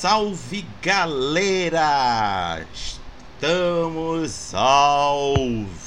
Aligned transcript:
salve 0.00 0.64
galera! 0.80 2.64
Estamos 2.72 4.54
ao 4.54 5.34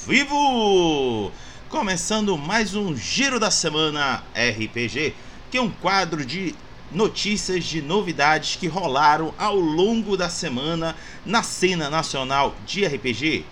vivo! 0.05 1.31
Começando 1.67 2.37
mais 2.37 2.75
um 2.75 2.95
Giro 2.95 3.39
da 3.39 3.49
Semana 3.49 4.23
RPG, 4.35 5.15
que 5.49 5.57
é 5.57 5.61
um 5.63 5.71
quadro 5.71 6.23
de 6.23 6.53
notícias 6.91 7.63
de 7.63 7.81
novidades 7.81 8.55
que 8.55 8.67
rolaram 8.67 9.33
ao 9.35 9.55
longo 9.55 10.15
da 10.15 10.29
semana 10.29 10.95
na 11.25 11.41
cena 11.41 11.89
nacional 11.89 12.55
de 12.67 12.85
RPG. 12.85 13.43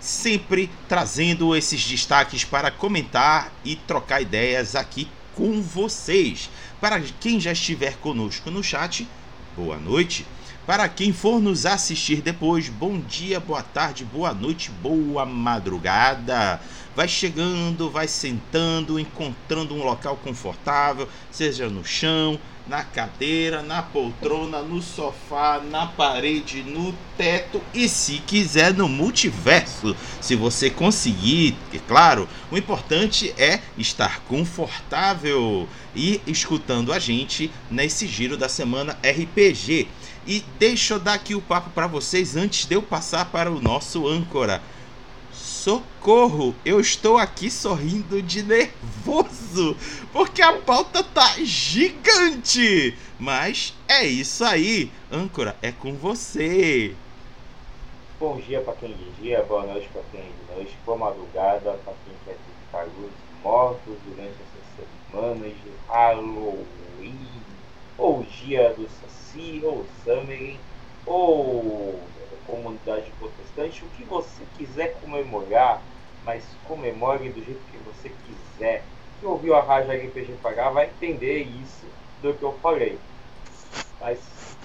Sempre 0.00 0.70
trazendo 0.88 1.54
esses 1.54 1.84
destaques 1.84 2.44
para 2.44 2.70
comentar 2.70 3.52
e 3.62 3.76
trocar 3.76 4.22
ideias 4.22 4.74
aqui 4.74 5.06
com 5.34 5.60
vocês. 5.60 6.48
Para 6.80 6.98
quem 7.20 7.38
já 7.38 7.52
estiver 7.52 7.98
conosco 7.98 8.50
no 8.50 8.64
chat, 8.64 9.06
boa 9.58 9.76
noite. 9.76 10.24
Para 10.64 10.88
quem 10.88 11.12
for 11.12 11.40
nos 11.40 11.66
assistir 11.66 12.20
depois, 12.22 12.68
bom 12.68 13.00
dia, 13.00 13.40
boa 13.40 13.62
tarde, 13.62 14.04
boa 14.04 14.32
noite, 14.32 14.70
boa 14.70 15.26
madrugada. 15.26 16.60
Vai 16.98 17.06
chegando, 17.06 17.88
vai 17.88 18.08
sentando, 18.08 18.98
encontrando 18.98 19.72
um 19.72 19.84
local 19.84 20.16
confortável, 20.16 21.08
seja 21.30 21.68
no 21.68 21.84
chão, 21.84 22.40
na 22.66 22.82
cadeira, 22.82 23.62
na 23.62 23.80
poltrona, 23.80 24.62
no 24.62 24.82
sofá, 24.82 25.60
na 25.60 25.86
parede, 25.86 26.64
no 26.64 26.92
teto 27.16 27.62
e 27.72 27.88
se 27.88 28.18
quiser 28.26 28.74
no 28.74 28.88
multiverso. 28.88 29.94
Se 30.20 30.34
você 30.34 30.70
conseguir, 30.70 31.56
é 31.72 31.78
claro, 31.78 32.28
o 32.50 32.58
importante 32.58 33.32
é 33.38 33.60
estar 33.78 34.18
confortável 34.22 35.68
e 35.94 36.20
escutando 36.26 36.92
a 36.92 36.98
gente 36.98 37.48
nesse 37.70 38.08
giro 38.08 38.36
da 38.36 38.48
semana 38.48 38.98
RPG. 39.04 39.86
E 40.26 40.44
deixa 40.58 40.94
eu 40.94 40.98
dar 40.98 41.14
aqui 41.14 41.36
o 41.36 41.40
papo 41.40 41.70
para 41.70 41.86
vocês 41.86 42.34
antes 42.34 42.66
de 42.66 42.74
eu 42.74 42.82
passar 42.82 43.26
para 43.26 43.52
o 43.52 43.62
nosso 43.62 44.08
âncora. 44.08 44.60
Socorro! 45.68 46.54
Eu 46.64 46.80
estou 46.80 47.18
aqui 47.18 47.50
sorrindo 47.50 48.22
de 48.22 48.42
nervoso, 48.42 49.76
porque 50.14 50.40
a 50.40 50.54
pauta 50.54 51.04
tá 51.04 51.34
gigante! 51.42 52.96
Mas 53.20 53.74
é 53.86 54.02
isso 54.06 54.46
aí, 54.46 54.90
âncora, 55.12 55.54
é 55.60 55.70
com 55.70 55.92
você. 55.92 56.96
Bom 58.18 58.40
dia 58.40 58.62
para 58.62 58.72
quem 58.76 58.94
de 58.94 59.10
dia, 59.20 59.42
boa 59.42 59.66
noite 59.66 59.86
para 59.92 60.00
quem 60.10 60.22
de 60.22 60.54
noite, 60.54 60.74
boa 60.86 60.96
madrugada 60.96 61.78
para 61.84 61.92
quem 62.06 62.14
quer 62.24 62.38
ficar 62.64 62.84
luz 62.98 63.12
mortos 63.44 63.94
durante 64.06 64.36
essas 64.40 64.86
semanas 65.10 65.52
de 65.52 65.70
Halloween, 65.86 67.28
ou 67.98 68.22
dia 68.22 68.72
do 68.72 68.88
Saci, 68.88 69.60
ou 69.62 69.84
Summerlin, 70.02 70.58
ou 71.04 72.00
comunidade 72.46 73.12
protestante, 73.18 73.47
o 73.66 73.88
que 73.96 74.04
você 74.04 74.42
quiser 74.56 74.94
comemorar, 75.00 75.82
mas 76.24 76.44
comemore 76.66 77.28
do 77.30 77.44
jeito 77.44 77.60
que 77.72 77.78
você 77.78 78.08
quiser. 78.08 78.84
Quem 79.18 79.28
ouviu 79.28 79.56
a 79.56 79.60
Rádio 79.60 79.90
RPG 79.90 80.34
Pagar 80.40 80.70
vai 80.70 80.86
entender 80.86 81.40
isso 81.40 81.86
do 82.22 82.32
que 82.34 82.42
eu 82.42 82.52
falei. 82.62 82.98
Mas 84.00 84.20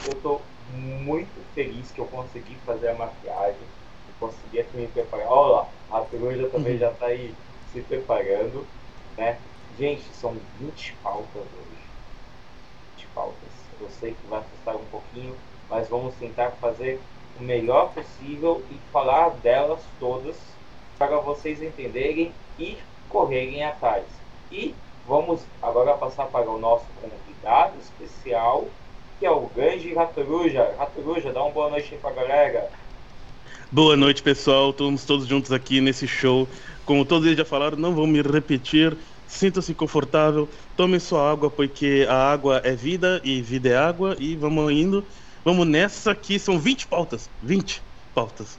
eu 0.05 0.11
estou 0.11 0.41
muito 0.71 1.53
feliz 1.55 1.91
que 1.91 1.99
eu 1.99 2.05
consegui 2.05 2.55
fazer 2.65 2.89
a 2.89 2.93
maquiagem, 2.93 3.61
eu 3.61 4.27
consegui 4.27 4.59
aqui 4.59 4.77
me 4.77 4.87
preparar. 4.87 5.27
Olha 5.27 5.51
lá, 5.55 5.69
a 5.91 6.01
Peruja 6.01 6.47
também 6.49 6.77
já 6.77 6.91
está 6.91 7.07
aí 7.07 7.33
se 7.71 7.81
preparando, 7.81 8.65
né? 9.17 9.39
Gente, 9.77 10.03
são 10.13 10.35
20 10.59 10.93
pautas 11.01 11.41
hoje. 11.41 11.81
20 12.97 13.07
pautas. 13.15 13.49
Eu 13.81 13.89
sei 13.89 14.11
que 14.11 14.27
vai 14.27 14.39
assustar 14.39 14.75
um 14.75 14.85
pouquinho, 14.85 15.35
mas 15.67 15.89
vamos 15.89 16.13
tentar 16.15 16.51
fazer 16.51 16.99
o 17.39 17.43
melhor 17.43 17.91
possível 17.93 18.63
e 18.71 18.75
falar 18.91 19.29
delas 19.41 19.79
todas 19.99 20.35
para 20.97 21.17
vocês 21.17 21.61
entenderem 21.61 22.31
e 22.59 22.77
correrem 23.09 23.63
atrás. 23.63 24.03
E 24.51 24.73
vamos 25.07 25.41
agora 25.61 25.93
passar 25.93 26.25
para 26.27 26.49
o 26.49 26.59
nosso 26.59 26.85
convidado 27.01 27.73
especial, 27.79 28.67
que 29.19 29.25
é 29.25 29.31
o 29.31 29.49
grande 29.55 29.93
Ratoruja. 29.93 30.75
Ratoruja, 30.77 31.31
dá 31.31 31.43
uma 31.43 31.51
boa 31.51 31.69
noite 31.69 31.95
para 32.01 32.11
a 32.11 32.13
galera. 32.13 32.69
Boa 33.71 33.97
noite, 33.97 34.21
pessoal. 34.21 34.69
Estamos 34.69 35.03
todos 35.03 35.25
juntos 35.25 35.51
aqui 35.51 35.81
nesse 35.81 36.07
show. 36.07 36.47
Como 36.85 37.03
todos 37.03 37.25
eles 37.25 37.37
já 37.37 37.45
falaram, 37.45 37.77
não 37.77 37.93
vou 37.93 38.05
me 38.05 38.21
repetir. 38.21 38.95
Sinta-se 39.27 39.73
confortável, 39.73 40.47
tome 40.77 40.99
sua 40.99 41.31
água, 41.31 41.49
porque 41.49 42.05
a 42.07 42.31
água 42.31 42.61
é 42.63 42.75
vida 42.75 43.19
e 43.23 43.41
vida 43.41 43.69
é 43.69 43.75
água. 43.75 44.15
E 44.19 44.35
vamos 44.35 44.71
indo. 44.71 45.03
Vamos 45.43 45.67
nessa 45.67 46.15
que 46.15 46.39
são 46.39 46.57
20 46.57 46.87
pautas. 46.87 47.29
20 47.41 47.81
pautas. 48.13 48.57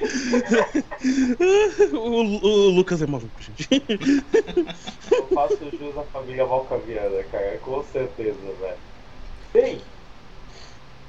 o, 1.92 1.96
o, 1.96 2.70
Lucas 2.70 3.02
é 3.02 3.06
maluco, 3.06 3.30
gente. 3.38 3.68
Eu 5.12 5.26
faço 5.28 5.58
jus 5.78 5.98
à 5.98 6.02
família 6.04 6.46
Valcaviana, 6.46 7.22
cara, 7.24 7.58
com 7.58 7.84
certeza, 7.84 8.38
velho. 8.60 8.78
Bem, 9.52 9.82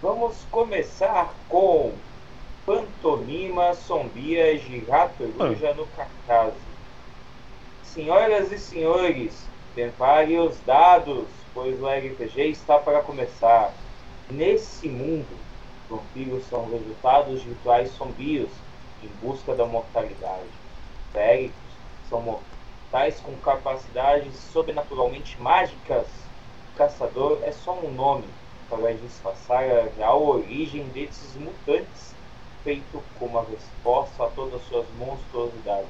vamos 0.01 0.35
começar 0.51 1.33
com 1.47 1.93
Pantomima 2.65 3.73
Sombria 3.73 4.57
de 4.59 4.79
Rato 4.79 5.23
Ruja 5.39 5.73
no 5.73 5.87
Cartaz. 5.87 6.53
Senhoras 7.83 8.51
e 8.51 8.59
senhores, 8.59 9.33
preparem 9.73 10.39
os 10.39 10.59
dados, 10.65 11.25
pois 11.53 11.81
o 11.81 11.87
RPG 11.87 12.49
está 12.49 12.77
para 12.77 13.01
começar. 13.01 13.73
Nesse 14.31 14.87
mundo, 14.87 15.27
vampiros 15.89 16.45
são 16.45 16.71
resultados 16.71 17.41
de 17.41 17.49
rituais 17.49 17.89
sombrios 17.91 18.49
em 19.03 19.09
busca 19.21 19.53
da 19.53 19.65
mortalidade. 19.65 20.47
Féricos 21.11 21.53
são 22.09 22.21
mortais 22.21 23.19
com 23.19 23.35
capacidades 23.41 24.33
sobrenaturalmente 24.35 25.37
mágicas. 25.41 26.07
Caçador 26.77 27.39
é 27.43 27.51
só 27.51 27.77
um 27.77 27.91
nome 27.91 28.23
para 28.69 28.93
disfarçar 28.93 29.65
a 29.65 29.89
real 29.97 30.25
origem 30.25 30.85
desses 30.89 31.35
mutantes, 31.35 32.15
feito 32.63 33.03
como 33.19 33.37
a 33.37 33.43
resposta 33.43 34.23
a 34.23 34.29
todas 34.29 34.61
suas 34.61 34.87
monstruosidades. 34.91 35.89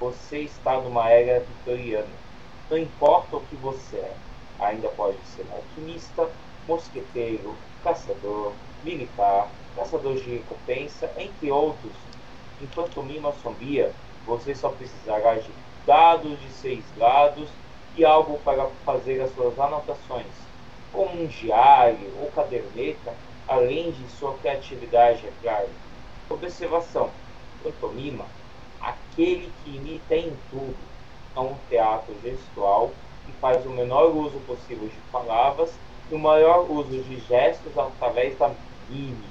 Você 0.00 0.40
está 0.40 0.80
numa 0.80 1.08
era 1.08 1.38
vitoriana. 1.38 2.16
Não 2.68 2.76
importa 2.76 3.36
o 3.36 3.46
que 3.46 3.54
você 3.54 3.98
é, 3.98 4.16
ainda 4.58 4.88
pode 4.88 5.24
ser 5.24 5.46
alquimista, 5.52 6.28
mosqueteiro, 6.66 7.54
caçador, 7.82 8.52
militar, 8.82 9.48
caçador 9.76 10.14
de 10.14 10.36
recompensa, 10.36 11.10
entre 11.18 11.50
outros. 11.50 11.92
Em 12.62 12.66
pantomima 12.66 13.32
sombria, 13.42 13.92
você 14.26 14.54
só 14.54 14.70
precisará 14.70 15.34
de 15.34 15.50
dados 15.86 16.40
de 16.40 16.48
seis 16.50 16.84
lados 16.96 17.48
e 17.96 18.04
algo 18.04 18.38
para 18.38 18.66
fazer 18.84 19.20
as 19.20 19.30
suas 19.34 19.58
anotações, 19.58 20.26
como 20.92 21.22
um 21.22 21.26
diário 21.26 22.10
ou 22.20 22.30
caderneta, 22.30 23.14
além 23.46 23.90
de 23.90 24.08
sua 24.08 24.34
criatividade, 24.38 25.26
é 25.26 25.32
claro. 25.42 25.68
Observação: 26.30 27.10
pantomima, 27.62 28.26
aquele 28.80 29.52
que 29.62 29.76
imita 29.76 30.16
em 30.16 30.36
tudo, 30.50 30.76
é 31.36 31.40
um 31.40 31.54
teatro 31.68 32.14
gestual 32.22 32.90
que 33.26 33.32
faz 33.32 33.64
o 33.66 33.70
menor 33.70 34.14
uso 34.14 34.38
possível 34.40 34.88
de 34.88 35.00
palavras 35.12 35.78
e 36.10 36.14
o 36.14 36.18
maior 36.18 36.70
uso 36.70 37.02
de 37.02 37.20
gestos 37.20 37.76
através 37.76 38.36
da 38.38 38.50
mímica. 38.88 39.24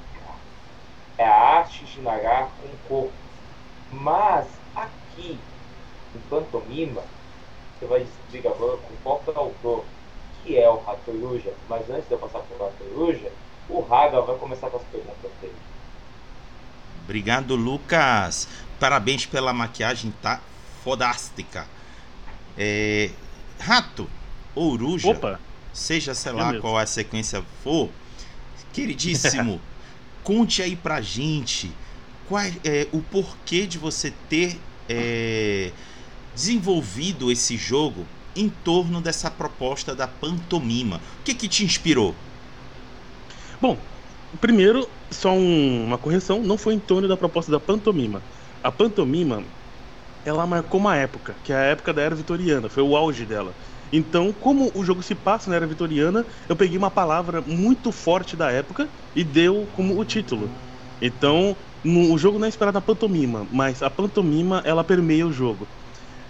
É 1.18 1.26
a 1.26 1.58
arte 1.58 1.86
de 1.86 2.02
narrar 2.02 2.50
com 2.60 2.68
o 2.68 2.78
corpo. 2.88 3.14
Mas 3.92 4.48
aqui, 4.76 5.38
em 6.16 6.20
pantomima, 6.30 7.04
você 7.80 7.86
vai 7.86 8.00
descobrir 8.00 8.48
agora 8.48 8.78
com 8.78 8.96
qual 9.04 9.22
é 9.28 9.32
o 9.32 9.40
autor, 9.40 9.86
que 10.44 10.58
é 10.58 10.68
o 10.70 10.80
Ratoruja. 10.80 11.54
Mas 11.70 11.90
antes 11.90 12.08
de 12.08 12.14
eu 12.14 12.18
passar 12.18 12.40
para 12.40 12.58
o 12.58 12.66
Ratoruja, 12.66 13.32
o 13.70 13.82
Raga 13.82 14.22
vai 14.22 14.38
começar 14.38 14.70
com 14.70 14.78
as 14.78 14.84
perguntas 14.84 15.32
dele. 15.40 15.56
Obrigado, 17.04 17.56
Lucas. 17.56 18.48
Parabéns 18.80 19.26
pela 19.26 19.54
maquiagem, 19.54 20.12
tá 20.22 20.42
fodástica. 20.84 21.68
É... 22.58 23.12
Rato, 23.60 24.10
Ouruja. 24.56 25.10
Opa! 25.10 25.40
Seja, 25.74 26.14
sei 26.14 26.32
lá, 26.32 26.54
qual 26.54 26.78
a 26.78 26.86
sequência 26.86 27.42
for, 27.64 27.90
queridíssimo, 28.72 29.62
conte 30.24 30.62
aí 30.62 30.76
pra 30.76 31.02
gente 31.02 31.80
qual 32.24 32.42
é 32.64 32.88
o 32.92 33.02
porquê 33.02 33.68
de 33.68 33.78
você 33.78 34.12
ter 34.12 34.62
é, 34.88 35.74
desenvolvido 36.34 37.32
esse 37.32 37.58
jogo 37.58 38.08
em 38.36 38.50
torno 38.50 39.02
dessa 39.02 39.30
proposta 39.30 39.96
da 39.96 40.08
pantomima. 40.08 40.98
O 41.20 41.24
que 41.24 41.36
que 41.36 41.48
te 41.50 41.64
inspirou? 41.64 42.16
Bom, 43.62 43.88
primeiro, 44.40 44.90
só 45.12 45.32
um, 45.34 45.86
uma 45.86 45.98
correção, 45.98 46.44
não 46.44 46.58
foi 46.58 46.74
em 46.74 46.80
torno 46.80 47.08
da 47.08 47.18
proposta 47.18 47.52
da 47.52 47.60
pantomima. 47.60 48.26
A 48.62 48.72
pantomima, 48.72 49.46
ela 50.26 50.48
marcou 50.48 50.80
uma 50.80 50.96
época, 50.98 51.40
que 51.44 51.54
é 51.54 51.56
a 51.56 51.62
época 51.62 51.94
da 51.94 52.02
era 52.02 52.16
vitoriana, 52.16 52.70
foi 52.70 52.84
o 52.84 52.96
auge 52.96 53.26
dela. 53.26 53.56
Então, 53.94 54.34
como 54.34 54.72
o 54.76 54.84
jogo 54.84 55.04
se 55.04 55.14
passa 55.16 55.52
na 55.52 55.56
era 55.58 55.68
vitoriana, 55.68 56.26
eu 56.50 56.56
peguei 56.56 56.78
uma 56.78 56.90
palavra 56.92 57.44
muito 57.44 57.92
forte 57.92 58.36
da 58.36 58.52
época 58.52 58.92
e 59.16 59.24
deu 59.24 59.68
como 59.68 60.00
o 60.00 60.04
título. 60.06 60.58
Então, 61.02 61.58
no, 61.84 62.12
o 62.14 62.18
jogo 62.18 62.40
não 62.40 62.48
é 62.48 62.50
esperado 62.50 62.76
na 62.76 62.82
pantomima, 62.82 63.48
mas 63.52 63.84
a 63.84 63.92
pantomima 63.92 64.64
ela 64.66 64.84
permeia 64.84 65.28
o 65.28 65.32
jogo. 65.32 65.72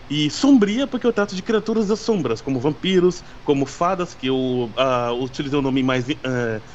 E 0.09 0.29
sombria 0.29 0.87
porque 0.87 1.07
eu 1.07 1.13
trato 1.13 1.35
de 1.35 1.41
criaturas 1.41 1.87
das 1.87 2.01
sombras, 2.01 2.41
como 2.41 2.59
vampiros, 2.59 3.23
como 3.43 3.65
fadas, 3.65 4.13
que 4.13 4.27
eu 4.27 4.35
uh, 4.37 5.13
utilizei 5.23 5.57
o 5.57 5.61
nome 5.61 5.83
mais 5.83 6.07
uh, 6.09 6.13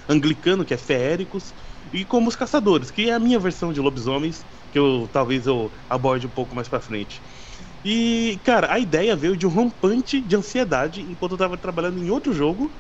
anglicano, 0.08 0.64
que 0.64 0.75
é 0.75 0.79
feéricos, 0.79 1.55
e 1.93 2.05
como 2.06 2.29
os 2.29 2.37
caçadores, 2.37 2.90
que 2.90 3.11
é 3.11 3.14
a 3.14 3.20
minha 3.20 3.38
versão 3.38 3.73
de 3.73 3.81
lobisomens, 3.81 4.46
que 4.70 4.79
eu 4.79 5.08
talvez 5.12 5.46
eu 5.46 5.73
aborde 5.88 6.26
um 6.26 6.31
pouco 6.31 6.55
mais 6.56 6.69
para 6.69 6.81
frente. 6.81 7.23
E, 7.85 8.41
cara, 8.45 8.73
a 8.73 8.79
ideia 8.79 9.17
veio 9.17 9.37
de 9.37 9.47
um 9.47 9.51
rompante 9.51 10.21
de 10.21 10.37
ansiedade 10.37 11.03
enquanto 11.11 11.33
eu 11.33 11.39
tava 11.39 11.57
trabalhando 11.57 12.03
em 12.03 12.11
outro 12.11 12.33
jogo. 12.33 12.79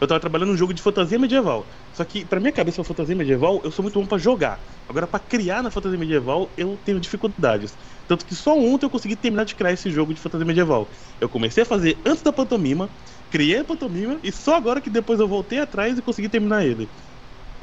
Eu 0.00 0.06
tava 0.06 0.20
trabalhando 0.20 0.50
num 0.50 0.56
jogo 0.56 0.72
de 0.72 0.80
fantasia 0.80 1.18
medieval. 1.18 1.70
Só 1.92 2.04
que, 2.04 2.24
pra 2.24 2.38
minha 2.38 2.52
cabeça, 2.52 2.80
a 2.80 2.84
fantasia 2.84 3.16
medieval, 3.16 3.60
eu 3.64 3.70
sou 3.72 3.82
muito 3.82 3.98
bom 4.00 4.06
para 4.06 4.16
jogar. 4.18 4.64
Agora, 4.88 5.08
para 5.08 5.18
criar 5.20 5.60
na 5.62 5.70
fantasia 5.72 5.98
medieval, 5.98 6.54
eu 6.56 6.78
tenho 6.78 7.00
dificuldades. 7.00 7.76
Tanto 8.06 8.24
que 8.24 8.34
só 8.34 8.56
ontem 8.56 8.86
eu 8.86 8.90
consegui 8.90 9.16
terminar 9.16 9.44
de 9.44 9.56
criar 9.56 9.72
esse 9.72 9.90
jogo 9.90 10.14
de 10.14 10.20
fantasia 10.20 10.46
medieval. 10.46 10.90
Eu 11.20 11.28
comecei 11.28 11.64
a 11.64 11.66
fazer 11.66 12.00
antes 12.06 12.22
da 12.22 12.32
pantomima, 12.32 12.94
criei 13.28 13.58
a 13.58 13.64
pantomima, 13.64 14.20
e 14.22 14.30
só 14.30 14.54
agora 14.56 14.80
que 14.80 14.88
depois 14.90 15.18
eu 15.18 15.26
voltei 15.28 15.58
atrás 15.58 15.98
e 15.98 16.02
consegui 16.02 16.28
terminar 16.28 16.64
ele. 16.64 16.92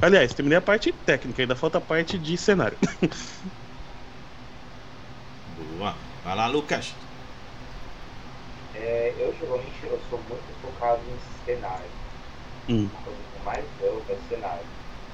Aliás, 0.00 0.34
terminei 0.34 0.58
a 0.58 0.62
parte 0.62 0.92
técnica, 0.92 1.42
ainda 1.42 1.56
falta 1.56 1.78
a 1.78 1.80
parte 1.82 2.18
de 2.18 2.36
cenário. 2.38 2.78
Vai 6.26 6.34
lá, 6.34 6.48
Lucas. 6.48 6.92
É, 8.74 9.14
eu 9.16 9.32
geralmente 9.38 9.84
eu 9.84 9.96
sou 10.10 10.18
muito 10.18 10.42
focado 10.60 11.00
em 11.06 11.44
cenário. 11.44 11.88
Hum. 12.68 12.88
A 12.92 13.04
coisa 13.04 13.20
que 13.32 13.44
mais 13.44 13.64
amo 13.80 14.02
é 14.08 14.16
cenário. 14.28 14.66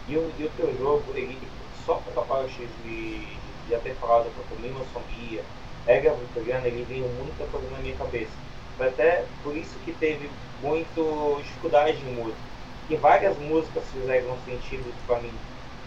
E 0.09 0.17
o, 0.17 0.33
e 0.39 0.45
o 0.47 0.51
teu 0.57 0.75
jogo, 0.79 1.05
ele 1.15 1.37
só 1.85 1.97
com 1.97 2.19
a 2.19 2.25
parte 2.25 2.67
de, 2.83 3.27
de 3.69 3.95
falado 4.01 4.25
com 4.49 4.55
o 4.55 4.59
Lima 4.59 4.81
Sombria, 4.91 5.45
Ega 5.87 6.15
Vitoriana, 6.15 6.67
ele 6.67 6.83
veio 6.85 7.07
muita 7.23 7.45
coisa 7.45 7.69
na 7.73 7.79
minha 7.81 7.95
cabeça. 7.95 8.33
Foi 8.79 8.89
até 8.89 9.27
por 9.43 9.55
isso 9.55 9.79
que 9.85 9.93
teve 9.93 10.31
muito 10.63 11.43
dificuldade 11.43 11.99
em 11.99 12.15
música. 12.15 12.41
Que 12.89 12.97
várias 12.97 13.37
músicas 13.37 13.85
fizeram 13.93 14.35
sentido 14.47 14.91
para 15.07 15.21
mim 15.21 15.33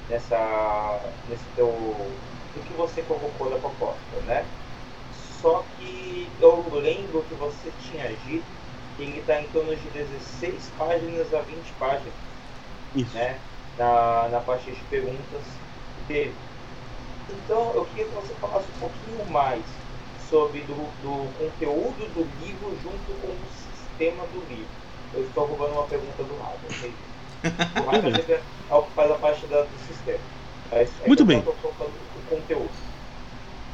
nessa, 0.07 0.99
nesse 1.27 1.45
teu. 1.55 1.65
do 2.53 2.61
que 2.63 2.73
você 2.73 3.01
colocou 3.01 3.49
da 3.49 3.57
proposta, 3.57 4.21
né? 4.27 4.45
Só 5.45 5.63
que 5.77 6.27
eu 6.41 6.65
lembro 6.73 7.21
que 7.21 7.35
você 7.35 7.69
tinha 7.91 8.07
dito 8.25 8.43
que 8.97 9.03
ele 9.03 9.19
está 9.19 9.39
em 9.39 9.45
torno 9.49 9.75
de 9.75 9.89
16 9.91 10.71
páginas 10.75 11.31
a 11.35 11.41
20 11.41 11.71
páginas. 11.77 12.13
Isso. 12.95 13.13
Né? 13.13 13.37
Na, 13.77 14.27
na 14.29 14.39
parte 14.39 14.71
de 14.71 14.81
perguntas 14.89 15.43
dele. 16.07 16.33
Então 17.29 17.73
eu 17.75 17.85
queria 17.85 18.05
que 18.05 18.15
você 18.15 18.33
falasse 18.41 18.65
um 18.75 18.79
pouquinho 18.79 19.31
mais 19.31 19.61
sobre 20.31 20.61
do, 20.61 20.73
do 20.73 21.29
conteúdo 21.37 22.07
do 22.15 22.25
livro 22.43 22.71
junto 22.81 23.13
com 23.21 23.27
o 23.27 23.37
sistema 23.69 24.25
do 24.33 24.39
livro. 24.49 24.65
Eu 25.13 25.21
estou 25.21 25.45
roubando 25.45 25.73
uma 25.73 25.83
pergunta 25.83 26.23
do 26.23 26.39
lado, 26.39 26.57
ok? 26.65 26.91
O 27.85 27.85
Rafa 27.85 28.07
é 28.07 28.73
o 28.73 28.81
que 28.81 28.93
faz 28.95 29.11
a 29.11 29.15
parte 29.15 29.45
da, 29.45 29.61
do 29.61 29.77
sistema. 29.85 30.19
É, 30.71 30.87
Muito 31.05 31.23
bem. 31.23 31.43
Eu 31.45 31.53
estou 31.53 31.71
o 31.71 32.35
conteúdo. 32.35 32.84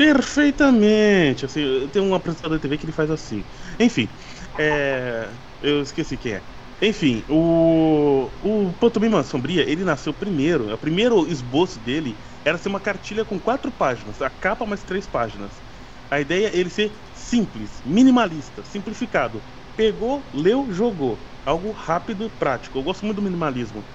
Perfeitamente. 0.02 1.46
Assim, 1.46 1.88
tem 1.92 2.02
um 2.02 2.16
apresentador 2.16 2.58
de 2.58 2.62
TV 2.64 2.78
que 2.80 2.86
ele 2.86 2.92
faz 2.92 3.12
assim. 3.12 3.46
Enfim, 3.80 4.12
é... 4.58 5.38
eu 5.62 5.82
esqueci 5.84 6.18
quem 6.18 6.34
é. 6.34 6.44
Enfim, 6.82 7.24
o, 7.30 8.34
o 8.42 8.74
Pantomima 8.74 9.22
Sombria, 9.24 9.62
ele 9.70 9.84
nasceu 9.84 10.12
primeiro. 10.12 10.74
O 10.74 10.78
primeiro 10.80 11.28
esboço 11.28 11.80
dele 11.80 12.20
era 12.44 12.58
ser 12.58 12.70
uma 12.70 12.80
cartilha 12.80 13.24
com 13.24 13.40
quatro 13.40 13.72
páginas, 13.72 14.20
a 14.24 14.30
capa 14.32 14.66
mais 14.66 14.84
três 14.84 15.06
páginas. 15.06 15.62
A 16.10 16.20
ideia 16.20 16.48
é 16.48 16.58
ele 16.58 16.72
ser 16.72 17.08
simples, 17.14 17.80
minimalista, 17.86 18.64
simplificado. 18.64 19.44
Pegou, 19.76 20.28
leu, 20.34 20.72
jogou. 20.72 21.28
Algo 21.46 21.72
rápido, 21.72 22.28
prático. 22.32 22.78
Eu 22.80 22.84
gosto 22.84 23.06
muito 23.06 23.18
do 23.18 23.22
minimalismo. 23.22 23.88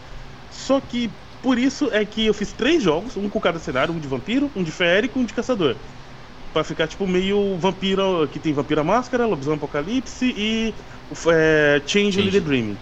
Só 0.49 0.81
que 0.81 1.21
por 1.43 1.59
isso 1.59 1.91
é 1.93 2.05
que 2.05 2.27
eu 2.27 2.35
fiz 2.35 2.53
três 2.53 2.83
jogos, 2.83 3.17
um 3.17 3.29
com 3.29 3.41
cada 3.41 3.59
cenário, 3.59 3.95
um 3.95 4.01
de 4.01 4.09
vampiro, 4.09 4.51
um 4.55 4.63
de 4.65 4.73
férico 4.73 5.19
e 5.19 5.23
um 5.23 5.25
de 5.27 5.35
caçador. 5.35 5.81
Pra 6.53 6.65
ficar 6.65 6.89
tipo 6.89 7.07
meio 7.07 7.59
vampiro, 7.59 8.27
que 8.31 8.41
tem 8.41 8.53
Vampira 8.55 8.83
Máscara, 8.83 9.27
Lobisomem 9.27 9.59
Apocalipse 9.59 10.25
e 10.35 10.75
é, 11.31 11.83
Change 11.87 12.31
the 12.31 12.41
Dream. 12.41 12.79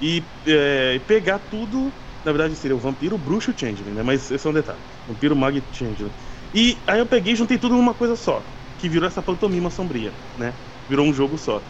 E 0.00 0.30
é, 0.46 0.98
pegar 1.00 1.38
tudo, 1.40 1.94
na 2.24 2.32
verdade 2.32 2.56
seria 2.56 2.76
o 2.76 2.80
Vampiro, 2.80 3.16
o 3.16 3.18
Bruxo 3.18 3.50
e 3.50 3.58
Changeling, 3.58 3.92
né? 3.94 4.02
Mas 4.02 4.30
esse 4.30 4.46
é 4.46 4.50
um 4.50 4.52
detalhe. 4.54 4.82
Vampiro, 5.06 5.36
Mag 5.36 5.58
e 5.58 5.76
Changeling. 5.76 6.14
E 6.54 6.84
aí 6.86 6.98
eu 7.00 7.06
peguei 7.06 7.32
e 7.34 7.36
juntei 7.36 7.58
tudo 7.58 7.74
numa 7.76 7.94
coisa 7.94 8.16
só, 8.16 8.56
que 8.76 8.88
virou 8.88 9.06
essa 9.08 9.22
pantomima 9.22 9.70
sombria, 9.70 10.18
né? 10.36 10.58
Virou 10.86 11.06
um 11.06 11.12
jogo 11.12 11.36
só. 11.38 11.68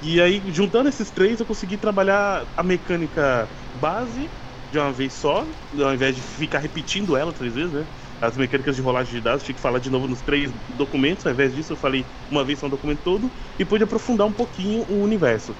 E 0.00 0.20
aí, 0.20 0.42
juntando 0.52 0.88
esses 0.88 1.10
três, 1.10 1.40
eu 1.40 1.46
consegui 1.46 1.76
trabalhar 1.76 2.52
a 2.56 2.62
mecânica 2.62 3.50
base 3.74 4.32
de 4.70 4.78
uma 4.78 4.92
vez 4.92 5.14
só, 5.14 5.50
ao 5.72 5.94
invés 5.94 6.14
de 6.14 6.22
ficar 6.22 6.58
repetindo 6.60 7.16
ela 7.16 7.32
três 7.32 7.54
vezes, 7.54 7.72
né? 7.72 7.88
As 8.20 8.36
mecânicas 8.36 8.74
de 8.76 8.82
rolagem 8.82 9.12
de 9.14 9.20
dados, 9.20 9.44
tinha 9.44 9.54
que 9.54 9.60
falar 9.60 9.78
de 9.78 9.90
novo 9.90 10.08
nos 10.08 10.22
três 10.22 10.52
documentos, 10.68 11.24
ao 11.24 11.32
invés 11.32 11.54
disso 11.54 11.72
eu 11.72 11.76
falei 11.76 12.10
uma 12.28 12.44
vez 12.44 12.58
só 12.58 12.66
um 12.66 12.70
documento 12.70 13.02
todo 13.02 13.32
e 13.58 13.64
pude 13.64 13.84
aprofundar 13.84 14.26
um 14.26 14.32
pouquinho 14.32 14.84
o 14.88 15.00
universo. 15.02 15.56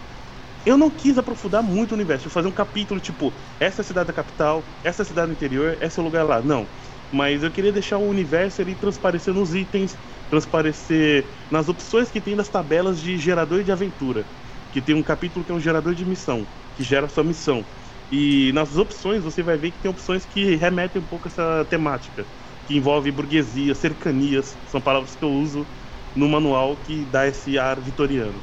Eu 0.66 0.76
não 0.76 0.90
quis 0.90 1.16
aprofundar 1.16 1.62
muito 1.62 1.92
o 1.92 1.94
universo, 1.94 2.28
fazer 2.28 2.48
um 2.48 2.52
capítulo 2.52 3.00
tipo, 3.00 3.38
essa 3.58 3.80
é 3.80 3.82
a 3.82 3.84
cidade 3.84 4.08
da 4.08 4.12
capital, 4.12 4.68
essa 4.82 5.02
é 5.02 5.04
a 5.04 5.06
cidade 5.06 5.28
do 5.28 5.32
interior, 5.34 5.78
esse 5.80 5.98
é 5.98 6.02
o 6.02 6.04
lugar 6.04 6.24
lá. 6.26 6.42
Não. 6.42 6.70
Mas 7.10 7.42
eu 7.42 7.50
queria 7.50 7.72
deixar 7.72 7.98
o 7.98 8.06
universo 8.06 8.60
ali 8.60 8.74
transparecer 8.76 9.32
nos 9.32 9.54
itens, 9.54 9.98
transparecer 10.28 11.32
nas 11.50 11.68
opções 11.68 12.10
que 12.10 12.20
tem 12.20 12.36
das 12.36 12.50
tabelas 12.50 13.00
de 13.00 13.16
gerador 13.18 13.64
de 13.64 13.72
aventura. 13.72 14.28
Que 14.70 14.82
tem 14.82 14.94
um 14.94 15.02
capítulo 15.02 15.44
que 15.44 15.52
é 15.52 15.54
um 15.54 15.60
gerador 15.60 15.94
de 15.94 16.04
missão, 16.04 16.50
que 16.74 16.82
gera 16.82 17.08
sua 17.08 17.24
missão. 17.24 17.66
E 18.10 18.52
nas 18.52 18.76
opções 18.76 19.22
você 19.22 19.42
vai 19.42 19.56
ver 19.58 19.72
que 19.72 19.78
tem 19.80 19.90
opções 19.90 20.26
que 20.26 20.54
remetem 20.56 21.00
um 21.00 21.06
pouco 21.06 21.28
a 21.28 21.30
essa 21.30 21.64
temática, 21.66 22.28
que 22.68 22.76
envolve 22.76 23.10
burguesia, 23.10 23.74
cercanias, 23.74 24.54
são 24.70 24.78
palavras 24.78 25.16
que 25.16 25.24
eu 25.24 25.30
uso 25.30 25.66
no 26.14 26.28
manual 26.28 26.76
que 26.86 27.06
dá 27.10 27.26
esse 27.26 27.58
ar 27.58 27.80
vitoriano. 27.80 28.34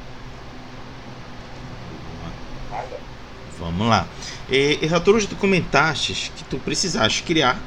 Vamos 3.58 3.88
lá. 3.88 4.06
E, 4.50 4.80
e 4.82 4.86
Rator, 4.86 5.24
tu 5.24 5.36
comentaste 5.36 6.32
que 6.36 6.44
tu 6.44 6.58
precisaste 6.58 7.22
criar 7.22 7.58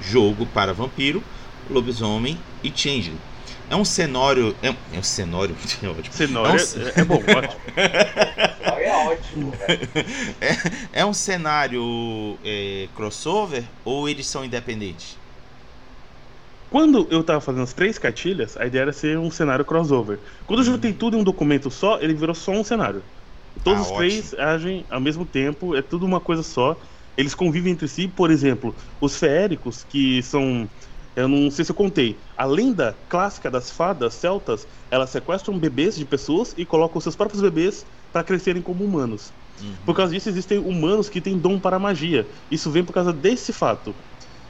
jogo 0.00 0.46
para 0.46 0.72
vampiro, 0.72 1.22
lobisomem 1.68 2.38
e 2.62 2.72
changeling. 2.74 3.18
É 3.68 3.74
um 3.74 3.84
cenário. 3.84 4.54
É, 4.62 4.68
é 4.68 4.98
um 4.98 5.02
cenário. 5.02 5.56
É 5.82 5.88
ótimo. 5.88 6.12
Cenário 6.12 6.60
é, 6.60 6.64
um, 6.64 6.88
é, 6.88 7.00
é 7.00 7.04
bom, 7.04 7.22
ótimo. 7.36 7.60
é 8.78 8.92
ótimo, 8.92 9.52
é, 10.40 11.00
é 11.00 11.04
um 11.04 11.12
cenário 11.12 12.38
crossover 12.94 13.64
ou 13.84 14.08
eles 14.08 14.26
são 14.26 14.44
independentes? 14.44 15.18
Quando 16.68 17.08
eu 17.10 17.24
tava 17.24 17.40
fazendo 17.40 17.62
as 17.62 17.72
três 17.72 17.98
cartilhas, 17.98 18.56
a 18.56 18.66
ideia 18.66 18.82
era 18.82 18.92
ser 18.92 19.18
um 19.18 19.30
cenário 19.30 19.64
crossover. 19.64 20.20
Quando 20.46 20.60
eu 20.60 20.64
juntei 20.64 20.92
tudo 20.92 21.16
em 21.16 21.20
um 21.20 21.24
documento 21.24 21.70
só, 21.70 21.98
ele 22.00 22.14
virou 22.14 22.34
só 22.34 22.52
um 22.52 22.64
cenário. 22.64 23.04
Todos 23.64 23.86
ah, 23.86 23.90
os 23.90 23.96
três 23.96 24.32
ótimo. 24.32 24.42
agem 24.42 24.86
ao 24.90 25.00
mesmo 25.00 25.24
tempo, 25.24 25.74
é 25.74 25.82
tudo 25.82 26.04
uma 26.04 26.20
coisa 26.20 26.42
só. 26.42 26.78
Eles 27.16 27.34
convivem 27.34 27.72
entre 27.72 27.88
si, 27.88 28.06
por 28.06 28.30
exemplo, 28.30 28.76
os 29.00 29.16
feéricos, 29.16 29.82
que 29.82 30.22
são 30.22 30.68
eu 31.18 31.26
não 31.26 31.50
sei 31.50 31.64
se 31.64 31.72
eu 31.72 31.74
contei. 31.74 32.20
A 32.36 32.44
lenda 32.44 32.96
clássica 33.08 33.50
das 33.50 33.72
fadas 33.72 34.14
celtas, 34.14 34.68
elas 34.88 35.10
sequestram 35.10 35.58
bebês 35.58 35.96
de 35.96 36.04
pessoas 36.04 36.54
e 36.56 36.64
colocam 36.64 37.00
seus 37.00 37.16
próprios 37.16 37.42
bebês 37.42 37.84
para 38.12 38.22
crescerem 38.22 38.62
como 38.62 38.84
humanos. 38.84 39.32
Uhum. 39.60 39.74
Por 39.84 39.96
causa 39.96 40.12
disso, 40.12 40.28
existem 40.28 40.58
humanos 40.58 41.08
que 41.08 41.20
têm 41.20 41.36
dom 41.36 41.58
para 41.58 41.76
magia. 41.76 42.30
Isso 42.48 42.70
vem 42.70 42.84
por 42.84 42.92
causa 42.92 43.12
desse 43.12 43.52
fato. 43.52 43.96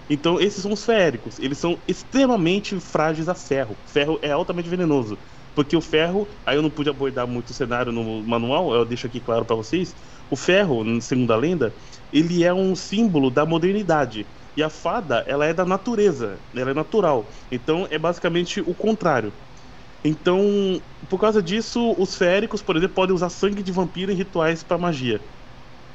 Então, 0.09 0.41
esses 0.41 0.62
são 0.62 0.73
os 0.73 0.85
feéricos. 0.85 1.38
Eles 1.38 1.59
são 1.59 1.83
extremamente 1.87 2.79
frágeis 2.81 3.29
a 3.29 3.35
ferro. 3.35 3.79
Ferro 3.85 4.19
é 4.23 4.31
altamente 4.31 4.69
venenoso. 4.69 5.19
Porque 5.55 5.77
o 5.77 5.81
ferro, 5.81 6.29
aí 6.47 6.57
eu 6.57 6.62
não 6.62 6.71
pude 6.71 6.88
abordar 6.88 7.27
muito 7.27 7.50
o 7.50 7.55
cenário 7.55 7.93
no 7.93 8.25
manual, 8.25 8.73
eu 8.75 8.85
deixo 8.85 9.07
aqui 9.07 9.21
claro 9.21 9.45
para 9.45 9.57
vocês. 9.57 9.95
O 10.31 10.37
ferro, 10.37 10.83
segundo 11.00 11.33
a 11.33 11.37
lenda, 11.37 11.75
ele 12.12 12.45
é 12.45 12.55
um 12.55 12.75
símbolo 12.77 13.31
da 13.31 13.45
modernidade. 13.45 14.29
E 14.57 14.62
a 14.62 14.71
fada, 14.71 15.25
ela 15.27 15.47
é 15.47 15.53
da 15.55 15.65
natureza, 15.65 16.43
ela 16.55 16.71
é 16.71 16.75
natural. 16.75 17.31
Então 17.50 17.87
é 17.91 17.99
basicamente 17.99 18.61
o 18.61 18.75
contrário. 18.75 19.35
Então, 20.05 20.41
por 21.09 21.19
causa 21.21 21.43
disso, 21.43 21.95
os 21.99 22.15
féricos, 22.15 22.62
por 22.62 22.77
exemplo, 22.77 22.95
podem 22.95 23.15
usar 23.15 23.29
sangue 23.31 23.62
de 23.62 23.73
vampiro 23.73 24.12
em 24.12 24.15
rituais 24.15 24.62
para 24.62 24.79
magia. 24.79 25.25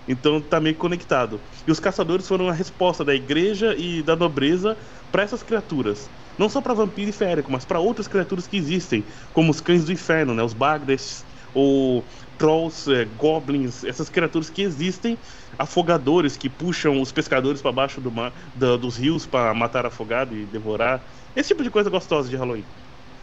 Então 0.08 0.42
tá 0.42 0.60
meio 0.60 0.78
conectado. 0.78 1.44
E 1.66 1.72
os 1.72 1.80
caçadores 1.80 2.28
foram 2.28 2.50
a 2.50 2.54
resposta 2.54 3.04
da 3.06 3.16
igreja 3.16 3.76
e 3.78 4.04
da 4.04 4.16
nobreza 4.16 4.78
para 5.12 5.24
essas 5.24 5.44
criaturas. 5.44 6.12
Não 6.38 6.50
só 6.50 6.62
para 6.62 6.74
vampiro 6.74 7.10
e 7.10 7.14
férico, 7.14 7.52
mas 7.52 7.66
para 7.66 7.80
outras 7.80 8.08
criaturas 8.08 8.48
que 8.48 8.58
existem, 8.58 9.08
como 9.32 9.52
os 9.52 9.62
cães 9.62 9.86
do 9.86 9.92
inferno, 9.92 10.34
né? 10.34 10.44
os 10.44 10.54
Bagdes, 10.54 11.26
ou 11.54 12.08
trolls, 12.38 12.92
é, 12.92 13.06
goblins, 13.06 13.84
essas 13.84 14.10
criaturas 14.10 14.50
que 14.50 14.62
existem, 14.64 15.20
afogadores 15.58 16.36
que 16.36 16.50
puxam 16.50 17.00
os 17.02 17.12
pescadores 17.12 17.62
para 17.62 17.72
baixo 17.72 18.02
do 18.02 18.12
mar, 18.12 18.34
da, 18.54 18.76
dos 18.78 18.98
rios 18.98 19.26
para 19.28 19.54
matar 19.54 19.86
afogado 19.86 20.36
e 20.36 20.46
devorar. 20.48 21.06
Esse 21.36 21.50
tipo 21.50 21.64
de 21.64 21.70
coisa 21.72 21.90
gostosa 21.90 22.30
de 22.30 22.36
Halloween. 22.36 22.68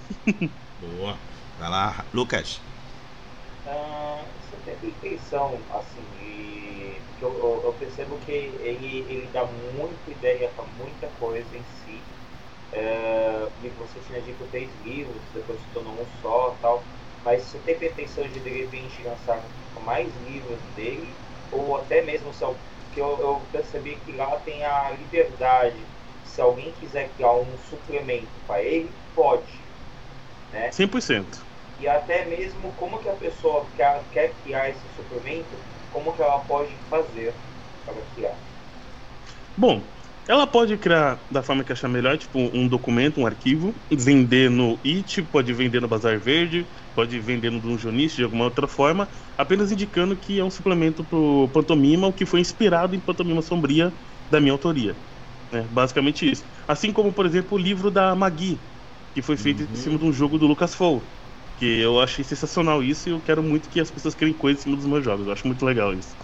Boa. 0.78 1.22
Vai 1.56 1.68
lá, 1.70 2.08
Lucas. 2.12 2.66
Ah, 3.64 4.24
você 4.40 4.56
tem 4.58 4.90
intenção, 4.90 5.66
assim. 5.70 6.09
Eu, 7.20 7.32
eu, 7.38 7.62
eu, 7.66 7.72
percebo 7.74 8.18
que 8.18 8.30
ele, 8.30 9.06
ele 9.08 9.26
dá 9.28 9.44
muita 9.44 10.10
ideia 10.10 10.48
para 10.48 10.64
muita 10.64 11.06
coisa 11.08 11.56
em 11.56 11.64
si. 11.64 12.02
É, 12.72 13.48
e 13.62 13.68
você 13.70 14.00
tinha 14.00 14.20
dito 14.22 14.46
três 14.46 14.74
livros, 14.84 15.22
depois 15.34 15.60
se 15.60 15.68
tornou 15.68 16.00
um 16.00 16.06
só 16.20 16.56
tal. 16.62 16.84
Mas 17.24 17.42
você 17.42 17.58
tem 17.58 17.78
pretensão 17.78 18.26
de 18.26 18.40
de 18.40 18.48
repente 18.48 19.02
lançar 19.02 19.44
mais 19.82 20.14
livros 20.16 20.60
dele, 20.74 21.14
ou 21.52 21.76
até 21.76 22.02
mesmo 22.02 22.32
se 22.32 22.44
que 22.92 23.00
eu, 23.00 23.20
eu 23.20 23.40
percebi 23.52 23.96
que 23.96 24.12
lá 24.12 24.36
tem 24.38 24.64
a 24.64 24.90
liberdade. 24.90 25.84
Se 26.24 26.40
alguém 26.40 26.72
quiser 26.72 27.10
criar 27.14 27.34
um 27.34 27.56
suplemento 27.56 28.32
para 28.46 28.62
ele, 28.62 28.92
pode. 29.14 29.60
Né? 30.52 30.70
100%. 30.72 31.46
E 31.78 31.88
até 31.88 32.24
mesmo 32.26 32.72
como 32.72 32.98
que 32.98 33.08
a 33.08 33.14
pessoa 33.14 33.66
quer, 33.74 34.04
quer 34.10 34.34
criar 34.42 34.68
esse 34.68 34.86
suplemento, 34.90 35.56
como 35.92 36.12
que 36.12 36.22
ela 36.22 36.38
pode 36.40 36.72
fazer 36.88 37.34
para 37.84 37.94
criar. 38.14 38.34
Bom, 39.56 39.82
ela 40.28 40.46
pode 40.46 40.76
criar 40.76 41.20
da 41.30 41.42
forma 41.42 41.64
que 41.64 41.72
achar 41.72 41.88
melhor, 41.88 42.16
tipo 42.16 42.38
um 42.38 42.68
documento, 42.68 43.20
um 43.20 43.26
arquivo, 43.26 43.74
vender 43.90 44.48
no 44.48 44.78
IT, 44.84 45.22
pode 45.22 45.52
vender 45.52 45.80
no 45.80 45.88
Bazar 45.88 46.20
Verde, 46.20 46.66
pode 46.94 47.18
vender 47.18 47.50
no 47.50 47.60
Dungeonist 47.60 48.16
de 48.16 48.24
alguma 48.24 48.44
outra 48.44 48.68
forma, 48.68 49.08
apenas 49.36 49.72
indicando 49.72 50.16
que 50.16 50.38
é 50.38 50.44
um 50.44 50.50
suplemento 50.50 51.04
pro 51.04 51.48
Pantomima, 51.52 52.06
o 52.06 52.12
que 52.12 52.24
foi 52.24 52.40
inspirado 52.40 52.94
em 52.94 53.00
Pantomima 53.00 53.42
Sombria 53.42 53.92
da 54.30 54.40
minha 54.40 54.52
autoria. 54.52 54.96
É, 55.50 55.62
basicamente 55.62 56.30
isso. 56.30 56.44
Assim 56.68 56.92
como, 56.92 57.12
por 57.12 57.26
exemplo, 57.26 57.58
o 57.58 57.60
livro 57.60 57.90
da 57.90 58.14
Magui, 58.14 58.60
que 59.12 59.20
foi 59.22 59.36
feito 59.36 59.64
uhum. 59.64 59.72
em 59.72 59.74
cima 59.74 59.98
de 59.98 60.04
um 60.04 60.12
jogo 60.12 60.38
do 60.38 60.46
Lucas 60.46 60.74
Fall. 60.74 61.02
Que 61.60 61.80
eu 61.80 62.00
achei 62.00 62.24
sensacional 62.24 62.82
isso 62.82 63.08
e 63.08 63.12
eu 63.12 63.20
quero 63.20 63.42
muito 63.42 63.68
que 63.68 63.78
as 63.78 63.90
pessoas 63.90 64.14
criem 64.14 64.32
coisas 64.32 64.62
em 64.62 64.64
cima 64.64 64.76
dos 64.76 64.86
meus 64.86 65.04
jogos. 65.04 65.26
Eu 65.26 65.32
acho 65.32 65.46
muito 65.46 65.64
legal 65.64 65.94
isso. 65.94 66.16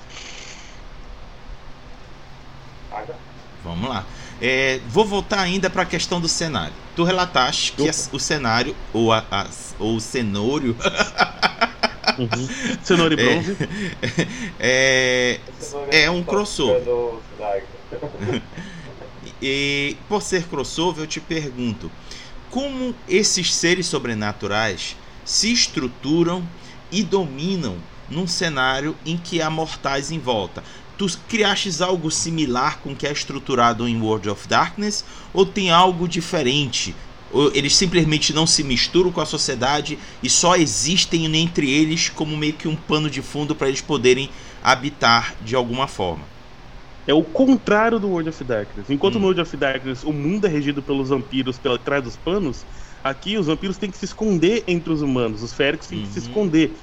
Vamos 3.62 3.88
lá. 3.88 4.04
É, 4.40 4.80
vou 4.88 5.04
voltar 5.04 5.40
ainda 5.40 5.68
para 5.70 5.82
a 5.82 5.86
questão 5.86 6.20
do 6.20 6.28
cenário. 6.28 6.72
Tu 6.94 7.04
relataste 7.04 7.72
que 7.72 7.82
o 8.12 8.18
cenário, 8.18 8.74
ou, 8.92 9.12
a, 9.12 9.24
a, 9.30 9.46
ou 9.78 9.96
o 9.96 10.00
cenório. 10.00 10.76
uhum. 12.18 12.78
Cenoura 12.82 13.14
e 13.14 13.16
bronze. 13.22 13.56
É, 14.58 15.40
é, 15.90 16.02
é 16.04 16.10
um 16.10 16.22
crossover. 16.22 16.82
e 19.40 19.96
por 20.08 20.22
ser 20.22 20.44
crossover, 20.44 21.04
eu 21.04 21.06
te 21.06 21.20
pergunto: 21.20 21.90
como 22.50 22.94
esses 23.08 23.54
seres 23.54 23.86
sobrenaturais 23.86 24.96
se 25.26 25.52
estruturam 25.52 26.42
e 26.90 27.02
dominam 27.02 27.76
num 28.08 28.26
cenário 28.26 28.96
em 29.04 29.18
que 29.18 29.42
há 29.42 29.50
mortais 29.50 30.10
em 30.10 30.18
volta? 30.18 30.62
tu 30.96 31.06
criastes 31.28 31.80
algo 31.80 32.10
similar 32.10 32.78
com 32.78 32.92
o 32.92 32.96
que 32.96 33.06
é 33.06 33.12
estruturado 33.12 33.86
em 33.86 34.00
World 34.00 34.28
of 34.28 34.48
Darkness 34.48 35.04
ou 35.32 35.44
tem 35.44 35.70
algo 35.70 36.08
diferente? 36.08 36.94
Ou 37.32 37.50
eles 37.54 37.76
simplesmente 37.76 38.32
não 38.32 38.46
se 38.46 38.62
misturam 38.62 39.12
com 39.12 39.20
a 39.20 39.26
sociedade 39.26 39.98
e 40.22 40.30
só 40.30 40.56
existem 40.56 41.26
entre 41.36 41.70
eles 41.70 42.08
como 42.08 42.36
meio 42.36 42.54
que 42.54 42.68
um 42.68 42.76
pano 42.76 43.10
de 43.10 43.20
fundo 43.20 43.54
para 43.54 43.68
eles 43.68 43.80
poderem 43.80 44.30
habitar 44.62 45.34
de 45.42 45.54
alguma 45.54 45.86
forma? 45.86 46.24
É 47.06 47.14
o 47.14 47.22
contrário 47.22 48.00
do 48.00 48.08
World 48.08 48.30
of 48.30 48.42
Darkness. 48.42 48.90
Enquanto 48.90 49.16
hum. 49.16 49.20
no 49.20 49.24
World 49.26 49.40
of 49.42 49.56
Darkness 49.56 50.02
o 50.02 50.12
mundo 50.12 50.46
é 50.46 50.48
regido 50.48 50.82
pelos 50.82 51.10
vampiros 51.10 51.58
pela 51.58 51.78
trás 51.78 52.02
dos 52.02 52.16
panos, 52.16 52.64
aqui 53.10 53.36
os 53.36 53.46
vampiros 53.46 53.78
têm 53.78 53.90
que 53.90 53.98
se 53.98 54.04
esconder 54.04 54.64
entre 54.66 54.92
os 54.92 55.02
humanos, 55.02 55.42
os 55.42 55.52
féricos 55.52 55.86
têm 55.86 55.98
uhum. 55.98 56.04
que 56.04 56.12
se 56.12 56.20
uhum. 56.20 56.26
esconder 56.26 56.76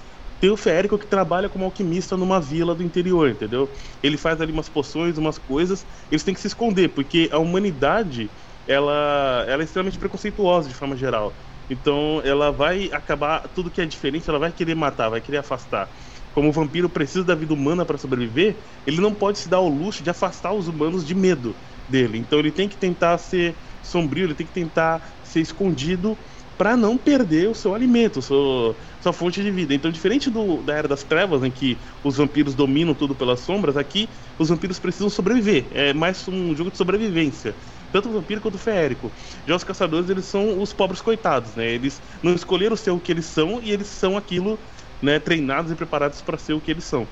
tem 0.44 0.50
o 0.50 0.58
Férico 0.58 0.98
que 0.98 1.08
trabalha 1.08 1.48
como 1.48 1.64
alquimista 1.64 2.18
numa 2.18 2.38
vila 2.38 2.76
do 2.76 2.84
interior, 2.84 3.30
entendeu? 3.30 3.70
Ele 4.04 4.18
faz 4.18 4.42
ali 4.42 4.52
umas 4.52 4.68
poções, 4.68 5.18
umas 5.18 5.38
coisas, 5.38 5.86
eles 6.12 6.22
têm 6.22 6.34
que 6.34 6.42
se 6.42 6.48
esconder, 6.48 6.90
porque 6.90 7.30
a 7.32 7.38
humanidade, 7.38 8.30
ela, 8.68 9.46
ela 9.48 9.62
é 9.62 9.64
extremamente 9.64 9.98
preconceituosa 9.98 10.68
de 10.68 10.76
forma 10.76 10.98
geral. 10.98 11.34
Então 11.70 12.22
ela 12.26 12.52
vai 12.52 12.90
acabar, 12.92 13.48
tudo 13.56 13.72
que 13.72 13.80
é 13.80 13.86
diferente, 13.86 14.30
ela 14.30 14.38
vai 14.38 14.52
querer 14.52 14.76
matar, 14.76 15.08
vai 15.08 15.22
querer 15.22 15.38
afastar. 15.38 15.88
Como 16.34 16.50
o 16.50 16.52
vampiro 16.52 16.90
precisa 16.90 17.24
da 17.24 17.36
vida 17.36 17.54
humana 17.54 17.86
para 17.86 17.98
sobreviver, 17.98 18.58
ele 18.86 19.00
não 19.00 19.14
pode 19.14 19.40
se 19.40 19.48
dar 19.48 19.58
ao 19.58 19.70
luxo 19.70 20.04
de 20.04 20.10
afastar 20.10 20.52
os 20.52 20.68
humanos 20.68 21.08
de 21.08 21.16
medo 21.16 21.56
dele. 21.88 22.18
Então 22.18 22.38
ele 22.40 22.52
tem 22.52 22.68
que 22.68 22.76
tentar 22.76 23.18
ser 23.18 23.56
sombrio, 23.82 24.26
ele 24.26 24.36
tem 24.36 24.46
que 24.46 24.52
tentar 24.52 25.16
ser 25.34 25.42
escondido 25.42 26.18
para 26.58 26.78
não 26.78 26.98
perder 26.98 27.50
o 27.50 27.56
seu 27.56 27.74
alimento, 27.74 28.22
sua, 28.22 28.76
sua 29.02 29.12
fonte 29.12 29.42
de 29.42 29.50
vida. 29.50 29.74
Então, 29.74 29.92
diferente 29.92 30.30
do, 30.30 30.62
da 30.62 30.74
Era 30.74 30.88
das 30.88 31.04
Trevas, 31.04 31.44
em 31.44 31.52
que 31.52 31.78
os 32.04 32.18
vampiros 32.18 32.54
dominam 32.54 32.94
tudo 32.94 33.16
pelas 33.16 33.40
sombras, 33.40 33.76
aqui 33.76 34.08
os 34.38 34.50
vampiros 34.50 34.80
precisam 34.80 35.10
sobreviver. 35.10 35.66
É 35.72 35.94
mais 35.94 36.28
um 36.28 36.56
jogo 36.56 36.72
de 36.72 36.78
sobrevivência. 36.78 37.56
Tanto 37.92 38.10
o 38.10 38.14
vampiro 38.14 38.40
quanto 38.40 38.56
o 38.56 38.60
feérico. 38.60 39.12
Já 39.48 39.56
os 39.56 39.64
caçadores, 39.64 40.10
eles 40.10 40.26
são 40.26 40.62
os 40.62 40.72
pobres 40.74 41.02
coitados, 41.02 41.56
né? 41.56 41.70
Eles 41.70 42.02
não 42.22 42.34
escolheram 42.34 42.76
ser 42.76 42.92
o 42.92 43.00
que 43.00 43.12
eles 43.12 43.26
são 43.26 43.60
e 43.62 43.72
eles 43.72 43.88
são 43.88 44.16
aquilo, 44.16 44.58
né? 45.02 45.20
Treinados 45.20 45.72
e 45.72 45.76
preparados 45.76 46.22
para 46.22 46.38
ser 46.38 46.54
o 46.54 46.62
que 46.62 46.72
eles 46.72 46.84
são. 46.84 47.08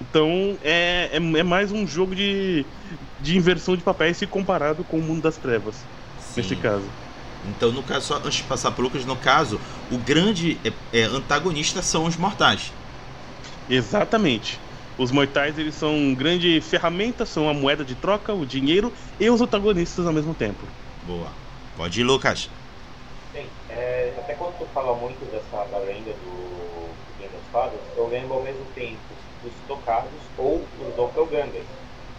Então 0.00 0.56
é, 0.62 1.10
é, 1.12 1.16
é, 1.16 1.42
mais 1.42 1.72
um 1.72 1.86
jogo 1.86 2.14
de, 2.14 2.64
de 3.20 3.36
inversão 3.36 3.76
de 3.76 3.82
papéis 3.82 4.16
se 4.16 4.26
comparado 4.26 4.84
com 4.84 4.98
o 4.98 5.02
mundo 5.02 5.22
das 5.22 5.36
trevas, 5.36 5.74
Sim. 6.20 6.40
nesse 6.40 6.54
caso. 6.56 6.88
Então, 7.48 7.72
no 7.72 7.82
caso, 7.82 8.06
só 8.06 8.16
antes 8.16 8.34
de 8.34 8.42
passar 8.44 8.70
para 8.72 8.82
Lucas, 8.82 9.04
no 9.04 9.16
caso, 9.16 9.60
o 9.90 9.98
grande 9.98 10.58
é, 10.64 11.00
é, 11.00 11.02
antagonista 11.04 11.82
são 11.82 12.04
os 12.04 12.16
mortais. 12.16 12.72
Exatamente. 13.68 14.60
Os 14.96 15.10
mortais 15.12 15.58
eles 15.58 15.74
são 15.74 15.96
uma 15.96 16.14
grande 16.14 16.60
ferramenta, 16.60 17.24
são 17.24 17.48
a 17.48 17.54
moeda 17.54 17.84
de 17.84 17.94
troca, 17.94 18.34
o 18.34 18.44
dinheiro 18.44 18.92
e 19.18 19.30
os 19.30 19.40
antagonistas 19.40 20.06
ao 20.06 20.12
mesmo 20.12 20.34
tempo. 20.34 20.66
Boa. 21.06 21.28
Pode 21.76 22.00
ir, 22.00 22.04
Lucas. 22.04 22.50
Bem, 23.32 23.46
é, 23.68 24.12
até 24.18 24.34
quando 24.34 24.58
tu 24.58 24.66
fala 24.74 24.96
muito 24.96 25.24
dessa 25.30 25.64
da 25.70 25.78
lenda 25.78 26.10
do 26.10 26.88
Game 27.18 27.32
das 27.32 27.46
Fadas, 27.52 27.80
eu 27.96 28.08
lembro 28.08 28.34
ao 28.34 28.42
mesmo 28.42 28.64
tempo 28.74 28.98
dos 29.42 29.52
tocados 29.68 30.10
ou 30.36 30.66
os 30.80 30.94
doppelgangers, 30.96 31.66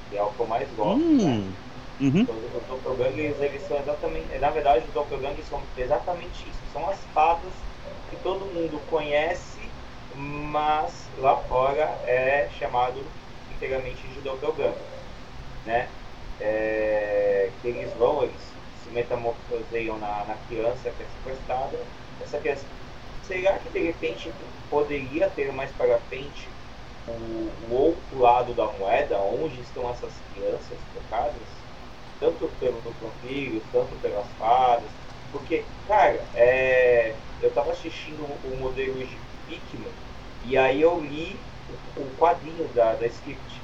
que 0.10 0.18
é 0.18 0.24
o 0.24 0.32
que 0.32 0.40
eu 0.40 0.48
mais 0.48 0.70
gosto. 0.78 1.02
Hum. 1.02 1.48
Né? 1.50 1.54
Uhum. 2.00 2.28
Os 2.28 2.66
doppelgangers, 2.66 3.40
eles 3.42 3.64
são 3.64 3.78
exatamente, 3.78 4.38
na 4.40 4.52
verdade, 4.52 4.86
os 4.88 4.94
doppelgangers 4.94 5.48
são 5.48 5.72
exatamente 5.76 6.50
isso. 6.50 6.66
São 6.68 6.88
as 6.88 7.06
fadas 7.08 7.68
que 8.08 8.18
todo 8.18 8.48
mundo 8.54 8.82
conhece, 8.86 9.78
mas 10.10 11.12
lá 11.16 11.38
fora 11.38 12.00
é 12.04 12.50
chamado 12.50 13.16
inteiramente 13.50 14.08
de 14.10 14.22
doppelganger, 14.22 14.92
né? 15.66 15.96
É, 16.40 17.56
que 17.60 17.68
eles 17.68 17.94
vão, 17.94 18.24
eles 18.24 18.60
se 18.72 18.90
metamorfoseiam 18.92 19.98
na, 19.98 20.26
na 20.26 20.38
criança 20.38 20.92
que 20.92 21.04
é 21.04 21.08
sequestrada. 21.08 21.90
Essa 22.20 22.40
criança, 22.40 22.72
será 23.22 23.60
que 23.60 23.70
de 23.70 23.80
repente 23.84 24.38
poderia 24.70 25.30
ter 25.32 25.52
mais 25.54 25.74
para 25.74 26.00
frente 26.02 26.58
o, 27.06 27.14
o 27.68 27.72
outro 27.74 28.18
lado 28.20 28.56
da 28.56 28.72
moeda, 28.72 29.22
onde 29.24 29.62
estão 29.62 29.90
essas 29.90 30.22
crianças 30.22 30.86
tocadas? 30.88 31.59
Tanto 32.20 32.48
pelos 32.60 32.84
vampiros, 33.00 33.64
tanto 33.72 33.96
pelas 33.98 34.32
fadas, 34.34 34.92
porque, 35.32 35.66
cara, 35.88 36.28
é, 36.34 37.16
eu 37.42 37.52
tava 37.54 37.72
assistindo 37.72 38.24
o 38.26 38.58
modelo 38.58 39.06
de 39.06 39.18
Pikmin 39.46 39.94
e 40.44 40.58
aí 40.58 40.82
eu 40.82 41.00
li 41.00 41.40
o, 41.96 42.02
o 42.04 42.16
quadrinho 42.18 42.68
da, 42.70 42.96
da 42.96 43.08
script, 43.08 43.62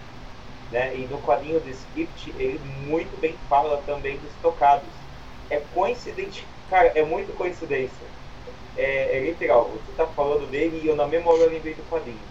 né? 0.71 0.97
E 0.97 1.07
no 1.07 1.21
quadrinho 1.21 1.59
do 1.59 1.69
script 1.69 2.31
ele 2.37 2.59
muito 2.59 3.17
bem 3.17 3.37
fala 3.49 3.77
também 3.83 4.19
dos 4.19 4.35
tocados. 4.37 4.93
É 5.49 5.59
coincidente, 5.59 6.47
cara, 6.69 6.87
é 6.89 7.03
muito 7.03 7.33
coincidência. 7.33 8.05
É, 8.75 9.17
é 9.17 9.21
literal, 9.25 9.71
você 9.71 9.91
tá 9.93 10.07
falando 10.07 10.47
dele 10.47 10.79
e 10.81 10.87
eu 10.87 10.95
na 10.95 11.07
mesma 11.07 11.31
hora 11.31 11.49
lembrei 11.49 11.75
do 11.75 11.83
quadrinho. 11.83 12.25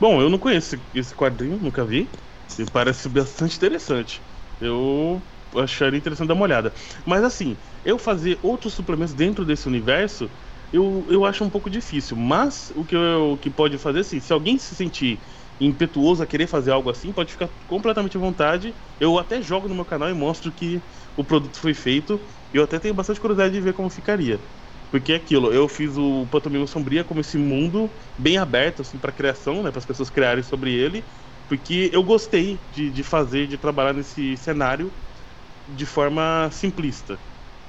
Bom, 0.00 0.20
eu 0.20 0.28
não 0.30 0.38
conheço 0.38 0.76
esse 0.94 1.14
quadrinho, 1.14 1.58
nunca 1.58 1.84
vi. 1.84 2.10
Me 2.58 2.66
parece 2.66 3.08
bastante 3.08 3.56
interessante. 3.56 4.22
Eu 4.58 5.26
acharia 5.56 5.98
interessante 5.98 6.28
dar 6.28 6.34
uma 6.34 6.44
olhada. 6.44 6.72
Mas 7.06 7.24
assim, 7.24 7.58
eu 7.84 7.98
fazer 7.98 8.38
outros 8.42 8.74
suplementos 8.74 9.14
dentro 9.14 9.44
desse 9.44 9.66
universo, 9.66 10.30
eu, 10.72 11.06
eu 11.10 11.24
acho 11.24 11.42
um 11.42 11.50
pouco 11.50 11.70
difícil. 11.70 12.16
Mas 12.16 12.70
o 12.76 12.84
que, 12.84 12.94
eu, 12.94 13.38
que 13.38 13.50
pode 13.50 13.78
fazer, 13.78 14.00
assim, 14.00 14.20
se 14.20 14.32
alguém 14.32 14.58
se 14.58 14.74
sentir 14.76 15.24
impetuoso 15.58 16.22
a 16.22 16.26
querer 16.26 16.46
fazer 16.46 16.70
algo 16.70 16.88
assim, 16.90 17.12
pode 17.12 17.32
ficar 17.32 17.48
completamente 17.66 18.16
à 18.16 18.20
vontade. 18.20 18.76
Eu 18.98 19.18
até 19.18 19.40
jogo 19.42 19.68
no 19.68 19.74
meu 19.74 19.84
canal 19.84 20.08
e 20.10 20.14
mostro 20.14 20.52
que 20.52 20.84
o 21.16 21.24
produto 21.24 21.58
foi 21.58 21.74
feito. 21.74 22.22
Eu 22.52 22.62
até 22.64 22.78
tenho 22.78 22.94
bastante 22.94 23.20
curiosidade 23.20 23.54
de 23.54 23.60
ver 23.60 23.72
como 23.72 23.90
ficaria. 23.90 24.44
Porque 24.90 25.12
é 25.12 25.16
aquilo, 25.16 25.52
eu 25.52 25.68
fiz 25.68 25.96
o 25.96 26.26
Pantomima 26.26 26.66
Sombria 26.66 27.04
como 27.04 27.20
esse 27.20 27.38
mundo 27.38 27.94
bem 28.18 28.38
aberto 28.38 28.82
assim 28.82 28.98
para 28.98 29.12
criação, 29.12 29.62
né, 29.62 29.70
para 29.70 29.78
as 29.78 29.86
pessoas 29.86 30.10
criarem 30.10 30.42
sobre 30.42 30.72
ele, 30.74 31.06
porque 31.50 31.90
eu 31.92 32.04
gostei 32.04 32.64
de, 32.70 32.92
de 32.92 33.02
fazer, 33.02 33.48
de 33.48 33.58
trabalhar 33.58 33.92
nesse 33.92 34.36
cenário 34.36 34.94
de 35.66 35.86
forma 35.86 36.48
simplista. 36.52 37.20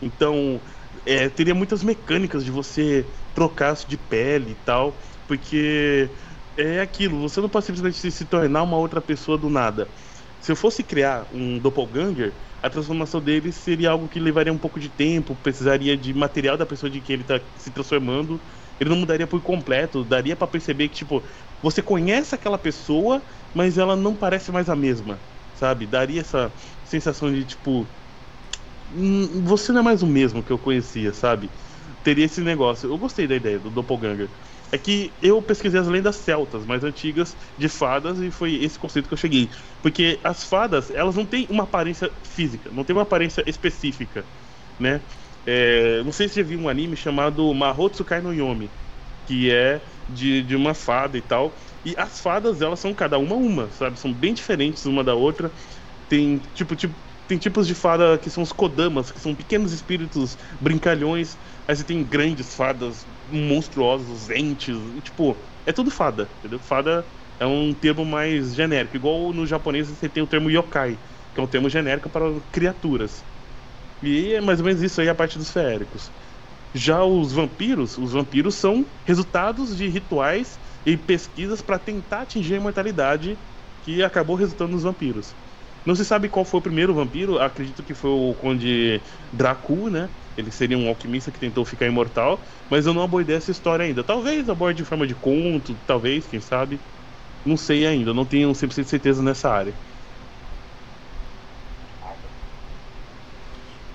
Então, 0.02 0.64
é, 1.06 1.30
teria 1.30 1.56
muitas 1.56 1.84
mecânicas 1.84 2.46
de 2.46 2.52
você 2.52 3.12
trocar 3.34 3.76
de 3.76 3.98
pele 3.98 4.52
e 4.52 4.56
tal, 4.56 5.00
porque 5.28 6.16
é 6.56 6.82
aquilo, 6.82 7.22
você 7.22 7.42
não 7.42 7.50
pode 7.50 7.66
simplesmente 7.66 8.12
se 8.12 8.26
tornar 8.26 8.64
uma 8.64 8.78
outra 8.78 9.02
pessoa 9.02 9.38
do 9.38 9.50
nada. 9.50 9.92
Se 10.40 10.52
eu 10.52 10.56
fosse 10.56 10.84
criar 10.84 11.28
um 11.32 11.60
doppelganger, 11.60 12.40
a 12.62 12.70
transformação 12.70 13.22
dele 13.22 13.52
seria 13.52 13.92
algo 13.92 14.10
que 14.10 14.20
levaria 14.20 14.52
um 14.52 14.58
pouco 14.58 14.80
de 14.80 14.90
tempo, 14.90 15.36
precisaria 15.36 15.98
de 15.98 16.14
material 16.14 16.58
da 16.58 16.66
pessoa 16.66 16.90
de 16.90 17.02
que 17.02 17.14
ele 17.14 17.22
está 17.24 17.40
se 17.56 17.72
transformando. 17.72 18.42
Ele 18.80 18.90
não 18.90 18.98
mudaria 18.98 19.28
por 19.28 19.42
completo, 19.42 20.04
daria 20.04 20.36
para 20.36 20.48
perceber 20.48 20.90
que 20.90 20.96
tipo, 20.98 21.24
você 21.62 21.82
conhece 21.82 22.36
aquela 22.36 22.58
pessoa, 22.58 23.24
mas 23.53 23.77
ela 23.77 23.96
não 23.96 24.15
parece 24.15 24.51
mais 24.51 24.70
a 24.70 24.75
mesma, 24.75 25.24
sabe? 25.53 25.88
Daria 25.88 26.22
essa 26.22 26.53
sensação 26.84 27.32
de 27.32 27.46
tipo, 27.46 27.94
hum, 28.89 29.44
você 29.44 29.72
não 29.72 29.80
é 29.82 29.84
mais 29.84 30.01
o 30.03 30.08
mesmo 30.08 30.44
que 30.44 30.51
eu 30.51 30.60
conhecia, 30.60 31.13
sabe? 31.13 31.51
Teria 32.03 32.25
esse 32.25 32.41
negócio. 32.41 32.89
Eu 32.91 32.98
gostei 32.98 33.27
da 33.27 33.36
ideia 33.36 33.60
do 33.60 33.70
doppelganger 33.70 34.32
é 34.72 34.77
que 34.77 35.18
eu 35.22 35.41
pesquisei 35.41 35.80
as 35.80 35.88
lendas 35.88 36.18
celtas 36.18 36.65
mais 36.65 36.84
antigas 36.84 37.38
de 37.58 37.68
fadas 37.70 38.20
e 38.20 38.32
foi 38.32 38.56
esse 38.56 38.80
conceito 38.80 39.08
que 39.08 39.13
eu 39.13 39.18
cheguei. 39.18 39.50
Porque 39.82 40.20
as 40.24 40.44
fadas, 40.44 40.89
elas 40.91 41.15
não 41.15 41.25
têm 41.25 41.48
uma 41.50 41.63
aparência 41.63 42.12
física, 42.24 42.72
não 42.72 42.84
tem 42.84 42.96
uma 42.96 43.03
aparência 43.03 43.44
específica, 43.48 44.27
né? 44.80 45.03
É, 45.46 46.03
não 46.03 46.12
sei 46.12 46.27
se 46.27 46.36
você 46.36 46.44
viu 46.44 46.60
um 46.60 46.70
anime 46.70 46.96
chamado 46.96 47.51
Mahotsukai 47.53 48.22
no 48.22 48.34
Yomi, 48.34 48.74
que 49.25 49.51
é 49.51 49.84
de, 50.12 50.44
de 50.44 50.56
uma 50.56 50.74
fada 50.74 51.18
e 51.18 51.22
tal. 51.22 51.58
E 51.84 51.96
as 51.98 52.20
fadas, 52.20 52.62
elas 52.62 52.80
são 52.80 52.94
cada 52.94 53.18
uma 53.20 53.36
uma, 53.36 53.72
sabe? 53.72 54.00
São 54.00 54.13
bem 54.13 54.34
diferentes 54.34 54.86
uma 54.86 55.03
da 55.03 55.15
outra. 55.15 55.51
Tem 56.08 56.39
tipo, 56.39 56.75
tipo 56.75 57.01
tem 57.27 57.38
tipos 57.38 57.65
de 57.65 57.74
fada 57.74 58.18
que 58.20 58.30
são 58.30 58.44
os 58.44 58.51
kodamas, 58.51 59.10
que 59.12 59.20
são 59.20 59.34
pequenos 59.34 59.72
espíritos 59.72 60.38
brincalhões. 60.60 61.39
Aí 61.68 61.75
você 61.75 61.84
tem 61.84 62.03
grandes 62.03 62.53
fadas 62.56 63.08
monstruosos, 63.25 64.30
entes, 64.30 64.75
tipo, 65.01 65.46
é 65.65 65.72
tudo 65.72 65.89
fada, 65.89 66.30
entendeu? 66.38 66.60
Fada 66.60 67.08
é 67.39 67.46
um 67.46 67.74
termo 67.74 68.03
mais 68.06 68.53
genérico, 68.53 68.98
igual 68.98 69.32
no 69.34 69.46
japonês 69.48 69.88
você 69.89 70.10
tem 70.10 70.22
o 70.22 70.27
termo 70.27 70.51
yokai, 70.51 71.00
que 71.34 71.39
é 71.39 71.44
um 71.44 71.48
termo 71.48 71.70
genérico 71.70 72.10
para 72.10 72.25
criaturas. 72.51 73.25
E 74.01 74.34
é 74.34 74.41
mais 74.41 74.60
ou 74.60 74.65
menos 74.65 74.82
isso 74.82 75.00
aí 75.01 75.10
a 75.10 75.15
parte 75.15 75.38
dos 75.38 75.51
feéricos. 75.51 76.12
Já 76.74 77.04
os 77.04 77.34
vampiros, 77.34 77.98
os 77.98 78.13
vampiros 78.13 78.56
são 78.56 78.90
resultados 79.06 79.75
de 79.75 79.88
rituais 79.88 80.60
e 80.86 80.96
pesquisas 80.98 81.62
para 81.62 81.78
tentar 81.80 82.22
atingir 82.22 82.54
a 82.56 82.58
imortalidade 82.58 83.44
que 83.82 84.01
acabou 84.04 84.36
resultando 84.36 84.72
nos 84.72 84.84
vampiros. 84.84 85.36
Não 85.86 85.96
se 85.96 86.06
sabe 86.06 86.30
qual 86.30 86.46
foi 86.46 86.60
o 86.60 86.63
primeiro 86.63 86.94
vampiro, 86.94 87.40
acredito 87.40 87.84
que 87.84 87.94
foi 87.94 88.12
o 88.12 88.36
Conde 88.36 89.04
Dracu, 89.32 89.90
né? 89.90 90.12
Ele 90.38 90.51
seria 90.51 90.78
um 90.78 90.88
alquimista 90.88 91.32
que 91.32 91.40
tentou 91.40 91.66
ficar 91.66 91.88
imortal, 91.88 92.46
mas 92.70 92.86
eu 92.86 92.94
não 92.94 93.01
abordei 93.01 93.36
essa 93.36 93.51
história 93.51 93.84
ainda. 93.86 94.04
Talvez 94.04 94.48
aborde 94.48 94.78
de 94.78 94.86
forma 94.86 95.06
de 95.08 95.16
conto, 95.16 95.75
talvez, 95.86 96.28
quem 96.28 96.40
sabe. 96.40 96.82
Não 97.46 97.58
sei 97.58 97.86
ainda, 97.88 98.13
não 98.13 98.25
tenho 98.25 98.54
100% 98.56 98.86
de 98.86 98.92
certeza 98.92 99.24
nessa 99.24 99.50
área. 99.51 99.80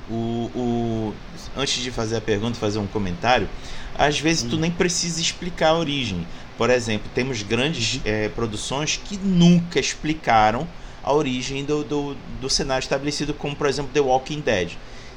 O, 0.09 1.15
o, 1.15 1.36
antes 1.57 1.83
de 1.83 1.91
fazer 1.91 2.17
a 2.17 2.21
pergunta, 2.21 2.59
fazer 2.59 2.79
um 2.79 2.87
comentário, 2.87 3.49
às 3.95 4.21
vezes 4.21 4.45
hum. 4.45 4.51
tu 4.51 4.57
nem 4.57 4.71
precisa 4.71 5.21
explicar 5.21 5.71
a 5.71 5.79
origem. 5.79 6.27
Por 6.57 6.71
exemplo, 6.71 7.11
temos 7.15 7.43
grandes 7.43 8.01
é, 8.05 8.29
produções 8.29 9.01
que 9.03 9.17
nunca 9.17 9.79
explicaram 9.79 10.67
a 11.03 11.13
origem 11.13 11.65
do, 11.65 11.85
do, 11.85 12.15
do 12.41 12.51
cenário 12.51 12.83
estabelecido, 12.83 13.33
como 13.35 13.55
por 13.55 13.67
exemplo 13.67 13.91
The 13.93 14.01
Walking 14.01 14.41
Dead. 14.41 14.73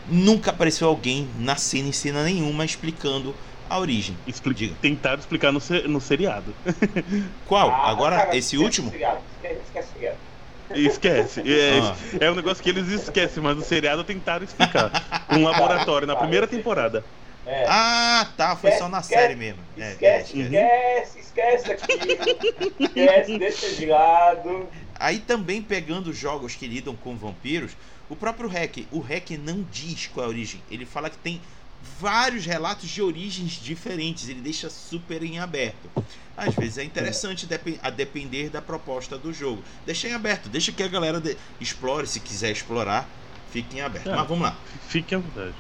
Nunca 0.07 0.51
apareceu 0.51 0.87
alguém 0.87 1.27
na 1.37 1.55
cena, 1.55 1.89
em 1.89 1.91
cena 1.91 2.23
nenhuma, 2.23 2.65
explicando 2.65 3.35
a 3.69 3.79
origem. 3.79 4.17
Expli 4.27 4.69
Tentaram 4.81 5.19
explicar 5.19 5.51
no, 5.51 5.61
no 5.87 6.01
seriado. 6.01 6.53
Qual? 7.45 7.69
Ah, 7.69 7.89
Agora, 7.89 8.17
cara, 8.17 8.37
esse 8.37 8.57
último? 8.57 8.89
Esquece, 8.89 9.61
esquece, 9.65 10.17
esquece. 10.75 11.41
É, 11.41 11.79
ah. 11.79 11.95
é 12.19 12.31
um 12.31 12.35
negócio 12.35 12.63
que 12.63 12.69
eles 12.69 12.87
esquecem, 12.87 13.41
mas 13.41 13.55
no 13.55 13.63
seriado 13.63 14.03
tentaram 14.03 14.43
explicar. 14.43 14.91
Um 15.29 15.43
laboratório, 15.43 16.07
na 16.07 16.15
primeira 16.15 16.47
temporada. 16.47 17.03
É. 17.45 17.65
Ah, 17.67 18.27
tá, 18.37 18.55
foi 18.55 18.69
esquece, 18.69 18.83
só 18.83 18.89
na 18.89 18.99
esquece, 18.99 19.21
série 19.21 19.35
mesmo. 19.35 19.61
Esquece, 19.75 20.41
é, 20.55 21.01
esquece, 21.01 21.19
esquece, 21.19 21.71
esquece 21.71 21.71
aqui. 21.71 22.55
esquece, 22.79 23.37
deixa 23.39 23.69
de 23.75 23.85
lado. 23.87 24.67
Aí 24.99 25.19
também 25.19 25.61
pegando 25.61 26.13
jogos 26.13 26.55
que 26.55 26.67
lidam 26.67 26.95
com 26.95 27.15
vampiros, 27.15 27.71
o 28.09 28.15
próprio 28.15 28.49
Hack, 28.49 28.85
o 28.91 28.99
Hack 28.99 29.31
não 29.31 29.65
diz 29.71 30.07
qual 30.07 30.25
é 30.25 30.27
a 30.27 30.29
origem. 30.29 30.61
Ele 30.69 30.85
fala 30.85 31.09
que 31.09 31.17
tem 31.17 31.41
vários 31.99 32.45
relatos 32.45 32.89
de 32.89 33.01
origens 33.01 33.51
diferentes, 33.61 34.29
ele 34.29 34.39
deixa 34.39 34.69
super 34.69 35.21
em 35.21 35.39
aberto. 35.39 35.89
Às 36.37 36.55
vezes 36.55 36.77
é 36.77 36.83
interessante 36.83 37.45
a 37.81 37.89
depender 37.89 38.49
da 38.49 38.61
proposta 38.61 39.17
do 39.17 39.33
jogo. 39.33 39.61
Deixa 39.85 40.07
em 40.07 40.13
aberto, 40.13 40.47
deixa 40.47 40.71
que 40.71 40.81
a 40.81 40.87
galera 40.87 41.21
explore, 41.59 42.07
se 42.07 42.21
quiser 42.21 42.51
explorar, 42.51 43.07
fique 43.51 43.77
em 43.77 43.81
aberto. 43.81 44.09
É, 44.09 44.15
Mas 44.15 44.27
vamos 44.27 44.43
lá. 44.43 44.57
Fique 44.87 45.13
à 45.13 45.17
vontade. 45.17 45.53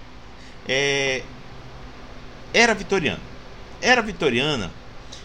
É... 0.67 1.21
Era 2.53 2.73
vitoriana. 2.73 3.21
Era 3.81 4.01
vitoriana, 4.01 4.71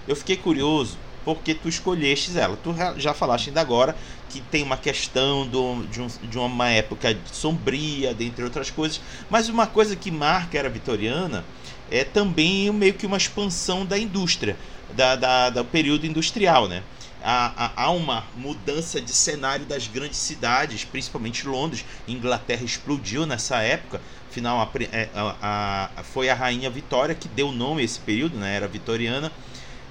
eu 0.07 0.15
fiquei 0.17 0.37
curioso 0.37 0.99
porque 1.25 1.55
tu 1.55 1.69
escolheste 1.69 2.37
ela. 2.39 2.57
Tu 2.57 2.75
já 2.97 3.15
falaste 3.15 3.49
ainda 3.49 3.61
agora 3.61 3.97
que 4.35 4.41
tem 4.41 4.65
uma 4.65 4.77
questão 4.77 5.47
do, 5.47 5.85
de, 5.87 6.03
um, 6.03 6.09
de 6.09 6.37
uma 6.37 6.69
época 6.69 7.17
sombria, 7.31 8.13
dentre 8.13 8.43
outras 8.43 8.69
coisas, 8.69 9.01
mas 9.31 9.49
uma 9.49 9.65
coisa 9.65 9.95
que 9.95 10.11
marca 10.11 10.59
era 10.59 10.69
vitoriana 10.69 11.45
é 11.89 12.03
também 12.03 12.69
meio 12.73 12.95
que 12.95 13.07
uma 13.07 13.17
expansão 13.17 13.87
da 13.87 13.97
indústria, 13.97 14.57
da, 14.93 15.15
da, 15.15 15.51
do 15.51 15.65
período 15.65 16.05
industrial, 16.05 16.67
né? 16.67 16.83
Há, 17.23 17.71
há, 17.77 17.91
uma 17.91 18.25
mudança 18.37 19.01
de 19.01 19.13
cenário 19.13 19.65
das 19.65 19.87
grandes 19.87 20.19
cidades, 20.19 20.85
principalmente 20.85 21.47
Londres. 21.47 21.85
Inglaterra 22.07 22.65
explodiu 22.65 23.25
nessa 23.25 23.63
época. 23.63 23.99
Afinal, 24.29 24.61
a, 24.61 24.71
é, 24.93 25.09
a, 25.15 25.91
a, 25.97 26.03
foi 26.03 26.29
a 26.29 26.35
rainha 26.35 26.69
Vitória 26.69 27.15
que 27.15 27.29
deu 27.29 27.51
nome 27.51 27.81
a 27.81 27.85
esse 27.85 27.99
período, 28.01 28.37
né? 28.37 28.57
era 28.57 28.69
vitoriana. 28.69 29.33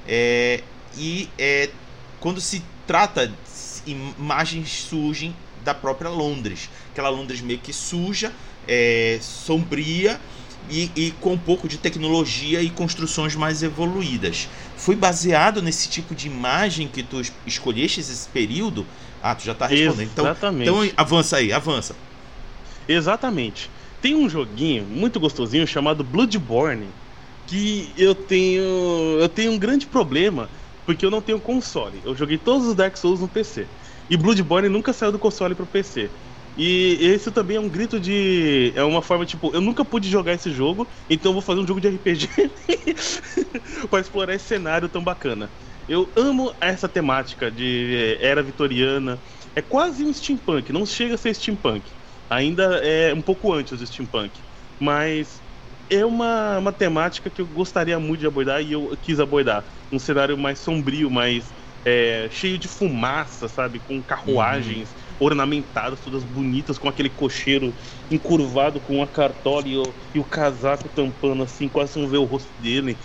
É, 0.08 0.62
e 0.96 1.28
é, 1.40 1.72
quando 2.20 2.40
se 2.40 2.64
trata, 2.86 3.32
imagens 3.86 4.70
surgem 4.70 5.36
da 5.64 5.74
própria 5.74 6.10
Londres. 6.10 6.70
Aquela 6.92 7.10
Londres 7.10 7.42
meio 7.42 7.60
que 7.60 7.74
suja, 7.74 8.32
é, 8.68 9.18
sombria 9.22 10.20
e, 10.70 10.92
e, 10.96 11.12
com 11.20 11.34
um 11.34 11.38
pouco 11.38 11.68
de 11.68 11.78
tecnologia 11.78 12.62
e 12.62 12.70
construções 12.70 13.36
mais 13.36 13.64
evoluídas. 13.64 14.48
Foi 14.78 14.96
baseado 14.96 15.62
nesse 15.62 15.90
tipo 15.90 16.16
de 16.16 16.28
imagem 16.28 16.88
que 16.88 17.04
tu 17.04 17.22
escolheste 17.46 18.00
esse 18.00 18.28
período? 18.30 18.86
Ah, 19.22 19.36
tu 19.36 19.44
já 19.44 19.54
está 19.54 19.68
respondendo. 19.68 20.10
Então, 20.12 20.26
Exatamente. 20.26 20.70
Então, 20.70 20.84
então 20.84 20.94
avança 20.98 21.38
aí, 21.38 21.54
avança. 21.54 21.96
Exatamente. 22.88 23.70
Tem 24.02 24.16
um 24.16 24.30
joguinho 24.30 24.84
muito 24.84 25.20
gostosinho 25.20 25.66
chamado 25.66 26.04
Bloodborne 26.04 26.88
que 27.48 27.90
eu 27.98 28.16
tenho 28.16 28.62
eu 29.20 29.30
tenho 29.30 29.52
um 29.52 29.60
grande 29.60 29.86
problema 29.86 30.50
porque 30.86 31.06
eu 31.06 31.12
não 31.12 31.22
tenho 31.22 31.40
console. 31.40 32.02
Eu 32.04 32.16
joguei 32.16 32.38
todos 32.38 32.68
os 32.68 32.76
Dark 32.76 32.98
Souls 32.98 33.20
no 33.20 33.30
PC. 33.30 33.70
E 34.10 34.18
Bloodborne 34.18 34.70
nunca 34.70 34.94
saiu 34.94 35.12
do 35.12 35.20
console 35.20 35.56
pro 35.56 35.68
PC. 35.68 36.12
E 36.56 36.98
esse 37.02 37.32
também 37.32 37.58
é 37.58 37.60
um 37.60 37.70
grito 37.70 38.00
de. 38.00 38.72
É 38.76 38.84
uma 38.84 39.02
forma 39.02 39.26
tipo, 39.26 39.54
eu 39.56 39.62
nunca 39.62 39.84
pude 39.84 40.08
jogar 40.10 40.34
esse 40.34 40.52
jogo, 40.52 40.88
então 41.10 41.32
eu 41.32 41.34
vou 41.34 41.42
fazer 41.42 41.60
um 41.60 41.68
jogo 41.68 41.82
de 41.82 41.88
RPG 41.90 42.30
para 43.90 44.00
explorar 44.00 44.36
esse 44.36 44.46
cenário 44.46 44.88
tão 44.88 45.04
bacana. 45.04 45.50
Eu 45.88 46.12
amo 46.16 46.54
essa 46.62 46.88
temática 46.88 47.52
de 47.52 48.18
era 48.22 48.44
vitoriana. 48.44 49.20
É 49.56 49.62
quase 49.62 50.04
um 50.04 50.14
steampunk, 50.14 50.72
não 50.72 50.86
chega 50.86 51.16
a 51.16 51.18
ser 51.18 51.34
steampunk. 51.34 51.92
Ainda 52.30 52.64
é 52.84 53.14
um 53.14 53.22
pouco 53.22 53.52
antes 53.52 53.78
do 53.78 53.86
steampunk. 53.86 54.40
Mas 54.80 55.43
é 55.94 56.06
uma, 56.06 56.58
uma 56.58 56.74
temática 56.74 57.30
que 57.30 57.42
eu 57.42 57.48
gostaria 57.48 58.00
muito 58.00 58.22
de 58.22 58.28
abordar 58.28 58.62
e 58.62 58.72
eu 58.72 58.98
quis 59.02 59.20
abordar. 59.20 59.66
Um 59.92 60.00
cenário 60.00 60.38
mais 60.38 60.60
sombrio, 60.60 61.10
mais 61.10 61.54
é, 61.86 62.30
cheio 62.32 62.58
de 62.58 62.68
fumaça, 62.68 63.48
sabe? 63.48 63.80
Com 63.80 64.02
carruagens 64.02 64.94
uhum. 64.94 65.28
ornamentadas, 65.28 66.00
todas 66.00 66.24
bonitas, 66.24 66.78
com 66.78 66.88
aquele 66.88 67.10
cocheiro 67.10 67.76
encurvado 68.10 68.80
com 68.80 69.04
a 69.04 69.08
cartola 69.08 69.68
e 69.68 69.78
o, 69.78 69.84
e 70.14 70.20
o 70.20 70.24
casaco 70.26 70.88
tampando 70.90 71.44
assim, 71.44 71.68
quase 71.68 72.00
não 72.00 72.08
vê 72.08 72.18
o 72.18 72.24
rosto 72.24 72.54
dele. 72.58 73.00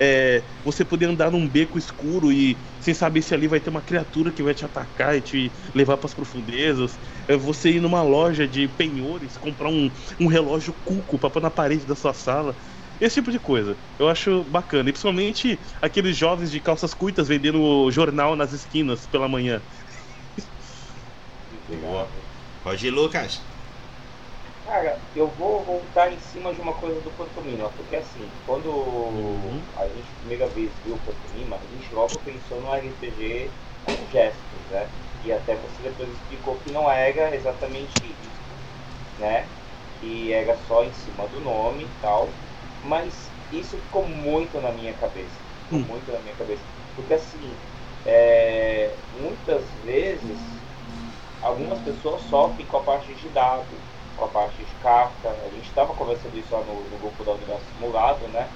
É, 0.00 0.46
você 0.62 0.84
poder 0.84 1.06
andar 1.06 1.30
num 1.30 1.48
beco 1.48 1.78
escuro 1.78 2.32
e 2.32 2.62
sem 2.80 2.94
saber 2.94 3.22
se 3.22 3.34
ali 3.34 3.46
vai 3.48 3.60
ter 3.60 3.70
uma 3.70 3.82
criatura 3.82 4.32
que 4.32 4.42
vai 4.42 4.54
te 4.54 4.64
atacar 4.64 5.16
e 5.16 5.20
te 5.22 5.52
levar 5.74 5.96
para 5.98 6.06
as 6.06 6.14
profundezas. 6.14 6.98
É 7.28 7.36
você 7.36 7.70
ir 7.72 7.80
numa 7.80 8.02
loja 8.02 8.46
de 8.48 8.68
penhores, 8.68 9.36
comprar 9.36 9.68
um, 9.70 9.90
um 10.20 10.26
relógio 10.26 10.74
cuco 10.84 11.18
para 11.18 11.30
pôr 11.30 11.40
na 11.42 11.50
parede 11.50 11.86
da 11.86 11.94
sua 11.96 12.14
sala. 12.14 12.56
Esse 13.00 13.16
tipo 13.16 13.30
de 13.30 13.38
coisa. 13.40 13.78
Eu 13.98 14.08
acho 14.08 14.44
bacana. 14.44 14.88
E 14.88 14.92
principalmente 14.92 15.60
aqueles 15.80 16.16
jovens 16.16 16.50
de 16.50 16.60
calças 16.60 16.94
curtas 16.94 17.28
vendendo 17.28 17.90
jornal 17.90 18.36
nas 18.36 18.52
esquinas 18.52 19.06
pela 19.06 19.28
manhã. 19.28 19.64
Boa. 21.66 22.18
Pode 22.62 22.86
ir, 22.86 22.90
Lucas. 22.90 23.53
Cara, 24.64 25.06
eu 25.14 25.30
vou 25.30 25.62
voltar 25.64 26.10
em 26.12 26.18
cima 26.18 26.52
de 26.54 26.60
uma 26.60 26.74
coisa 26.78 27.00
do 27.02 27.12
Pantomima, 27.12 27.70
porque 27.70 27.94
assim, 27.96 28.38
quando 28.42 28.70
Uhum. 29.10 29.68
a 29.76 29.88
gente 29.88 30.12
a 30.12 30.16
primeira 30.16 30.48
vez 30.48 30.78
viu 30.80 30.96
o 30.96 31.00
Pantomima, 31.00 31.58
a 31.60 31.66
gente 31.66 31.92
logo 31.94 32.20
pensou 32.20 32.60
no 32.62 32.72
RPG 32.72 33.56
com 33.82 34.06
gestos, 34.08 34.66
né? 34.68 34.90
E 35.20 35.30
até 35.30 35.54
você 35.56 35.82
depois 35.82 36.10
explicou 36.14 36.58
que 36.58 36.70
não 36.70 36.90
era 36.90 37.34
exatamente 37.36 38.06
isso, 38.26 38.58
né? 39.16 39.52
Que 39.92 40.32
era 40.32 40.56
só 40.56 40.82
em 40.84 40.92
cima 40.92 41.28
do 41.28 41.40
nome 41.40 41.86
e 41.88 41.94
tal. 41.96 42.40
Mas 42.80 43.38
isso 43.50 43.80
ficou 43.82 44.08
muito 44.08 44.60
na 44.60 44.72
minha 44.72 44.96
cabeça. 44.96 45.46
Ficou 45.64 45.78
Hum. 45.78 45.86
muito 45.86 46.10
na 46.12 46.20
minha 46.20 46.36
cabeça. 46.36 46.66
Porque 46.94 47.14
assim, 47.14 47.62
é, 48.04 49.00
muitas 49.10 49.74
vezes 49.74 50.66
algumas 51.40 51.80
pessoas 51.80 52.22
sofrem 52.22 52.66
com 52.66 52.76
a 52.76 52.84
parte 52.84 53.14
de 53.14 53.30
dado, 53.30 53.86
com 54.14 54.24
a 54.24 54.28
parte 54.30 54.64
de 54.64 54.74
carta. 54.76 55.30
A 55.44 55.50
gente 55.50 55.66
estava 55.66 55.94
conversando 55.94 56.36
isso 56.38 56.54
lá 56.54 56.64
no, 56.64 56.88
no 56.90 56.98
grupo 56.98 57.24
da 57.24 57.32
Universo 57.34 57.68
Simulado, 57.70 58.28
né? 58.28 58.54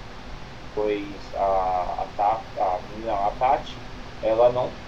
Pois 0.74 1.34
a, 1.34 2.02
a, 2.04 2.06
Ta- 2.16 2.46
a, 2.56 2.82
menina, 2.88 3.14
a 3.26 3.30
Tati, 3.32 3.88
ela 4.20 4.52
não 4.52 4.78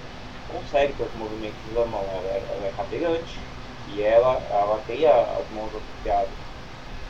consegue 0.46 0.94
ter 0.94 1.04
os 1.04 1.14
movimentos 1.14 1.64
da 1.72 1.86
mão, 1.86 2.14
ela, 2.14 2.32
é- 2.32 2.46
ela 2.52 2.66
é 2.66 2.72
cadeirante 2.72 3.50
e 3.86 4.02
ela, 4.02 4.46
ela 4.50 4.80
tem 4.82 5.06
a- 5.06 5.38
as 5.38 5.50
mãos 5.50 5.74
atrofiadas. 5.74 6.38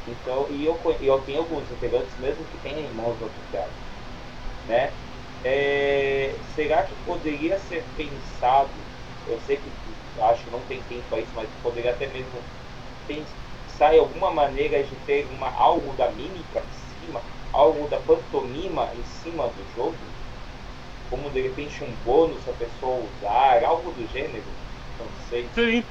Então, 0.07 0.51
e 0.51 0.65
eu, 0.65 0.81
eu 1.01 1.21
tenho 1.23 1.41
alguns 1.41 1.71
integrantes 1.71 2.17
mesmo 2.19 2.47
que 2.47 2.59
têm 2.59 2.93
mãos 2.95 3.23
atrofiadas, 3.23 3.77
né? 4.63 4.99
É, 5.43 6.41
será 6.43 6.85
que 6.85 6.97
poderia 6.97 7.59
ser 7.59 7.93
pensado, 7.95 8.91
eu 9.27 9.39
sei 9.39 9.59
que 9.59 9.79
acho 10.21 10.45
que 10.45 10.51
não 10.51 10.65
tem 10.67 10.85
tempo 10.85 11.09
para 11.09 11.21
isso, 11.23 11.35
mas 11.35 11.55
poderia 11.57 11.93
até 11.93 12.07
mesmo 12.09 12.51
pensar 13.07 13.39
em 13.95 13.99
alguma 13.99 14.31
maneira 14.33 14.83
de 14.83 14.97
ter 14.97 15.27
uma, 15.27 15.49
algo 15.49 15.95
da 15.95 16.11
mímica 16.13 16.61
em 16.67 16.71
cima, 16.71 17.25
algo 17.53 17.89
da 17.89 17.99
pantomima 18.01 18.91
em 18.95 19.05
cima 19.05 19.49
do 19.49 19.67
jogo? 19.67 19.99
Como 21.09 21.31
de 21.31 21.41
repente 21.43 21.83
um 21.83 21.95
bônus 21.97 22.47
a 22.49 22.53
pessoa 22.53 23.11
usar, 23.11 23.65
algo 23.65 23.93
do 23.93 24.07
gênero? 24.07 24.57
Não 24.99 25.11
sei. 25.13 25.51
Seria- 25.53 25.85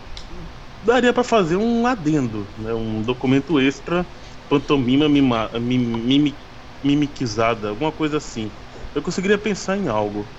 Daria 0.82 1.14
pra 1.14 1.24
fazer 1.24 1.58
um 1.58 1.86
adendo, 1.86 2.54
né? 2.58 2.74
Um 2.74 3.02
documento 3.02 3.60
extra, 3.60 4.08
pantomima 4.48 5.10
mima, 5.10 5.50
mim- 5.60 6.38
mimiquizada, 6.82 7.70
alguma 7.70 7.92
coisa 7.92 8.18
assim. 8.18 8.52
Eu 8.96 9.02
conseguiria 9.02 9.38
pensar 9.38 9.78
em 9.78 9.88
algo. 9.90 10.30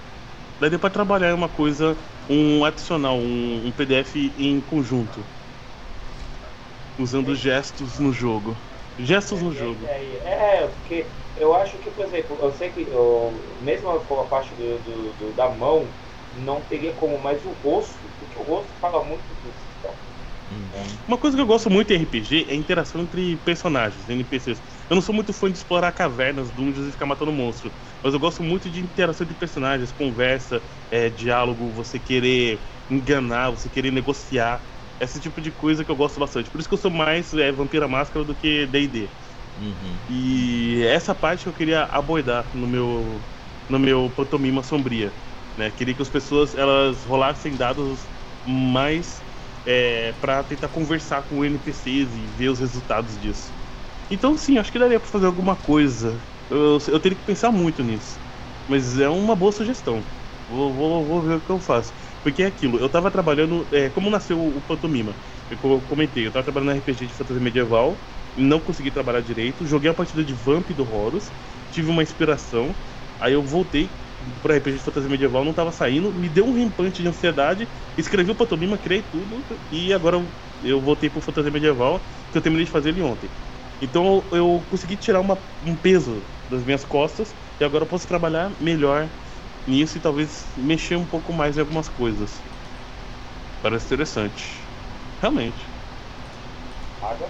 Daria 0.58 0.78
pra 0.78 0.90
trabalhar 0.90 1.34
uma 1.34 1.48
coisa, 1.48 1.96
um 2.28 2.64
adicional, 2.64 3.16
um, 3.18 3.66
um 3.66 3.72
PDF 3.72 4.34
em 4.38 4.60
conjunto. 4.60 5.26
Usando 6.98 7.34
gestos 7.34 7.98
no 7.98 8.12
jogo. 8.12 8.62
Gestos 8.98 9.42
no 9.42 9.52
jogo. 9.52 9.88
É, 9.88 10.16
é, 10.16 10.62
é, 10.64 10.68
porque 10.68 11.12
eu 11.34 11.54
acho 11.54 11.78
que, 11.78 11.90
por 11.90 12.04
exemplo, 12.04 12.38
eu 12.42 12.50
sei 12.52 12.70
que 12.70 12.82
eu, 12.88 13.56
mesmo 13.60 14.04
com 14.04 14.20
a 14.20 14.28
parte 14.28 14.54
do, 14.54 14.78
do- 14.82 15.12
do- 15.14 15.34
da 15.34 15.48
mão, 15.48 15.96
não 16.32 16.62
teria 16.62 16.94
como, 16.94 17.18
mas 17.18 17.44
o 17.44 17.52
rosto, 17.52 18.10
porque 18.18 18.38
o 18.38 18.42
rosto 18.42 18.74
fala 18.78 19.04
muito 19.04 19.34
do 19.34 19.52
sistema. 19.52 19.98
Uma 21.06 21.18
coisa 21.18 21.36
que 21.36 21.42
eu 21.42 21.46
gosto 21.46 21.68
muito 21.70 21.92
em 21.92 21.96
RPG 21.96 22.46
é 22.48 22.52
a 22.52 22.56
interação 22.56 23.00
entre 23.02 23.36
personagens, 23.38 24.08
NPCs. 24.08 24.62
Eu 24.88 24.94
não 24.94 25.02
sou 25.02 25.14
muito 25.14 25.32
fã 25.32 25.50
de 25.50 25.58
explorar 25.58 25.92
cavernas, 25.92 26.50
dungeons 26.50 26.86
e 26.88 26.92
ficar 26.92 27.06
matando 27.06 27.32
monstro. 27.32 27.74
Mas 28.02 28.14
eu 28.14 28.20
gosto 28.20 28.42
muito 28.42 28.70
de 28.70 28.80
interação 28.80 29.24
entre 29.24 29.36
personagens, 29.36 29.92
conversa, 29.92 30.62
é, 30.90 31.10
diálogo, 31.10 31.72
você 31.72 31.98
querer 32.00 32.62
enganar, 32.88 33.50
você 33.50 33.68
querer 33.68 33.90
negociar. 33.90 34.64
Esse 35.00 35.20
tipo 35.20 35.40
de 35.40 35.50
coisa 35.52 35.84
que 35.84 35.90
eu 35.90 35.96
gosto 35.96 36.20
bastante. 36.20 36.50
Por 36.50 36.60
isso 36.60 36.68
que 36.68 36.74
eu 36.74 36.78
sou 36.78 36.90
mais 36.90 37.32
é, 37.34 37.50
Vampira 37.52 37.88
Máscara 37.88 38.24
do 38.24 38.36
que 38.36 38.66
D&D. 38.66 39.16
Uhum. 39.56 40.02
E 40.08 40.82
essa 40.86 41.14
parte 41.14 41.46
eu 41.46 41.54
queria 41.54 41.84
abordar 41.84 42.50
no 42.54 42.66
meu 42.66 43.26
no 43.68 43.78
meu 43.78 44.10
pantomima 44.14 44.62
sombria, 44.62 45.16
né? 45.56 45.70
Queria 45.72 45.94
que 45.94 46.02
as 46.02 46.10
pessoas 46.10 46.54
elas 46.56 47.04
rolassem 47.04 47.56
dados 47.56 48.10
mais 48.44 49.24
é, 49.64 50.12
para 50.14 50.42
tentar 50.44 50.68
conversar 50.70 51.22
com 51.24 51.44
NPCs 51.44 52.14
e 52.16 52.28
ver 52.28 52.48
os 52.50 52.60
resultados 52.60 53.18
disso. 53.18 53.54
Então 54.10 54.36
sim, 54.36 54.58
acho 54.58 54.72
que 54.72 54.78
daria 54.78 54.98
para 55.00 55.08
fazer 55.10 55.26
alguma 55.26 55.56
coisa. 55.56 56.26
Eu, 56.48 56.78
eu 56.88 57.00
teria 57.00 57.16
que 57.18 57.24
pensar 57.24 57.52
muito 57.52 57.82
nisso, 57.82 58.20
mas 58.66 58.98
é 58.98 59.08
uma 59.08 59.36
boa 59.36 59.52
sugestão. 59.52 60.10
Vou, 60.46 60.74
vou, 60.74 61.06
vou 61.06 61.22
ver 61.22 61.36
o 61.36 61.42
que 61.42 61.50
eu 61.52 61.60
faço. 61.60 61.92
Porque 62.22 62.42
é 62.42 62.46
aquilo, 62.46 62.78
eu 62.78 62.88
tava 62.90 63.10
trabalhando. 63.10 63.68
é, 63.72 63.88
como 63.90 64.10
nasceu 64.10 64.40
o 64.44 64.60
Pantomima? 64.62 65.16
Eu 65.48 65.58
co- 65.58 65.82
comentei, 65.82 66.26
eu 66.26 66.32
tava 66.32 66.44
trabalhando 66.44 66.68
no 66.70 66.74
RPG 66.76 67.06
de 67.06 67.14
fantasia 67.14 67.42
medieval, 67.42 68.04
não 68.34 68.60
consegui 68.60 68.90
trabalhar 68.90 69.20
direito, 69.22 69.64
joguei 69.66 69.90
a 69.90 69.94
partida 69.94 70.24
de 70.24 70.34
Vamp 70.34 70.70
do 70.70 70.88
Horus, 70.88 71.32
tive 71.68 71.88
uma 71.90 72.02
inspiração, 72.02 72.76
aí 73.18 73.32
eu 73.32 73.42
voltei 73.44 73.98
pro 74.42 74.52
RPG 74.52 74.78
de 74.78 74.84
fantasia 74.84 75.08
medieval, 75.08 75.44
não 75.44 75.54
tava 75.54 75.72
saindo, 75.72 76.12
me 76.12 76.28
deu 76.28 76.44
um 76.46 76.52
rampante 76.52 77.02
de 77.02 77.08
ansiedade, 77.08 77.68
escrevi 77.96 78.30
o 78.30 78.34
Pantomima, 78.36 78.76
criei 78.78 79.02
tudo, 79.02 79.46
e 79.70 79.92
agora 79.92 80.16
eu- 80.62 80.80
voltei 80.82 81.08
pro 81.08 81.20
fantasia 81.22 81.50
medieval, 81.50 82.06
que 82.30 82.36
eu 82.36 82.42
terminei 82.42 82.66
de 82.66 82.70
fazer 82.70 82.90
ele 82.90 83.00
ontem. 83.02 83.32
Então 83.80 84.28
eu 84.32 84.66
consegui 84.68 84.96
tirar 84.96 85.20
uma- 85.20 85.42
um 85.62 85.74
peso 85.76 86.28
das 86.46 86.64
minhas 86.64 86.84
costas, 86.84 87.34
e 87.58 87.64
agora 87.64 87.84
eu 87.84 87.88
posso 87.88 88.06
trabalhar 88.06 88.54
melhor 88.60 89.10
nisso 89.66 89.98
e 89.98 90.00
talvez 90.00 90.44
mexer 90.56 90.96
um 90.96 91.04
pouco 91.04 91.32
mais 91.32 91.56
em 91.56 91.60
algumas 91.60 91.88
coisas. 91.88 92.30
Parece 93.62 93.86
interessante. 93.86 94.44
Realmente. 95.20 95.54
Água? 97.02 97.28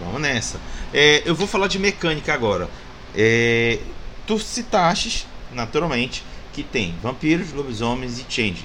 Vamos 0.00 0.20
nessa. 0.20 0.60
É, 0.92 1.22
eu 1.24 1.34
vou 1.34 1.46
falar 1.46 1.68
de 1.68 1.78
mecânica 1.78 2.34
agora. 2.34 2.68
É, 3.14 3.78
tu 4.26 4.38
citaste, 4.38 5.26
naturalmente, 5.54 6.22
que 6.52 6.62
tem 6.62 6.94
vampiros, 7.02 7.52
lobisomens 7.52 8.18
e 8.18 8.26
change. 8.28 8.64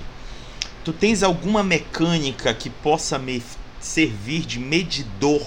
Tu 0.84 0.92
tens 0.92 1.24
alguma 1.24 1.64
mecânica 1.64 2.54
que 2.54 2.70
possa 2.70 3.18
me 3.18 3.42
servir 3.80 4.42
de 4.42 4.60
medidor 4.60 5.46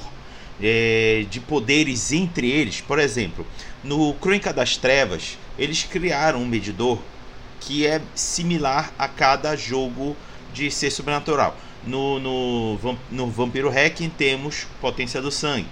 é, 0.63 1.27
de 1.29 1.41
poderes 1.41 2.13
entre 2.13 2.51
eles? 2.51 2.81
Por 2.81 2.99
exemplo, 2.99 3.47
no 3.83 4.15
Crônica 4.15 4.53
das 4.53 4.77
Trevas, 4.77 5.37
eles 5.59 5.83
criaram 5.83 6.43
um 6.43 6.47
medidor 6.47 7.03
que 7.65 7.87
é 7.87 8.01
similar 8.15 8.95
a 8.99 9.09
cada 9.09 9.57
jogo 9.57 10.17
de 10.53 10.71
ser 10.71 10.91
sobrenatural. 10.91 11.57
No, 11.83 12.19
no, 12.21 12.99
no 13.11 13.31
Vampiro 13.31 13.69
Hacking 13.71 14.11
temos 14.11 14.67
potência 14.81 15.21
do 15.21 15.31
sangue. 15.31 15.69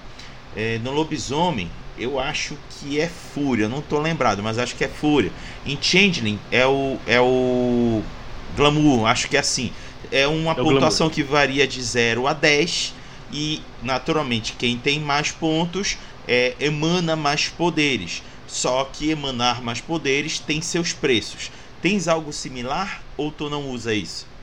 É, 0.55 0.79
no 0.79 0.93
Lobisomem, 0.93 1.71
eu 1.97 2.19
acho 2.19 2.59
que 2.69 3.01
é 3.01 3.09
Fúria, 3.09 3.69
não 3.69 3.83
tô 3.83 3.99
lembrado, 3.99 4.43
mas 4.43 4.59
acho 4.59 4.77
que 4.77 4.85
é 4.85 4.89
Fúria. 4.89 5.33
Em 5.65 5.79
Changeling 5.81 6.41
é 6.51 6.67
o, 6.67 7.03
é 7.07 7.21
o 7.21 8.07
Glamour, 8.49 9.07
acho 9.07 9.29
que 9.29 9.37
é 9.37 9.41
assim. 9.41 9.73
É 10.11 10.27
uma 10.29 10.55
É 10.55 10.61
pontuação 10.61 11.09
que 11.11 11.23
varia 11.23 11.67
de 11.67 11.83
0 11.83 12.27
a 12.27 12.33
10 12.35 12.95
e, 13.31 13.67
naturalmente, 13.81 14.55
quem 14.55 14.79
tem 14.79 15.01
mais 15.01 15.33
pontos 15.33 15.99
é, 16.27 16.57
emana 16.61 17.17
mais 17.17 17.49
poderes. 17.49 18.23
Só 18.47 18.85
que 18.85 19.11
emanar 19.11 19.63
mais 19.63 19.81
poderes 19.81 20.39
tem 20.39 20.61
seus 20.61 20.93
preços. 20.93 21.51
Tens 21.83 22.09
algo 22.09 22.33
similar 22.33 23.13
ou 23.15 23.31
tu 23.31 23.51
não 23.51 23.69
usa 23.69 23.93
isso? 23.95 24.35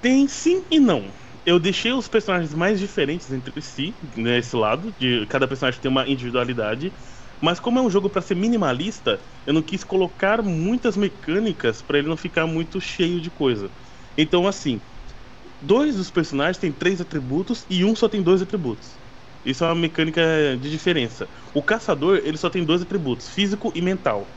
Tem 0.00 0.28
sim 0.28 0.64
e 0.70 0.78
não. 0.78 1.12
Eu 1.44 1.58
deixei 1.58 1.92
os 1.92 2.08
personagens 2.08 2.54
mais 2.54 2.78
diferentes 2.78 3.30
entre 3.32 3.60
si, 3.62 3.98
nesse 4.16 4.54
lado, 4.54 4.92
de 4.98 5.26
cada 5.26 5.48
personagem 5.48 5.80
ter 5.80 5.88
uma 5.88 6.08
individualidade. 6.08 6.94
Mas 7.40 7.58
como 7.60 7.78
é 7.78 7.82
um 7.82 7.90
jogo 7.90 8.10
para 8.10 8.20
ser 8.22 8.34
minimalista, 8.36 9.20
eu 9.46 9.52
não 9.54 9.62
quis 9.62 9.82
colocar 9.84 10.42
muitas 10.42 10.96
mecânicas 10.96 11.82
para 11.82 11.98
ele 11.98 12.08
não 12.08 12.16
ficar 12.16 12.46
muito 12.46 12.80
cheio 12.80 13.20
de 13.20 13.30
coisa. 13.30 13.72
Então 14.16 14.46
assim, 14.46 14.82
dois 15.60 15.96
dos 15.96 16.10
personagens 16.10 16.58
têm 16.58 16.72
três 16.72 17.00
atributos 17.00 17.66
e 17.70 17.84
um 17.84 17.94
só 17.96 18.08
tem 18.08 18.22
dois 18.22 18.42
atributos. 18.42 19.00
Isso 19.44 19.64
é 19.64 19.68
uma 19.68 19.74
mecânica 19.76 20.20
de 20.60 20.70
diferença. 20.70 21.30
O 21.54 21.62
caçador 21.62 22.20
ele 22.24 22.36
só 22.36 22.50
tem 22.50 22.64
dois 22.64 22.82
atributos, 22.82 23.28
físico 23.28 23.72
e 23.74 23.82
mental. 23.82 24.36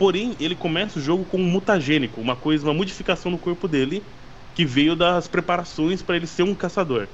Porém, 0.00 0.36
ele 0.40 0.56
começa 0.56 0.98
o 0.98 1.02
jogo 1.02 1.26
com 1.26 1.38
um 1.38 1.44
mutagênico, 1.50 2.20
uma 2.22 2.36
coisa, 2.36 2.66
uma 2.66 2.74
modificação 2.74 3.30
no 3.30 3.38
corpo 3.38 3.68
dele 3.68 4.10
que 4.54 4.64
veio 4.64 4.96
das 4.96 5.28
preparações 5.28 6.02
para 6.02 6.16
ele 6.16 6.26
ser 6.26 6.42
um 6.44 6.54
caçador. 6.56 7.10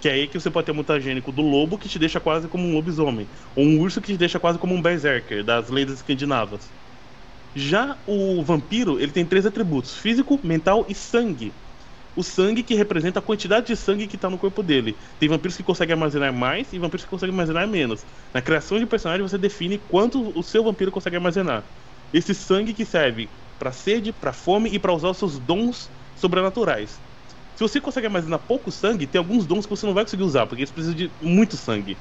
Que 0.00 0.08
é 0.08 0.12
aí 0.12 0.28
que 0.28 0.38
você 0.40 0.50
pode 0.50 0.66
ter 0.66 0.72
o 0.72 0.76
mutagênico 0.76 1.32
do 1.32 1.42
lobo, 1.42 1.78
que 1.78 1.88
te 1.88 1.98
deixa 1.98 2.20
quase 2.20 2.48
como 2.48 2.64
um 2.68 2.74
lobisomem, 2.74 3.28
ou 3.56 3.64
um 3.66 3.80
urso 3.80 4.00
que 4.00 4.12
te 4.12 4.18
deixa 4.18 4.40
quase 4.40 4.58
como 4.58 4.74
um 4.74 4.80
berserker, 4.82 5.44
das 5.44 5.68
lendas 5.70 5.96
escandinavas. 5.96 6.74
Já 7.54 8.02
o 8.06 8.44
vampiro, 8.44 9.00
ele 9.00 9.12
tem 9.12 9.26
três 9.26 9.46
atributos: 9.46 9.96
físico, 9.96 10.40
mental 10.46 10.86
e 10.88 10.94
sangue. 10.96 11.60
o 12.14 12.22
sangue 12.24 12.62
que 12.64 12.74
representa 12.74 13.20
a 13.20 13.22
quantidade 13.22 13.66
de 13.68 13.76
sangue 13.76 14.08
que 14.08 14.16
está 14.16 14.28
no 14.30 14.38
corpo 14.38 14.62
dele. 14.62 14.98
Tem 15.18 15.28
vampiros 15.28 15.56
que 15.56 15.62
conseguem 15.64 15.94
armazenar 15.94 16.32
mais 16.32 16.72
e 16.72 16.78
vampiros 16.78 17.04
que 17.04 17.10
conseguem 17.10 17.34
armazenar 17.34 17.68
menos. 17.68 18.06
Na 18.34 18.42
criação 18.42 18.78
de 18.78 18.86
personagem 18.86 19.22
você 19.22 19.38
define 19.38 19.78
quanto 19.78 20.36
o 20.36 20.42
seu 20.42 20.64
vampiro 20.64 20.90
consegue 20.90 21.16
armazenar. 21.16 21.70
Esse 22.12 22.34
sangue 22.34 22.74
que 22.74 22.84
serve 22.84 23.32
para 23.58 23.72
sede, 23.72 24.12
para 24.12 24.32
fome 24.32 24.70
e 24.70 24.78
para 24.78 24.94
usar 24.94 25.10
os 25.10 25.18
seus 25.18 25.38
dons 25.38 25.92
sobrenaturais. 26.14 27.02
Se 27.54 27.62
você 27.62 27.80
consegue 27.80 28.06
armazenar 28.06 28.40
pouco 28.46 28.70
sangue, 28.70 29.06
tem 29.06 29.18
alguns 29.18 29.46
dons 29.46 29.66
que 29.66 29.70
você 29.70 29.86
não 29.86 29.94
vai 29.94 30.04
conseguir 30.04 30.22
usar, 30.22 30.46
porque 30.46 30.62
eles 30.62 30.72
precisam 30.72 30.94
de 30.96 31.16
muito 31.20 31.56
sangue. 31.56 32.00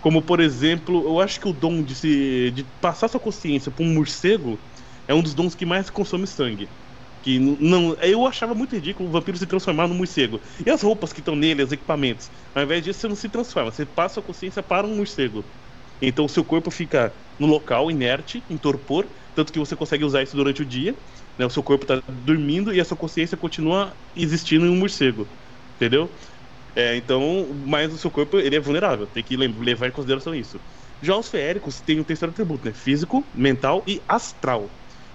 Como, 0.00 0.22
por 0.22 0.40
exemplo, 0.40 1.06
eu 1.08 1.20
acho 1.20 1.40
que 1.40 1.48
o 1.48 1.52
dom 1.52 1.82
de, 1.82 1.94
se, 1.94 2.50
de 2.52 2.64
passar 2.64 3.08
sua 3.08 3.20
consciência 3.20 3.70
para 3.70 3.84
um 3.84 3.94
morcego 3.94 4.62
é 5.06 5.14
um 5.14 5.22
dos 5.22 5.34
dons 5.34 5.54
que 5.54 5.64
mais 5.64 5.90
consome 5.90 6.26
sangue. 6.26 6.72
Que 7.20 7.38
não, 7.38 7.94
eu 8.00 8.26
achava 8.26 8.52
muito 8.54 8.74
ridículo 8.74 9.08
o 9.08 9.12
vampiro 9.12 9.38
se 9.38 9.46
transformar 9.46 9.86
no 9.86 9.94
morcego. 9.94 10.40
E 10.66 10.70
as 10.70 10.82
roupas 10.82 11.12
que 11.12 11.20
estão 11.20 11.36
nele, 11.36 11.62
os 11.62 11.70
equipamentos. 11.72 12.30
Ao 12.54 12.62
invés 12.64 12.82
disso, 12.82 13.00
você 13.00 13.08
não 13.08 13.14
se 13.16 13.28
transforma, 13.28 13.70
você 13.70 13.86
passa 13.86 14.18
a 14.20 14.22
consciência 14.22 14.62
para 14.62 14.86
um 14.86 14.96
morcego. 14.96 15.48
Então 16.02 16.24
o 16.24 16.28
seu 16.28 16.44
corpo 16.44 16.70
fica 16.70 17.14
no 17.38 17.46
local, 17.46 17.90
inerte, 17.90 18.42
em 18.50 18.58
torpor, 18.58 19.06
tanto 19.34 19.52
que 19.52 19.58
você 19.58 19.76
consegue 19.76 20.04
usar 20.04 20.22
isso 20.22 20.36
durante 20.36 20.60
o 20.62 20.66
dia. 20.66 20.94
Né? 21.38 21.46
O 21.46 21.50
seu 21.50 21.62
corpo 21.62 21.84
está 21.84 22.02
dormindo 22.12 22.74
e 22.74 22.80
a 22.80 22.84
sua 22.84 22.96
consciência 22.96 23.36
continua 23.36 23.96
existindo 24.14 24.66
em 24.66 24.70
um 24.70 24.76
morcego. 24.76 25.28
Entendeu? 25.76 26.10
É, 26.74 26.96
então, 26.96 27.46
mas 27.66 27.92
o 27.92 27.98
seu 27.98 28.10
corpo 28.10 28.38
ele 28.38 28.56
é 28.56 28.60
vulnerável, 28.60 29.06
tem 29.06 29.22
que 29.22 29.36
levar 29.36 29.88
em 29.88 29.90
consideração 29.92 30.34
isso. 30.34 30.58
Já 31.00 31.16
os 31.16 31.28
feéricos 31.28 31.80
têm 31.80 32.00
o 32.00 32.04
terceiro 32.04 32.30
atributo, 32.30 32.66
né? 32.66 32.72
Físico, 32.72 33.24
mental 33.34 33.84
e 33.86 34.00
astral. 34.08 34.70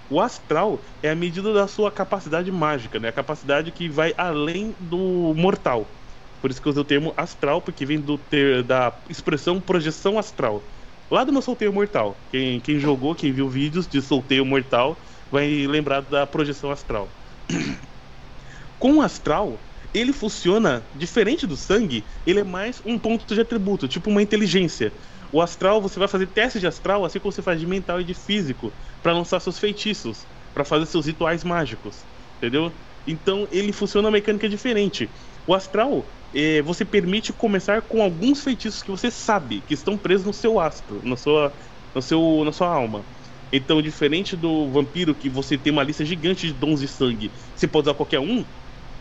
O 0.08 0.20
astral 0.20 0.82
é 1.02 1.10
a 1.10 1.14
medida 1.14 1.52
da 1.52 1.66
sua 1.66 1.90
capacidade 1.90 2.50
mágica, 2.50 2.98
né? 3.00 3.08
A 3.08 3.12
capacidade 3.12 3.72
que 3.72 3.88
vai 3.88 4.14
além 4.16 4.74
do 4.78 5.34
mortal. 5.34 5.98
Por 6.40 6.50
isso 6.50 6.62
que 6.62 6.68
eu 6.68 6.70
usei 6.70 6.82
o 6.82 6.84
termo 6.84 7.12
astral, 7.16 7.60
porque 7.60 7.84
vem 7.84 8.00
do 8.00 8.16
ter, 8.16 8.62
da 8.62 9.02
expressão 9.08 9.60
projeção 9.60 10.18
astral. 10.18 10.62
Lá 11.10 11.24
do 11.24 11.32
meu 11.32 11.40
solteiro 11.40 11.72
mortal. 11.72 12.26
Quem, 12.30 12.60
quem 12.60 12.78
jogou, 12.78 13.14
quem 13.14 13.32
viu 13.32 13.48
vídeos 13.48 13.88
de 13.88 14.00
solteiro 14.02 14.44
mortal, 14.44 15.02
vai 15.30 15.66
lembrar 15.66 16.02
da 16.02 16.26
projeção 16.26 16.70
astral. 16.70 17.16
Com 18.78 18.98
o 18.98 19.00
astral, 19.00 19.66
ele 19.92 20.12
funciona 20.12 20.88
diferente 20.94 21.46
do 21.46 21.56
sangue, 21.56 22.06
ele 22.24 22.40
é 22.40 22.44
mais 22.44 22.80
um 22.84 22.98
ponto 22.98 23.34
de 23.34 23.40
atributo, 23.40 23.88
tipo 23.88 24.10
uma 24.10 24.22
inteligência. 24.22 24.94
O 25.32 25.40
astral, 25.40 25.80
você 25.80 25.98
vai 25.98 26.08
fazer 26.08 26.28
teste 26.28 26.60
de 26.60 26.66
astral, 26.66 27.04
assim 27.04 27.18
como 27.18 27.32
você 27.32 27.42
faz 27.42 27.58
de 27.58 27.66
mental 27.66 28.00
e 28.00 28.04
de 28.04 28.14
físico, 28.14 28.76
para 29.02 29.12
lançar 29.12 29.40
seus 29.40 29.58
feitiços, 29.58 30.28
para 30.52 30.64
fazer 30.64 30.86
seus 30.86 31.06
rituais 31.06 31.42
mágicos, 31.42 32.06
entendeu? 32.36 32.78
Então 33.06 33.48
ele 33.50 33.72
funciona 33.72 34.08
uma 34.08 34.12
mecânica 34.12 34.48
diferente. 34.48 35.12
O 35.48 35.54
astral, 35.54 36.12
é, 36.34 36.60
você 36.62 36.84
permite 36.84 37.32
começar 37.32 37.82
com 37.82 38.02
alguns 38.02 38.42
feitiços 38.44 38.82
que 38.82 38.90
você 38.90 39.10
sabe 39.10 39.62
que 39.62 39.74
estão 39.74 39.96
presos 39.98 40.26
no 40.26 40.32
seu 40.34 40.60
astro, 40.60 41.00
na 41.02 41.16
sua, 41.16 41.56
no 41.94 42.02
seu, 42.02 42.44
na 42.44 42.52
sua 42.52 42.68
alma. 42.68 43.08
Então, 43.50 43.80
diferente 43.80 44.36
do 44.36 44.70
vampiro, 44.70 45.14
que 45.16 45.30
você 45.30 45.56
tem 45.56 45.72
uma 45.72 45.82
lista 45.82 46.04
gigante 46.04 46.46
de 46.46 46.52
dons 46.52 46.80
de 46.80 46.88
sangue, 46.88 47.32
você 47.54 47.66
pode 47.66 47.88
usar 47.88 47.94
qualquer 47.96 48.20
um, 48.20 48.46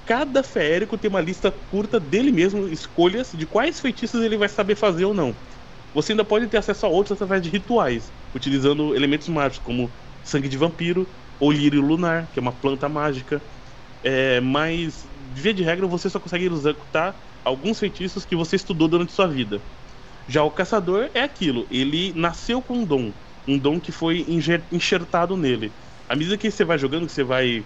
cada 0.05 0.43
feérico 0.43 0.97
tem 0.97 1.09
uma 1.09 1.21
lista 1.21 1.51
curta 1.51 1.99
dele 1.99 2.31
mesmo, 2.31 2.67
escolhas 2.69 3.31
de 3.33 3.47
quais 3.47 3.79
feitiços 3.81 4.23
ele 4.23 4.37
vai 4.37 4.49
saber 4.49 4.75
fazer 4.75 5.05
ou 5.05 5.13
não. 5.13 5.41
Você 5.93 6.13
ainda 6.13 6.25
pode 6.25 6.47
ter 6.47 6.57
acesso 6.57 6.85
a 6.85 6.89
outros 6.89 7.13
através 7.13 7.41
de 7.41 7.49
rituais, 7.49 8.13
utilizando 8.35 8.95
elementos 8.95 9.27
mágicos, 9.29 9.59
como 9.65 9.95
sangue 10.23 10.49
de 10.49 10.57
vampiro 10.57 11.09
ou 11.39 11.51
lírio 11.51 11.81
lunar, 11.81 12.31
que 12.31 12.39
é 12.39 12.41
uma 12.43 12.59
planta 12.59 12.89
mágica. 12.89 13.43
É, 14.03 14.39
mas, 14.41 15.05
via 15.41 15.53
de 15.53 15.63
regra, 15.63 15.87
você 15.87 16.09
só 16.09 16.19
consegue 16.19 16.45
executar 16.45 17.19
alguns 17.43 17.79
feitiços 17.79 18.25
que 18.25 18.35
você 18.35 18.55
estudou 18.55 18.87
durante 18.87 19.13
sua 19.13 19.27
vida. 19.27 19.63
Já 20.27 20.43
o 20.43 20.51
caçador 20.51 21.09
é 21.13 21.21
aquilo, 21.21 21.67
ele 21.69 22.13
nasceu 22.13 22.61
com 22.61 22.79
um 22.79 22.85
dom, 22.85 23.13
um 23.47 23.57
dom 23.57 23.79
que 23.79 23.91
foi 23.91 24.25
enxertado 24.71 25.37
nele. 25.37 25.73
À 26.07 26.15
medida 26.15 26.37
que 26.37 26.51
você 26.51 26.65
vai 26.65 26.77
jogando, 26.77 27.05
que 27.05 27.11
você 27.11 27.23
vai 27.23 27.65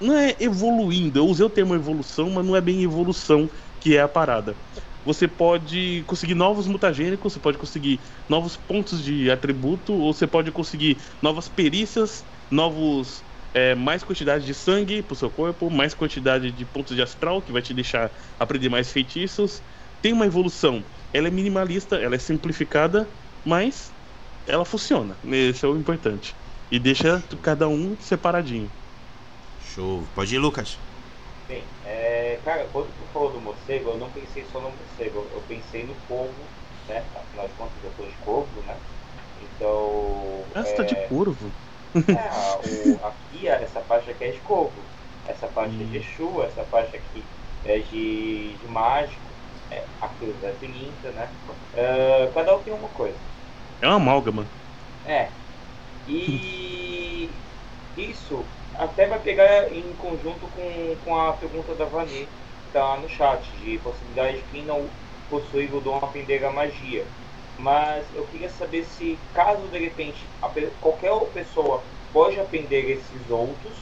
não 0.00 0.16
é 0.16 0.36
evoluindo. 0.40 1.18
Eu 1.18 1.26
usei 1.26 1.44
o 1.44 1.50
termo 1.50 1.74
evolução, 1.74 2.30
mas 2.30 2.44
não 2.44 2.56
é 2.56 2.60
bem 2.60 2.82
evolução 2.82 3.48
que 3.78 3.96
é 3.96 4.00
a 4.00 4.08
parada. 4.08 4.58
Você 5.04 5.28
pode 5.28 6.02
conseguir 6.06 6.34
novos 6.34 6.66
mutagênicos, 6.66 7.32
você 7.32 7.40
pode 7.40 7.58
conseguir 7.58 8.00
novos 8.28 8.56
pontos 8.56 9.02
de 9.02 9.30
atributo, 9.30 9.92
ou 9.92 10.12
você 10.12 10.26
pode 10.26 10.50
conseguir 10.50 11.02
novas 11.20 11.48
perícias, 11.48 12.26
novos 12.50 13.23
é, 13.54 13.74
mais 13.74 14.02
quantidade 14.02 14.44
de 14.44 14.52
sangue 14.52 15.02
pro 15.02 15.16
seu 15.16 15.30
corpo, 15.30 15.70
mais 15.70 15.94
quantidade 15.94 16.50
de 16.52 16.66
pontos 16.66 16.96
de 16.96 17.02
astral, 17.02 17.40
que 17.40 17.52
vai 17.52 17.62
te 17.62 17.72
deixar 17.72 18.12
aprender 18.38 18.68
mais 18.68 18.90
feitiços. 18.92 19.62
Tem 20.02 20.12
uma 20.12 20.26
evolução. 20.26 20.84
Ela 21.12 21.28
é 21.28 21.30
minimalista, 21.30 21.96
ela 21.96 22.16
é 22.16 22.18
simplificada, 22.18 23.10
mas 23.44 23.94
ela 24.46 24.64
funciona. 24.64 25.16
Esse 25.24 25.64
é 25.64 25.68
o 25.68 25.76
importante. 25.78 26.36
E 26.70 26.78
deixa 26.78 27.22
cada 27.42 27.68
um 27.68 27.96
separadinho. 28.00 28.70
Show. 29.58 30.06
Pode 30.14 30.34
ir, 30.34 30.38
Lucas. 30.38 30.78
Bem, 31.48 31.64
é, 31.84 32.40
cara, 32.44 32.64
quando 32.72 32.88
tu 32.88 33.04
falou 33.12 33.32
do 33.32 33.40
morcego, 33.40 33.90
eu 33.90 33.98
não 33.98 34.10
pensei 34.10 34.44
só 34.46 34.60
no 34.60 34.70
morcego, 34.70 35.28
eu 35.32 35.42
pensei 35.48 35.84
no 35.84 35.94
corvo, 36.08 36.32
né? 36.88 37.04
Afinal 37.14 37.46
de 37.48 37.54
contas, 37.54 37.84
eu 37.84 37.92
sou 37.96 38.06
de 38.06 38.16
corvo, 38.18 38.62
né? 38.62 38.76
Então. 39.40 40.44
Ah, 40.54 40.64
você 40.64 40.74
tá 40.74 40.82
de 40.82 41.08
corvo? 41.08 41.52
É, 41.94 42.98
o, 42.98 43.23
essa 43.52 43.80
parte 43.80 44.10
aqui 44.10 44.24
é 44.24 44.30
de 44.30 44.38
corvo. 44.40 44.72
Essa 45.26 45.46
parte 45.46 45.74
hum. 45.74 45.82
é 45.82 45.84
de 45.84 45.98
Exu, 45.98 46.42
essa 46.42 46.62
parte 46.64 46.96
aqui 46.96 47.24
é 47.64 47.78
de, 47.78 48.52
de 48.54 48.68
mágico, 48.68 49.20
é, 49.70 49.82
a 50.00 50.08
cruz 50.08 50.34
é 50.42 50.52
Filinta, 50.60 51.10
né? 51.10 51.28
Uh, 51.74 52.32
cada 52.32 52.56
um 52.56 52.62
tem 52.62 52.74
uma 52.74 52.88
coisa. 52.88 53.16
É 53.80 53.86
uma 53.86 53.96
amálgama. 53.96 54.46
É. 55.06 55.28
E 56.06 57.30
isso 57.96 58.44
até 58.78 59.06
vai 59.06 59.18
pegar 59.18 59.72
em 59.72 59.94
conjunto 59.98 60.46
com, 60.54 60.96
com 61.04 61.18
a 61.18 61.32
pergunta 61.32 61.74
da 61.74 61.84
Vani, 61.84 62.10
que 62.10 62.28
está 62.66 62.96
no 62.96 63.08
chat, 63.08 63.42
de 63.62 63.78
possibilidade 63.78 64.38
de 64.38 64.42
quem 64.52 64.64
não 64.64 64.86
possui 65.30 65.66
o 65.72 65.80
dom 65.80 65.96
aprender 65.96 66.44
a 66.44 66.50
magia. 66.50 67.04
Mas 67.58 68.04
eu 68.14 68.26
queria 68.26 68.50
saber 68.50 68.84
se, 68.84 69.18
caso 69.32 69.62
de 69.68 69.78
repente 69.78 70.18
qualquer 70.80 71.12
pessoa 71.32 71.82
pode 72.14 72.38
aprender 72.38 72.88
esses 72.92 73.28
outros, 73.28 73.76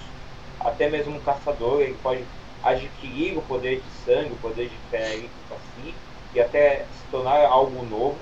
até 0.58 0.88
mesmo 0.88 1.14
um 1.14 1.20
caçador, 1.20 1.82
ele 1.82 1.96
pode 2.02 2.24
adquirir 2.62 3.36
o 3.36 3.42
poder 3.42 3.80
de 3.80 3.90
sangue, 3.90 4.32
o 4.32 4.36
poder 4.38 4.68
de 4.70 4.76
pele, 4.90 5.28
assim, 5.50 5.94
e 6.34 6.40
até 6.40 6.86
se 6.90 7.10
tornar 7.10 7.44
algo 7.44 7.84
novo. 7.84 8.18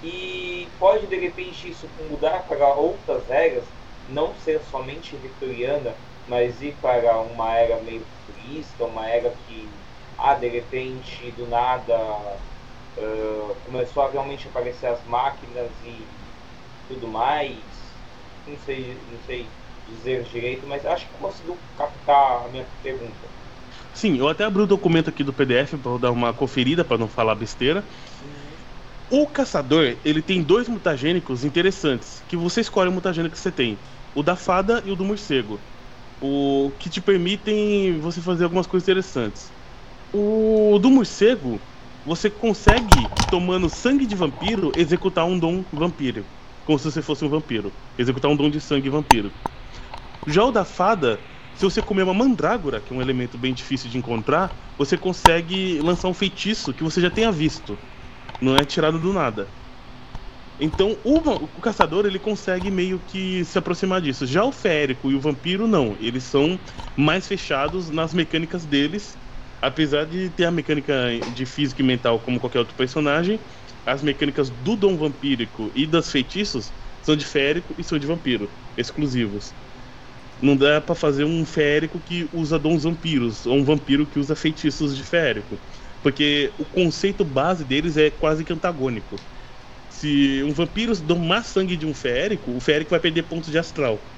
E 0.00 0.68
pode 0.78 1.06
de 1.08 1.16
repente 1.16 1.70
isso 1.70 1.88
mudar 2.08 2.46
para 2.46 2.68
outras 2.74 3.26
regras, 3.26 3.64
não 4.08 4.32
ser 4.36 4.60
somente 4.60 5.16
vitoriana, 5.16 5.92
mas 6.28 6.62
ir 6.62 6.76
para 6.80 7.18
uma 7.20 7.52
era 7.56 7.82
meio 7.82 8.02
futurista, 8.26 8.84
uma 8.84 9.08
era 9.08 9.30
que, 9.30 9.68
ah, 10.18 10.34
de 10.34 10.48
repente, 10.48 11.32
do 11.32 11.48
nada, 11.48 11.96
uh, 12.96 13.56
começou 13.64 14.04
a 14.04 14.10
realmente 14.10 14.46
aparecer 14.46 14.86
as 14.86 15.02
máquinas 15.04 15.70
e 15.84 16.06
tudo 16.88 17.08
mais. 17.08 17.75
Não 18.46 18.58
sei, 18.58 18.94
não 19.10 19.20
sei 19.20 19.48
dizer 19.86 20.22
direito, 20.24 20.66
mas 20.66 20.84
acho 20.86 21.06
que 21.06 21.18
conseguiu 21.18 21.58
captar 21.76 22.46
a 22.46 22.48
minha 22.48 22.64
pergunta. 22.82 23.28
Sim, 23.92 24.18
eu 24.18 24.28
até 24.28 24.44
abri 24.44 24.62
o 24.62 24.66
documento 24.66 25.10
aqui 25.10 25.24
do 25.24 25.32
PDF 25.32 25.78
para 25.78 25.98
dar 25.98 26.10
uma 26.12 26.32
conferida 26.32 26.84
para 26.84 26.98
não 26.98 27.08
falar 27.08 27.34
besteira. 27.34 27.86
Uhum. 28.22 28.56
O 29.08 29.28
caçador, 29.28 29.98
ele 30.04 30.20
tem 30.20 30.42
dois 30.42 30.68
mutagênicos 30.68 31.44
interessantes, 31.44 32.22
que 32.26 32.36
você 32.36 32.60
escolhe 32.60 32.88
o 32.90 32.92
mutagênico 32.92 33.34
que 33.34 33.40
você 33.40 33.52
tem 33.52 33.80
o 34.14 34.22
da 34.22 34.34
fada 34.34 34.82
e 34.84 34.90
o 34.90 34.96
do 34.96 35.04
morcego. 35.04 35.62
O 36.20 36.72
que 36.80 36.88
te 36.90 37.00
permitem 37.02 37.98
você 38.00 38.20
fazer 38.22 38.44
algumas 38.44 38.66
coisas 38.66 38.88
interessantes. 38.88 39.54
O 40.12 40.78
do 40.80 40.90
morcego, 40.90 41.62
você 42.04 42.30
consegue, 42.30 43.18
tomando 43.28 43.68
sangue 43.70 44.06
de 44.06 44.16
vampiro, 44.16 44.72
executar 44.76 45.26
um 45.26 45.38
dom 45.38 45.64
vampiro. 45.72 46.28
Como 46.66 46.78
se 46.80 46.90
você 46.90 47.00
fosse 47.00 47.24
um 47.24 47.28
vampiro. 47.28 47.72
Executar 47.96 48.28
um 48.28 48.36
dom 48.36 48.50
de 48.50 48.60
sangue 48.60 48.90
vampiro. 48.90 49.32
Já 50.26 50.44
o 50.44 50.50
da 50.50 50.64
fada, 50.64 51.24
se 51.54 51.64
você 51.64 51.80
comer 51.80 52.02
uma 52.02 52.12
mandrágora, 52.12 52.80
que 52.80 52.92
é 52.92 52.96
um 52.96 53.00
elemento 53.00 53.38
bem 53.38 53.54
difícil 53.54 53.88
de 53.88 53.96
encontrar, 53.96 54.58
você 54.76 54.98
consegue 54.98 55.80
lançar 55.80 56.08
um 56.08 56.14
feitiço 56.14 56.74
que 56.74 56.82
você 56.82 57.00
já 57.00 57.08
tenha 57.08 57.30
visto. 57.30 57.78
Não 58.40 58.56
é 58.56 58.64
tirado 58.64 58.98
do 58.98 59.12
nada. 59.12 59.54
Então 60.58 60.98
o, 61.04 61.18
o, 61.44 61.60
caçador 61.60 62.04
ele 62.04 62.18
consegue 62.18 62.68
meio 62.70 62.98
que 62.98 63.44
se 63.44 63.56
aproximar 63.58 64.00
disso. 64.00 64.26
Já 64.26 64.44
o 64.44 64.50
férico 64.50 65.10
e 65.10 65.14
o 65.14 65.20
vampiro 65.20 65.68
não, 65.68 65.96
eles 66.00 66.24
são 66.24 66.58
mais 66.96 67.28
fechados 67.28 67.90
nas 67.90 68.12
mecânicas 68.12 68.66
deles, 68.66 69.16
apesar 69.62 70.04
de 70.04 70.30
ter 70.30 70.46
a 70.46 70.50
mecânica 70.50 70.94
de 71.30 71.46
físico 71.46 71.80
e 71.80 71.84
mental 71.84 72.20
como 72.20 72.40
qualquer 72.40 72.58
outro 72.58 72.74
personagem, 72.74 73.40
as 73.86 74.02
mecânicas 74.02 74.50
do 74.50 74.76
dom 74.76 74.96
vampírico 74.98 75.70
e 75.74 75.86
das 75.86 76.10
feitiços 76.10 76.74
são 77.00 77.16
de 77.16 77.24
férico 77.26 77.74
e 77.78 77.84
são 77.84 77.98
de 77.98 78.06
vampiro, 78.06 78.52
exclusivos. 78.76 79.56
Não 80.40 80.56
dá 80.56 80.80
para 80.80 80.94
fazer 80.94 81.24
um 81.24 81.44
férico 81.46 82.00
que 82.00 82.28
usa 82.32 82.58
dons 82.58 82.84
vampiros, 82.84 83.46
ou 83.46 83.56
um 83.56 83.64
vampiro 83.64 84.06
que 84.06 84.18
usa 84.18 84.36
feitiços 84.36 84.96
de 84.96 85.02
férico. 85.04 85.62
Porque 86.02 86.54
o 86.58 86.66
conceito 86.66 87.24
base 87.24 87.64
deles 87.64 87.96
é 87.96 88.10
quase 88.10 88.44
que 88.44 88.52
antagônico. 88.52 89.24
Se 89.88 90.42
um 90.44 90.52
vampiro 90.52 90.96
domar 91.02 91.44
sangue 91.44 91.76
de 91.76 91.86
um 91.86 91.94
férico, 91.94 92.56
o 92.56 92.60
férico 92.60 92.90
vai 92.90 93.00
perder 93.00 93.24
pontos 93.24 93.50
de 93.50 93.58
astral. 93.58 94.12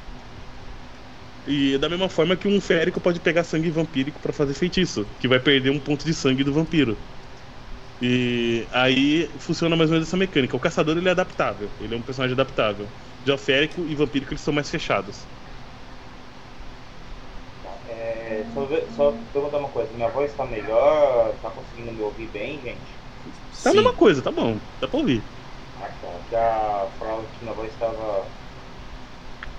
E 1.47 1.79
da 1.79 1.89
mesma 1.89 2.09
forma 2.09 2.37
que 2.37 2.47
um 2.47 2.61
férico 2.61 3.01
pode 3.01 3.21
pegar 3.21 3.43
sangue 3.45 3.71
vampírico 3.71 4.21
para 4.21 4.33
fazer 4.33 4.55
feitiço, 4.55 5.07
que 5.19 5.27
vai 5.29 5.41
perder 5.41 5.71
um 5.71 5.81
ponto 5.81 6.05
de 6.05 6.15
sangue 6.15 6.45
do 6.45 6.53
vampiro. 6.53 7.03
E 8.01 8.67
aí 8.71 9.29
funciona 9.39 9.77
mais 9.77 9.91
ou 9.91 9.95
menos 9.95 10.09
essa 10.09 10.17
mecânica. 10.17 10.57
O 10.57 10.61
caçador 10.61 10.97
ele 10.97 11.09
é 11.09 11.13
adaptável, 11.13 11.69
ele 11.81 11.95
é 11.95 11.97
um 11.97 12.03
personagem 12.03 12.35
adaptável. 12.35 12.87
Já 13.25 13.35
o 13.35 13.39
férico 13.39 13.81
e 13.87 13.95
vampírico 13.95 14.33
eles 14.33 14.41
são 14.41 14.55
mais 14.55 14.71
fechados. 14.71 15.27
É, 17.89 18.45
só, 18.55 18.69
só 18.95 19.13
perguntar 19.33 19.59
uma 19.59 19.69
coisa, 19.69 19.93
minha 19.95 20.09
voz 20.09 20.33
tá 20.35 20.45
melhor? 20.47 21.33
Tá 21.43 21.51
conseguindo 21.51 21.93
me 21.93 22.03
ouvir 22.03 22.29
bem, 22.29 22.61
gente? 22.63 22.79
Tá 23.63 23.71
a 23.71 23.75
mesma 23.75 23.93
coisa, 23.93 24.23
tá 24.23 24.31
bom, 24.31 24.57
dá 24.81 24.87
pra 24.87 24.99
ouvir. 25.01 25.23
Ah, 25.81 25.89
tá. 26.01 26.09
Já 26.31 26.87
falaram 26.99 27.25
que 27.25 27.45
minha 27.45 27.55
voz 27.55 27.73
estava. 27.73 28.25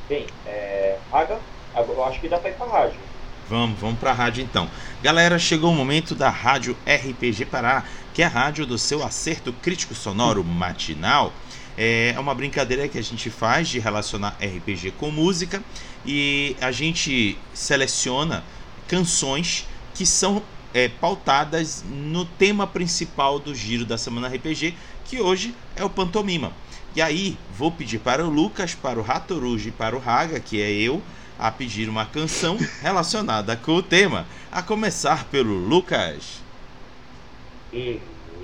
Bem, 0.07 0.27
é. 0.45 0.97
Raga, 1.11 1.39
eu 1.75 2.03
acho 2.05 2.19
que 2.19 2.29
dá 2.29 2.37
pra 2.37 2.49
ir 2.49 2.53
pra 2.53 2.67
rádio. 2.67 2.99
Vamos, 3.47 3.79
vamos 3.79 3.99
pra 3.99 4.13
rádio 4.13 4.43
então. 4.43 4.69
Galera, 5.01 5.39
chegou 5.39 5.71
o 5.71 5.75
momento 5.75 6.13
da 6.13 6.29
Rádio 6.29 6.77
RPG 6.85 7.45
Pará, 7.45 7.83
que 8.19 8.23
é 8.23 8.25
a 8.25 8.27
rádio 8.27 8.65
do 8.65 8.77
seu 8.77 9.01
acerto 9.01 9.53
crítico 9.53 9.95
sonoro 9.95 10.43
matinal. 10.43 11.31
É 11.77 12.13
uma 12.19 12.35
brincadeira 12.35 12.85
que 12.85 12.97
a 12.97 13.01
gente 13.01 13.29
faz 13.29 13.69
de 13.69 13.79
relacionar 13.79 14.35
RPG 14.41 14.91
com 14.97 15.09
música 15.09 15.63
e 16.05 16.53
a 16.59 16.69
gente 16.69 17.37
seleciona 17.53 18.43
canções 18.89 19.65
que 19.93 20.05
são 20.05 20.43
é, 20.73 20.89
pautadas 20.89 21.81
no 21.89 22.25
tema 22.25 22.67
principal 22.67 23.39
do 23.39 23.55
giro 23.55 23.85
da 23.85 23.97
semana 23.97 24.27
RPG, 24.27 24.75
que 25.05 25.21
hoje 25.21 25.55
é 25.77 25.85
o 25.85 25.89
Pantomima. 25.89 26.51
E 26.97 27.01
aí, 27.01 27.37
vou 27.57 27.71
pedir 27.71 27.99
para 27.99 28.27
o 28.27 28.29
Lucas, 28.29 28.75
para 28.75 28.99
o 28.99 29.01
Ratoruji 29.01 29.69
e 29.69 29.71
para 29.71 29.95
o 29.95 29.99
Raga, 29.99 30.41
que 30.41 30.61
é 30.61 30.69
eu, 30.69 31.01
a 31.39 31.49
pedir 31.49 31.87
uma 31.87 32.05
canção 32.05 32.57
relacionada 32.83 33.55
com 33.55 33.75
o 33.75 33.81
tema, 33.81 34.27
a 34.51 34.61
começar 34.61 35.23
pelo 35.23 35.53
Lucas. 35.53 36.49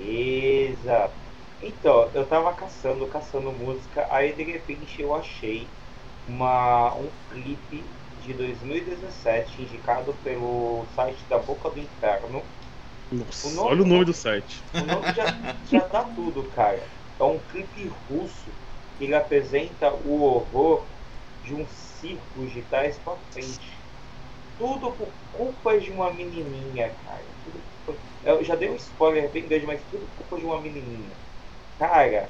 Beleza. 0.06 1.10
Então, 1.60 2.08
eu 2.14 2.24
tava 2.26 2.54
caçando, 2.54 3.08
caçando 3.08 3.50
música, 3.50 4.06
aí 4.08 4.32
de 4.32 4.44
repente 4.44 5.02
eu 5.02 5.12
achei 5.12 5.66
uma, 6.28 6.94
um 6.94 7.10
clipe 7.28 7.82
de 8.20 8.32
2017 8.34 9.62
indicado 9.62 10.14
pelo 10.22 10.86
site 10.94 11.24
da 11.28 11.38
Boca 11.38 11.70
do 11.70 11.80
Inferno. 11.80 12.44
Nossa, 13.10 13.48
o 13.48 13.50
nome, 13.50 13.70
olha 13.70 13.82
o 13.82 13.86
nome 13.86 14.04
do 14.04 14.14
site. 14.14 14.62
O 14.74 14.86
nome 14.86 15.12
já, 15.12 15.24
já 15.64 15.88
dá 15.88 16.04
tudo, 16.04 16.44
cara. 16.50 16.82
É 17.18 17.24
um 17.24 17.38
clipe 17.40 17.88
russo 18.08 18.50
que 18.96 19.04
ele 19.04 19.14
apresenta 19.14 19.92
o 19.92 20.22
horror 20.22 20.86
de 21.42 21.52
um 21.52 21.66
circo 21.66 22.46
de 22.46 22.62
trás 22.62 22.96
pra 22.98 23.16
frente. 23.32 23.72
Tudo 24.56 24.92
por 24.92 25.12
culpa 25.32 25.78
de 25.78 25.90
uma 25.90 26.12
menininha, 26.12 26.90
cara. 27.04 27.35
Eu 28.26 28.42
já 28.42 28.56
dei 28.56 28.68
um 28.68 28.74
spoiler 28.74 29.30
bem 29.30 29.46
grande, 29.46 29.66
mas 29.66 29.80
tudo 29.84 30.04
culpa 30.16 30.36
de 30.36 30.44
uma 30.44 30.60
menininha. 30.60 31.12
Cara, 31.78 32.28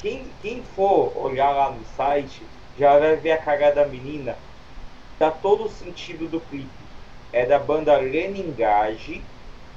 quem, 0.00 0.30
quem 0.40 0.64
for 0.64 1.16
olhar 1.18 1.50
lá 1.50 1.70
no 1.70 1.84
site 1.84 2.42
já 2.74 2.98
vai 2.98 3.16
ver 3.16 3.32
a 3.32 3.38
cara 3.38 3.70
da 3.72 3.86
menina. 3.86 4.38
Dá 5.18 5.30
todo 5.30 5.64
o 5.64 5.68
sentido 5.68 6.28
do 6.28 6.40
clipe. 6.40 6.88
É 7.30 7.44
da 7.44 7.58
banda 7.58 7.94
Leningage, 7.98 9.22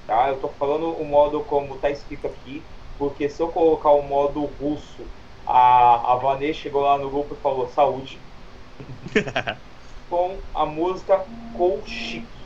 tá? 0.08 0.30
Eu 0.30 0.40
tô 0.40 0.48
falando 0.50 0.96
o 0.96 1.04
modo 1.04 1.44
como 1.44 1.78
tá 1.80 1.90
escrito 1.90 2.26
aqui, 2.26 2.64
porque 2.98 3.28
se 3.28 3.42
eu 3.42 3.50
colocar 3.50 3.92
o 3.92 4.02
modo 4.02 4.46
russo, 4.46 5.06
a, 5.46 6.14
a 6.14 6.16
Vanessa 6.16 6.62
chegou 6.62 6.82
lá 6.82 6.98
no 6.98 7.10
grupo 7.10 7.34
e 7.34 7.42
falou 7.42 7.68
saúde. 7.68 8.22
com 10.10 10.40
a 10.54 10.66
música 10.66 11.26
Colchic. 11.54 12.38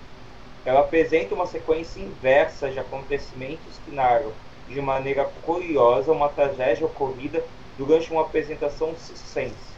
Ela 0.65 0.79
apresenta 0.81 1.35
uma 1.35 1.45
sequência 1.45 1.99
inversa 1.99 2.71
de 2.71 2.79
acontecimentos 2.79 3.79
que 3.79 3.91
narram 3.91 4.33
de 4.67 4.79
maneira 4.81 5.25
curiosa 5.25 6.11
uma 6.11 6.29
tragédia 6.29 6.85
ocorrida 6.85 7.45
durante 7.77 8.11
uma 8.11 8.21
apresentação 8.21 8.95
circense. 8.95 9.77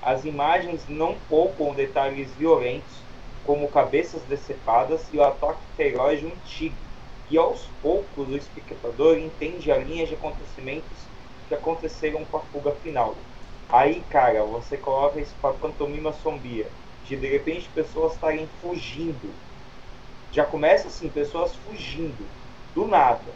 As 0.00 0.24
imagens 0.24 0.86
não 0.86 1.18
poupam 1.18 1.74
detalhes 1.74 2.34
violentos, 2.34 3.04
como 3.42 3.68
cabeças 3.68 4.24
decepadas 4.24 5.12
e 5.12 5.18
o 5.18 5.22
ataque 5.24 5.66
feroz 5.76 6.20
de 6.20 6.26
um 6.26 6.38
tigre, 6.38 6.78
e 7.28 7.36
aos 7.36 7.66
poucos 7.82 8.28
o 8.28 8.36
espectador 8.36 9.18
entende 9.18 9.72
a 9.72 9.78
linha 9.78 10.06
de 10.06 10.14
acontecimentos 10.14 11.10
que 11.48 11.54
aconteceram 11.54 12.24
com 12.24 12.36
a 12.36 12.40
fuga 12.40 12.72
final. 12.76 13.16
Aí, 13.68 14.02
cara, 14.04 14.44
você 14.44 14.78
coloca 14.78 15.20
isso 15.20 15.36
para 15.40 15.54
pantomima 15.54 16.12
sombria, 16.12 16.72
de 17.02 17.16
de 17.16 17.26
repente 17.26 17.68
pessoas 17.70 18.14
estarem 18.14 18.46
fugindo. 18.46 19.34
Já 20.32 20.44
começa 20.44 20.88
assim, 20.88 21.08
pessoas 21.08 21.54
fugindo, 21.56 22.24
do 22.74 22.86
nada, 22.86 23.32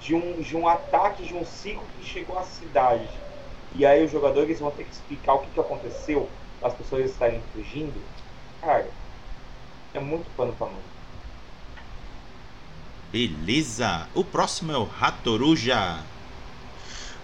de 0.00 0.14
um, 0.14 0.40
de 0.40 0.56
um 0.56 0.68
ataque 0.68 1.24
de 1.24 1.34
um 1.34 1.44
ciclo 1.44 1.86
que 1.98 2.06
chegou 2.06 2.38
à 2.38 2.42
cidade. 2.42 3.08
E 3.74 3.84
aí 3.86 4.04
os 4.04 4.10
jogadores 4.10 4.60
vão 4.60 4.70
ter 4.70 4.84
que 4.84 4.92
explicar 4.94 5.34
o 5.34 5.40
que, 5.40 5.50
que 5.50 5.60
aconteceu, 5.60 6.28
as 6.62 6.74
pessoas 6.74 7.10
estarem 7.10 7.40
fugindo. 7.52 8.00
Cara, 8.60 8.90
é 9.94 10.00
muito 10.00 10.30
pano 10.30 10.52
pra 10.52 10.66
mão. 10.66 10.82
Beleza, 13.10 14.08
o 14.14 14.22
próximo 14.24 14.72
é 14.72 14.76
o 14.76 14.84
Ratoruja. 14.84 16.04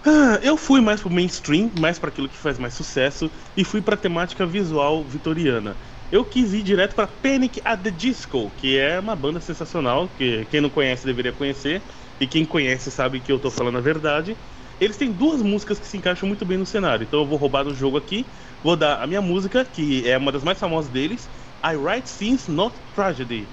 Ah, 0.05 0.39
eu 0.43 0.57
fui 0.57 0.81
mais 0.81 0.99
pro 0.99 1.09
mainstream, 1.09 1.71
mais 1.79 1.97
para 1.97 2.09
aquilo 2.09 2.27
que 2.27 2.35
faz 2.35 2.59
mais 2.59 2.73
sucesso, 2.73 3.31
e 3.55 3.63
fui 3.63 3.81
pra 3.81 3.95
temática 3.95 4.45
visual 4.45 5.03
vitoriana. 5.03 5.77
Eu 6.11 6.23
quis 6.23 6.53
ir 6.53 6.61
direto 6.63 6.95
para 6.95 7.07
Panic 7.07 7.59
at 7.65 7.81
the 7.81 7.89
Disco, 7.91 8.51
que 8.51 8.77
é 8.77 8.99
uma 8.99 9.15
banda 9.15 9.41
sensacional, 9.41 10.09
que 10.09 10.45
quem 10.45 10.61
não 10.61 10.69
conhece 10.69 11.05
deveria 11.05 11.33
conhecer, 11.33 11.83
e 12.19 12.27
quem 12.27 12.45
conhece 12.45 12.91
sabe 12.91 13.19
que 13.19 13.31
eu 13.31 13.39
tô 13.39 13.49
falando 13.49 13.79
a 13.79 13.81
verdade. 13.81 14.37
Eles 14.79 14.97
têm 14.97 15.11
duas 15.11 15.41
músicas 15.41 15.79
que 15.79 15.87
se 15.87 15.97
encaixam 15.97 16.27
muito 16.27 16.45
bem 16.45 16.57
no 16.57 16.65
cenário, 16.65 17.03
então 17.03 17.21
eu 17.21 17.27
vou 17.27 17.37
roubar 17.37 17.63
do 17.63 17.73
jogo 17.73 17.97
aqui, 17.97 18.31
vou 18.61 18.75
dar 18.75 19.01
a 19.01 19.07
minha 19.07 19.21
música, 19.21 19.65
que 19.65 20.07
é 20.07 20.17
uma 20.17 20.31
das 20.31 20.43
mais 20.43 20.59
famosas 20.59 20.91
deles, 20.91 21.29
I 21.65 21.75
Write 21.75 22.09
Scenes 22.09 22.47
Not 22.47 22.79
Tragedy, 22.93 23.49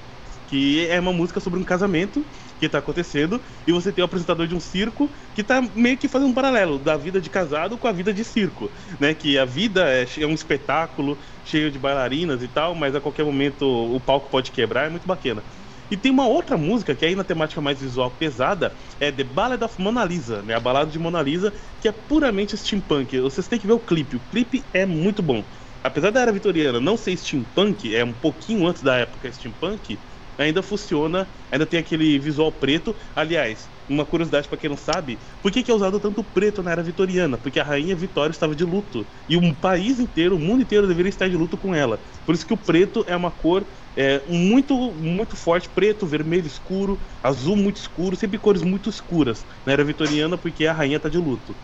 que 0.47 0.87
é 0.87 1.01
uma 1.01 1.13
música 1.13 1.41
sobre 1.41 1.59
um 1.61 1.65
casamento 1.65 2.27
que 2.61 2.66
está 2.66 2.79
acontecendo 2.79 3.40
e 3.66 3.73
você 3.73 3.90
tem 3.90 4.03
o 4.03 4.05
apresentador 4.05 4.46
de 4.46 4.55
um 4.55 4.61
circo 4.61 5.11
que 5.35 5.40
está 5.40 5.62
meio 5.75 5.96
que 5.96 6.07
fazendo 6.07 6.31
um 6.31 6.35
paralelo 6.35 6.79
da 6.79 6.96
vida 6.96 7.20
de 7.20 7.31
casado 7.31 7.79
com 7.79 7.88
a 7.88 7.92
vida 7.92 8.12
de 8.12 8.23
circo, 8.23 8.70
né? 9.01 9.14
Que 9.14 9.38
a 9.38 9.46
vida 9.46 9.88
é, 9.88 10.07
é 10.18 10.27
um 10.27 10.35
espetáculo 10.35 11.18
cheio 11.42 11.70
de 11.70 11.79
bailarinas 11.79 12.42
e 12.42 12.49
tal, 12.49 12.75
mas 12.75 12.94
a 12.94 13.01
qualquer 13.01 13.25
momento 13.25 13.64
o 13.64 13.99
palco 13.99 14.31
pode 14.31 14.53
quebrar, 14.53 14.87
é 14.87 14.90
muito 14.90 15.09
bacana. 15.09 15.42
E 15.90 15.96
tem 15.96 16.12
uma 16.12 16.29
outra 16.29 16.57
música 16.57 16.94
que 16.94 17.05
aí 17.05 17.16
na 17.16 17.25
temática 17.25 17.61
mais 17.61 17.81
visual 17.81 18.12
pesada 18.12 18.77
é 19.01 19.11
The 19.11 19.25
Ballad 19.25 19.64
of 19.64 19.81
Mona 19.81 20.05
Lisa, 20.05 20.42
né? 20.42 20.55
A 20.55 20.61
balada 20.61 20.90
de 20.90 20.99
Mona 20.99 21.20
Lisa, 21.20 21.53
que 21.81 21.88
é 21.88 21.92
puramente 21.92 22.57
steampunk. 22.57 23.18
Vocês 23.18 23.49
têm 23.49 23.59
que 23.59 23.66
ver 23.66 23.73
o 23.73 23.81
clipe. 23.81 24.16
O 24.16 24.20
clipe 24.20 24.68
é 24.73 24.87
muito 24.87 25.20
bom. 25.23 25.44
Apesar 25.83 26.11
da 26.11 26.20
era 26.20 26.31
vitoriana 26.31 26.79
não 26.79 26.96
ser 26.96 27.16
steampunk, 27.16 27.92
é 27.92 28.05
um 28.05 28.12
pouquinho 28.12 28.66
antes 28.66 28.83
da 28.83 28.96
época 28.99 29.33
steampunk, 29.33 29.99
ainda 30.44 30.62
funciona, 30.62 31.31
ainda 31.50 31.66
tem 31.66 31.79
aquele 31.81 32.18
visual 32.18 32.53
preto. 32.53 32.96
Aliás, 33.14 33.70
uma 33.88 34.07
curiosidade 34.07 34.48
para 34.48 34.57
quem 34.57 34.70
não 34.70 34.76
sabe, 34.76 35.18
por 35.42 35.50
que, 35.50 35.62
que 35.62 35.70
é 35.70 35.74
usado 35.74 35.98
tanto 35.98 36.22
preto 36.22 36.62
na 36.62 36.70
era 36.70 36.83
vitoriana? 36.83 37.37
Porque 37.37 37.59
a 37.59 37.64
rainha 37.64 37.96
Vitória 37.96 38.31
estava 38.31 38.55
de 38.55 38.64
luto 38.64 39.09
e 39.29 39.37
um 39.37 39.53
país 39.53 39.98
inteiro, 39.98 40.37
o 40.37 40.38
mundo 40.38 40.62
inteiro 40.62 40.87
deveria 40.87 41.09
estar 41.09 41.29
de 41.29 41.37
luto 41.37 41.59
com 41.59 41.74
ela. 41.74 42.00
Por 42.24 42.35
isso 42.35 42.46
que 42.46 42.55
o 42.55 42.57
preto 42.57 43.05
é 43.09 43.16
uma 43.16 43.31
cor 43.33 43.66
é, 43.96 44.24
muito 44.29 44.94
muito 44.94 45.37
forte, 45.37 45.68
preto, 45.68 46.07
vermelho 46.07 46.46
escuro, 46.46 47.00
azul 47.22 47.57
muito 47.57 47.76
escuro, 47.76 48.16
sempre 48.16 48.38
cores 48.38 48.62
muito 48.62 48.88
escuras 48.88 49.45
na 49.66 49.72
era 49.72 49.84
vitoriana 49.84 50.38
porque 50.38 50.66
a 50.66 50.72
rainha 50.72 50.97
está 50.97 51.09
de 51.09 51.18
luto. 51.18 51.59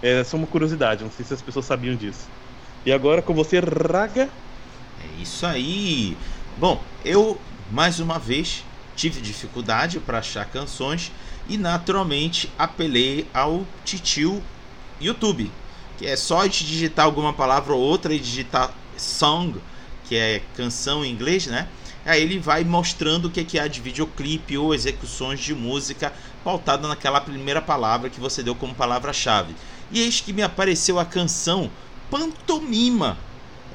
É, 0.00 0.20
é 0.20 0.36
uma 0.36 0.46
curiosidade, 0.46 1.04
não 1.04 1.10
sei 1.10 1.24
se 1.24 1.34
as 1.34 1.42
pessoas 1.42 1.66
sabiam 1.66 1.96
disso. 1.96 2.30
E 2.84 2.92
agora 2.92 3.22
com 3.22 3.34
você, 3.34 3.60
Raga. 3.60 4.32
É 4.96 5.06
isso 5.06 5.46
aí. 5.46 6.18
Bom, 6.56 6.94
eu 7.04 7.51
mais 7.72 8.00
uma 8.00 8.18
vez, 8.18 8.62
tive 8.94 9.22
dificuldade 9.22 9.98
para 9.98 10.18
achar 10.18 10.44
canções 10.44 11.10
e 11.48 11.56
naturalmente 11.56 12.52
apelei 12.58 13.26
ao 13.32 13.66
titio 13.82 14.42
YouTube, 15.00 15.50
que 15.96 16.06
é 16.06 16.14
só 16.14 16.46
digitar 16.46 17.06
alguma 17.06 17.32
palavra 17.32 17.72
ou 17.72 17.80
outra 17.80 18.12
e 18.12 18.20
digitar 18.20 18.74
song, 18.98 19.58
que 20.04 20.14
é 20.14 20.42
canção 20.54 21.02
em 21.02 21.10
inglês, 21.10 21.46
né? 21.46 21.66
Aí 22.04 22.20
ele 22.20 22.38
vai 22.38 22.62
mostrando 22.62 23.26
o 23.26 23.30
que 23.30 23.58
é 23.58 23.66
de 23.66 23.80
videoclipe 23.80 24.58
ou 24.58 24.74
execuções 24.74 25.40
de 25.40 25.54
música 25.54 26.12
pautada 26.44 26.86
naquela 26.86 27.22
primeira 27.22 27.62
palavra 27.62 28.10
que 28.10 28.20
você 28.20 28.42
deu 28.42 28.54
como 28.54 28.74
palavra-chave. 28.74 29.56
E 29.90 30.00
eis 30.00 30.20
que 30.20 30.32
me 30.34 30.42
apareceu 30.42 30.98
a 30.98 31.06
canção 31.06 31.70
Pantomima 32.10 33.16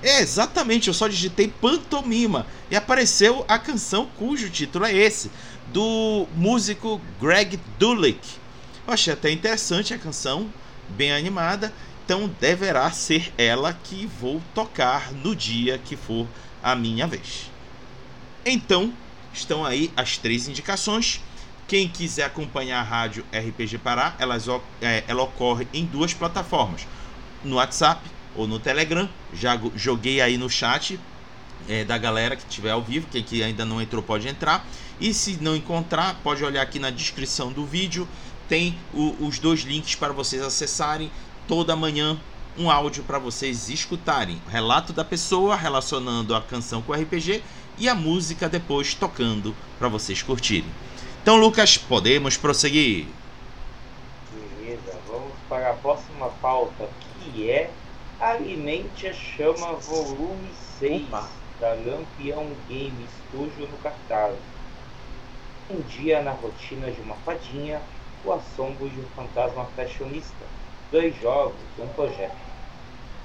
É, 0.03 0.21
exatamente, 0.21 0.87
eu 0.87 0.93
só 0.93 1.07
digitei 1.07 1.47
pantomima 1.47 2.45
e 2.69 2.75
apareceu 2.75 3.43
a 3.47 3.57
canção 3.57 4.07
cujo 4.17 4.49
título 4.49 4.85
é 4.85 4.93
esse, 4.93 5.31
do 5.73 6.27
músico 6.35 7.01
Greg 7.19 7.59
Dulick. 7.79 8.19
Eu 8.85 8.93
achei 8.93 9.13
até 9.13 9.31
interessante 9.31 9.93
a 9.93 9.97
canção, 9.97 10.49
bem 10.89 11.11
animada, 11.11 11.73
então 12.05 12.29
deverá 12.39 12.89
ser 12.91 13.33
ela 13.37 13.73
que 13.73 14.05
vou 14.05 14.41
tocar 14.53 15.11
no 15.11 15.35
dia 15.35 15.77
que 15.77 15.95
for 15.95 16.27
a 16.63 16.75
minha 16.75 17.07
vez. 17.07 17.51
Então, 18.45 18.93
estão 19.33 19.65
aí 19.65 19.91
as 19.95 20.17
três 20.17 20.47
indicações. 20.47 21.21
Quem 21.67 21.89
quiser 21.89 22.23
acompanhar 22.23 22.79
a 22.79 22.83
rádio 22.83 23.25
RPG 23.33 23.79
Pará, 23.79 24.15
ela, 24.19 24.37
é, 24.81 25.03
ela 25.05 25.23
ocorre 25.23 25.67
em 25.73 25.83
duas 25.85 26.13
plataformas: 26.13 26.87
no 27.43 27.57
WhatsApp 27.57 28.01
ou 28.37 28.47
no 28.47 28.59
Telegram. 28.59 29.09
Já 29.33 29.59
joguei 29.75 30.21
aí 30.21 30.37
no 30.37 30.49
chat 30.49 30.97
é, 31.67 31.83
da 31.83 31.97
galera 31.97 32.35
que 32.35 32.43
estiver 32.43 32.71
ao 32.71 32.81
vivo. 32.81 33.07
Quem 33.11 33.23
que 33.23 33.43
ainda 33.43 33.65
não 33.65 33.81
entrou 33.81 34.01
pode 34.01 34.27
entrar. 34.27 34.65
E 35.01 35.13
se 35.13 35.37
não 35.41 35.55
encontrar, 35.55 36.19
pode 36.23 36.43
olhar 36.43 36.61
aqui 36.61 36.79
na 36.79 36.89
descrição 36.89 37.51
do 37.51 37.65
vídeo. 37.65 38.07
Tem 38.47 38.77
o, 38.93 39.15
os 39.25 39.39
dois 39.39 39.61
links 39.61 39.95
para 39.95 40.13
vocês 40.13 40.41
acessarem 40.41 41.11
toda 41.47 41.75
manhã 41.75 42.17
um 42.57 42.71
áudio 42.71 43.03
para 43.03 43.19
vocês 43.19 43.69
escutarem. 43.69 44.41
Relato 44.49 44.91
da 44.91 45.03
pessoa 45.03 45.55
relacionando 45.55 46.35
a 46.35 46.41
canção 46.41 46.81
com 46.81 46.91
o 46.91 46.95
RPG 46.95 47.43
e 47.77 47.87
a 47.87 47.93
música 47.93 48.49
depois 48.49 48.93
tocando 48.95 49.55
para 49.77 49.87
vocês 49.87 50.23
curtirem. 50.23 50.69
Então, 51.21 51.35
Lucas, 51.35 51.77
podemos 51.77 52.35
prosseguir. 52.35 53.05
Beleza, 54.33 54.97
vamos 55.07 55.33
para 55.47 55.71
a 55.71 55.73
próxima 55.73 56.29
pauta 56.41 56.89
que 57.19 57.49
é 57.49 57.69
Alimente 58.19 59.07
a 59.07 59.13
Chama 59.13 59.73
Volume 59.73 60.49
6 60.79 61.03
Opa. 61.03 61.29
da 61.59 61.73
Lampião 61.73 62.47
Game 62.67 63.05
Studio 63.07 63.67
no 63.67 63.77
cartaz. 63.77 64.35
Um 65.69 65.81
dia 65.81 66.21
na 66.21 66.31
rotina 66.31 66.89
de 66.91 66.99
uma 67.01 67.15
fadinha, 67.17 67.79
o 68.25 68.31
assombro 68.31 68.89
de 68.89 68.99
um 68.99 69.07
fantasma 69.15 69.65
fashionista. 69.75 70.45
Dois 70.91 71.15
jogos, 71.21 71.55
um 71.77 71.87
projeto. 71.89 72.35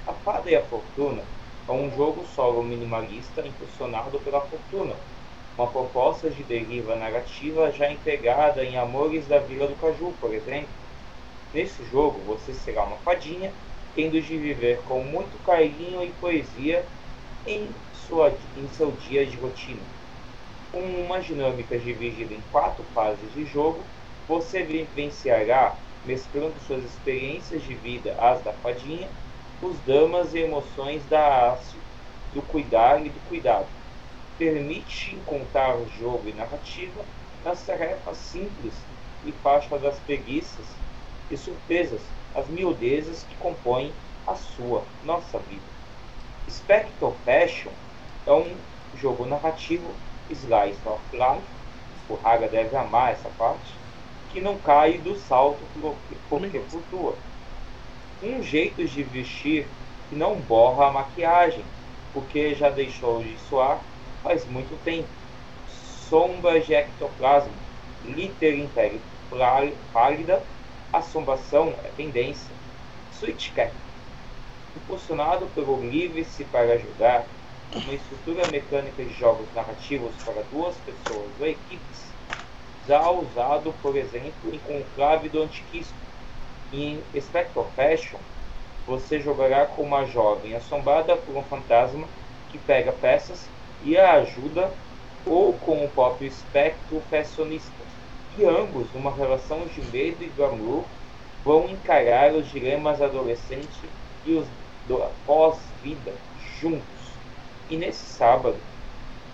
A 0.05 0.13
Fada 0.13 0.51
e 0.51 0.55
a 0.55 0.63
Fortuna 0.63 1.23
é 1.67 1.71
um 1.71 1.89
jogo 1.95 2.25
solo 2.27 2.61
minimalista 2.61 3.41
impulsionado 3.41 4.19
pela 4.19 4.41
fortuna 4.41 4.95
uma 5.57 5.67
proposta 5.67 6.29
de 6.29 6.43
deriva 6.43 6.95
narrativa 6.95 7.71
já 7.71 7.91
empregada 7.91 8.63
em 8.63 8.77
Amores 8.77 9.27
da 9.27 9.39
Vila 9.39 9.67
do 9.67 9.75
Caju, 9.75 10.13
por 10.19 10.33
exemplo. 10.33 10.69
Nesse 11.53 11.85
jogo, 11.85 12.19
você 12.25 12.53
será 12.53 12.83
uma 12.83 12.97
fadinha, 12.97 13.53
tendo 13.95 14.19
de 14.21 14.37
viver 14.37 14.81
com 14.83 15.03
muito 15.03 15.37
carinho 15.39 16.03
e 16.03 16.11
poesia 16.13 16.85
em, 17.45 17.69
sua, 17.91 18.33
em 18.55 18.67
seu 18.67 18.91
dia 18.91 19.25
de 19.25 19.37
rotina. 19.37 19.81
Com 20.71 20.81
uma 20.81 21.19
dinâmica 21.19 21.77
dividida 21.77 22.33
em 22.33 22.41
quatro 22.51 22.83
fases 22.93 23.31
de 23.33 23.45
jogo, 23.45 23.79
você 24.27 24.63
vivenciará, 24.63 25.75
mesclando 26.05 26.59
suas 26.59 26.83
experiências 26.83 27.61
de 27.61 27.75
vida 27.75 28.15
às 28.19 28.41
da 28.43 28.51
fadinha, 28.53 29.09
os 29.61 29.77
dramas 29.81 30.33
e 30.33 30.39
emoções 30.39 31.05
da 31.05 31.51
haste, 31.51 31.77
do 32.33 32.41
cuidar 32.41 33.05
e 33.05 33.09
do 33.09 33.19
cuidado 33.21 33.67
permite 34.37 35.15
encontrar 35.15 35.77
o 35.77 35.87
jogo 35.87 36.27
e 36.27 36.33
narrativa 36.33 37.05
nas 37.43 37.65
tarefas 37.65 38.17
simples 38.17 38.73
e 39.25 39.31
faixa 39.31 39.77
das 39.77 39.99
preguiças 39.99 40.65
e 41.29 41.37
surpresas, 41.37 42.01
as 42.35 42.47
miudezas 42.47 43.23
que 43.23 43.35
compõem 43.35 43.91
a 44.27 44.35
sua, 44.35 44.83
nossa 45.03 45.37
vida. 45.39 45.61
Spectre 46.49 47.11
Passion 47.25 47.71
é 48.25 48.31
um 48.31 48.55
jogo 48.95 49.25
narrativo 49.25 49.89
slice 50.29 50.79
of 50.85 51.01
life, 51.11 51.43
o 52.09 52.15
Raga 52.15 52.47
deve 52.47 52.75
amar 52.75 53.13
essa 53.13 53.29
parte, 53.37 53.73
que 54.31 54.41
não 54.41 54.57
cai 54.57 54.97
do 54.97 55.15
salto 55.15 55.59
porque 55.79 56.59
flutua. 56.69 57.15
Um 58.21 58.41
jeito 58.41 58.83
de 58.83 59.03
vestir 59.03 59.67
que 60.09 60.15
não 60.15 60.35
borra 60.35 60.87
a 60.87 60.91
maquiagem, 60.91 61.63
porque 62.13 62.55
já 62.55 62.69
deixou 62.69 63.21
de 63.21 63.37
suar 63.49 63.79
faz 64.23 64.45
muito 64.45 64.81
tempo. 64.83 65.07
Sombra 66.09 66.59
de 66.59 66.73
ectoplasma, 66.73 67.51
liter 68.05 68.57
império 68.57 68.99
pálida, 69.91 70.41
assombração 70.93 71.69
é 71.83 71.89
tendência. 71.89 72.55
Switch 73.11 73.51
Cat, 73.53 73.73
impulsionado 74.75 75.47
pelo 75.47 75.81
Livre-se 75.81 76.45
para 76.45 76.77
Jogar, 76.77 77.27
uma 77.73 77.93
estrutura 77.93 78.47
mecânica 78.47 79.03
de 79.03 79.13
jogos 79.13 79.51
narrativos 79.53 80.15
para 80.23 80.43
duas 80.43 80.77
pessoas 80.77 81.39
ou 81.39 81.47
equipes, 81.47 82.13
já 82.87 83.09
usado, 83.09 83.73
por 83.81 83.97
exemplo, 83.97 84.53
em 84.53 84.59
Conclave 84.59 85.29
do 85.29 85.41
Antiquismo. 85.41 85.97
Em 86.71 87.03
Spectre 87.19 87.63
Fashion, 87.75 88.19
você 88.85 89.19
jogará 89.19 89.65
com 89.65 89.83
uma 89.83 90.05
jovem 90.05 90.55
assombrada 90.55 91.15
por 91.17 91.35
um 91.35 91.43
fantasma 91.43 92.07
que 92.49 92.57
pega 92.59 92.91
peças 92.91 93.49
e 93.81 93.97
a 93.97 94.13
ajuda, 94.13 94.71
ou 95.25 95.53
com 95.53 95.85
o 95.85 95.89
próprio 95.89 96.27
espectro 96.27 97.01
fashionista. 97.09 97.82
E 98.35 98.45
ambos, 98.45 98.91
numa 98.93 99.11
relação 99.11 99.59
de 99.67 99.79
medo 99.91 100.23
e 100.23 100.29
glamour, 100.29 100.83
vão 101.45 101.69
encarar 101.69 102.33
os 102.33 102.49
dilemas 102.49 102.99
adolescentes 102.99 103.79
e 104.25 104.33
os 104.33 104.47
pós-vida 105.25 106.11
juntos. 106.59 107.13
E 107.69 107.77
nesse 107.77 108.03
sábado, 108.17 108.57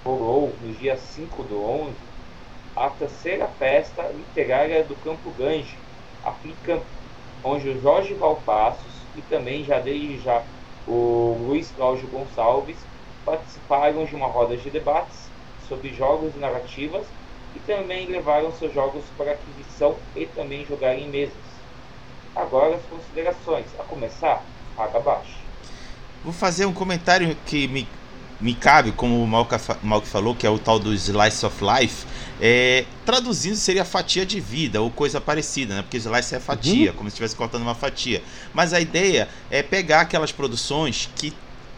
rolou, 0.03 0.53
no 0.61 0.73
dia 0.73 0.97
5 0.97 1.43
do 1.43 1.63
11, 1.63 1.93
a 2.75 2.89
terceira 2.89 3.47
festa 3.47 4.03
literária 4.09 4.83
do 4.83 4.95
Campo 4.97 5.31
Gange, 5.31 5.77
a 6.25 6.31
FICAM, 6.33 6.81
onde 7.43 7.69
o 7.69 7.81
Jorge 7.81 8.13
Valpassos 8.15 9.07
e 9.15 9.21
também 9.21 9.63
já 9.63 9.79
desde 9.79 10.17
já 10.19 10.43
o 10.85 11.37
Luiz 11.47 11.71
Cláudio 11.71 12.07
Gonçalves 12.09 12.77
participaram 13.25 14.03
de 14.03 14.15
uma 14.15 14.27
roda 14.27 14.57
de 14.57 14.69
debates 14.69 15.29
sobre 15.67 15.93
jogos 15.93 16.35
e 16.35 16.39
narrativas 16.39 17.05
e 17.55 17.59
também 17.59 18.07
levaram 18.07 18.51
seus 18.53 18.73
jogos 18.73 19.03
para 19.17 19.31
aquisição 19.31 19.95
e 20.15 20.25
também 20.25 20.65
jogar 20.65 20.95
em 20.95 21.09
mesas. 21.09 21.33
Agora 22.35 22.75
as 22.75 22.81
considerações, 22.83 23.65
a 23.79 23.83
começar, 23.83 24.43
paga 24.75 24.97
abaixo. 24.97 25.39
Vou 26.23 26.33
fazer 26.33 26.65
um 26.65 26.73
comentário 26.73 27.35
que 27.45 27.67
me, 27.67 27.87
me 28.39 28.53
cabe, 28.53 28.91
como 28.91 29.23
o 29.23 29.27
Malk 29.27 30.07
falou, 30.07 30.35
que 30.35 30.45
é 30.45 30.49
o 30.49 30.59
tal 30.59 30.77
do 30.77 30.93
Slice 30.93 31.45
of 31.45 31.57
Life. 31.63 32.05
É, 32.41 32.85
traduzindo 33.05 33.55
seria 33.55 33.83
fatia 33.83 34.25
de 34.25 34.39
vida 34.39 34.81
ou 34.81 34.89
coisa 34.89 35.19
parecida, 35.19 35.75
né? 35.75 35.81
Porque 35.81 35.97
slice 35.97 36.35
é 36.35 36.39
fatia, 36.39 36.91
uhum. 36.91 36.97
como 36.97 37.09
se 37.09 37.13
estivesse 37.13 37.35
cortando 37.35 37.63
uma 37.63 37.75
fatia. 37.75 38.23
Mas 38.53 38.73
a 38.73 38.79
ideia 38.79 39.27
é 39.49 39.61
pegar 39.61 40.01
aquelas 40.01 40.31
produções 40.31 41.09
que 41.15 41.33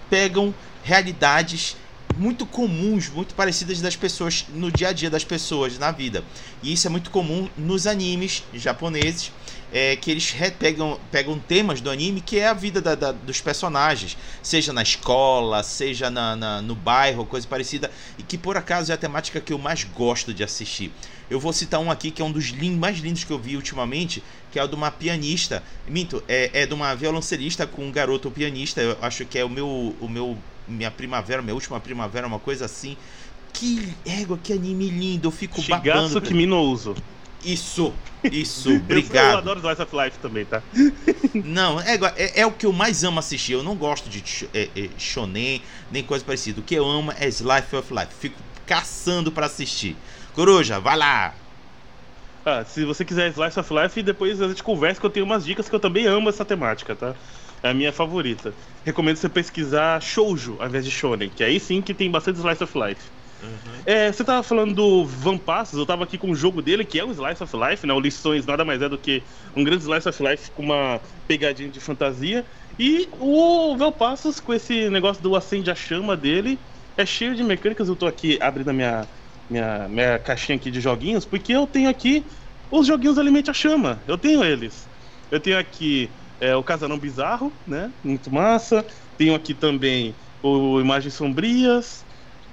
pegam 0.09 0.53
realidades 0.84 1.78
muito 2.18 2.45
comuns, 2.45 3.09
muito 3.09 3.34
parecidas 3.36 3.82
das 3.82 3.95
pessoas 3.95 4.45
no 4.53 4.72
dia 4.72 4.89
a 4.89 4.91
dia 4.91 5.09
das 5.09 5.24
pessoas 5.24 5.78
na 5.78 5.91
vida. 5.91 6.24
E 6.62 6.74
isso 6.74 6.88
é 6.88 6.89
muito 6.89 7.09
comum 7.12 7.49
nos 7.57 7.88
animes 7.88 8.43
japoneses, 8.53 9.32
é, 9.72 9.95
que 9.95 10.12
eles 10.12 10.36
pegam, 10.59 10.99
pegam 11.12 11.39
temas 11.39 11.80
do 11.80 11.89
anime 11.89 12.20
que 12.20 12.38
é 12.38 12.47
a 12.47 12.53
vida 12.53 12.82
da, 12.82 12.93
da, 12.93 13.12
dos 13.12 13.39
personagens, 13.39 14.18
seja 14.43 14.74
na 14.74 14.82
escola, 14.82 15.64
seja 15.64 16.09
na, 16.09 16.36
na, 16.36 16.62
no 16.62 16.76
bairro, 16.76 17.26
coisa 17.26 17.47
parecida, 17.47 17.89
e 18.18 18.24
que 18.24 18.38
por 18.38 18.57
acaso 18.57 18.91
é 18.91 18.95
a 18.95 18.97
temática 18.97 19.39
que 19.39 19.53
eu 19.53 19.57
mais 19.57 19.84
gosto 19.84 20.34
de 20.34 20.43
assistir. 20.43 20.91
Eu 21.30 21.39
vou 21.39 21.53
citar 21.53 21.80
um 21.80 21.89
aqui 21.89 22.12
que 22.12 22.22
é 22.22 22.26
um 22.26 22.32
dos 22.32 22.51
mais 22.51 22.97
lindos 22.97 23.24
que 23.24 23.32
eu 23.32 23.39
vi 23.39 23.55
ultimamente, 23.55 24.22
que 24.51 24.59
é 24.59 24.64
o 24.64 24.68
de 24.68 24.76
uma 24.76 24.91
pianista. 24.91 25.64
Minto, 25.88 26.22
é, 26.28 26.49
é 26.53 26.66
de 26.66 26.74
uma 26.74 26.93
violoncelista 26.93 27.66
com 27.66 27.86
um 27.86 27.91
garoto 27.91 28.30
pianista. 28.30 28.82
Eu 28.82 28.97
acho 29.01 29.26
que 29.26 29.39
é 29.39 29.45
o 29.45 29.49
meu, 29.49 29.95
o 30.01 30.09
meu 30.09 30.38
minha 30.72 30.91
primavera, 30.91 31.41
minha 31.41 31.53
última 31.53 31.80
primavera, 31.80 32.28
uma 32.28 32.39
coisa 32.39 32.65
assim. 32.65 32.97
Que 33.53 33.93
égua, 34.05 34.39
que 34.41 34.53
anime 34.53 34.89
lindo, 34.89 35.28
eu 35.28 35.32
fico 35.32 35.61
Shigatsu 35.61 35.84
babando. 35.84 36.22
Kimi 36.22 36.45
no 36.45 36.61
Uso. 36.61 36.95
Isso, 37.43 37.93
isso, 38.24 38.76
obrigado. 38.78 39.34
Eu, 39.34 39.38
adoro 39.39 39.59
Slice 39.59 39.82
of 39.82 39.95
Life 39.95 40.19
também, 40.19 40.45
tá? 40.45 40.61
Não, 41.34 41.80
é, 41.82 41.95
é, 42.15 42.41
é, 42.41 42.45
o 42.45 42.51
que 42.51 42.65
eu 42.65 42.72
mais 42.72 43.03
amo 43.03 43.19
assistir. 43.19 43.53
Eu 43.53 43.63
não 43.63 43.76
gosto 43.76 44.09
de 44.09 44.47
é, 44.53 44.69
é, 44.76 44.89
shonen, 44.97 45.61
nem 45.91 46.03
coisa 46.03 46.24
parecida. 46.24 46.59
O 46.59 46.63
que 46.63 46.76
eu 46.76 46.88
amo 46.88 47.11
é 47.17 47.28
Slice 47.28 47.76
of 47.76 47.93
Life. 47.93 48.13
Fico 48.19 48.39
caçando 48.65 49.32
para 49.32 49.47
assistir. 49.47 49.97
Coruja, 50.34 50.80
vai 50.80 50.97
lá. 50.97 51.34
Ah, 52.45 52.63
se 52.65 52.86
você 52.86 53.05
quiser 53.05 53.30
Slice 53.32 53.59
of 53.59 53.74
Life, 53.74 54.01
depois 54.01 54.41
a 54.41 54.47
gente 54.47 54.63
conversa 54.63 54.99
que 54.99 55.05
eu 55.05 55.09
tenho 55.09 55.26
umas 55.26 55.45
dicas 55.45 55.69
que 55.69 55.76
eu 55.76 55.80
também 55.80 56.07
amo 56.07 56.30
essa 56.30 56.45
temática, 56.45 56.95
tá? 56.95 57.15
É 57.64 57.70
a 57.70 57.74
minha 57.74 57.91
favorita. 57.91 58.53
Recomendo 58.84 59.18
você 59.18 59.30
pesquisar 59.30 60.01
Shoujo 60.01 60.57
ao 60.59 60.68
invés 60.68 60.84
de 60.84 60.91
Shonen, 60.91 61.30
que 61.30 61.43
aí 61.43 61.59
sim 61.59 61.82
que 61.82 61.93
tem 61.93 62.09
bastante 62.09 62.38
Slice 62.38 62.64
of 62.64 62.78
Life. 62.78 63.01
Uhum. 63.43 63.82
É, 63.86 64.12
você 64.12 64.24
tava 64.24 64.43
falando 64.43 64.74
do 64.74 65.05
Van 65.05 65.38
Passos, 65.38 65.78
eu 65.78 65.86
tava 65.86 66.03
aqui 66.03 66.18
com 66.18 66.32
o 66.32 66.36
jogo 66.36 66.62
dele, 66.62 66.86
que 66.86 66.99
é 66.99 67.05
um 67.05 67.12
Slice 67.12 67.43
of 67.43 67.55
Life, 67.57 67.86
né? 67.86 67.93
O 67.93 67.99
Lições 67.99 68.45
nada 68.45 68.64
mais 68.64 68.82
é 68.82 68.89
do 68.89 68.97
que 68.97 69.24
um 69.55 69.64
grande 69.64 69.84
Slice 69.84 70.07
of 70.07 70.24
Life 70.24 70.51
com 70.51 70.64
uma 70.64 71.01
pegadinha 71.28 71.70
de 71.70 71.80
fantasia. 71.80 72.45
E 72.80 73.07
o 73.20 73.76
Velpassos, 73.76 74.39
com 74.39 74.53
esse 74.53 74.89
negócio 74.89 75.22
do 75.22 75.36
acende 75.36 75.70
a 75.72 75.76
chama 75.76 76.16
dele, 76.16 76.57
é 76.97 77.05
cheio 77.05 77.36
de 77.36 77.43
mecânicas. 77.43 77.88
Eu 77.88 77.95
tô 77.95 78.05
aqui 78.05 78.38
abrindo 78.41 78.70
a 78.70 78.74
minha, 78.74 79.07
minha, 79.49 79.88
minha 79.88 80.20
caixinha 80.20 80.55
aqui 80.55 80.70
de 80.70 80.80
joguinhos, 80.80 81.26
porque 81.26 81.53
eu 81.53 81.66
tenho 81.66 81.89
aqui 81.89 82.24
os 82.70 82.88
joguinhos 82.88 83.18
Alimente 83.18 83.49
a 83.49 83.53
Chama. 83.53 83.99
Eu 84.07 84.18
tenho 84.18 84.43
eles. 84.43 84.88
Eu 85.30 85.39
tenho 85.39 85.57
aqui 85.57 86.09
é, 86.42 86.56
o 86.56 86.64
Casarão 86.64 87.00
Bizarro, 87.00 87.58
né? 87.66 87.94
Muito 88.04 88.32
massa. 88.32 88.86
Tenho 89.18 89.36
aqui 89.36 89.54
também 89.54 90.18
o 90.42 90.80
Imagens 90.82 91.14
Sombrias. 91.14 92.06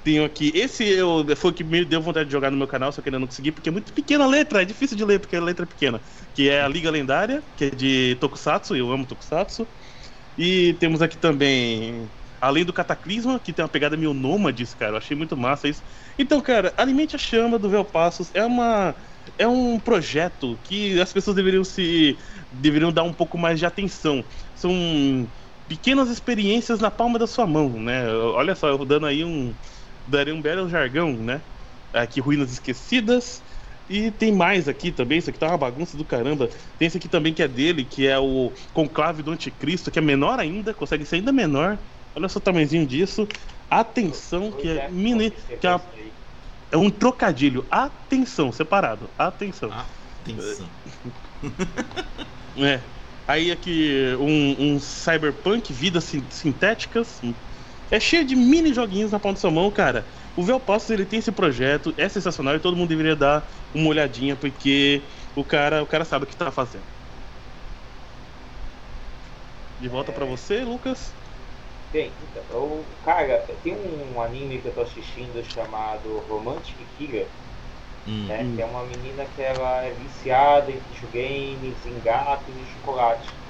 Tenho 0.04 0.24
aqui. 0.24 0.52
Esse 0.54 0.84
eu, 0.84 1.24
foi 1.36 1.50
o 1.50 1.54
que 1.54 1.64
me 1.64 1.84
deu 1.84 2.00
vontade 2.00 2.26
de 2.26 2.32
jogar 2.32 2.50
no 2.50 2.56
meu 2.56 2.68
canal, 2.68 2.92
só 2.92 3.02
que 3.02 3.08
ainda 3.08 3.18
não 3.18 3.26
consegui, 3.26 3.52
porque 3.52 3.68
é 3.68 3.72
muito 3.72 3.92
pequena 3.92 4.24
a 4.24 4.28
letra, 4.28 4.62
é 4.62 4.64
difícil 4.64 4.96
de 4.96 5.04
ler, 5.04 5.20
porque 5.20 5.36
a 5.36 5.42
letra 5.42 5.64
é 5.64 5.66
pequena. 5.68 6.00
Que 6.34 6.48
é 6.48 6.62
a 6.62 6.68
Liga 6.68 6.90
Lendária, 6.90 7.44
que 7.56 7.64
é 7.64 7.70
de 7.70 8.16
Tokusatsu, 8.20 8.76
eu 8.76 8.90
amo 8.92 9.06
Tokusatsu. 9.06 9.68
E 10.36 10.74
temos 10.74 11.02
aqui 11.02 11.18
também. 11.18 12.10
Além 12.40 12.64
do 12.64 12.72
Cataclisma, 12.72 13.40
que 13.40 13.52
tem 13.52 13.64
uma 13.64 13.68
pegada 13.68 13.96
meio 13.96 14.14
nômades, 14.14 14.72
cara. 14.74 14.92
Eu 14.92 14.98
achei 14.98 15.16
muito 15.16 15.36
massa 15.36 15.68
isso. 15.68 15.82
Então, 16.16 16.40
cara, 16.40 16.72
Alimente 16.76 17.16
a 17.16 17.18
Chama 17.18 17.58
do 17.58 17.68
Velpassos 17.68 18.30
é 18.34 18.44
uma. 18.44 18.94
É 19.36 19.46
um 19.48 19.78
projeto 19.80 20.58
que 20.62 21.00
as 21.00 21.12
pessoas 21.12 21.34
deveriam 21.36 21.64
se. 21.64 22.18
Deveriam 22.52 22.92
dar 22.92 23.02
um 23.02 23.12
pouco 23.12 23.36
mais 23.38 23.58
de 23.58 23.66
atenção. 23.66 24.24
São 24.54 25.26
pequenas 25.68 26.08
experiências 26.08 26.80
na 26.80 26.90
palma 26.90 27.18
da 27.18 27.26
sua 27.26 27.46
mão, 27.46 27.68
né? 27.68 28.08
Olha 28.12 28.54
só, 28.54 28.68
eu 28.68 28.84
dando 28.84 29.06
aí 29.06 29.24
um. 29.24 29.54
Daria 30.06 30.34
um 30.34 30.40
belo 30.40 30.68
jargão, 30.68 31.12
né? 31.12 31.40
Aqui, 31.92 32.20
Ruínas 32.20 32.50
Esquecidas. 32.50 33.42
E 33.88 34.10
tem 34.10 34.30
mais 34.32 34.68
aqui 34.68 34.92
também, 34.92 35.18
isso 35.18 35.30
aqui 35.30 35.38
tá 35.38 35.48
uma 35.48 35.56
bagunça 35.56 35.96
do 35.96 36.04
caramba. 36.04 36.48
Tem 36.78 36.86
esse 36.86 36.98
aqui 36.98 37.08
também 37.08 37.32
que 37.32 37.42
é 37.42 37.48
dele, 37.48 37.84
que 37.84 38.06
é 38.06 38.18
o 38.18 38.52
Conclave 38.74 39.22
do 39.22 39.30
Anticristo, 39.30 39.90
que 39.90 39.98
é 39.98 40.02
menor 40.02 40.38
ainda, 40.38 40.74
consegue 40.74 41.06
ser 41.06 41.16
ainda 41.16 41.32
menor. 41.32 41.78
Olha 42.14 42.28
só 42.28 42.38
o 42.38 42.42
tamanhozinho 42.42 42.86
disso. 42.86 43.26
Atenção, 43.70 44.52
que 44.52 44.68
é 44.68 44.90
mini. 44.90 45.30
Que 45.30 45.66
é, 45.66 45.70
uma, 45.70 45.82
é 46.72 46.76
um 46.76 46.90
trocadilho. 46.90 47.66
Atenção, 47.70 48.52
separado. 48.52 49.08
Atenção. 49.16 49.70
Atenção. 50.32 50.70
É. 52.56 52.90
Aí 53.26 53.50
aqui 53.50 54.16
um, 54.18 54.74
um 54.74 54.80
Cyberpunk, 54.80 55.72
vidas 55.72 56.04
sin- 56.04 56.28
sintéticas. 56.30 57.20
É 57.90 58.00
cheio 58.00 58.24
de 58.24 58.36
mini 58.36 58.72
joguinhos 58.74 59.12
na 59.12 59.20
palma 59.20 59.34
da 59.34 59.40
sua 59.40 59.50
mão, 59.50 59.70
cara. 59.72 60.08
O 60.36 60.42
Velpassos 60.44 60.90
ele 60.90 61.06
tem 61.06 61.18
esse 61.20 61.32
projeto, 61.32 61.94
é 61.96 62.08
sensacional 62.08 62.54
e 62.56 62.60
todo 62.60 62.76
mundo 62.76 62.88
deveria 62.88 63.16
dar 63.16 63.46
uma 63.72 63.88
olhadinha 63.88 64.36
porque 64.36 65.08
o 65.34 65.44
cara, 65.44 65.82
o 65.82 65.86
cara 65.86 66.04
sabe 66.04 66.24
o 66.24 66.28
que 66.28 66.36
tá 66.36 66.50
fazendo. 66.52 66.86
De 69.78 69.88
volta 69.88 70.12
pra 70.12 70.26
você, 70.26 70.62
Lucas. 70.64 71.16
Bem, 71.90 72.16
então, 72.20 72.44
eu, 72.50 72.98
cara, 73.02 73.46
tem 73.62 73.72
um 73.74 74.20
anime 74.20 74.60
que 74.60 74.68
eu 74.68 74.74
tô 74.74 74.80
assistindo 74.82 75.42
chamado 75.42 76.18
Romantic 76.20 76.86
Killer, 76.90 77.34
Hum. 78.08 78.26
né? 78.28 78.44
Hum. 78.44 78.56
Que 78.56 78.62
é 78.62 78.66
uma 78.66 78.84
menina 78.86 79.26
que 79.26 79.40
ela 79.42 79.82
é 79.84 79.94
viciada 79.94 80.72
em 80.72 80.80
videogames, 80.80 81.84
em 81.86 82.00
gatos 82.00 82.56
e 82.56 82.64
chocolate. 82.66 83.40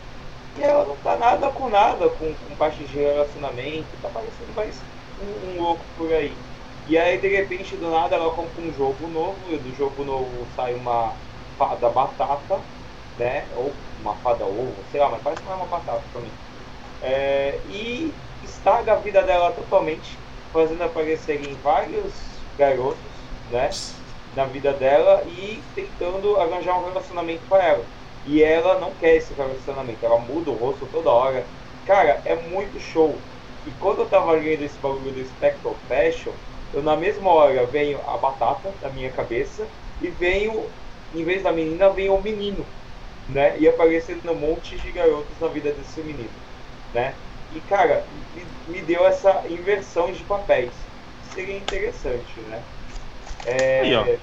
E 0.57 0.63
ela 0.63 0.85
não 0.87 0.97
tá 0.97 1.17
nada 1.19 1.51
com 1.53 1.69
nada 1.69 2.11
com, 2.11 2.37
com 2.37 2.57
parte 2.57 2.85
de 2.87 2.97
relacionamento, 2.97 3.97
tá 3.99 4.11
parecendo 4.11 4.53
mais 4.55 4.89
um, 5.17 5.27
um 5.51 5.59
louco 5.61 5.89
por 5.95 6.13
aí. 6.13 6.45
E 6.85 6.97
aí 6.99 7.19
de 7.21 7.29
repente 7.29 7.77
do 7.77 7.91
nada 7.91 8.17
ela 8.17 8.35
compra 8.35 8.63
um 8.63 8.73
jogo 8.73 9.09
novo, 9.09 9.53
e 9.53 9.59
do 9.59 9.73
jogo 9.73 10.05
novo 10.05 10.47
sai 10.47 10.75
uma 10.75 11.21
fada 11.57 11.89
batata, 11.91 12.67
né? 13.17 13.51
Ou 13.55 13.85
uma 13.97 14.17
fada 14.17 14.47
ovo, 14.47 14.85
sei 14.87 15.01
lá, 15.01 15.11
mas 15.11 15.23
parece 15.23 15.43
que 15.43 15.49
não 15.49 15.55
é 15.55 15.59
uma 15.59 15.67
batata 15.69 16.09
pra 16.09 16.21
mim. 16.21 16.39
É, 17.01 17.63
e 17.67 18.23
estraga 18.43 18.95
a 18.95 19.01
vida 19.01 19.23
dela 19.23 19.53
totalmente, 19.53 20.27
fazendo 20.53 20.83
aparecerem 20.83 21.61
vários 21.61 22.49
garotos, 22.57 23.33
né? 23.49 23.83
Na 24.33 24.47
vida 24.47 24.73
dela 24.75 25.25
e 25.27 25.65
tentando 25.75 26.37
arranjar 26.37 26.79
um 26.81 26.85
relacionamento 26.85 27.47
para 27.47 27.65
ela. 27.67 27.91
E 28.25 28.43
ela 28.43 28.79
não 28.79 28.95
quer 28.95 29.17
esse 29.17 29.35
relacionamento, 29.35 30.05
ela 30.05 30.19
muda 30.19 30.51
o 30.51 30.55
rosto 30.55 30.87
toda 30.87 31.11
hora. 31.11 31.51
Cara, 31.85 32.23
é 32.25 32.35
muito 32.37 32.79
show. 32.79 33.27
E 33.65 33.73
quando 33.73 34.03
eu 34.03 34.09
tava 34.09 34.33
lendo 34.33 34.63
esse 34.63 34.79
bagulho 34.81 35.15
do 35.15 35.25
Spectral 35.25 35.83
Fashion, 35.87 36.37
eu 36.73 36.83
na 36.83 36.97
mesma 36.97 37.31
hora 37.33 37.67
venho 37.67 38.03
a 38.07 38.19
batata 38.19 38.77
na 38.81 38.91
minha 38.91 39.11
cabeça 39.13 39.73
e 39.99 40.11
venho, 40.11 40.75
em 41.13 41.25
vez 41.25 41.43
da 41.43 41.53
menina, 41.53 41.89
vem 41.93 42.11
o 42.11 42.21
menino, 42.21 42.73
né? 43.27 43.59
E 43.59 43.69
aparecendo 43.69 44.31
um 44.33 44.39
monte 44.39 44.79
de 44.79 44.93
garotos 44.93 45.39
na 45.41 45.49
vida 45.49 45.73
desse 45.73 46.03
menino, 46.03 46.43
né? 46.93 47.21
E 47.51 47.61
cara, 47.63 48.09
me, 48.33 48.57
me 48.67 48.83
deu 48.83 49.07
essa 49.07 49.45
inversão 49.49 50.13
de 50.13 50.25
papéis. 50.25 50.91
Seria 51.21 51.57
interessante, 51.59 52.43
né? 52.43 52.67
É... 53.43 53.83
Aí, 53.83 53.95
ó. 53.97 54.19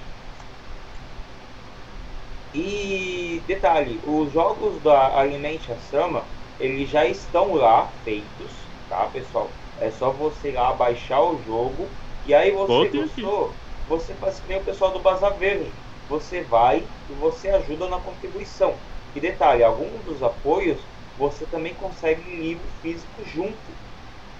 E 2.52 3.44
detalhe, 3.46 4.00
os 4.04 4.32
jogos 4.32 4.80
da 4.80 5.18
Alimente 5.18 5.70
a 5.72 5.76
Sama, 5.78 6.32
eles 6.58 6.88
já 6.88 7.04
estão 7.06 7.52
lá 7.54 7.88
feitos, 8.02 8.74
tá 8.88 9.06
pessoal? 9.08 9.60
É 9.76 9.90
só 9.90 10.12
você 10.12 10.48
ir 10.50 10.54
lá 10.54 10.72
baixar 10.72 11.22
o 11.22 11.38
jogo 11.38 11.96
e 12.24 12.32
aí 12.34 12.50
você 12.52 12.88
aqui. 13.02 13.22
gostou, 13.28 13.60
você 13.84 14.16
faz 14.16 14.40
que 14.40 14.48
nem 14.48 14.56
o 14.58 14.64
pessoal 14.64 14.92
do 14.92 15.02
Bazar 15.02 15.36
Verde. 15.38 15.78
Você 16.08 16.42
vai 16.42 16.90
e 17.06 17.14
você 17.14 17.48
ajuda 17.50 17.88
na 17.88 18.00
contribuição. 18.00 18.82
E 19.14 19.20
detalhe, 19.20 19.62
alguns 19.62 20.02
dos 20.04 20.22
apoios 20.22 20.88
você 21.14 21.46
também 21.46 21.74
consegue 21.74 22.22
livro 22.40 22.68
físico 22.68 23.22
junto. 23.24 23.78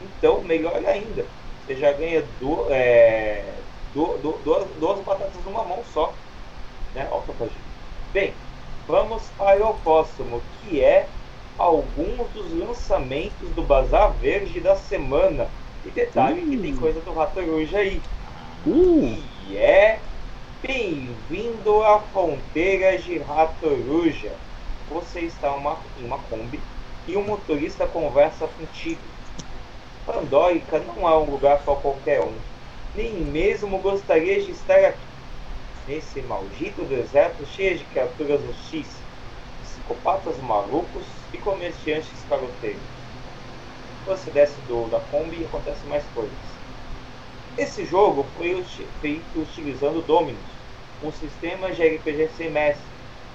Então, 0.00 0.42
melhor 0.42 0.84
ainda, 0.86 1.32
você 1.58 1.76
já 1.76 1.92
ganha 1.92 2.22
du 2.22 2.70
é, 2.70 3.65
du 3.96 4.32
duas, 4.44 4.66
duas 4.78 5.00
batatas 5.00 5.42
numa 5.44 5.64
mão 5.64 5.82
só. 5.84 6.12
Né? 6.94 7.08
Ó, 7.10 7.20
trocadilho. 7.20 7.56
Bem, 8.12 8.34
vamos 8.86 9.22
para 9.30 9.66
o 9.66 9.74
próximo, 9.74 10.42
que 10.60 10.82
é 10.82 11.08
alguns 11.58 12.28
dos 12.32 12.52
lançamentos 12.52 13.48
do 13.50 13.62
Bazar 13.62 14.12
Verde 14.12 14.60
da 14.60 14.76
semana. 14.76 15.48
E 15.84 15.90
detalhe 15.90 16.42
que 16.42 16.58
tem 16.58 16.74
Hum. 16.74 16.76
coisa 16.76 17.00
do 17.00 17.14
Ratoruja 17.14 17.78
aí. 17.78 18.02
Uh, 18.66 19.22
E 19.48 19.56
é 19.56 20.00
bem-vindo 20.62 21.82
a 21.82 22.00
Fronteiras 22.00 23.04
de 23.04 23.18
Ratoruja. 23.18 24.32
Você 24.90 25.20
está 25.20 25.54
uma, 25.54 25.78
em 25.96 26.04
uma 26.04 26.18
Kombi 26.18 26.60
e 27.06 27.16
um 27.16 27.22
motorista 27.24 27.86
conversa 27.86 28.46
contigo. 28.48 29.00
Pandórica 30.04 30.78
não 30.80 31.08
é 31.08 31.16
um 31.16 31.30
lugar 31.30 31.62
para 31.62 31.76
qualquer 31.76 32.20
um. 32.20 32.55
Nem 32.96 33.12
mesmo 33.12 33.76
gostaria 33.78 34.40
de 34.40 34.52
estar 34.52 34.78
aqui. 34.78 35.06
Nesse 35.86 36.22
maldito 36.22 36.82
deserto 36.84 37.44
cheio 37.44 37.76
de 37.76 37.84
criaturas 37.84 38.40
hostis, 38.48 38.88
psicopatas 39.62 40.38
malucos 40.38 41.04
e 41.30 41.36
comerciantes 41.36 42.08
caroteiros. 42.26 42.80
Você 44.06 44.30
desce 44.30 44.54
do, 44.66 44.88
da 44.88 44.98
Kombi 44.98 45.42
e 45.42 45.44
acontece 45.44 45.86
mais 45.88 46.02
coisas. 46.14 46.32
Esse 47.58 47.84
jogo 47.84 48.24
foi 48.38 48.64
feito 49.02 49.40
utilizando 49.42 50.00
Dominus, 50.06 50.40
um 51.04 51.12
sistema 51.12 51.70
de 51.72 51.86
RPG 51.86 52.30
sem 52.38 52.50
mestre, 52.50 52.82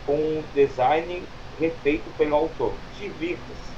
com 0.07 0.15
um 0.15 0.43
design 0.55 1.21
refeito 1.59 2.09
pelo 2.17 2.35
autor. 2.35 2.73
Divirta-se. 2.97 3.71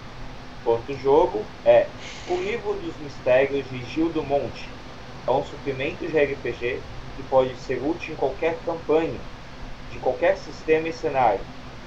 Outro 0.65 0.97
jogo 0.99 1.43
é 1.65 1.87
O 2.29 2.37
Livro 2.37 2.73
dos 2.75 2.95
Mistérios 2.99 3.69
de 3.69 3.83
Gil 3.83 4.07
do 4.09 4.23
Monte. 4.23 4.72
É 5.25 5.31
um 5.31 5.43
suplemento 5.43 6.05
de 6.05 6.17
RPG 6.17 6.83
que 7.15 7.23
pode 7.23 7.55
ser 7.55 7.81
útil 7.81 8.13
em 8.13 8.17
qualquer 8.17 8.59
campanha, 8.61 9.21
de 9.87 9.97
qualquer 9.99 10.37
sistema 10.37 10.89
e 10.89 10.93
cenário. 10.93 11.45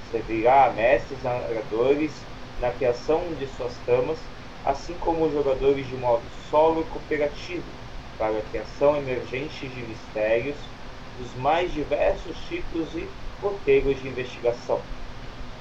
Servirá 0.09 0.65
a 0.65 0.73
mestres 0.73 1.21
narradores 1.21 2.27
na 2.57 2.71
criação 2.71 3.35
de 3.35 3.45
suas 3.45 3.77
tramas, 3.79 4.27
assim 4.63 4.97
como 4.97 5.29
jogadores 5.29 5.85
de 5.85 5.95
modo 5.95 6.29
solo 6.31 6.81
e 6.81 6.85
cooperativo, 6.85 7.71
para 8.17 8.39
a 8.39 8.41
criação 8.41 8.97
emergente 8.97 9.69
de 9.69 9.83
mistérios 9.83 10.73
dos 11.15 11.35
mais 11.35 11.71
diversos 11.71 12.39
tipos 12.41 12.95
e 12.95 13.07
roteiros 13.39 13.99
de 13.99 14.07
investigação. 14.07 14.83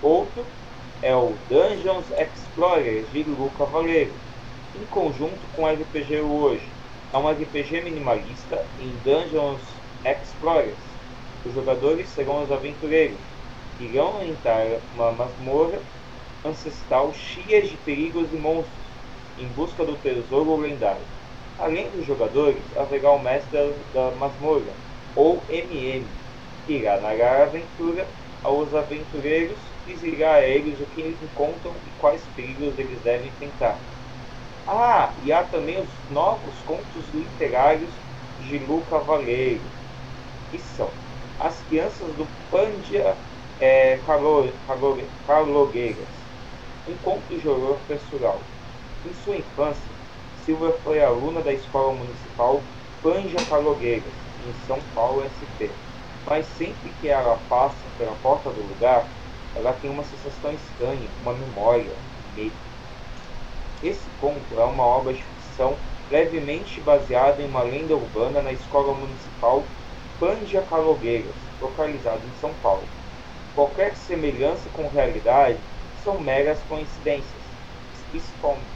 Outro 0.01 0.47
é 1.03 1.15
o 1.15 1.37
Dungeons 1.47 2.11
Explorer 2.13 3.05
de 3.05 3.23
Lu 3.25 3.51
Cavaleiro, 3.51 4.19
em 4.75 4.87
conjunto 4.87 5.47
com 5.49 5.65
o 5.65 5.69
RPG 5.69 6.23
hoje. 6.23 6.76
É 7.13 7.19
um 7.19 7.29
RPG 7.29 7.81
minimalista 7.81 8.71
em 8.77 9.01
Dungeons 9.01 9.83
Explorers. 10.05 11.01
Os 11.43 11.53
jogadores 11.53 12.11
serão 12.11 12.43
os 12.45 12.51
aventureiros, 12.53 13.27
que 13.75 13.85
irão 13.87 14.23
entrar 14.23 14.83
uma 14.93 15.11
masmorra 15.11 15.85
ancestral 16.45 17.13
cheia 17.13 17.63
de 17.63 17.77
perigos 17.79 18.33
e 18.33 18.37
monstros, 18.37 18.97
em 19.37 19.53
busca 19.53 19.85
do 19.85 19.99
tesouro 19.99 20.57
lendário. 20.57 21.09
Além 21.59 21.91
dos 21.91 22.05
jogadores, 22.05 22.77
haverá 22.77 23.11
o 23.13 23.19
mestre 23.19 23.59
da, 23.93 24.13
masmorra, 24.13 24.79
ou 25.15 25.45
MM, 25.49 26.17
que 26.65 26.75
irá 26.75 27.01
narrar 27.01 27.41
a 27.41 27.45
aventura 27.45 28.15
aos 28.43 28.75
aventureiros 28.75 29.69
simples 29.69 30.03
ligar 30.03 30.37
a 30.43 30.47
eles 30.49 30.81
o 30.81 30.87
que 30.87 31.01
eles 31.01 31.23
encontram 31.23 31.81
e 31.85 31.91
quais 31.93 32.29
perigos 32.29 32.79
eles 32.79 33.03
devem 33.03 33.31
enfrentar. 33.31 33.96
Ah, 34.67 35.15
e 35.19 35.33
há 35.33 35.45
também 35.45 35.81
os 35.81 36.05
novos 36.09 36.63
contos 36.63 37.11
literários 37.13 38.05
de 38.37 38.59
Lu 38.59 38.85
Cavaleiro, 38.85 39.75
que 40.49 40.59
são 40.59 40.99
As 41.39 41.63
Crianças 41.63 42.15
do 42.17 42.29
Pandia 42.51 43.21
é, 43.59 43.99
Carlogueiras, 45.25 46.31
um 46.87 46.99
conto 46.99 47.37
de 47.39 47.49
horror 47.49 47.85
pessoal. 47.87 48.53
Em 49.05 49.13
sua 49.15 49.37
infância, 49.39 49.97
Silva 50.33 50.73
foi 50.75 51.01
aluna 51.03 51.43
da 51.43 51.53
Escola 51.55 51.95
Municipal 51.95 52.73
Panja 53.03 53.45
Carlogueiras, 53.47 54.29
em 54.39 54.55
São 54.55 54.85
Paulo, 54.85 55.23
SP. 55.25 55.81
Mas 56.25 56.49
sempre 56.49 56.95
que 56.95 57.09
ela 57.09 57.37
passa 57.37 57.91
pela 57.93 58.17
porta 58.17 58.53
do 58.53 58.63
lugar, 58.63 59.17
ela 59.55 59.75
tem 59.75 59.91
uma 59.91 60.05
sensação 60.05 60.53
estranha, 60.53 61.15
uma 61.19 61.35
memória, 61.35 62.05
medo. 62.25 62.66
Esse 63.83 64.09
conto 64.21 64.59
é 64.59 64.65
uma 64.65 64.85
obra 64.85 65.13
de 65.13 65.23
ficção 65.23 65.77
levemente 66.11 66.81
baseada 66.81 67.43
em 67.43 67.47
uma 67.47 67.63
lenda 67.63 67.95
urbana 67.95 68.41
na 68.41 68.53
Escola 68.53 68.95
Municipal 68.95 69.63
Pandia 70.19 70.63
Calogueiras, 70.63 71.35
localizada 71.61 72.21
em 72.25 72.41
São 72.41 72.55
Paulo. 72.63 72.89
Qualquer 73.55 73.95
semelhança 73.97 74.69
com 74.71 74.89
realidade 74.89 75.59
são 76.03 76.21
meras 76.21 76.59
coincidências, 76.63 77.43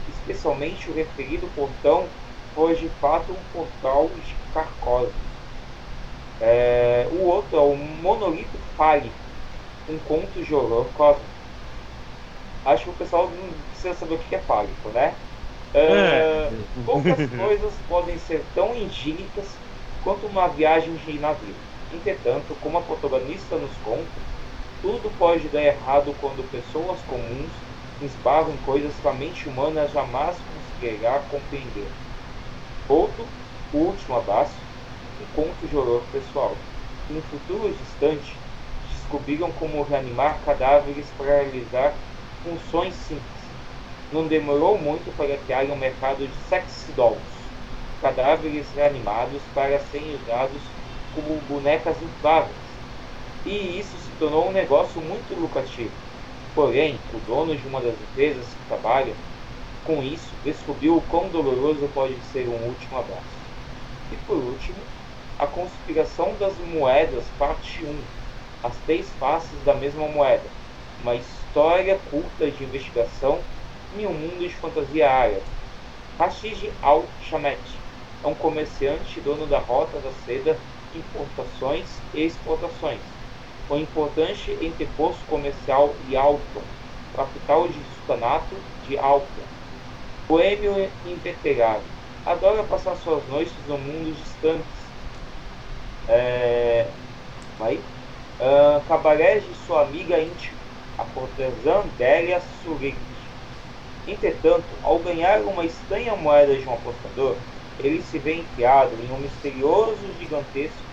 especialmente 0.07 0.89
o 0.89 0.93
referido 0.93 1.47
portão 1.55 2.05
foi 2.53 2.75
de 2.75 2.89
fato 2.89 3.31
um 3.31 3.43
portal 3.53 4.07
de 4.09 4.35
Carcosa. 4.53 5.13
É, 6.39 7.07
o 7.11 7.25
outro 7.27 7.57
é 7.57 7.61
o 7.61 7.75
Monolito 7.75 8.57
Fale, 8.75 9.11
um 9.87 9.97
conto 9.99 10.43
de 10.43 10.53
horror 10.53 10.85
cósmico. 10.93 11.29
Acho 12.65 12.83
que 12.85 12.89
o 12.89 12.93
pessoal 12.93 13.29
não 13.29 13.70
precisa 13.81 13.93
saber 13.99 14.15
o 14.15 14.19
que 14.19 14.35
é 14.35 14.41
fálico, 14.41 14.91
né? 14.91 15.21
É, 15.73 15.81
é. 16.49 16.59
Poucas 16.83 17.27
coisas 17.27 17.79
podem 17.81 18.17
ser 18.17 18.51
tão 18.53 18.75
indílicas 18.75 19.63
quanto 19.99 20.27
uma 20.27 20.47
viagem 20.49 20.95
de 20.95 21.19
navio. 21.19 21.65
Entretanto, 21.89 22.55
como 22.57 22.77
a 22.77 22.85
protagonista 22.85 23.57
nos 23.57 23.77
conta, 23.77 24.25
tudo 24.81 25.15
pode 25.15 25.49
dar 25.49 25.63
errado 25.63 26.15
quando 26.15 26.49
pessoas 26.49 27.03
comuns 27.03 27.67
esbarram 27.99 28.53
em 28.55 28.59
coisas 28.61 28.99
que 28.99 29.07
a 29.07 29.13
mente 29.13 29.47
humana 29.49 29.87
jamais 29.87 30.41
conseguirá 30.41 31.19
compreender. 31.21 31.97
Outro, 32.87 33.35
o 33.71 33.79
último 33.87 34.15
abraço, 34.15 34.71
um 35.17 35.25
conto 35.27 35.67
de 35.67 35.75
horror 35.75 36.09
pessoal. 36.11 36.69
Em 37.09 37.17
um 37.17 37.23
futuro 37.23 37.73
distante, 37.73 38.47
descobriram 38.83 39.51
como 39.53 39.81
reanimar 39.83 40.41
cadáveres 40.41 41.11
para 41.11 41.41
realizar 41.43 42.05
funções 42.41 42.95
simples. 42.97 43.40
Não 44.11 44.27
demorou 44.27 44.77
muito 44.77 45.15
para 45.15 45.37
criar 45.37 45.63
um 45.65 45.75
mercado 45.75 46.27
de 46.27 46.49
sex 46.49 46.87
dolls, 46.95 47.21
cadáveres 48.01 48.65
reanimados 48.75 49.41
para 49.53 49.79
serem 49.79 50.15
usados 50.15 50.61
como 51.15 51.39
bonecas 51.47 51.95
infláveis. 52.01 52.55
E 53.45 53.79
isso 53.79 53.95
se 53.97 54.11
tornou 54.19 54.49
um 54.49 54.51
negócio 54.51 55.01
muito 55.01 55.33
lucrativo. 55.39 55.91
Porém, 56.53 56.99
o 57.13 57.19
dono 57.19 57.55
de 57.55 57.67
uma 57.67 57.79
das 57.79 57.93
empresas 57.93 58.45
que 58.45 58.67
trabalha 58.67 59.13
com 59.85 60.03
isso 60.03 60.29
descobriu 60.43 60.97
o 60.97 61.01
quão 61.01 61.29
doloroso 61.29 61.89
pode 61.93 62.15
ser 62.31 62.47
um 62.47 62.67
último 62.67 62.99
abraço. 62.99 63.41
E 64.11 64.15
por 64.27 64.35
último, 64.35 64.77
a 65.39 65.47
conspiração 65.47 66.35
das 66.39 66.53
moedas, 66.57 67.23
parte 67.39 67.83
1. 67.83 67.99
As 68.63 68.75
três 68.85 69.09
faces 69.19 69.63
da 69.65 69.73
mesma 69.73 70.07
moeda. 70.07 70.43
Uma 71.01 71.15
história 71.15 71.97
curta 72.11 72.51
de 72.51 72.63
investigação 72.63 73.39
em 73.97 74.05
um 74.05 74.13
mundo 74.13 74.39
de 74.39 74.53
fantasia 74.55 75.09
árabe. 75.09 75.41
Rashid 76.17 76.71
Al-Shamet 76.81 77.59
é 78.23 78.27
um 78.27 78.35
comerciante 78.35 79.19
dono 79.21 79.47
da 79.47 79.59
Rota 79.59 79.99
da 79.99 80.11
Seda, 80.25 80.57
importações 80.95 81.87
e 82.13 82.23
exportações. 82.23 82.99
Um 83.69 83.77
importante 83.77 84.51
entreposto 84.61 85.21
comercial 85.27 85.95
de 86.07 86.15
Alton, 86.15 86.61
capital 87.15 87.67
de 87.67 87.79
sultanato 87.95 88.55
de 88.87 88.97
Alton. 88.97 89.25
Boêmio 90.27 90.89
inveterado. 91.05 91.83
Adora 92.25 92.63
passar 92.63 92.95
suas 92.97 93.27
noites 93.27 93.53
no 93.67 93.77
mundo 93.77 94.15
distantes 94.15 94.81
é, 96.07 96.87
vai, 97.57 97.75
uh, 97.75 98.81
cabaré 98.87 99.39
de 99.39 99.53
sua 99.65 99.83
amiga 99.83 100.19
íntima, 100.19 100.57
a 100.97 101.05
cortesã 101.05 101.83
Délia 101.97 102.41
Surik. 102.63 102.97
Entretanto, 104.05 104.79
ao 104.81 105.01
ganhar 105.01 105.43
uma 105.45 105.65
estranha 105.65 106.15
moeda 106.15 106.57
de 106.57 106.67
um 106.67 106.73
apostador, 106.73 107.45
ele 107.77 108.01
se 108.01 108.19
vê 108.19 108.35
enfiado 108.35 109.01
em 109.01 109.11
um 109.11 109.17
misterioso 109.19 110.13
gigantesco, 110.13 110.87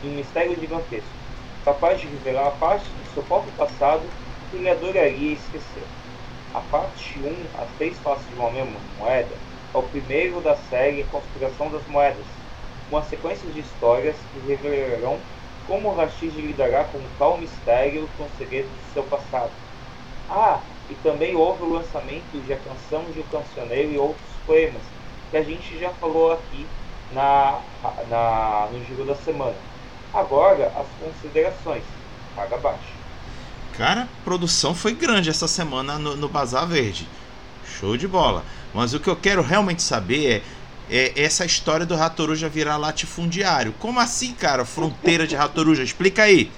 em 0.00 0.10
um 0.10 0.14
mistério 0.14 0.58
gigantesco, 0.58 1.18
capaz 1.62 2.00
de 2.00 2.08
revelar 2.08 2.46
a 2.48 2.52
parte 2.52 2.96
de 2.96 3.04
seu 3.06 3.24
próprio 3.24 3.54
passado 3.54 4.16
que 4.46 4.56
ele 4.56 4.68
adoraria 4.68 5.32
esquecer. 5.34 5.92
A 6.52 6.60
parte 6.62 7.22
1, 7.22 7.50
as 7.54 7.74
três 7.76 8.00
faces 8.00 8.28
de 8.28 8.34
uma 8.36 8.50
mesma 8.52 8.80
moeda, 8.96 9.42
é 9.74 9.78
o 9.78 9.88
primeiro 9.88 10.40
da 10.42 10.56
série 10.56 11.04
Conspiração 11.04 11.70
das 11.70 11.86
Moedas, 11.86 12.42
uma 12.88 13.02
sequência 13.02 13.50
de 13.52 13.60
histórias 13.60 14.24
que 14.24 14.38
revelarão 14.40 15.28
como 15.62 15.92
Rashid 15.92 16.40
lidará 16.40 16.84
com 16.84 17.10
tal 17.10 17.38
mistério 17.38 18.08
com 18.10 18.28
segredos 18.28 18.76
de 18.76 18.84
seu 18.84 19.06
passado. 19.08 19.56
Ah, 20.28 20.75
e 20.90 20.94
também 20.96 21.34
houve 21.34 21.62
o 21.62 21.72
lançamento 21.72 22.44
de 22.44 22.52
A 22.52 22.56
Canção 22.56 23.04
de 23.12 23.20
O 23.20 23.24
Cancioneiro 23.24 23.92
e 23.92 23.98
outros 23.98 24.26
poemas, 24.46 24.82
que 25.30 25.36
a 25.36 25.42
gente 25.42 25.78
já 25.78 25.90
falou 25.90 26.32
aqui 26.32 26.66
na, 27.12 27.60
na, 28.08 28.68
no 28.72 28.84
Giro 28.84 29.04
da 29.04 29.14
Semana. 29.14 29.56
Agora, 30.12 30.72
as 30.76 30.86
considerações. 31.04 31.82
Paga 32.34 32.56
abaixo. 32.56 32.96
Cara, 33.76 34.02
a 34.02 34.24
produção 34.24 34.74
foi 34.74 34.94
grande 34.94 35.30
essa 35.30 35.48
semana 35.48 35.98
no, 35.98 36.16
no 36.16 36.28
Bazar 36.28 36.66
Verde. 36.66 37.06
Show 37.78 37.96
de 37.96 38.06
bola. 38.06 38.42
Mas 38.74 38.94
o 38.94 39.00
que 39.00 39.08
eu 39.08 39.16
quero 39.16 39.42
realmente 39.42 39.82
saber 39.82 40.36
é 40.36 40.42
é, 40.88 41.12
essa 41.16 41.44
história 41.44 41.84
do 41.84 41.96
Ratoruja 41.96 42.48
virar 42.48 42.76
latifundiário. 42.76 43.74
Como 43.78 44.00
assim, 44.00 44.32
cara? 44.32 44.64
Fronteira 44.64 45.26
de 45.26 45.34
Ratoruja? 45.34 45.82
Explica 45.82 46.22
aí. 46.22 46.50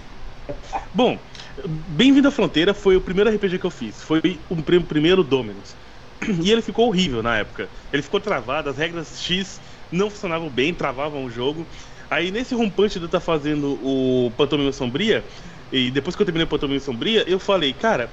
Bom, 0.92 1.18
Bem-vindo 1.66 2.28
à 2.28 2.30
Fronteira 2.30 2.74
foi 2.74 2.96
o 2.96 3.00
primeiro 3.00 3.30
RPG 3.30 3.58
que 3.58 3.66
eu 3.66 3.70
fiz. 3.70 4.02
Foi 4.02 4.44
o 4.48 4.62
primeiro 4.82 5.24
Dominus. 5.24 5.76
E 6.42 6.50
ele 6.50 6.62
ficou 6.62 6.88
horrível 6.88 7.22
na 7.22 7.38
época. 7.38 7.70
Ele 7.92 8.02
ficou 8.02 8.20
travado, 8.20 8.68
as 8.68 8.76
regras 8.76 9.20
X 9.20 9.60
não 9.90 10.10
funcionavam 10.10 10.50
bem, 10.50 10.74
travavam 10.74 11.24
o 11.24 11.30
jogo. 11.30 11.68
Aí 12.10 12.30
nesse 12.30 12.54
rompante 12.54 12.98
de 12.98 13.04
eu 13.04 13.06
estar 13.06 13.20
tá 13.20 13.24
fazendo 13.24 13.78
o 13.82 14.30
Pantomima 14.32 14.72
Sombria, 14.72 15.24
e 15.70 15.90
depois 15.90 16.16
que 16.16 16.22
eu 16.22 16.26
terminei 16.26 16.44
o 16.44 16.48
Pantomima 16.48 16.80
Sombria, 16.80 17.24
eu 17.28 17.38
falei, 17.38 17.72
cara, 17.72 18.12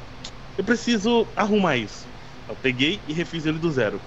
eu 0.57 0.63
preciso 0.63 1.27
arrumar 1.35 1.77
isso. 1.77 2.07
Eu 2.47 2.55
peguei 2.55 3.01
e 3.07 3.13
refiz 3.13 3.45
ele 3.45 3.57
do 3.57 3.71
zero. 3.71 4.01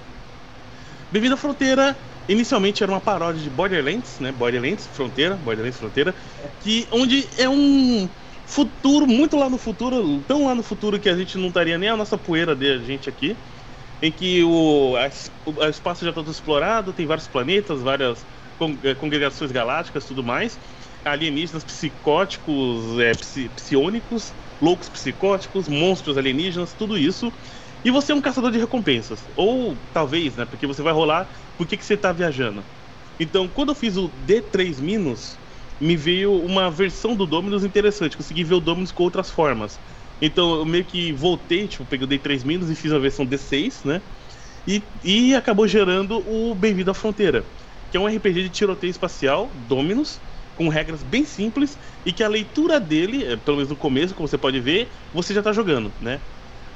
Bem-vindo 1.11 1.35
à 1.35 1.37
Fronteira 1.37 1.97
inicialmente 2.29 2.83
era 2.83 2.93
uma 2.93 3.01
paródia 3.01 3.43
de 3.43 3.51
Borderlands, 3.51 4.21
né? 4.21 4.31
Borderlands 4.31 4.87
Fronteira, 4.87 5.37
Borderlands 5.37 5.79
Fronteira, 5.79 6.15
que 6.61 6.87
onde 6.93 7.27
é 7.39 7.49
um 7.49 8.09
futuro 8.49 9.07
muito 9.07 9.37
lá 9.37 9.49
no 9.51 9.59
futuro, 9.59 10.23
tão 10.23 10.47
lá 10.47 10.55
no 10.55 10.63
futuro 10.63 10.99
que 10.99 11.09
a 11.09 11.17
gente 11.17 11.37
não 11.37 11.49
estaria 11.49 11.77
nem 11.77 11.91
a 11.91 11.97
nossa 11.97 12.17
poeira 12.17 12.57
de 12.57 12.83
gente 12.85 13.09
aqui, 13.09 13.37
em 14.01 14.11
que 14.11 14.43
o, 14.43 14.97
a, 14.97 15.11
o 15.51 15.65
espaço 15.69 16.05
já 16.05 16.11
está 16.11 16.23
todo 16.23 16.33
explorado, 16.33 16.93
tem 16.93 17.07
vários 17.07 17.29
planetas, 17.29 17.83
várias 17.83 18.27
eh, 18.83 18.95
congregações 18.95 19.53
galácticas, 19.53 20.07
tudo 20.07 20.25
mais, 20.25 20.59
alienígenas 21.05 21.63
psicóticos, 21.63 22.99
é, 22.99 23.13
psi, 23.13 23.49
psionicos, 23.51 24.35
loucos 24.61 24.89
psicóticos, 24.89 25.69
monstros 25.69 26.17
alienígenas, 26.17 26.75
tudo 26.75 26.97
isso 26.97 27.33
e 27.85 27.91
você 27.91 28.13
é 28.13 28.15
um 28.15 28.21
caçador 28.21 28.51
de 28.51 28.59
recompensas. 28.59 29.29
Ou 29.37 29.77
talvez, 29.93 30.37
né? 30.37 30.45
Porque 30.45 30.67
você 30.67 30.83
vai 30.83 30.93
rolar 30.93 31.29
por 31.57 31.67
que, 31.67 31.77
que 31.77 31.85
você 31.85 31.95
está 31.95 32.13
viajando. 32.13 32.67
Então, 33.21 33.49
quando 33.49 33.71
eu 33.71 33.75
fiz 33.75 33.97
o 33.97 34.11
D3 34.11 34.81
Minus, 34.81 35.41
me 35.81 35.97
veio 35.97 36.33
uma 36.35 36.71
versão 36.71 37.17
do 37.17 37.27
Dominus 37.27 37.65
interessante. 37.65 38.17
Consegui 38.17 38.45
ver 38.45 38.55
o 38.55 38.61
Dominus 38.61 38.93
com 38.93 39.03
outras 39.05 39.31
formas. 39.31 39.81
Então, 40.21 40.57
eu 40.57 40.67
meio 40.67 40.85
que 40.85 41.13
voltei, 41.13 41.69
tipo, 41.69 41.87
peguei 41.87 42.05
o 42.05 42.09
D3 42.09 42.43
Minus 42.45 42.71
e 42.71 42.75
fiz 42.77 42.93
a 42.93 42.99
versão 42.99 43.25
D6, 43.27 43.85
né? 43.85 44.03
E, 44.67 44.93
e 45.03 45.35
acabou 45.35 45.67
gerando 45.67 46.19
o 46.27 46.55
Bem-vindo 46.55 46.91
à 46.91 46.95
Fronteira, 46.95 47.51
que 47.91 47.97
é 47.97 48.01
um 48.01 48.07
RPG 48.07 48.43
de 48.45 48.51
tiroteio 48.51 48.91
espacial, 48.91 49.53
Dominus, 49.57 50.23
com 50.55 50.69
regras 50.69 51.03
bem 51.03 51.25
simples 51.25 51.79
e 52.05 52.13
que 52.13 52.23
a 52.23 52.29
leitura 52.29 52.81
dele, 52.81 53.25
é, 53.25 53.37
pelo 53.37 53.57
menos 53.59 53.71
no 53.71 53.77
começo, 53.77 54.15
como 54.15 54.29
você 54.29 54.37
pode 54.39 54.61
ver, 54.61 54.93
você 55.13 55.33
já 55.33 55.41
está 55.41 55.53
jogando, 55.53 55.95
né? 56.01 56.23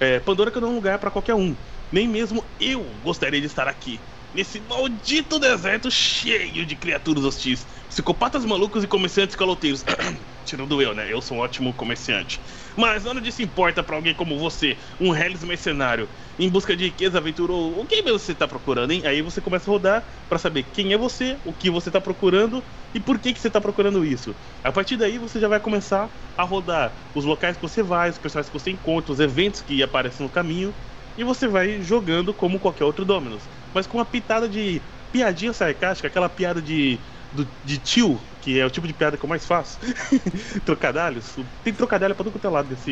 É, 0.00 0.18
Pandora 0.20 0.50
que 0.50 0.60
não 0.60 0.68
é 0.68 0.70
um 0.72 0.74
lugar 0.74 0.98
para 0.98 1.10
qualquer 1.10 1.34
um. 1.34 1.56
Nem 1.90 2.08
mesmo 2.08 2.54
eu 2.58 2.94
gostaria 3.00 3.40
de 3.40 3.46
estar 3.46 3.68
aqui. 3.68 4.06
Nesse 4.34 4.60
maldito 4.62 5.38
deserto 5.38 5.90
cheio 5.90 6.64
de 6.64 6.74
criaturas 6.74 7.22
hostis, 7.22 7.66
psicopatas 7.86 8.46
malucos 8.46 8.82
e 8.82 8.86
comerciantes 8.88 9.36
caloteiros. 9.36 9.84
Tirando 10.42 10.80
eu, 10.80 10.94
né? 10.94 11.12
Eu 11.12 11.20
sou 11.20 11.36
um 11.36 11.40
ótimo 11.40 11.74
comerciante. 11.74 12.40
Mas 12.74 13.04
onde 13.04 13.28
isso 13.28 13.42
importa 13.42 13.82
para 13.82 13.94
alguém 13.94 14.14
como 14.14 14.38
você, 14.38 14.78
um 14.98 15.14
Hellis 15.14 15.44
mercenário, 15.44 16.08
em 16.38 16.48
busca 16.48 16.74
de 16.74 16.84
riqueza, 16.84 17.18
aventura 17.18 17.52
ou 17.52 17.82
o 17.82 17.86
que 17.86 18.00
você 18.02 18.34
tá 18.34 18.48
procurando, 18.48 18.90
hein? 18.92 19.02
Aí 19.04 19.20
você 19.20 19.40
começa 19.42 19.70
a 19.70 19.72
rodar 19.72 20.08
para 20.26 20.38
saber 20.38 20.64
quem 20.64 20.94
é 20.94 20.96
você, 20.96 21.38
o 21.44 21.52
que 21.52 21.70
você 21.70 21.90
tá 21.90 22.00
procurando 22.00 22.64
e 22.94 22.98
por 23.00 23.18
que, 23.20 23.34
que 23.34 23.40
você 23.40 23.50
tá 23.50 23.60
procurando 23.60 24.02
isso. 24.02 24.34
A 24.64 24.72
partir 24.72 24.96
daí 24.96 25.18
você 25.18 25.38
já 25.38 25.46
vai 25.46 25.60
começar 25.60 26.10
a 26.34 26.42
rodar 26.42 26.96
os 27.14 27.26
locais 27.26 27.56
que 27.58 27.62
você 27.62 27.82
vai, 27.82 28.08
os 28.08 28.18
personagens 28.18 28.50
que 28.50 28.58
você 28.58 28.70
encontra, 28.70 29.12
os 29.12 29.20
eventos 29.20 29.60
que 29.60 29.82
aparecem 29.82 30.24
no 30.24 30.32
caminho 30.32 30.74
e 31.16 31.22
você 31.22 31.46
vai 31.46 31.82
jogando 31.82 32.34
como 32.34 32.58
qualquer 32.58 32.84
outro 32.84 33.04
Dominus. 33.04 33.48
Mas 33.74 33.86
com 33.86 33.98
uma 33.98 34.04
pitada 34.04 34.48
de 34.48 34.80
piadinha 35.12 35.52
sarcástica, 35.52 36.08
aquela 36.08 36.28
piada 36.28 36.60
de, 36.60 36.98
do, 37.32 37.46
de 37.62 37.78
tio, 37.78 38.18
que 38.40 38.58
é 38.58 38.66
o 38.66 38.70
tipo 38.70 38.86
de 38.86 38.94
piada 38.94 39.16
que 39.16 39.24
eu 39.24 39.28
mais 39.28 39.46
faço. 39.46 39.78
Trocadalhos. 40.64 41.36
Tem 41.62 41.72
trocadilho 41.72 42.14
pra 42.14 42.24
todo 42.24 42.32
quanto 42.32 42.46
é 42.46 42.50
lado 42.50 42.70
nesse, 42.70 42.90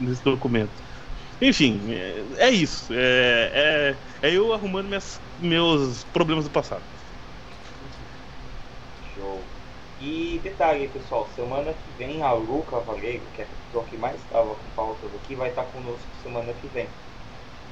nesse 0.00 0.22
documento. 0.22 0.72
Enfim, 1.40 1.80
é, 1.92 2.24
é 2.36 2.50
isso. 2.50 2.92
É, 2.92 3.96
é, 4.22 4.28
é, 4.28 4.34
eu 4.34 4.52
arrumando 4.52 4.88
minhas, 4.88 5.20
meus 5.38 6.04
problemas 6.04 6.44
do 6.44 6.50
passado. 6.50 6.82
Show. 9.14 9.40
E 10.00 10.40
detalhe, 10.42 10.88
pessoal, 10.88 11.28
semana 11.34 11.72
que 11.72 11.90
vem 11.96 12.22
a 12.22 12.32
Lu 12.32 12.62
Cavaleiro, 12.64 13.24
que 13.34 13.42
é 13.42 13.44
a 13.44 13.48
pessoa 13.48 13.84
que 13.84 13.96
mais 13.96 14.20
estava 14.20 14.54
com 14.54 14.70
pautas 14.74 15.12
aqui, 15.14 15.34
vai 15.34 15.50
estar 15.50 15.64
conosco 15.64 16.06
semana 16.22 16.52
que 16.54 16.68
vem. 16.68 16.88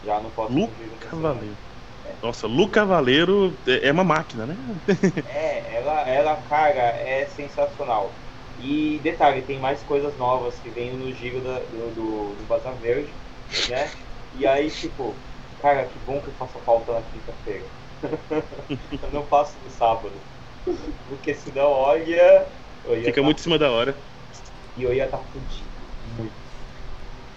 Já 0.05 0.21
no 0.21 0.31
próximo 0.31 0.67
Lu 0.67 0.97
Cavaleiro. 0.99 1.57
Nossa, 2.23 2.47
Lu 2.47 2.69
Cavaleiro 2.71 3.59
é, 3.67 3.89
é 3.89 3.93
uma 3.93 4.05
máquina, 4.05 4.47
né? 4.47 4.57
é, 5.27 5.77
ela, 5.77 6.09
ela, 6.09 6.37
cara, 6.43 6.81
é 6.81 7.27
sensacional. 7.27 8.15
E 8.59 8.99
detalhe, 9.01 9.43
tem 9.43 9.61
mais 9.61 9.83
coisas 9.83 10.17
novas 10.17 10.59
que 10.59 10.71
vem 10.71 10.97
no 10.97 11.13
giro 11.13 11.43
da, 11.43 11.59
do, 11.61 11.91
do, 11.91 12.35
do 12.37 12.45
Bazar 12.45 12.75
Verde, 12.77 13.15
né? 13.69 13.91
E 14.35 14.47
aí, 14.47 14.71
tipo, 14.71 15.15
cara, 15.61 15.85
que 15.85 15.99
bom 15.99 16.21
que 16.21 16.29
eu 16.29 16.35
faço 16.35 16.59
falta 16.61 16.93
na 16.95 17.03
quinta-feira. 17.03 17.67
eu 19.03 19.11
não 19.13 19.27
faço 19.27 19.59
no 19.63 19.71
sábado. 19.71 20.13
Porque 21.09 21.35
senão, 21.35 21.71
olha. 21.71 22.49
Fica 23.05 23.21
tá... 23.21 23.23
muito 23.23 23.39
em 23.39 23.43
cima 23.43 23.59
da 23.59 23.71
hora. 23.71 23.97
E 24.77 24.83
eu 24.83 24.93
ia 24.93 25.05
estar 25.05 25.19
tá 25.19 25.25
fudido. 25.25 25.71
Muito. 26.17 26.35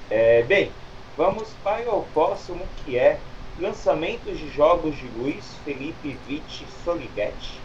É, 0.10 0.44
bem, 0.44 0.72
vamos 1.16 1.54
para 1.62 1.94
o 1.94 2.04
próximo 2.04 2.68
que 2.78 2.98
é 2.98 3.22
lançamentos 3.60 4.40
de 4.40 4.50
jogos 4.52 4.96
de 4.96 5.06
Luiz 5.18 5.44
Felipe 5.66 6.18
Vitti 6.26 6.66
Soligetti 6.86 7.60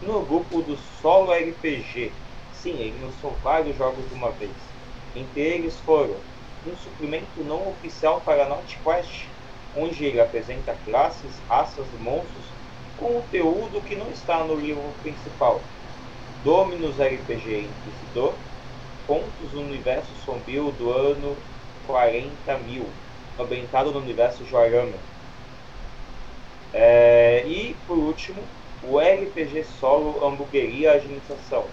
no 0.00 0.20
grupo 0.22 0.62
do 0.62 0.78
Solo 1.00 1.32
RPG. 1.32 2.12
Sim, 2.54 2.78
ele 2.78 3.04
lançou 3.04 3.36
vários 3.42 3.76
jogos 3.76 4.08
de 4.08 4.14
uma 4.14 4.30
vez. 4.30 4.52
Entre 5.16 5.40
eles 5.40 5.76
foram 5.80 6.14
um 6.64 6.76
suplemento 6.76 7.42
não 7.44 7.70
oficial 7.70 8.20
para 8.24 8.48
Not 8.48 8.78
Quest, 8.84 9.24
onde 9.76 10.04
ele 10.04 10.20
apresenta 10.20 10.76
classes, 10.84 11.32
raças 11.48 11.86
e 11.92 12.02
monstros 12.02 12.44
com 12.96 13.14
conteúdo 13.14 13.82
que 13.82 13.96
não 13.96 14.08
está 14.10 14.44
no 14.44 14.54
livro 14.54 14.82
principal. 15.02 15.60
Dominus 16.44 16.94
RPG 17.00 17.68
Inquisidor, 17.68 18.34
Contos 19.08 19.50
do 19.50 19.60
Universo 19.60 20.12
Sombrio 20.24 20.70
do 20.78 20.92
ano 20.92 21.36
40 21.88 22.58
mil, 22.58 22.86
ambientado 23.40 23.90
no 23.90 23.98
universo 23.98 24.44
Joarama 24.46 25.11
é, 26.74 27.44
e, 27.46 27.76
por 27.86 27.98
último, 27.98 28.42
o 28.82 28.98
RPG 28.98 29.64
Solo 29.78 30.26
Hamburgueria 30.26 30.92
Administração, 30.92 31.66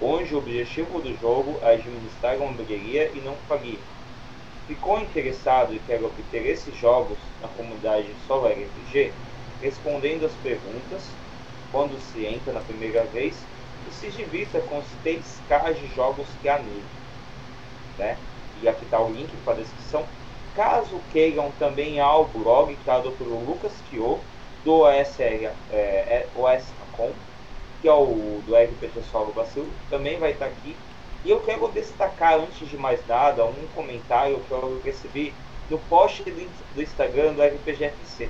onde 0.00 0.34
o 0.34 0.38
objetivo 0.38 1.00
do 1.00 1.18
jogo 1.20 1.58
é 1.62 1.74
administrar 1.74 2.36
uma 2.36 2.50
hamburgueria 2.50 3.10
e 3.14 3.20
não 3.24 3.34
falir. 3.48 3.78
Ficou 4.68 5.00
interessado 5.00 5.74
e 5.74 5.80
quer 5.80 6.02
obter 6.02 6.46
esses 6.46 6.76
jogos 6.78 7.18
na 7.42 7.48
comunidade 7.48 8.08
Solo 8.26 8.48
RPG, 8.48 9.12
respondendo 9.60 10.26
as 10.26 10.32
perguntas 10.42 11.02
quando 11.72 12.00
se 12.00 12.24
entra 12.24 12.52
na 12.52 12.60
primeira 12.60 13.04
vez 13.04 13.34
e 13.88 13.94
se 13.94 14.10
divirta 14.10 14.60
com 14.60 14.78
os 14.78 14.86
3K 15.04 15.74
de 15.74 15.94
jogos 15.94 16.26
que 16.40 16.48
há 16.48 16.58
nele. 16.58 16.84
Né? 17.98 18.16
E 18.62 18.68
aqui 18.68 18.84
está 18.84 19.00
o 19.00 19.12
link 19.12 19.30
para 19.44 19.54
a 19.54 19.56
descrição. 19.56 20.04
Caso 20.54 21.00
queiram 21.12 21.52
também 21.58 22.00
ao 22.00 22.24
blog 22.26 22.74
criado 22.76 23.12
pelo 23.12 23.44
Lucas 23.44 23.72
Kyo, 23.90 24.20
do 24.66 24.80
OSR, 24.80 25.48
é, 25.70 25.76
é 25.76 26.26
OSCom, 26.34 27.12
que 27.80 27.86
é 27.86 27.92
o 27.92 28.42
do 28.44 28.56
RPG 28.56 29.00
Solo 29.12 29.32
Brasil, 29.32 29.64
também 29.88 30.18
vai 30.18 30.32
estar 30.32 30.46
aqui. 30.46 30.74
E 31.24 31.30
eu 31.30 31.38
quero 31.40 31.68
destacar, 31.68 32.34
antes 32.34 32.68
de 32.68 32.76
mais 32.76 33.06
nada, 33.06 33.44
um 33.44 33.66
comentário 33.76 34.40
que 34.40 34.50
eu 34.50 34.82
recebi 34.84 35.32
no 35.70 35.78
post 35.78 36.20
do 36.74 36.82
Instagram 36.82 37.34
do 37.34 37.42
RPGFC, 37.42 38.28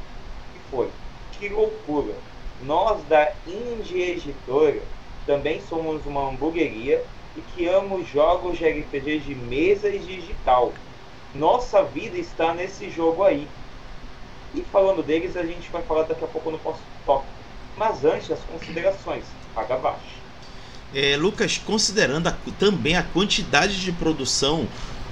que 0.52 0.60
foi, 0.70 0.90
que 1.32 1.48
loucura, 1.48 2.12
nós 2.60 3.02
da 3.04 3.32
Indie 3.46 4.02
Editora 4.02 4.82
também 5.24 5.62
somos 5.62 6.04
uma 6.04 6.28
hamburgueria 6.28 7.02
e 7.34 7.40
criamos 7.54 8.06
jogos 8.08 8.58
de 8.58 8.68
RPG 8.68 9.20
de 9.20 9.34
mesa 9.34 9.88
e 9.88 9.98
digital. 9.98 10.74
Nossa 11.34 11.82
vida 11.82 12.18
está 12.18 12.52
nesse 12.52 12.90
jogo 12.90 13.22
aí. 13.22 13.48
E 14.56 14.62
falando 14.72 15.02
deles, 15.02 15.36
a 15.36 15.44
gente 15.44 15.70
vai 15.70 15.82
falar 15.82 16.04
daqui 16.04 16.24
a 16.24 16.26
pouco 16.26 16.50
no 16.50 16.58
próximo 16.58 16.86
tópico. 17.04 17.30
Mas 17.76 18.04
antes, 18.04 18.30
as 18.30 18.40
considerações. 18.40 19.24
Paga 19.54 19.74
abaixo. 19.74 20.16
É, 20.94 21.16
Lucas, 21.16 21.58
considerando 21.58 22.28
a, 22.28 22.36
também 22.58 22.96
a 22.96 23.02
quantidade 23.02 23.78
de 23.80 23.92
produção 23.92 24.66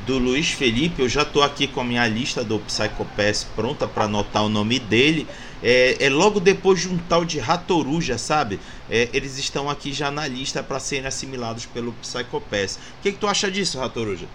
do 0.06 0.18
Luiz 0.18 0.50
Felipe, 0.50 1.02
eu 1.02 1.08
já 1.08 1.22
estou 1.22 1.42
aqui 1.42 1.66
com 1.66 1.80
a 1.80 1.84
minha 1.84 2.06
lista 2.06 2.42
do 2.42 2.58
Psychopass 2.60 3.44
pronta 3.56 3.86
para 3.86 4.04
anotar 4.04 4.44
o 4.44 4.48
nome 4.48 4.78
dele. 4.78 5.26
É, 5.62 5.96
é, 5.98 6.10
logo 6.10 6.40
depois 6.40 6.80
de 6.80 6.88
um 6.88 6.98
tal 6.98 7.24
de 7.24 7.38
Ratoruja, 7.38 8.18
sabe? 8.18 8.60
É, 8.90 9.08
eles 9.12 9.38
estão 9.38 9.68
aqui 9.68 9.92
já 9.92 10.10
na 10.10 10.26
lista 10.26 10.62
para 10.62 10.78
serem 10.78 11.06
assimilados 11.06 11.66
pelo 11.66 11.92
Psychopass. 11.94 12.78
O 12.98 13.02
que, 13.02 13.12
que 13.12 13.18
tu 13.18 13.26
acha 13.26 13.50
disso, 13.50 13.78
Ratoruja? 13.78 14.26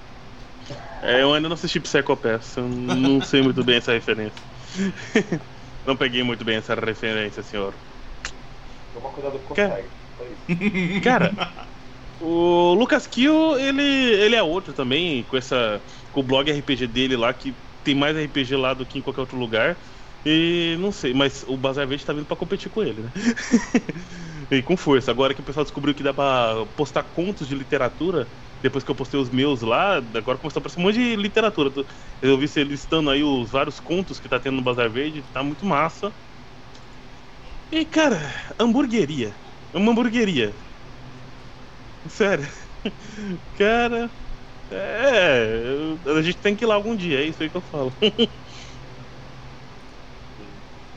É, 1.02 1.22
eu 1.22 1.34
ainda 1.34 1.48
não 1.48 1.54
assisti 1.56 1.80
Psychopass, 1.80 2.58
eu 2.58 2.68
não 2.68 3.22
sei 3.22 3.42
muito 3.42 3.64
bem 3.64 3.78
essa 3.78 3.92
referência. 3.92 4.49
Não 5.86 5.96
peguei 5.96 6.24
muito 6.24 6.44
bem 6.46 6.58
essa 6.58 6.76
referência, 6.76 7.42
senhor. 7.42 7.74
Toma 8.94 9.10
cuidado 9.10 9.40
com 9.40 9.54
Cara... 9.54 9.90
Cara, 11.04 11.32
o 12.20 12.74
Lucas 12.74 13.08
Kill, 13.08 13.58
ele, 13.58 13.82
ele 13.82 14.36
é 14.36 14.44
outro 14.44 14.74
também, 14.74 15.24
com 15.24 15.38
essa. 15.38 15.82
com 16.12 16.20
o 16.20 16.24
blog 16.24 16.52
RPG 16.52 16.88
dele 16.88 17.16
lá, 17.16 17.34
que 17.34 17.56
tem 17.84 17.96
mais 17.96 18.18
RPG 18.18 18.56
lá 18.56 18.74
do 18.74 18.86
que 18.86 19.00
em 19.00 19.02
qualquer 19.02 19.22
outro 19.22 19.38
lugar. 19.38 19.80
E 20.26 20.76
não 20.80 20.92
sei, 20.92 21.14
mas 21.14 21.44
o 21.48 21.58
Bazar 21.58 21.88
Verde 21.88 22.06
tá 22.06 22.12
vindo 22.12 22.26
pra 22.26 22.36
competir 22.36 22.70
com 22.70 22.84
ele, 22.84 23.04
né? 23.04 23.12
e 24.52 24.62
com 24.62 24.76
força. 24.76 25.12
Agora 25.12 25.34
que 25.34 25.40
o 25.40 25.44
pessoal 25.44 25.64
descobriu 25.64 25.96
que 25.96 26.04
dá 26.04 26.14
pra 26.14 26.66
postar 26.76 27.04
contos 27.04 27.48
de 27.48 27.56
literatura, 27.56 28.30
depois 28.62 28.84
que 28.84 28.92
eu 28.92 28.96
postei 28.96 29.20
os 29.20 29.30
meus 29.30 29.62
lá, 29.62 29.98
agora 29.98 30.38
começou 30.38 30.60
a 30.60 30.62
aparecer 30.62 30.80
um 30.80 30.84
monte 30.84 30.96
de 30.96 31.16
literatura. 31.16 31.72
Eu 32.22 32.38
vi 32.38 32.48
você 32.48 32.64
listando 32.64 33.10
aí 33.10 33.24
os 33.24 33.52
vários 33.52 33.80
contos 33.80 34.20
que 34.20 34.30
tá 34.30 34.40
tendo 34.40 34.58
no 34.58 34.64
Bazar 34.64 34.92
Verde, 34.92 35.24
tá 35.24 35.44
muito 35.44 35.66
massa. 35.66 36.14
E 37.72 37.86
cara, 37.86 38.18
hamburgueria. 38.60 39.36
É 39.74 39.78
uma 39.78 39.92
hamburgueria. 39.92 40.56
Sério. 42.08 42.48
Cara. 43.54 44.12
É. 44.70 45.54
A 46.18 46.22
gente 46.22 46.40
tem 46.40 46.56
que 46.56 46.64
ir 46.66 46.68
lá 46.68 46.76
algum 46.76 46.96
dia, 46.96 47.22
é 47.22 47.26
isso 47.26 47.44
aí 47.44 47.50
que 47.50 47.58
eu 47.58 47.62
falo. 47.62 47.96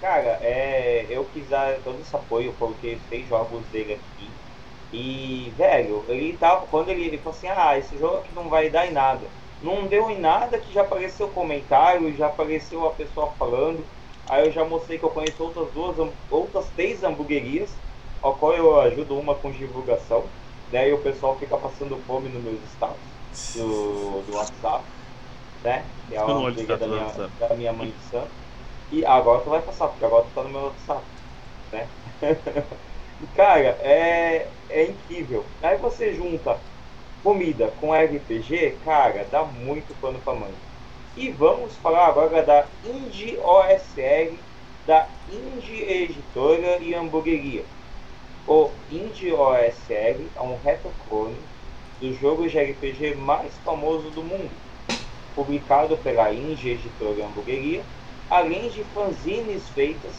Cara, 0.00 0.38
é, 0.42 1.06
eu 1.16 1.28
quis 1.30 1.48
dar 1.48 1.80
todo 1.82 2.00
esse 2.00 2.14
apoio 2.16 2.56
porque 2.56 2.98
fez 3.08 3.28
jogos 3.28 3.68
dele 3.70 3.92
aqui 3.94 4.31
e, 4.92 5.50
velho, 5.56 6.04
ele 6.06 6.36
tava. 6.36 6.66
Quando 6.66 6.90
ele, 6.90 7.06
ele 7.06 7.18
falou 7.18 7.36
assim, 7.36 7.48
ah, 7.48 7.78
esse 7.78 7.96
jogo 7.98 8.18
aqui 8.18 8.28
não 8.34 8.48
vai 8.48 8.68
dar 8.68 8.86
em 8.86 8.92
nada. 8.92 9.26
Não 9.62 9.86
deu 9.86 10.10
em 10.10 10.20
nada 10.20 10.58
que 10.58 10.72
já 10.72 10.82
apareceu 10.82 11.28
comentário, 11.28 12.14
já 12.14 12.26
apareceu 12.26 12.86
a 12.86 12.90
pessoa 12.90 13.32
falando. 13.38 13.82
Aí 14.28 14.46
eu 14.46 14.52
já 14.52 14.64
mostrei 14.64 14.98
que 14.98 15.04
eu 15.04 15.10
conheço 15.10 15.42
outras 15.42 15.68
duas, 15.72 16.12
outras 16.30 16.66
três 16.76 17.02
hamburguerias, 17.02 17.70
ao 18.20 18.34
qual 18.34 18.52
eu 18.52 18.80
ajudo 18.80 19.18
uma 19.18 19.34
com 19.34 19.50
divulgação. 19.50 20.24
Né, 20.70 20.88
e 20.88 20.92
o 20.92 20.98
pessoal 20.98 21.36
fica 21.38 21.56
passando 21.56 22.00
fome 22.06 22.30
nos 22.30 22.42
meus 22.42 22.58
status 22.72 22.96
do, 23.54 24.22
do 24.26 24.36
WhatsApp. 24.36 24.84
Né? 25.62 25.84
Que 26.08 26.16
é 26.16 26.22
uma 26.22 26.34
hamburgueria 26.34 26.76
da 26.76 26.86
minha, 26.86 27.30
da 27.38 27.54
minha 27.54 27.72
mãe 27.72 27.90
de 27.90 28.10
santo. 28.10 28.30
E 28.90 29.04
agora 29.06 29.40
tu 29.40 29.50
vai 29.50 29.62
passar, 29.62 29.88
porque 29.88 30.04
agora 30.04 30.24
tu 30.24 30.30
tá 30.34 30.42
no 30.42 30.48
meu 30.50 30.64
WhatsApp. 30.64 31.02
Né? 31.72 31.88
Cara, 33.36 33.78
é, 33.80 34.48
é 34.72 34.84
incrível. 34.84 35.44
Aí 35.62 35.76
você 35.76 36.14
junta 36.14 36.58
comida 37.22 37.72
com 37.80 37.94
RPG, 37.94 38.78
cara, 38.84 39.26
dá 39.30 39.44
muito 39.44 39.94
pano 40.00 40.18
pra 40.20 40.34
mãe. 40.34 40.52
E 41.16 41.30
vamos 41.30 41.76
falar 41.76 42.08
agora 42.08 42.42
da 42.42 42.66
Indie 42.84 43.38
OSR, 43.38 44.32
da 44.86 45.06
Indie 45.30 45.82
Editora 45.82 46.78
e 46.80 46.94
Hamburgueria. 46.94 47.64
O 48.48 48.70
Indie 48.90 49.32
OSR 49.32 50.26
é 50.34 50.40
um 50.40 50.58
retroclone 50.64 51.36
dos 52.00 52.18
jogos 52.18 52.50
de 52.50 52.58
RPG 52.58 53.14
mais 53.14 53.52
famoso 53.64 54.10
do 54.10 54.24
mundo, 54.24 54.50
publicado 55.36 55.96
pela 55.98 56.32
Inge 56.32 56.70
Editora 56.70 57.24
Hamburgueria, 57.24 57.84
além 58.28 58.68
de 58.70 58.82
fanzines 58.92 59.68
feitas 59.68 60.12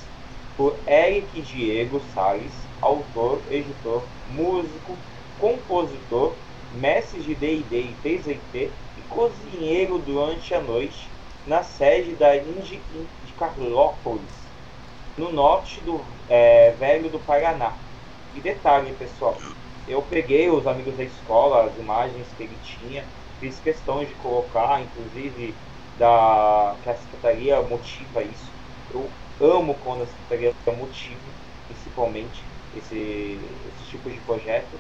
por 0.56 0.78
Eric 0.88 1.41
Diego 1.41 2.01
Salles, 2.14 2.62
autor, 2.84 3.39
editor, 3.49 4.03
músico, 4.31 4.97
compositor, 5.39 6.34
mestre 6.75 7.21
de 7.21 7.36
D&D 7.36 7.79
e 7.79 7.95
3 8.01 8.27
e 8.27 8.71
cozinheiro 9.09 9.97
durante 9.99 10.53
a 10.53 10.59
noite 10.59 11.07
na 11.47 11.63
sede 11.63 12.13
da 12.13 12.36
Indy 12.36 12.79
de 13.25 13.34
Carlópolis, 13.38 14.21
no 15.17 15.31
norte 15.31 15.79
do 15.81 16.01
é, 16.29 16.71
Velho 16.71 17.09
do 17.09 17.19
Paraná. 17.19 17.73
E 18.36 18.39
detalhe, 18.39 18.93
pessoal, 18.93 19.38
eu 19.88 20.01
peguei 20.01 20.49
os 20.49 20.65
amigos 20.65 20.95
da 20.95 21.03
escola, 21.03 21.65
as 21.65 21.77
imagens 21.77 22.27
que 22.36 22.43
ele 22.43 22.57
tinha, 22.63 23.03
fiz 23.39 23.59
questão 23.59 24.03
de 24.03 24.13
colocar, 24.15 24.81
inclusive 24.81 25.53
da 25.99 26.75
que 26.81 26.89
a 26.89 26.95
secretaria 26.95 27.61
motiva 27.61 28.23
isso. 28.23 28.51
Eu 28.91 29.09
amo 29.39 29.75
quando 29.84 30.03
a 30.03 30.07
secretaria 30.07 30.53
motiva, 30.77 31.19
principalmente 31.67 32.53
esse, 32.78 33.39
esse 33.76 33.91
tipo 33.91 34.09
de 34.09 34.17
projeto. 34.21 34.78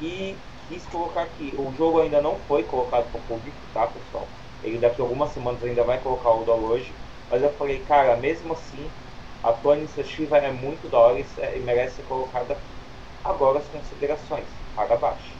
E 0.00 0.36
quis 0.68 0.84
colocar 0.86 1.22
aqui, 1.22 1.54
o 1.56 1.72
jogo 1.76 2.00
ainda 2.00 2.20
não 2.20 2.36
foi 2.48 2.62
colocado 2.64 3.10
para 3.10 3.20
o 3.20 3.24
público, 3.24 3.56
tá 3.72 3.86
pessoal? 3.86 4.26
Ele 4.62 4.78
daqui 4.78 5.00
a 5.00 5.04
algumas 5.04 5.30
semanas 5.30 5.62
ainda 5.62 5.84
vai 5.84 5.98
colocar 5.98 6.30
o 6.30 6.44
download, 6.44 6.92
mas 7.30 7.42
eu 7.42 7.52
falei, 7.52 7.82
cara, 7.86 8.16
mesmo 8.16 8.52
assim, 8.52 8.90
a 9.42 9.52
tua 9.52 9.76
iniciativa 9.76 10.38
é 10.38 10.50
muito 10.50 10.88
da 10.90 10.98
hora 10.98 11.20
e 11.20 11.60
merece 11.60 11.96
ser 11.96 12.02
colocada 12.02 12.56
agora 13.24 13.58
as 13.58 13.64
considerações, 13.66 14.44
para 14.74 14.94
abaixo. 14.94 15.32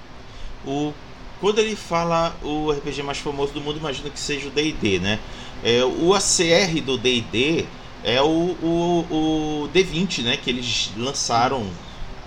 O 0.67 0.93
quando 1.41 1.59
ele 1.59 1.77
fala 1.77 2.35
o 2.43 2.71
RPG 2.71 3.03
mais 3.03 3.19
famoso 3.19 3.53
do 3.53 3.61
mundo, 3.61 3.79
imagino 3.79 4.11
que 4.11 4.19
seja 4.19 4.49
o 4.49 4.51
D&D, 4.51 4.99
né? 4.99 5.19
É, 5.63 5.85
o 5.85 6.15
ACR 6.15 6.81
do 6.83 6.97
D&D 6.97 7.67
é 8.03 8.23
o, 8.23 8.57
o, 8.63 9.65
o 9.65 9.69
D20, 9.69 10.23
né? 10.23 10.39
Que 10.39 10.49
eles 10.49 10.93
lançaram 10.97 11.67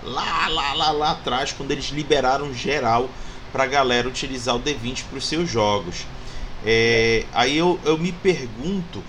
lá, 0.03 0.47
lá, 0.47 0.73
lá, 0.73 0.91
lá 0.91 1.11
atrás, 1.11 1.51
quando 1.51 1.71
eles 1.71 1.85
liberaram 1.85 2.53
geral 2.53 3.09
para 3.51 3.63
a 3.63 3.67
galera 3.67 4.07
utilizar 4.07 4.55
o 4.55 4.59
D20 4.59 5.03
para 5.09 5.17
os 5.17 5.27
seus 5.27 5.49
jogos. 5.49 6.05
É, 6.65 7.25
aí 7.33 7.57
eu, 7.57 7.79
eu 7.85 7.97
me 7.97 8.11
pergunto 8.11 9.01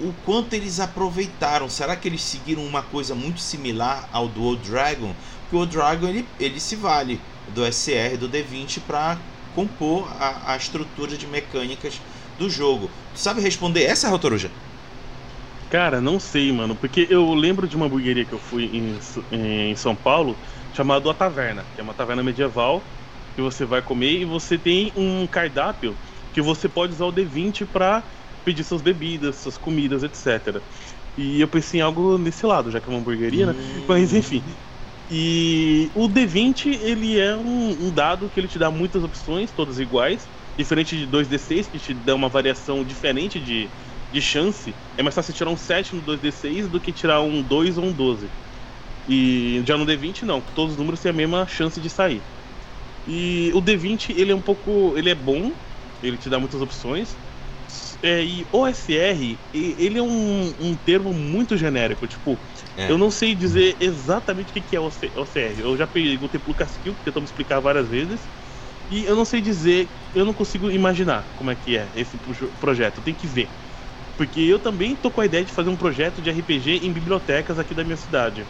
o, 0.00 0.08
o, 0.08 0.14
quanto 0.24 0.54
eles 0.54 0.80
aproveitaram. 0.80 1.68
Será 1.68 1.96
que 1.96 2.08
eles 2.08 2.22
seguiram 2.22 2.64
uma 2.64 2.82
coisa 2.82 3.14
muito 3.14 3.40
similar 3.40 4.08
ao 4.12 4.28
do 4.28 4.42
Old 4.42 4.68
Dragon? 4.68 5.14
Porque 5.42 5.56
o 5.56 5.60
Old 5.60 5.72
Dragon 5.72 6.06
ele, 6.08 6.26
ele 6.40 6.60
se 6.60 6.76
vale 6.76 7.20
do 7.48 7.64
SR, 7.64 8.16
do 8.18 8.28
D20 8.28 8.80
para 8.86 9.18
compor 9.54 10.08
a, 10.18 10.52
a, 10.52 10.56
estrutura 10.56 11.16
de 11.16 11.26
mecânicas 11.26 12.00
do 12.38 12.50
jogo. 12.50 12.90
Tu 13.14 13.20
sabe 13.20 13.40
responder 13.40 13.84
essa, 13.84 14.08
Rotoruja? 14.08 14.50
Cara, 15.68 16.00
não 16.00 16.20
sei, 16.20 16.52
mano, 16.52 16.76
porque 16.76 17.06
eu 17.10 17.32
lembro 17.34 17.66
de 17.66 17.76
uma 17.76 17.86
hamburgueria 17.86 18.24
que 18.24 18.32
eu 18.32 18.38
fui 18.38 18.66
em, 18.66 18.98
em 19.30 19.74
São 19.76 19.96
Paulo 19.96 20.40
chamado 20.72 21.10
A 21.10 21.14
Taverna, 21.14 21.68
que 21.74 21.80
é 21.80 21.84
uma 21.84 21.94
taverna 21.94 22.22
medieval 22.22 22.92
que 23.34 23.42
você 23.42 23.64
vai 23.64 23.82
comer 23.82 24.20
e 24.20 24.24
você 24.24 24.56
tem 24.56 24.92
um 24.94 25.26
cardápio 25.26 25.98
que 26.32 26.40
você 26.40 26.68
pode 26.68 26.94
usar 26.94 27.06
o 27.06 27.12
D20 27.12 27.66
para 27.66 28.04
pedir 28.44 28.62
suas 28.62 28.82
bebidas, 28.82 29.36
suas 29.36 29.58
comidas, 29.58 30.02
etc. 30.02 30.62
E 31.16 31.40
eu 31.40 31.48
pensei 31.48 31.80
em 31.80 31.82
algo 31.82 32.18
nesse 32.18 32.44
lado, 32.46 32.70
já 32.70 32.80
que 32.80 32.88
é 32.88 32.92
uma 32.92 33.00
hamburgueria, 33.00 33.46
né? 33.46 33.52
hum. 33.52 33.56
né? 33.56 33.84
Mas 33.88 34.12
enfim, 34.12 34.44
e 35.08 35.90
o 35.94 36.08
D20 36.08 36.66
ele 36.80 37.18
é 37.18 37.36
um, 37.36 37.88
um, 37.88 37.92
dado 37.92 38.30
que 38.30 38.40
ele 38.40 38.48
te 38.48 38.58
dá 38.58 38.70
muitas 38.70 39.02
opções, 39.02 39.52
todas 39.52 39.78
iguais, 39.78 40.30
diferente 40.56 40.96
de 40.96 41.06
2D6 41.06 41.68
que 41.68 41.78
te 41.78 41.92
dá 41.92 42.14
uma 42.14 42.28
variação 42.28 42.84
diferente 42.84 43.40
de, 43.40 43.70
de 44.14 44.22
chance. 44.22 44.78
É 44.96 45.02
mais 45.02 45.14
fácil 45.14 45.34
tirar 45.34 45.50
um 45.50 45.56
7 45.56 45.94
no 45.94 46.02
2D6 46.02 46.68
do 46.68 46.80
que 46.80 46.92
tirar 46.92 47.22
um 47.22 47.42
2 47.42 47.78
ou 47.78 47.84
um 47.86 47.94
12. 47.94 48.32
E 49.06 49.62
já 49.66 49.76
no 49.78 49.86
D20 49.86 50.22
não, 50.24 50.40
todos 50.42 50.72
os 50.74 50.78
números 50.78 51.00
têm 51.00 51.10
a 51.10 51.14
mesma 51.14 51.46
chance 51.46 51.80
de 51.80 51.90
sair. 51.90 52.26
E 53.06 53.50
o 53.54 53.60
D20 53.60 54.12
ele 54.12 54.32
é 54.32 54.34
um 54.36 54.42
pouco, 54.42 54.96
ele 54.98 55.10
é 55.10 55.14
bom, 55.14 55.56
ele 56.02 56.18
te 56.18 56.30
dá 56.30 56.38
muitas 56.40 56.60
opções. 56.62 57.20
É, 58.02 58.22
e 58.24 58.46
OSR 58.52 59.42
ele 59.52 59.98
é 59.98 60.02
um, 60.02 60.48
um 60.72 60.76
termo 60.76 61.12
muito 61.14 61.56
genérico, 61.56 62.06
tipo 62.06 62.42
é. 62.76 62.88
Eu 62.88 62.98
não 62.98 63.10
sei 63.10 63.34
dizer 63.34 63.76
exatamente 63.80 64.50
o 64.50 64.62
que 64.62 64.76
é 64.76 64.80
OCR. 64.80 65.60
Eu 65.60 65.76
já 65.76 65.86
perguntei 65.86 66.38
pro 66.38 66.54
Casquil, 66.54 66.94
que 66.96 67.02
tentou 67.02 67.22
me 67.22 67.26
explicar 67.26 67.60
várias 67.60 67.88
vezes. 67.88 68.28
E 68.88 69.04
eu 69.04 69.16
não 69.16 69.24
sei 69.24 69.40
dizer, 69.40 69.92
eu 70.12 70.24
não 70.24 70.34
consigo 70.34 70.70
imaginar 70.70 71.32
como 71.34 71.50
é 71.50 71.56
que 71.56 71.76
é 71.76 71.90
esse 71.94 72.18
projeto. 72.58 73.02
Tem 73.02 73.14
que 73.14 73.26
ver. 73.26 73.54
Porque 74.16 74.40
eu 74.40 74.58
também 74.60 74.96
tô 74.96 75.10
com 75.10 75.20
a 75.20 75.26
ideia 75.26 75.44
de 75.44 75.52
fazer 75.52 75.70
um 75.70 75.76
projeto 75.76 76.22
de 76.22 76.30
RPG 76.30 76.86
em 76.86 76.92
bibliotecas 76.92 77.58
aqui 77.58 77.74
da 77.74 77.84
minha 77.84 77.96
cidade. 77.96 78.48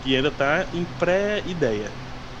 Que 0.00 0.16
ainda 0.16 0.30
tá 0.30 0.68
em 0.72 0.84
pré-ideia. 0.84 1.96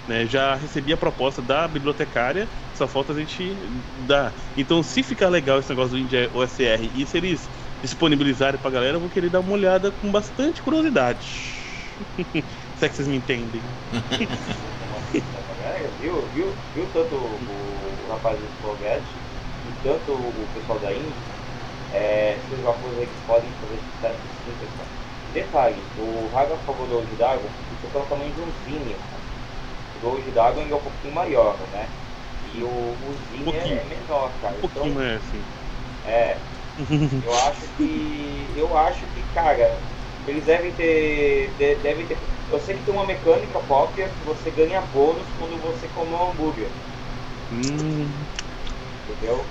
Né? 0.06 0.26
Já 0.26 0.54
recebi 0.54 0.92
a 0.92 0.96
proposta 0.96 1.40
da 1.40 1.66
bibliotecária, 1.66 2.50
só 2.72 2.86
falta 2.86 3.12
a 3.12 3.18
gente 3.18 3.68
dar. 4.06 4.34
Então, 4.56 4.82
se 4.82 5.02
ficar 5.02 5.28
legal 5.28 5.58
esse 5.58 5.70
negócio 5.70 5.92
do 5.92 5.98
India 5.98 6.30
OSR 6.32 6.90
e 6.94 7.06
se 7.06 7.16
eles 7.16 7.48
disponibilizarem 7.82 8.60
pra 8.60 8.70
galera, 8.70 8.96
eu 8.96 9.00
vou 9.00 9.08
querer 9.08 9.30
dar 9.30 9.40
uma 9.40 9.52
olhada 9.52 9.90
com 9.90 10.12
bastante 10.12 10.62
curiosidade. 10.62 11.26
se 12.74 12.84
é 12.84 12.88
que 12.88 12.96
vocês 12.96 13.08
me 13.08 13.16
entendem. 13.16 13.62
viu, 15.98 16.26
viu, 16.28 16.54
viu 16.74 16.86
tanto 16.92 17.14
o, 17.14 18.04
o 18.04 18.08
rapaz 18.08 18.38
do 18.38 18.48
Foguete 18.60 19.06
e 19.64 19.72
tanto 19.82 20.12
o 20.12 20.46
pessoal 20.52 20.78
da 20.80 20.92
Índia, 20.92 21.33
é, 21.94 22.36
esses 22.36 22.60
vapores 22.60 22.98
aí 22.98 23.06
que 23.06 23.26
podem 23.26 23.50
fazer 23.60 23.78
sucesso 23.78 24.20
sim, 24.42 24.52
pessoal. 24.58 24.86
Detalhe, 25.32 25.82
o 25.96 26.28
Raga 26.28 26.56
falou 26.58 26.86
do 26.86 27.02
isso 27.02 27.86
é 27.86 27.90
pelo 27.90 28.04
tamanho 28.04 28.32
de 28.34 28.40
um 28.40 28.50
Zinnia. 28.62 28.96
O 30.02 30.06
Old 30.08 30.30
Dragon 30.32 30.60
é 30.62 30.74
um 30.74 30.80
pouquinho 30.80 31.14
maior, 31.14 31.56
né? 31.72 31.88
E 32.52 32.62
o, 32.62 32.68
o 32.68 33.12
Zinnia 33.14 33.64
um 33.64 33.78
é 33.78 33.84
menor, 33.84 34.30
cara. 34.40 34.54
Um 34.56 34.60
pouquinho 34.60 34.86
então, 34.86 34.94
mais 34.94 35.16
assim. 35.16 35.42
É, 36.04 36.36
eu 37.24 37.32
acho 37.32 37.66
que. 37.76 38.52
Eu 38.56 38.76
acho 38.76 39.06
que, 39.06 39.22
cara, 39.32 39.70
eles 40.26 40.44
devem 40.46 40.72
ter. 40.72 41.54
devem 41.82 42.06
ter. 42.06 42.18
Eu 42.50 42.58
sei 42.60 42.76
que 42.76 42.84
tem 42.84 42.94
uma 42.94 43.06
mecânica 43.06 43.58
própria 43.60 44.08
que 44.08 44.24
você 44.24 44.50
ganha 44.50 44.80
bônus 44.80 45.26
quando 45.38 45.58
você 45.58 45.86
come 45.88 46.10
um 46.10 46.30
hambúrguer. 46.30 46.70
Hum. 47.50 48.26
Entendeu? 49.08 49.44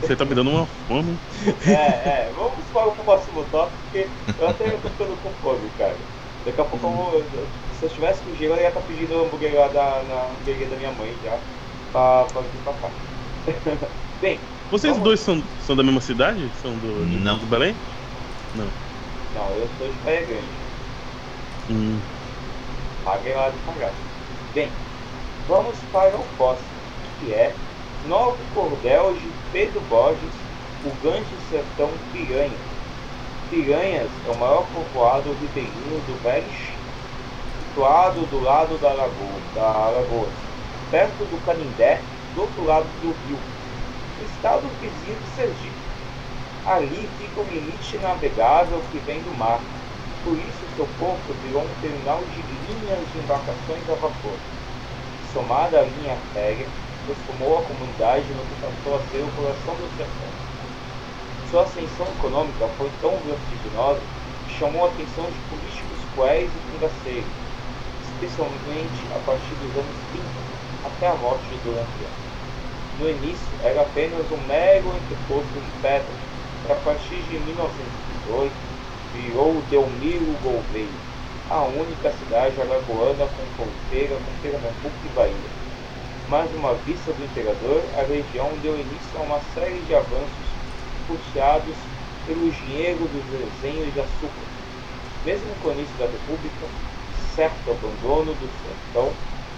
Você 0.00 0.16
tá 0.16 0.24
me 0.24 0.34
dando 0.34 0.50
uma 0.50 0.66
fome. 0.66 1.18
É, 1.66 2.08
é. 2.08 2.32
Vamos 2.34 2.64
para 2.66 2.88
o 2.88 2.92
próximo 2.92 3.44
tópico, 3.44 3.78
porque 3.84 4.06
eu 4.38 4.48
até 4.48 4.70
tô 4.70 4.88
ficando 4.88 5.16
com 5.16 5.30
fome, 5.42 5.70
cara. 5.78 5.96
Daqui 6.44 6.60
a 6.60 6.64
pouco 6.64 6.86
hum. 6.86 7.12
eu 7.14 7.24
vou. 7.30 7.46
Se 7.72 7.84
eu 7.84 7.88
estivesse 7.88 8.22
com 8.22 8.34
gelo, 8.34 8.54
eu 8.54 8.60
ia 8.60 8.68
estar 8.68 8.80
tá 8.80 8.86
pedindo 8.86 9.14
hambúrguer 9.14 9.54
lá 9.54 9.68
da, 9.68 10.02
na 10.04 10.22
hamburgueria 10.26 10.68
da 10.68 10.76
minha 10.76 10.92
mãe 10.92 11.14
já. 11.22 11.38
Pra, 11.92 12.24
pra 12.24 12.40
vir 12.42 12.62
pra 12.62 12.72
cá. 12.74 12.90
Bem, 14.20 14.38
vocês 14.70 14.92
Vamos. 14.92 15.04
dois 15.04 15.20
são, 15.20 15.42
são 15.60 15.76
da 15.76 15.82
mesma 15.82 16.00
cidade? 16.00 16.50
São 16.60 16.72
do, 16.72 17.06
de, 17.06 17.18
Não. 17.18 17.38
do 17.38 17.46
Belém? 17.46 17.74
Não. 18.54 18.66
Não, 19.34 19.50
eu 19.50 19.68
sou 19.78 19.88
de 19.88 19.94
Praia 19.98 20.26
Grande. 20.26 20.48
Hum. 21.70 21.98
Paguei 23.04 23.34
lá 23.34 23.48
de 23.50 23.58
pagar. 23.58 23.92
Bem, 24.54 24.70
vamos 25.46 25.78
para 25.92 26.16
o 26.16 26.24
próximo, 26.36 26.66
que 27.20 27.32
é 27.32 27.54
Novo 28.08 28.38
Cordel 28.54 29.14
de 29.14 29.28
Pedro 29.52 29.80
Borges, 29.88 30.34
o 30.84 30.90
grande 31.02 31.26
sertão 31.50 31.90
Piranha. 32.12 32.56
Piranhas 33.50 34.08
é 34.28 34.30
o 34.30 34.38
maior 34.38 34.64
povoado 34.72 35.30
ribeirinho 35.40 36.00
do 36.06 36.22
Velho 36.22 36.76
situado 37.76 38.20
do 38.26 38.40
lado 38.42 38.78
da 38.78 38.92
Lagoa, 38.92 39.40
da 39.54 39.66
Alagoas, 39.66 40.32
perto 40.90 41.24
do 41.24 41.44
Canindé, 41.44 42.00
do 42.34 42.42
outro 42.42 42.64
lado 42.64 42.86
do 43.02 43.08
rio 43.26 43.38
estado 44.24 44.62
vizinho 44.80 45.18
de 45.18 45.28
Sergipe. 45.34 45.86
Ali 46.64 47.08
fica 47.18 47.40
o 47.40 47.44
limite 47.44 47.98
navegável 47.98 48.80
que 48.92 48.98
vem 48.98 49.20
do 49.20 49.36
mar, 49.36 49.60
por 50.24 50.38
isso 50.38 50.64
seu 50.76 50.86
porto 50.98 51.34
virou 51.42 51.62
um 51.62 51.80
terminal 51.82 52.20
de 52.32 52.40
linhas 52.40 53.00
de 53.12 53.18
embarcações 53.18 53.82
a 53.90 53.94
vapor. 53.94 54.38
Somada 55.34 55.80
à 55.80 55.82
linha 55.82 56.16
férrea, 56.32 56.66
transformou 57.06 57.58
a 57.58 57.62
comunidade 57.62 58.26
no 58.34 58.42
que 58.42 58.56
passou 58.60 58.98
a 58.98 59.00
ser 59.08 59.22
o 59.22 59.30
coração 59.38 59.74
do 59.78 59.88
sertão. 59.96 60.30
Sua 61.50 61.62
ascensão 61.62 62.06
econômica 62.18 62.66
foi 62.76 62.90
tão 63.00 63.14
vertiginosa 63.22 64.02
que 64.46 64.58
chamou 64.58 64.84
a 64.84 64.88
atenção 64.90 65.24
de 65.24 65.40
políticos 65.48 66.00
cruéis 66.12 66.50
e 66.50 66.60
fungaceiros, 66.74 67.30
especialmente 68.02 69.00
a 69.14 69.18
partir 69.24 69.54
dos 69.62 69.72
anos 69.78 69.98
30 70.12 70.56
até 70.84 71.06
a 71.08 71.14
morte 71.14 71.46
de 71.46 71.56
Duran 71.62 71.86
no 72.98 73.10
início, 73.10 73.46
era 73.62 73.82
apenas 73.82 74.24
um 74.32 74.40
mero 74.48 74.88
entreposto 74.88 75.52
de 75.52 75.82
pedra, 75.82 76.08
que 76.64 76.72
a 76.72 76.76
partir 76.76 77.20
de 77.28 77.38
1918 77.38 78.50
virou 79.12 79.52
Delmiro 79.68 80.32
Gouveia, 80.42 80.88
a 81.50 81.62
única 81.64 82.10
cidade 82.10 82.58
alagoana 82.58 83.26
com 83.26 83.44
fronteira 83.54 84.16
com 84.16 84.32
Pernambuco 84.40 84.96
e 85.04 85.14
Bahia. 85.14 85.55
Mas 86.28 86.50
uma 86.54 86.74
vista 86.86 87.12
do 87.12 87.24
imperador, 87.24 87.82
a 87.96 88.02
legião 88.02 88.50
deu 88.62 88.74
início 88.74 89.18
a 89.18 89.22
uma 89.22 89.40
série 89.54 89.78
de 89.86 89.94
avanços 89.94 90.46
puxados 91.06 91.76
pelo 92.26 92.48
engenheiro 92.48 93.06
dos 93.06 93.24
desenhos 93.30 93.94
de 93.94 94.00
açúcar. 94.00 94.46
Mesmo 95.24 95.46
com 95.62 95.68
o 95.68 95.72
início 95.72 95.94
da 95.98 96.06
República, 96.06 96.66
certo 97.34 97.70
abandono 97.70 98.34
do 98.34 98.48
sertão, 98.62 99.12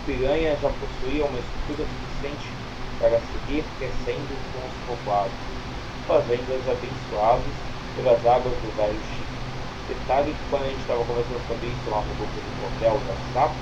Piranha 0.04 0.56
já 0.60 0.68
possuía 0.68 1.24
uma 1.24 1.38
estrutura 1.38 1.88
suficiente 1.88 2.48
para 3.00 3.20
seguir 3.20 3.64
crescendo 3.78 4.32
com 4.52 4.60
os 4.64 4.76
povoados, 4.84 5.40
fazendas 6.06 6.64
abençoadas 6.68 7.56
pelas 7.96 8.20
águas 8.24 8.52
do 8.60 8.76
Velho 8.76 9.00
Chico. 9.12 9.36
Detalhe 9.88 10.32
que 10.32 10.44
quando 10.50 10.64
a 10.64 10.68
gente 10.68 10.80
estava 10.80 11.04
conversando 11.04 11.40
sobre 11.48 11.66
isso 11.68 11.88
lá 11.88 12.00
no 12.04 12.14
grupo 12.16 12.36
do 12.36 12.52
Cordel 12.60 13.00
da 13.08 13.16
SAP, 13.32 13.56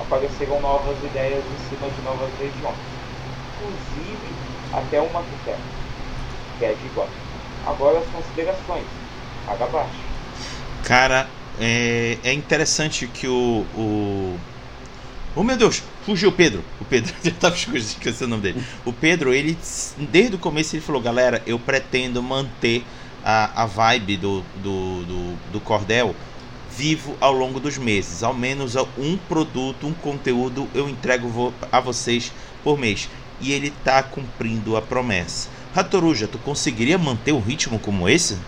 apareceram 0.00 0.60
novas 0.60 0.96
ideias 1.04 1.42
em 1.44 1.68
cima 1.68 1.88
de 1.90 2.02
novas 2.02 2.30
regiões, 2.38 2.76
inclusive 3.54 4.32
até 4.72 5.00
uma 5.00 5.20
arquiteto, 5.20 5.60
que 6.58 6.64
é 6.64 6.74
de 6.74 6.86
igual. 6.86 7.08
Agora 7.66 7.98
as 7.98 8.06
considerações, 8.06 8.84
paga 9.46 9.64
abaixo. 9.64 10.08
Cara, 10.84 11.28
é, 11.60 12.18
é 12.22 12.32
interessante 12.32 13.06
que 13.06 13.26
o, 13.26 13.66
o. 13.76 14.38
Oh 15.34 15.42
meu 15.42 15.56
Deus, 15.56 15.82
fugiu 16.04 16.30
o 16.30 16.32
Pedro. 16.32 16.62
O 16.80 16.84
Pedro, 16.84 17.12
já 17.22 17.30
estava 17.30 17.54
esquecendo 17.54 18.26
o 18.26 18.28
nome 18.28 18.42
dele. 18.42 18.64
O 18.84 18.92
Pedro, 18.92 19.32
ele, 19.34 19.58
desde 20.10 20.36
o 20.36 20.38
começo, 20.38 20.74
ele 20.76 20.82
falou: 20.82 21.02
galera, 21.02 21.42
eu 21.46 21.58
pretendo 21.58 22.22
manter 22.22 22.84
a, 23.24 23.62
a 23.62 23.66
vibe 23.66 24.16
do, 24.16 24.42
do, 24.56 25.04
do, 25.04 25.36
do 25.52 25.60
Cordel 25.60 26.14
vivo 26.78 27.16
ao 27.20 27.32
longo 27.32 27.58
dos 27.58 27.76
meses. 27.76 28.22
Ao 28.22 28.32
menos 28.32 28.76
um 28.96 29.18
produto, 29.28 29.84
um 29.84 29.92
conteúdo 29.92 30.68
eu 30.72 30.88
entrego 30.88 31.52
a 31.72 31.80
vocês 31.80 32.32
por 32.62 32.78
mês. 32.78 33.10
E 33.40 33.50
ele 33.50 33.66
está 33.66 34.00
cumprindo 34.00 34.76
a 34.76 34.82
promessa. 34.82 35.48
Ratoruja, 35.74 36.28
tu 36.28 36.38
conseguiria 36.38 36.96
manter 36.96 37.32
um 37.32 37.40
ritmo 37.40 37.80
como 37.80 38.08
esse? 38.08 38.38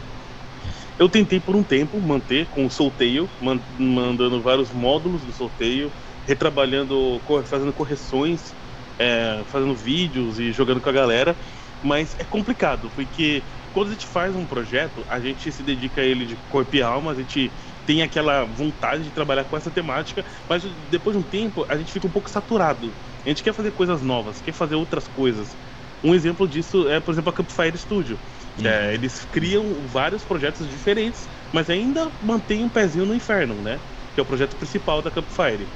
Eu 0.96 1.08
tentei 1.08 1.40
por 1.40 1.56
um 1.56 1.62
tempo 1.64 1.98
manter 1.98 2.46
com 2.46 2.64
o 2.64 2.70
sorteio, 2.70 3.28
mandando 3.76 4.40
vários 4.40 4.70
módulos 4.70 5.22
do 5.22 5.32
sorteio, 5.32 5.90
retrabalhando, 6.24 7.20
fazendo 7.46 7.72
correções, 7.72 8.54
é, 8.96 9.40
fazendo 9.50 9.74
vídeos 9.74 10.38
e 10.38 10.52
jogando 10.52 10.80
com 10.80 10.88
a 10.88 10.92
galera. 10.92 11.34
Mas 11.82 12.14
é 12.18 12.24
complicado, 12.24 12.90
porque 12.94 13.42
quando 13.72 13.88
a 13.88 13.90
gente 13.92 14.06
faz 14.06 14.36
um 14.36 14.44
projeto, 14.44 15.04
a 15.08 15.18
gente 15.18 15.50
se 15.50 15.62
dedica 15.62 16.00
a 16.00 16.04
ele 16.04 16.26
de 16.26 16.36
corpo 16.50 16.76
e 16.76 16.82
alma, 16.82 17.12
a 17.12 17.14
gente 17.14 17.50
tem 17.90 18.02
aquela 18.02 18.44
vontade 18.44 19.02
de 19.02 19.10
trabalhar 19.10 19.44
com 19.46 19.56
essa 19.56 19.68
temática, 19.68 20.24
mas 20.48 20.62
depois 20.88 21.16
de 21.16 21.20
um 21.24 21.28
tempo 21.28 21.66
a 21.68 21.76
gente 21.76 21.90
fica 21.90 22.06
um 22.06 22.10
pouco 22.10 22.30
saturado. 22.30 22.96
A 23.26 23.28
gente 23.28 23.42
quer 23.42 23.52
fazer 23.52 23.72
coisas 23.72 24.00
novas, 24.00 24.40
quer 24.40 24.52
fazer 24.52 24.76
outras 24.76 25.08
coisas. 25.08 25.58
Um 26.00 26.14
exemplo 26.14 26.46
disso 26.46 26.88
é, 26.88 27.00
por 27.00 27.10
exemplo, 27.10 27.30
a 27.30 27.32
Campfire 27.32 27.76
Studio. 27.76 28.20
Uhum. 28.56 28.64
É, 28.64 28.94
eles 28.94 29.24
criam 29.24 29.84
vários 29.88 30.24
projetos 30.24 30.68
diferentes, 30.68 31.28
mas 31.52 31.68
ainda 31.68 32.12
mantém 32.22 32.62
um 32.62 32.68
pezinho 32.68 33.04
no 33.04 33.12
inferno, 33.12 33.60
né? 33.60 33.80
Que 34.14 34.20
é 34.20 34.22
o 34.22 34.26
projeto 34.26 34.56
principal 34.56 35.02
da 35.02 35.10
Campfire. 35.10 35.68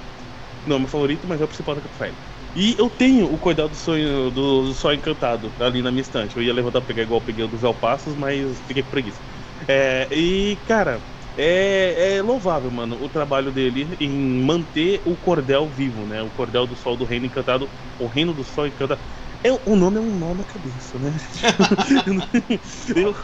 Não 0.64 0.76
é 0.76 0.78
meu 0.78 0.88
favorito, 0.88 1.26
mas 1.26 1.40
é 1.40 1.44
o 1.44 1.48
principal 1.48 1.74
da 1.74 1.80
Campfire. 1.80 2.16
E 2.54 2.76
eu 2.78 2.88
tenho 2.88 3.26
o 3.26 3.36
Cuidado 3.36 3.70
do 3.70 3.76
Sonho 3.76 4.30
do, 4.30 4.62
do 4.68 4.72
Sol 4.74 4.94
Encantado 4.94 5.52
ali 5.58 5.82
na 5.82 5.90
minha 5.90 6.02
estante. 6.02 6.36
Eu 6.36 6.42
ia 6.44 6.54
levantar 6.54 6.80
pra 6.80 6.86
pegar 6.86 7.02
igual 7.02 7.18
eu 7.20 7.24
peguei 7.24 7.44
o 7.44 7.48
do 7.48 7.58
Velpassos, 7.58 8.14
mas 8.14 8.60
fiquei 8.60 8.84
com 8.84 8.90
preguiça. 8.90 9.20
É, 9.66 10.08
e, 10.16 10.62
cara, 10.64 11.04
é, 11.36 12.16
é, 12.16 12.22
louvável, 12.22 12.70
mano, 12.70 12.96
o 13.00 13.08
trabalho 13.08 13.50
dele 13.50 13.96
em 13.98 14.44
manter 14.44 15.02
o 15.04 15.16
cordel 15.16 15.68
vivo, 15.68 16.06
né? 16.06 16.22
O 16.22 16.30
cordel 16.30 16.66
do 16.66 16.76
Sol 16.76 16.96
do 16.96 17.04
Reino 17.04 17.26
Encantado, 17.26 17.68
o 17.98 18.06
Reino 18.06 18.32
do 18.32 18.44
Sol 18.44 18.66
Encantado. 18.66 19.00
É, 19.42 19.50
o 19.52 19.76
nome 19.76 19.98
é 19.98 20.00
um 20.00 20.16
nó 20.16 20.32
na 20.32 20.44
cabeça, 20.44 20.98
né? 20.98 21.12
eu, 22.96 23.14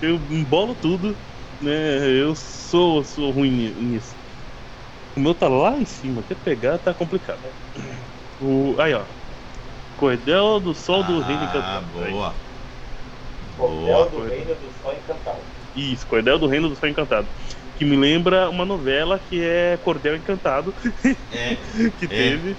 eu 0.00 0.16
embolo 0.30 0.74
tudo, 0.74 1.16
né? 1.60 2.08
Eu 2.08 2.34
sou, 2.36 3.02
sou 3.02 3.30
ruim 3.32 3.50
nisso. 3.50 4.16
O 5.16 5.20
meu 5.20 5.34
tá 5.34 5.48
lá 5.48 5.76
em 5.76 5.84
cima, 5.84 6.20
até 6.20 6.34
pegar 6.34 6.78
tá 6.78 6.94
complicado. 6.94 7.40
O, 8.40 8.76
aí, 8.80 8.94
ó. 8.94 9.04
Cordel 9.96 10.60
do 10.60 10.74
Sol 10.74 11.04
do 11.04 11.20
ah, 11.20 11.26
Reino 11.26 11.44
Encantado. 11.44 11.86
Boa. 11.92 12.34
Cordel 13.56 14.10
do 14.10 14.22
Reino 14.22 14.54
do 14.54 14.72
Sol 14.80 14.92
Encantado. 14.92 15.43
Isso, 15.76 16.06
Cordel 16.06 16.38
do 16.38 16.46
Reino 16.46 16.68
do 16.68 16.76
Sol 16.76 16.88
Encantado. 16.88 17.26
Que 17.76 17.84
me 17.84 17.96
lembra 17.96 18.48
uma 18.48 18.64
novela 18.64 19.20
que 19.28 19.42
é 19.42 19.78
Cordel 19.82 20.16
Encantado. 20.16 20.74
É. 21.32 21.56
que 21.98 22.04
é. 22.04 22.08
teve. 22.08 22.56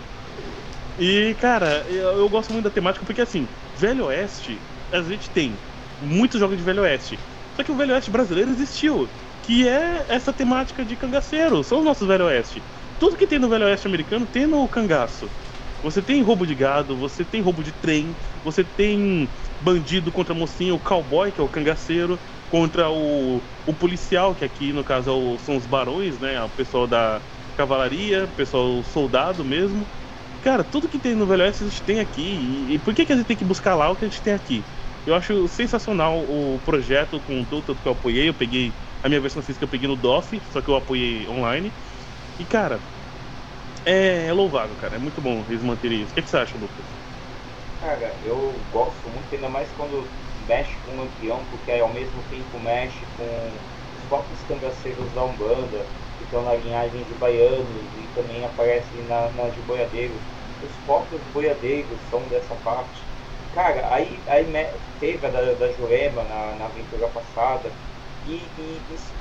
E, 1.00 1.36
cara, 1.40 1.86
eu, 1.90 2.20
eu, 2.20 2.30
gosto 2.30 2.52
muito 2.52 2.66
da 2.66 2.70
temática 2.70 3.06
porque, 3.06 3.22
assim, 3.22 3.48
Velho 3.78 4.06
Oeste, 4.06 4.58
a 4.92 5.02
gente 5.02 5.30
tem 5.30 5.54
muitos 6.02 6.40
jogos 6.40 6.58
de 6.58 6.64
Velho 6.64 6.84
Oeste. 6.84 7.20
Só 7.56 7.64
que 7.64 7.72
o 7.72 7.76
Velho 7.76 7.94
Oeste 7.94 8.12
brasileiro 8.12 8.52
existiu. 8.52 9.08
Que 9.44 9.68
é 9.68 10.06
essa 10.10 10.34
temática 10.34 10.84
de 10.84 10.96
cangaceiro. 10.96 11.64
São 11.64 11.80
os 11.80 11.86
nossos 11.86 12.08
Velho 12.08 12.26
Oeste. 12.26 12.62
Tudo 13.00 13.18
que 13.18 13.28
tem 13.28 13.40
no 13.40 13.50
Velho 13.50 13.66
Oeste 13.66 13.88
americano 13.88 14.26
tem 14.26 14.48
no 14.48 14.68
cangaço. 14.68 15.30
Você 15.84 16.02
tem 16.02 16.22
roubo 16.22 16.48
de 16.48 16.56
gado, 16.56 16.96
você 16.96 17.24
tem 17.24 17.42
roubo 17.42 17.62
de 17.62 17.72
trem, 17.72 18.16
você 18.44 18.64
tem 18.64 19.30
bandido 19.62 20.12
contra 20.12 20.34
mocinho, 20.34 20.76
o 20.76 20.80
cowboy, 20.80 21.32
que 21.32 21.40
é 21.40 21.44
o 21.44 21.48
cangaceiro, 21.48 22.18
contra 22.48 22.90
o, 22.90 23.48
o 23.66 23.74
policial, 23.74 24.36
que 24.36 24.46
aqui 24.46 24.74
no 24.74 24.84
caso 24.84 25.36
é 25.36 25.40
são 25.40 25.56
os 25.58 25.66
barões, 25.66 26.20
né? 26.20 26.42
O 26.44 26.50
pessoal 26.50 26.88
da 26.88 27.24
cavalaria, 27.56 28.26
o 28.26 28.34
pessoal 28.34 28.84
soldado 28.84 29.44
mesmo. 29.46 29.90
Cara, 30.42 30.64
tudo 30.64 30.90
que 30.90 31.00
tem 31.00 31.16
no 31.16 31.26
Velho 31.28 31.44
Oeste 31.44 31.64
a 31.64 31.68
gente 31.68 31.84
tem 31.84 32.00
aqui. 32.00 32.22
E, 32.22 32.74
e, 32.76 32.80
por 32.80 32.94
que, 32.94 33.06
que 33.06 33.14
a 33.14 33.18
gente 33.18 33.26
tem 33.28 33.38
que 33.38 33.46
buscar 33.46 33.76
lá 33.76 33.90
o 33.90 33.96
que 33.96 34.06
a 34.06 34.10
gente 34.10 34.22
tem 34.22 34.34
aqui? 34.34 34.70
Eu 35.06 35.16
acho 35.16 35.48
sensacional 35.48 36.20
o 36.28 36.60
projeto 36.62 37.22
com 37.22 37.46
tudo, 37.46 37.64
tanto 37.66 37.82
que 37.82 37.88
eu 37.88 37.94
apoiei. 37.94 38.30
Eu 38.30 38.34
peguei 38.36 38.78
a 39.02 39.10
minha 39.10 39.22
versão 39.22 39.42
física, 39.42 39.66
eu 39.66 39.70
peguei 39.70 39.88
no 39.88 39.96
DOF, 39.96 40.42
só 40.46 40.62
que 40.62 40.70
eu 40.70 40.76
apoiei 40.76 41.28
online. 41.28 41.76
E 42.40 42.46
cara, 42.46 42.86
é, 43.86 44.28
é 44.28 44.34
louvável, 44.34 44.76
cara. 44.76 44.96
É 44.96 45.00
muito 45.00 45.22
bom 45.22 45.46
eles 45.50 45.64
manterem 45.64 46.02
isso. 46.02 46.12
O 46.12 46.16
que, 46.16 46.22
que 46.24 46.30
você 46.30 46.38
acha, 46.38 46.58
Lucas? 46.58 46.98
Cara, 47.80 48.18
eu 48.22 48.64
gosto 48.70 49.10
muito, 49.10 49.34
ainda 49.36 49.50
mais 49.50 49.72
quando 49.74 50.18
mexe 50.46 50.80
com 50.82 50.94
o 50.94 50.98
Lampião, 50.98 51.48
porque 51.48 51.72
aí 51.72 51.80
ao 51.82 51.92
mesmo 51.94 52.26
tempo 52.28 52.60
mexe 52.60 53.08
com 53.08 53.64
os 53.92 54.04
próprios 54.06 54.44
cangaceiros 54.44 55.14
da 55.14 55.24
Umbanda, 55.26 55.92
que 56.18 56.24
estão 56.24 56.44
na 56.44 56.56
linhagem 56.56 57.04
de 57.06 57.14
baianos 57.16 57.94
e 57.96 58.10
também 58.10 58.46
aparecem 58.46 59.06
na, 59.06 59.32
na 59.32 59.50
de 59.50 59.62
boiadeiros. 59.62 60.26
Os 60.60 60.78
próprios 60.80 61.26
boiadeiros 61.28 62.08
são 62.08 62.28
dessa 62.30 62.56
parte. 62.56 63.12
Cara, 63.52 63.94
aí, 63.94 64.24
aí 64.28 64.46
teve 65.00 65.26
a 65.26 65.30
da, 65.30 65.54
da 65.56 65.72
Jurema 65.72 66.24
na, 66.24 66.56
na 66.56 66.66
aventura 66.68 67.10
passada 67.10 67.78
e, 68.24 68.54
e 68.58 68.94
isso 68.94 69.16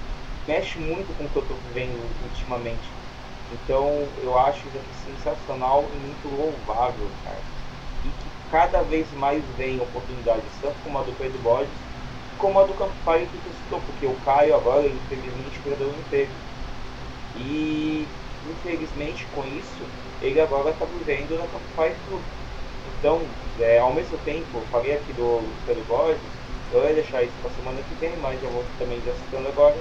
mexe 0.47 0.79
muito 0.79 1.15
com 1.15 1.27
o 1.27 1.31
que 1.31 1.39
eu 1.39 1.47
tô 1.47 1.61
vivendo 1.61 2.17
ultimamente 2.21 2.99
então 3.49 4.15
eu 4.19 4.37
acho 4.39 4.69
isso 4.69 4.79
aqui 4.79 4.93
sensacional 4.95 5.93
e 5.95 5.99
muito 5.99 6.29
louvável, 6.29 7.17
cara. 7.23 7.54
Cada 8.55 8.83
vez 8.83 9.05
mais 9.15 9.43
vem 9.59 9.81
oportunidades, 9.81 10.45
tanto 10.63 10.77
como 10.85 10.97
a 10.97 11.03
do 11.03 11.11
Pedro 11.19 11.43
Borges, 11.43 11.75
como 12.39 12.61
a 12.61 12.63
do 12.63 12.73
Campfire 12.75 13.27
que 13.27 13.37
tu 13.37 13.51
citou, 13.53 13.81
porque 13.81 14.07
o 14.07 14.15
Caio 14.25 14.55
agora, 14.55 14.87
infelizmente, 14.87 15.59
perdeu 15.65 15.89
o 15.89 15.91
emprego. 15.91 16.31
E 17.35 18.07
infelizmente 18.49 19.27
com 19.35 19.43
isso, 19.59 19.83
ele 20.23 20.41
agora 20.41 20.71
está 20.71 20.85
vivendo 20.85 21.37
na 21.37 21.49
Campfire 21.49 21.97
Club. 22.07 22.23
Então, 23.01 23.19
é, 23.59 23.81
ao 23.81 23.93
mesmo 23.93 24.17
tempo, 24.19 24.47
eu 24.55 24.63
falei 24.71 24.93
aqui 24.93 25.13
do 25.15 25.41
Pedro 25.67 25.83
Borges, 25.89 26.21
eu 26.71 26.85
ia 26.85 26.95
deixar 26.95 27.25
isso 27.25 27.35
para 27.43 27.51
semana 27.59 27.83
que 27.83 27.95
vem, 27.97 28.17
mas 28.23 28.41
eu 28.41 28.51
vou 28.51 28.63
também 28.79 29.01
já 29.05 29.13
citando 29.15 29.49
agora. 29.49 29.75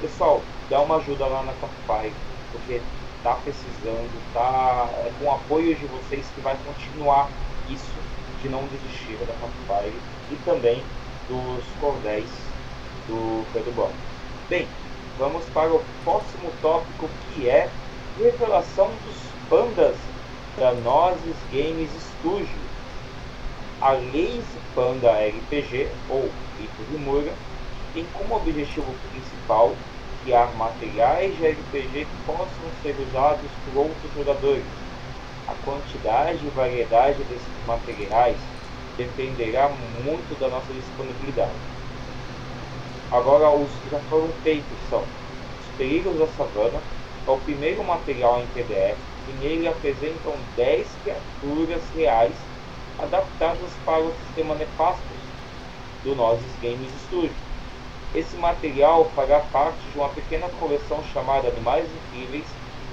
Pessoal, 0.00 0.40
dá 0.70 0.80
uma 0.80 0.98
ajuda 0.98 1.26
lá 1.26 1.42
na 1.42 1.52
Campfire, 1.54 2.14
porque 2.52 2.80
está 3.18 3.34
precisando, 3.34 4.32
tá 4.32 4.88
é 5.04 5.10
com 5.18 5.24
o 5.24 5.32
apoio 5.32 5.74
de 5.74 5.84
vocês 5.86 6.24
que 6.30 6.40
vai 6.40 6.56
continuar 6.64 7.28
isso 7.68 7.99
de 8.42 8.48
não 8.48 8.62
desistir 8.64 9.16
da 9.26 9.34
Campfire 9.34 9.94
e 10.30 10.36
também 10.44 10.82
dos 11.28 11.64
cordéis 11.80 12.28
do 13.06 13.44
Pedro. 13.52 13.88
Bem, 14.48 14.66
vamos 15.18 15.44
para 15.54 15.72
o 15.72 15.82
próximo 16.04 16.50
tópico 16.62 17.08
que 17.34 17.48
é 17.48 17.68
revelação 18.18 18.88
dos 18.88 19.16
pandas 19.48 19.96
da 20.58 20.72
Nozes 20.72 21.36
Games 21.52 21.90
Studio. 22.18 22.70
A 23.80 23.92
Lazy 23.92 24.44
Panda 24.74 25.12
RPG, 25.12 25.88
ou 26.10 26.28
Rito 26.58 26.84
de 26.90 26.98
Mura, 26.98 27.32
tem 27.94 28.04
como 28.12 28.36
objetivo 28.36 28.94
principal 29.10 29.74
criar 30.22 30.52
materiais 30.56 31.36
de 31.36 31.48
RPG 31.48 32.04
que 32.04 32.16
possam 32.26 32.46
ser 32.82 32.94
usados 33.08 33.50
por 33.64 33.80
outros 33.80 34.14
jogadores. 34.14 34.79
A 35.50 35.54
quantidade 35.64 36.46
e 36.46 36.50
variedade 36.50 37.24
desses 37.24 37.66
materiais 37.66 38.38
dependerá 38.96 39.68
muito 39.68 40.38
da 40.38 40.46
nossa 40.46 40.72
disponibilidade. 40.72 41.50
Agora, 43.10 43.50
os 43.50 43.72
que 43.80 43.90
já 43.90 43.98
foram 44.08 44.28
feitos 44.44 44.78
são 44.88 45.00
Os 45.00 45.76
Perigos 45.76 46.16
da 46.20 46.28
Savana, 46.28 46.80
é 47.26 47.30
o 47.32 47.36
primeiro 47.38 47.82
material 47.82 48.38
em 48.38 48.46
PDF 48.46 48.96
e 49.26 49.32
nele 49.44 49.66
apresentam 49.66 50.34
10 50.56 50.86
criaturas 51.02 51.82
reais 51.96 52.36
adaptadas 52.96 53.72
para 53.84 54.04
o 54.04 54.12
sistema 54.12 54.54
Nefastos 54.54 55.18
do 56.04 56.14
Nozes 56.14 56.54
Games 56.62 56.92
Studio. 57.02 57.34
Esse 58.14 58.36
material 58.36 59.04
fará 59.16 59.40
parte 59.40 59.90
de 59.90 59.98
uma 59.98 60.10
pequena 60.10 60.48
coleção 60.60 61.02
chamada 61.12 61.48
Animais 61.48 61.88
Incríveis, 61.92 62.46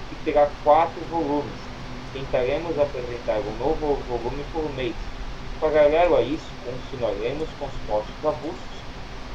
que 0.10 0.16
terá 0.26 0.48
quatro 0.64 1.02
volumes. 1.12 1.67
Tentaremos 2.14 2.80
apresentar 2.80 3.40
um 3.40 3.58
novo 3.60 3.96
volume 4.08 4.44
por 4.54 4.74
mês. 4.76 4.96
Paralelo 5.60 6.16
a 6.16 6.22
isso, 6.22 6.48
continuaremos 6.64 7.50
com 7.60 7.66
os 7.66 7.74
postos 7.88 8.26
avulsos, 8.26 8.78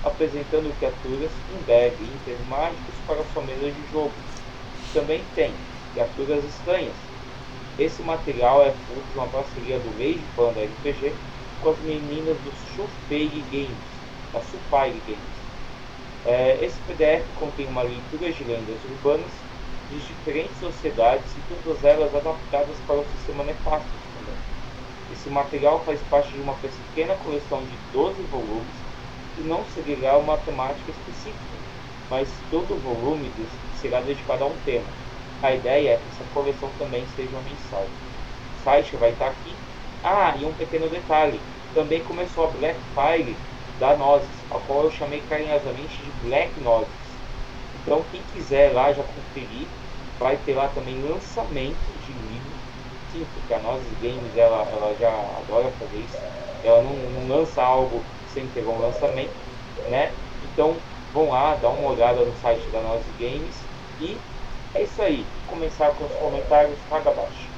apresentando 0.04 0.76
criaturas 0.78 1.30
em 1.52 1.64
breve 1.64 1.96
e 2.04 2.48
mágicos 2.48 2.94
para 3.06 3.24
sua 3.32 3.42
mesa 3.42 3.70
de 3.70 3.92
jogo. 3.92 4.12
Também 4.94 5.22
tem 5.34 5.52
criaturas 5.92 6.44
estranhas. 6.44 6.94
Esse 7.78 8.02
material 8.02 8.62
é 8.62 8.70
fruto 8.70 9.06
de 9.12 9.18
uma 9.18 9.28
parceria 9.28 9.78
do 9.78 9.90
Lady 9.98 10.22
Panda 10.36 10.60
RPG 10.62 11.12
com 11.62 11.70
as 11.70 11.78
meninas 11.80 12.36
do 12.38 12.52
Shufei 12.74 13.28
Games, 13.50 13.76
da 14.32 14.40
Supai 14.40 14.94
Games. 15.06 15.42
É, 16.24 16.58
esse 16.62 16.78
PDF 16.86 17.24
contém 17.38 17.66
uma 17.66 17.82
leitura 17.82 18.32
de 18.32 18.44
lendas 18.44 18.78
urbanas 18.84 19.41
de 19.92 20.06
diferentes 20.06 20.58
sociedades 20.58 21.30
e 21.36 21.54
todas 21.54 21.84
elas 21.84 22.14
adaptadas 22.14 22.76
para 22.86 22.96
o 22.96 23.06
sistema 23.16 23.44
nefasto 23.44 23.88
também. 24.14 24.34
Esse 25.12 25.28
material 25.28 25.82
faz 25.84 26.00
parte 26.08 26.32
de 26.32 26.40
uma 26.40 26.54
pequena 26.54 27.14
coleção 27.16 27.62
de 27.62 27.76
12 27.92 28.22
volumes 28.22 28.74
e 29.38 29.42
não 29.42 29.64
seguirá 29.74 30.16
uma 30.16 30.38
temática 30.38 30.90
específica, 30.90 31.56
mas 32.10 32.28
todo 32.50 32.80
volume 32.82 33.30
será 33.80 34.00
dedicado 34.00 34.44
a 34.44 34.46
um 34.46 34.56
tema. 34.64 34.86
A 35.42 35.52
ideia 35.52 35.90
é 35.90 35.96
que 35.96 36.08
essa 36.08 36.24
coleção 36.32 36.70
também 36.78 37.04
seja 37.14 37.36
mensal. 37.40 37.84
O 37.84 38.64
site 38.64 38.96
vai 38.96 39.10
estar 39.10 39.28
aqui. 39.28 39.54
Ah, 40.02 40.34
e 40.38 40.44
um 40.44 40.52
pequeno 40.54 40.88
detalhe, 40.88 41.40
também 41.74 42.02
começou 42.04 42.44
a 42.44 42.50
Black 42.50 42.78
Fire 42.94 43.36
da 43.78 43.96
Nozes, 43.96 44.28
a 44.50 44.58
qual 44.60 44.84
eu 44.84 44.90
chamei 44.92 45.20
carinhosamente 45.28 45.96
de 46.02 46.10
Black 46.26 46.60
Nozes. 46.60 46.88
Então 47.82 48.04
quem 48.10 48.22
quiser 48.32 48.72
lá 48.72 48.92
já 48.92 49.02
conferir, 49.02 49.66
vai 50.22 50.38
ter 50.38 50.54
lá 50.54 50.68
também 50.68 51.02
lançamento 51.02 51.92
de 51.98 52.12
livro. 52.12 52.62
Sim, 53.06 53.26
porque 53.26 53.52
a 53.52 53.60
Nozes 53.60 53.92
Games 53.94 54.36
ela, 54.36 54.62
ela 54.70 54.94
já 54.94 55.10
adora 55.38 55.72
fazer 55.72 55.98
isso. 55.98 56.24
Ela 56.62 56.82
não, 56.82 56.96
não 57.10 57.28
lança 57.28 57.62
algo 57.62 58.06
sem 58.24 58.48
ter 58.50 58.66
um 58.66 58.78
lançamento, 58.78 59.36
né? 59.86 60.14
Então 60.40 60.82
vão 61.12 61.28
lá, 61.28 61.56
dá 61.56 61.68
uma 61.70 61.90
olhada 61.90 62.24
no 62.24 62.34
site 62.34 62.70
da 62.70 62.80
Nozes 62.82 63.14
Games 63.14 63.68
e 63.98 64.24
é 64.74 64.82
isso 64.84 65.02
aí. 65.02 65.28
Começar 65.44 65.92
com 65.92 66.04
os 66.06 66.14
comentários, 66.16 66.80
paga 66.84 67.10
abaixo. 67.10 67.52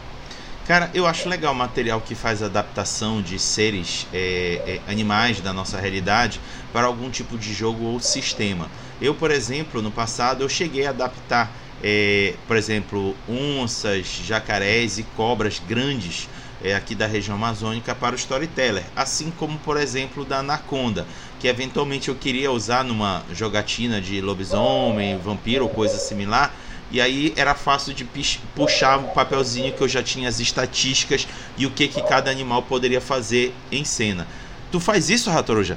Cara, 0.64 0.90
eu 0.94 1.06
acho 1.06 1.28
legal 1.28 1.52
o 1.52 1.56
material 1.56 2.00
que 2.00 2.14
faz 2.14 2.42
adaptação 2.42 3.20
de 3.20 3.38
seres, 3.38 4.08
é, 4.10 4.82
é, 4.86 4.90
animais 4.90 5.40
da 5.42 5.52
nossa 5.52 5.78
realidade 5.78 6.40
para 6.72 6.86
algum 6.86 7.10
tipo 7.10 7.36
de 7.36 7.52
jogo 7.52 7.84
ou 7.84 8.00
sistema. 8.00 8.70
Eu, 8.98 9.14
por 9.14 9.30
exemplo, 9.30 9.82
no 9.82 9.92
passado 9.92 10.42
eu 10.42 10.48
cheguei 10.48 10.86
a 10.86 10.90
adaptar, 10.90 11.54
é, 11.86 12.32
por 12.48 12.56
exemplo, 12.56 13.14
onças, 13.28 14.06
jacarés 14.06 14.98
e 14.98 15.02
cobras 15.02 15.60
grandes 15.68 16.30
é, 16.62 16.74
aqui 16.74 16.94
da 16.94 17.06
região 17.06 17.36
amazônica 17.36 17.94
para 17.94 18.14
o 18.14 18.18
storyteller, 18.18 18.84
assim 18.96 19.30
como, 19.30 19.58
por 19.58 19.76
exemplo, 19.76 20.24
da 20.24 20.38
anaconda, 20.38 21.06
que 21.38 21.46
eventualmente 21.46 22.08
eu 22.08 22.14
queria 22.14 22.50
usar 22.50 22.82
numa 22.82 23.22
jogatina 23.30 24.00
de 24.00 24.18
lobisomem, 24.22 25.18
vampiro 25.18 25.64
ou 25.64 25.70
coisa 25.70 25.98
similar 25.98 26.54
e 26.90 27.00
aí 27.00 27.32
era 27.36 27.54
fácil 27.54 27.92
de 27.92 28.06
puxar 28.54 28.98
o 29.00 29.08
papelzinho 29.08 29.72
que 29.72 29.82
eu 29.82 29.88
já 29.88 30.02
tinha 30.02 30.28
as 30.28 30.38
estatísticas 30.38 31.26
e 31.58 31.66
o 31.66 31.70
que, 31.70 31.88
que 31.88 32.00
cada 32.00 32.30
animal 32.30 32.62
poderia 32.62 33.00
fazer 33.00 33.52
em 33.70 33.84
cena. 33.84 34.26
Tu 34.70 34.78
faz 34.78 35.10
isso, 35.10 35.30
Ratoruja? 35.30 35.76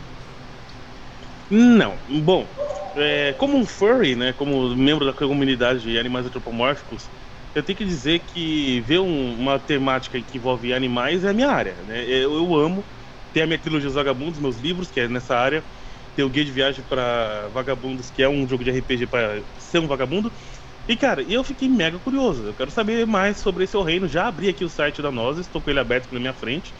Não. 1.49 1.95
Bom, 2.23 2.47
é, 2.97 3.33
como 3.33 3.57
um 3.57 3.65
furry, 3.65 4.15
né, 4.15 4.33
como 4.33 4.75
membro 4.75 5.05
da 5.05 5.13
comunidade 5.13 5.81
de 5.81 5.97
animais 5.97 6.25
antropomórficos, 6.25 7.11
eu 7.53 7.63
tenho 7.63 7.77
que 7.77 7.85
dizer 7.85 8.19
que 8.25 8.81
ver 8.81 8.99
um, 8.99 9.35
uma 9.39 9.59
temática 9.59 10.21
que 10.21 10.37
envolve 10.37 10.73
animais 10.73 11.23
é 11.23 11.29
a 11.29 11.33
minha 11.33 11.49
área. 11.49 11.83
Né? 11.83 12.05
Eu, 12.07 12.33
eu 12.35 12.55
amo. 12.55 12.87
Tem 13.31 13.43
a 13.43 13.47
minha 13.47 13.59
trilogia 13.59 13.87
Os 13.89 13.95
Vagabundos, 13.95 14.39
meus 14.39 14.57
livros, 14.57 14.89
que 14.91 14.99
é 14.99 15.07
nessa 15.07 15.35
área. 15.37 15.65
Tem 16.15 16.23
o 16.25 16.29
Guia 16.29 16.45
de 16.45 16.51
Viagem 16.51 16.83
para 16.83 17.49
Vagabundos, 17.49 18.09
que 18.11 18.21
é 18.23 18.29
um 18.29 18.47
jogo 18.47 18.63
de 18.63 18.71
RPG 18.71 19.07
para 19.07 19.43
ser 19.57 19.79
um 19.79 19.87
vagabundo. 19.87 20.31
E 20.87 20.95
cara, 20.97 21.21
eu 21.23 21.43
fiquei 21.43 21.69
mega 21.69 21.99
curioso. 21.99 22.47
Eu 22.47 22.55
quero 22.55 22.71
saber 22.71 23.05
mais 23.05 23.39
sobre 23.39 23.63
esse 23.65 23.77
reino. 23.83 24.07
Já 24.07 24.27
abri 24.27 24.49
aqui 24.49 24.63
o 24.63 24.69
site 24.69 25.01
da 25.01 25.11
Nozes, 25.11 25.45
estou 25.47 25.61
com 25.61 25.69
ele 25.69 25.79
aberto 25.79 26.11
na 26.13 26.19
minha 26.19 26.33
frente. 26.33 26.73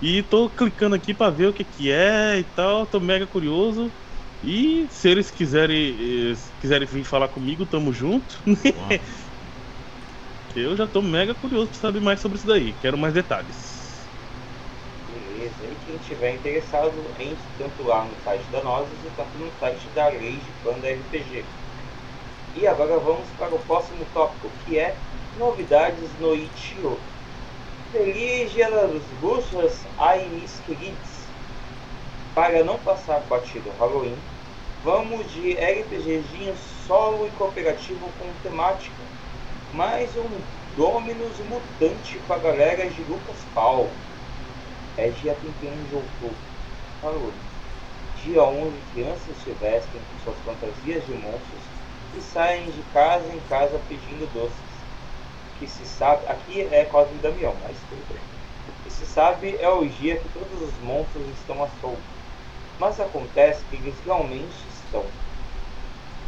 E 0.00 0.22
tô 0.22 0.50
clicando 0.50 0.94
aqui 0.96 1.14
para 1.14 1.30
ver 1.32 1.48
o 1.48 1.52
que, 1.54 1.64
que 1.64 1.90
é 1.90 2.38
e 2.38 2.44
tal. 2.44 2.86
Tô 2.86 3.00
mega 3.00 3.26
curioso. 3.26 3.94
E 4.42 4.88
se 4.90 5.08
eles 5.08 5.30
quiserem, 5.30 6.32
eh, 6.32 6.34
quiserem 6.60 6.86
vir 6.86 7.04
falar 7.04 7.28
comigo, 7.28 7.64
tamo 7.64 7.92
junto. 7.92 8.42
eu 10.56 10.76
já 10.76 10.86
tô 10.86 11.00
mega 11.00 11.32
curioso 11.34 11.68
para 11.68 11.78
saber 11.78 12.00
mais 12.00 12.18
sobre 12.18 12.38
isso 12.38 12.46
daí. 12.46 12.72
Quero 12.80 12.98
mais 12.98 13.14
detalhes. 13.14 13.80
Beleza. 15.08 15.54
E 15.62 15.76
quem 15.86 15.96
tiver 15.98 16.34
interessado, 16.34 16.92
entre 17.20 17.36
tanto 17.56 17.84
lá 17.84 18.04
no 18.04 18.10
site 18.24 18.42
da 18.50 18.64
Nozes 18.64 18.90
e 19.04 19.10
tanto 19.16 19.38
no 19.38 19.50
site 19.60 19.86
da 19.94 20.06
Rage 20.06 20.40
Banda 20.64 20.90
RPG. 20.90 21.44
E 22.56 22.66
agora 22.66 22.98
vamos 22.98 23.28
para 23.38 23.54
o 23.54 23.58
próximo 23.60 24.04
tópico, 24.12 24.50
que 24.66 24.78
é 24.78 24.96
novidades 25.38 26.10
no 26.20 26.34
Itio. 26.34 26.98
Feliz 27.92 28.50
Dia 28.52 28.70
das 28.70 29.02
Bruxas 29.20 29.84
a 29.98 30.16
queridos. 30.66 31.22
Para 32.34 32.64
não 32.64 32.78
passar 32.78 33.20
batido 33.28 33.70
Halloween, 33.78 34.16
vamos 34.84 35.30
de 35.32 35.52
RPGzinho 35.52 36.56
solo 36.88 37.28
e 37.28 37.30
cooperativo 37.38 38.08
com 38.18 38.28
temática. 38.42 38.96
Mais 39.72 40.10
um 40.16 40.28
Dominus 40.76 41.38
Mutante 41.48 42.18
para 42.26 42.36
a 42.36 42.38
galera 42.40 42.90
de 42.90 43.02
Lucas 43.04 43.36
Paulo. 43.54 43.88
É 44.96 45.08
dia 45.22 45.36
31 45.40 45.70
de 45.88 45.94
outubro. 45.94 46.36
Halloween. 47.00 47.32
Dia 48.24 48.42
onde 48.42 48.76
crianças 48.92 49.36
se 49.44 49.50
vestem 49.52 50.00
com 50.00 50.24
suas 50.24 50.36
fantasias 50.44 51.06
de 51.06 51.12
monstros 51.12 51.62
e 52.18 52.20
saem 52.20 52.64
de 52.64 52.82
casa 52.92 53.26
em 53.32 53.40
casa 53.48 53.80
pedindo 53.88 54.28
doces. 54.34 54.56
Que 55.60 55.66
se 55.68 55.86
sabe, 55.86 56.26
aqui 56.26 56.68
é 56.72 56.84
Cosme 56.86 57.18
Damião, 57.22 57.54
mas 57.62 57.76
tudo 57.88 58.04
bem. 58.08 58.18
Que 58.82 58.90
se 58.90 59.06
sabe 59.06 59.56
é 59.60 59.68
o 59.68 59.86
dia 59.86 60.16
que 60.16 60.28
todos 60.30 60.60
os 60.60 60.74
monstros 60.82 61.24
estão 61.38 61.62
a 61.62 61.68
solto. 61.80 62.02
Mas 62.80 62.98
acontece 62.98 63.62
que 63.70 63.76
eles 63.76 63.94
realmente 64.04 64.71
estão. 64.92 65.04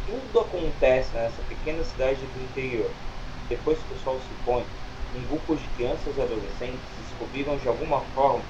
Tudo 0.07 0.39
acontece 0.39 1.13
nessa 1.13 1.41
pequena 1.43 1.83
cidade 1.83 2.19
do 2.19 2.43
interior. 2.43 2.89
Depois 3.47 3.77
que 3.77 3.93
o 3.93 4.03
sol 4.03 4.19
se 4.19 4.43
põe, 4.43 4.65
um 5.15 5.27
grupo 5.27 5.55
de 5.55 5.67
crianças 5.75 6.17
e 6.17 6.21
adolescentes 6.21 6.79
descobriram 7.09 7.57
de 7.57 7.67
alguma 7.67 8.01
forma 8.15 8.41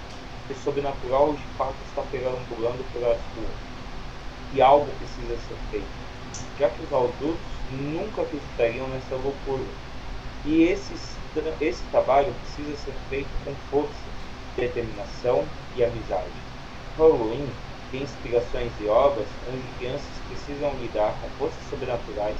que 0.48 0.54
o 0.54 0.58
sobrenatural 0.58 1.34
de 1.34 1.44
fato 1.58 1.76
está 1.88 2.02
perambulando 2.04 2.84
pelas 2.94 3.18
ruas. 3.36 3.58
E 4.54 4.62
algo 4.62 4.90
precisa 5.00 5.36
ser 5.48 5.58
feito 5.70 6.06
já 6.60 6.70
que 6.70 6.84
os 6.84 6.94
adultos 6.94 7.38
nunca 7.72 8.22
acreditariam 8.22 8.88
nessa 8.88 9.16
loucura. 9.16 9.64
E 10.46 10.64
esse, 10.64 10.94
esse 11.62 11.84
trabalho 11.92 12.34
precisa 12.42 12.78
ser 12.78 12.94
feito 13.10 13.30
com 13.44 13.54
força, 13.70 13.90
determinação 14.56 15.44
e 15.76 15.84
amizade. 15.84 16.32
Halloween 16.98 17.48
inspirações 18.02 18.72
e 18.80 18.88
obras 18.88 19.28
onde 19.48 19.62
crianças 19.78 20.08
precisam 20.28 20.74
lidar 20.82 21.14
com 21.22 21.30
forças 21.38 21.64
sobrenaturais, 21.70 22.38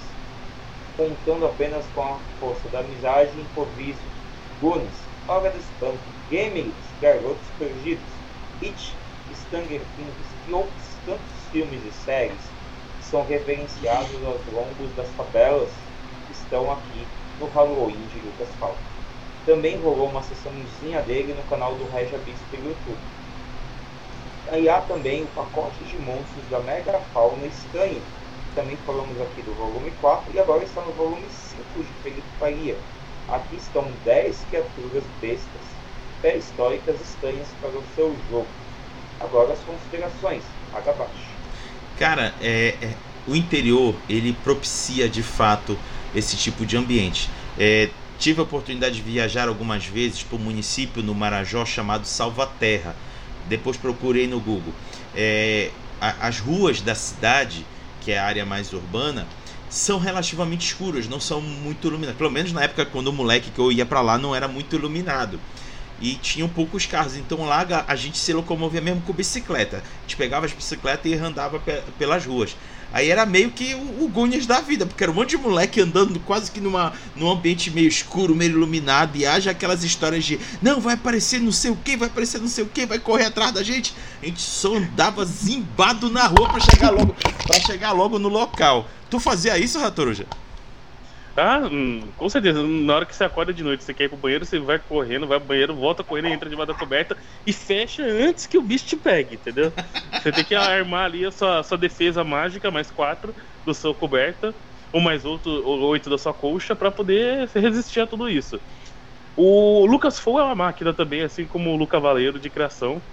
contando 0.98 1.46
apenas 1.46 1.86
com 1.94 2.02
a 2.02 2.20
força 2.40 2.68
da 2.70 2.80
amizade 2.80 3.32
e 3.38 3.42
improviso. 3.42 4.00
Goonies, 4.62 5.06
Hora 5.28 5.50
do 5.50 5.58
Espanto, 5.58 5.98
Gamers, 6.30 6.74
Garotos 7.02 7.48
Perdidos, 7.58 8.04
It, 8.62 8.96
Stranger 9.34 9.82
Things 9.96 10.36
e 10.48 10.54
outros 10.54 10.96
tantos 11.06 11.50
filmes 11.52 11.84
e 11.84 11.92
séries 11.92 12.42
são 13.02 13.26
referenciados 13.26 14.24
aos 14.24 14.46
longos 14.46 14.96
das 14.96 15.10
tabelas 15.16 15.70
que 16.28 16.34
estão 16.34 16.72
aqui 16.72 17.08
no 17.40 17.48
Halloween 17.48 18.08
de 18.08 18.20
Lucas 18.20 18.50
Falco. 18.60 18.78
Também 19.46 19.80
rolou 19.80 20.10
uma 20.10 20.24
sessãozinha 20.24 21.02
dele 21.02 21.34
no 21.34 21.44
canal 21.44 21.76
do 21.76 21.90
Regia 21.92 22.18
Bispo 22.20 22.58
no 22.58 22.70
YouTube. 22.70 23.15
Aí 24.52 24.70
há 24.70 24.80
também 24.82 25.24
o 25.24 25.28
pacote 25.28 25.84
de 25.84 25.98
monstros 25.98 26.44
da 26.50 26.60
Mega 26.60 27.00
Fauna 27.14 27.46
Estranha. 27.48 28.02
Também 28.54 28.78
falamos 28.86 29.20
aqui 29.20 29.42
do 29.42 29.54
volume 29.56 29.92
4 30.00 30.32
e 30.34 30.40
agora 30.40 30.64
está 30.64 30.82
no 30.82 30.94
volume 30.94 31.26
5 31.30 31.64
de 31.78 32.04
Felipe 32.04 32.28
Faria. 32.40 32.78
Aqui 33.28 33.56
estão 33.56 33.86
10 34.06 34.38
criaturas 34.50 35.04
bestas 35.20 35.76
pré-históricas 36.22 36.96
estranhas 37.02 37.48
para 37.60 37.72
o 37.72 37.84
seu 37.96 38.16
jogo. 38.30 38.48
Agora 39.20 39.54
as 39.54 39.60
considerações, 39.60 40.44
paga 40.72 40.92
abaixo. 40.92 41.36
Cara, 41.98 42.34
é, 42.42 42.76
é, 42.82 42.94
o 43.28 43.36
interior 43.36 43.96
ele 44.10 44.34
propicia 44.44 45.10
de 45.10 45.24
fato 45.24 45.78
esse 46.14 46.38
tipo 46.38 46.66
de 46.66 46.78
ambiente. 46.78 47.30
É, 47.58 47.90
tive 48.20 48.40
a 48.40 48.44
oportunidade 48.44 48.96
de 48.96 49.02
viajar 49.02 49.48
algumas 49.48 49.86
vezes 49.86 50.24
para 50.24 50.38
um 50.38 50.42
município 50.42 51.02
no 51.02 51.14
Marajó 51.14 51.66
chamado 51.66 52.06
Salvaterra. 52.06 52.96
Depois 53.48 53.78
procurei 53.78 54.28
no 54.28 54.40
Google. 54.40 54.74
É, 55.14 55.72
a, 56.00 56.28
as 56.28 56.40
ruas 56.40 56.82
da 56.82 56.96
cidade, 56.96 57.66
que 58.02 58.12
é 58.12 58.20
a 58.20 58.26
área 58.26 58.46
mais 58.46 58.74
urbana, 58.74 59.28
são 59.70 60.00
relativamente 60.00 60.66
escuras, 60.66 61.08
não 61.08 61.20
são 61.20 61.42
muito 61.42 61.88
iluminadas. 61.88 62.18
Pelo 62.18 62.32
menos 62.32 62.52
na 62.52 62.64
época 62.64 62.86
quando 62.86 63.08
o 63.08 63.14
moleque 63.14 63.52
que 63.52 63.60
eu 63.60 63.72
ia 63.72 63.86
para 63.86 64.02
lá 64.02 64.18
não 64.18 64.36
era 64.36 64.48
muito 64.48 64.76
iluminado. 64.76 65.40
E 66.02 66.16
tinham 66.16 66.50
poucos 66.50 66.86
carros, 66.86 67.16
então 67.16 67.46
lá 67.46 67.66
a 67.88 67.96
gente 67.96 68.18
se 68.18 68.34
locomovia 68.34 68.82
mesmo 68.82 69.02
com 69.02 69.14
bicicleta. 69.14 69.78
A 69.78 70.02
gente 70.02 70.18
pegava 70.18 70.46
as 70.46 70.52
bicicletas 70.52 71.10
e 71.10 71.16
andava 71.16 71.62
pelas 71.98 72.26
ruas. 72.26 72.56
Aí 72.94 73.10
era 73.10 73.26
meio 73.26 73.52
que 73.52 73.74
o, 73.76 74.06
o 74.06 74.46
da 74.48 74.62
vida, 74.62 74.86
porque 74.86 75.04
era 75.04 75.12
um 75.12 75.16
monte 75.16 75.32
de 75.32 75.38
moleque 75.38 75.82
andando 75.82 76.20
quase 76.22 76.50
que 76.50 76.62
numa, 76.62 76.94
num 77.16 77.30
ambiente 77.30 77.70
meio 77.70 77.88
escuro, 77.88 78.36
meio 78.36 78.52
iluminado, 78.52 79.18
e 79.18 79.26
haja 79.26 79.52
aquelas 79.52 79.84
histórias 79.84 80.24
de 80.24 80.40
não, 80.62 80.80
vai 80.80 80.94
aparecer 80.94 81.42
não 81.42 81.52
sei 81.52 81.72
o 81.72 81.76
que, 81.76 81.98
vai 81.98 82.08
aparecer 82.08 82.40
não 82.40 82.48
sei 82.48 82.64
o 82.64 82.68
que, 82.68 82.86
vai 82.86 83.00
correr 83.00 83.26
atrás 83.26 83.52
da 83.52 83.64
gente. 83.64 83.94
A 84.22 84.26
gente 84.26 84.42
só 84.42 84.76
andava 84.76 85.26
zimbado 85.26 86.10
na 86.10 86.28
rua 86.28 86.50
para 86.50 86.60
chegar 86.60 86.92
logo 86.92 87.16
para 87.46 87.60
chegar 87.60 87.92
logo 87.92 88.18
no 88.18 88.30
local. 88.30 88.88
Tu 89.10 89.20
fazia 89.20 89.58
isso, 89.58 89.80
Ratoruja? 89.80 90.26
Hum, 91.38 92.14
com 92.16 92.30
certeza. 92.30 92.64
Na 92.64 92.96
hora 92.96 93.06
que 93.06 93.14
você 93.16 93.24
acorda 93.26 93.54
de 93.54 93.62
noite, 93.64 93.84
você 93.84 93.94
quer 93.94 94.06
ir 94.06 94.10
pro 94.10 94.18
banheiro, 94.18 94.46
você 94.46 94.58
vai 94.58 94.80
correndo, 94.80 95.28
vai 95.28 95.38
pro 95.38 95.48
banheiro, 95.50 95.76
volta 95.76 96.02
correndo, 96.04 96.28
entra 96.28 96.50
debaixo 96.50 96.68
da 96.68 96.76
coberta 96.76 97.18
e 97.46 97.52
fecha 97.52 98.04
antes 98.06 98.48
que 98.48 98.58
o 98.58 98.62
bicho 98.62 98.86
te 98.86 98.96
pegue, 98.96 99.36
entendeu? 99.36 99.74
Você 100.18 100.32
tem 100.32 100.46
que 100.46 100.56
armar 100.56 101.06
ali 101.06 101.26
a 101.26 101.32
sua, 101.32 101.62
sua 101.62 101.78
defesa 101.78 102.24
mágica, 102.24 102.72
mais 102.72 102.90
quatro 102.90 103.36
do 103.66 103.74
seu 103.74 103.94
coberta, 103.94 104.56
ou 104.94 105.02
mais 105.02 105.26
outro, 105.26 105.52
ou 105.52 105.82
oito 105.90 106.10
da 106.10 106.18
sua 106.18 106.34
colcha, 106.34 106.74
para 106.74 106.90
poder 106.90 107.50
resistir 107.54 108.00
a 108.00 108.08
tudo 108.08 108.30
isso. 108.30 108.62
O 109.36 109.86
Lucas 109.86 110.20
Fou 110.20 110.40
é 110.40 110.44
uma 110.44 110.56
máquina 110.56 110.94
também, 110.96 111.22
assim 111.24 111.48
como 111.48 111.72
o 111.72 111.76
Luca 111.76 112.00
Valeiro 112.00 112.40
de 112.40 112.50
criação, 112.50 113.04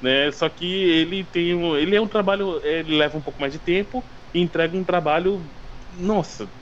né? 0.00 0.30
Só 0.30 0.48
que 0.48 0.64
ele 0.66 1.24
tem 1.24 1.54
um, 1.54 1.76
ele 1.76 1.96
é 1.96 2.00
um 2.00 2.08
trabalho, 2.08 2.60
ele 2.64 2.96
leva 2.96 3.18
um 3.18 3.22
pouco 3.22 3.40
mais 3.40 3.52
de 3.52 3.58
tempo 3.58 4.04
e 4.32 4.40
entrega 4.40 4.76
um 4.76 4.84
trabalho, 4.84 5.52
nossa, 5.90 6.52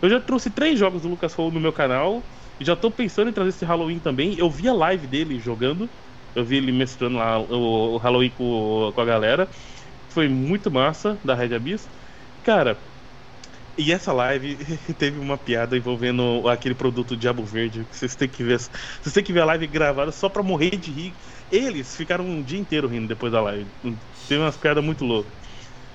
eu 0.00 0.08
já 0.08 0.20
trouxe 0.20 0.50
três 0.50 0.78
jogos 0.78 1.02
do 1.02 1.08
Lucas 1.08 1.34
Fall 1.34 1.50
no 1.50 1.60
meu 1.60 1.72
canal. 1.72 2.22
E 2.60 2.64
já 2.64 2.76
tô 2.76 2.90
pensando 2.90 3.30
em 3.30 3.32
trazer 3.32 3.50
esse 3.50 3.64
Halloween 3.64 3.98
também. 3.98 4.38
Eu 4.38 4.50
vi 4.50 4.68
a 4.68 4.72
live 4.72 5.06
dele 5.06 5.38
jogando. 5.38 5.88
Eu 6.34 6.44
vi 6.44 6.56
ele 6.56 6.72
mestrando 6.72 7.18
lá 7.18 7.38
o, 7.40 7.96
Halloween 7.98 8.30
com, 8.30 8.92
com 8.94 9.00
a 9.00 9.04
galera. 9.04 9.48
Foi 10.08 10.28
muito 10.28 10.70
massa 10.70 11.18
da 11.24 11.34
Red 11.34 11.54
Abyss. 11.54 11.88
Cara, 12.42 12.78
e 13.76 13.90
essa 13.92 14.12
live 14.12 14.56
teve 14.98 15.18
uma 15.18 15.38
piada 15.38 15.76
envolvendo 15.76 16.46
aquele 16.48 16.74
produto 16.74 17.16
Diabo 17.16 17.44
Verde. 17.44 17.84
Que 17.84 17.96
vocês 17.96 18.14
têm 18.14 18.28
que 18.28 18.44
ver. 18.44 18.58
Vocês 18.58 19.12
têm 19.12 19.24
que 19.24 19.32
ver 19.32 19.40
a 19.40 19.44
live 19.46 19.66
gravada 19.66 20.12
só 20.12 20.28
pra 20.28 20.42
morrer 20.42 20.76
de 20.76 20.90
rir. 20.92 21.14
Eles 21.50 21.96
ficaram 21.96 22.24
um 22.24 22.42
dia 22.42 22.58
inteiro 22.58 22.88
rindo 22.88 23.08
depois 23.08 23.32
da 23.32 23.40
live. 23.40 23.70
Teve 24.28 24.40
umas 24.40 24.56
piadas 24.56 24.84
muito 24.84 25.04
loucas. 25.04 25.32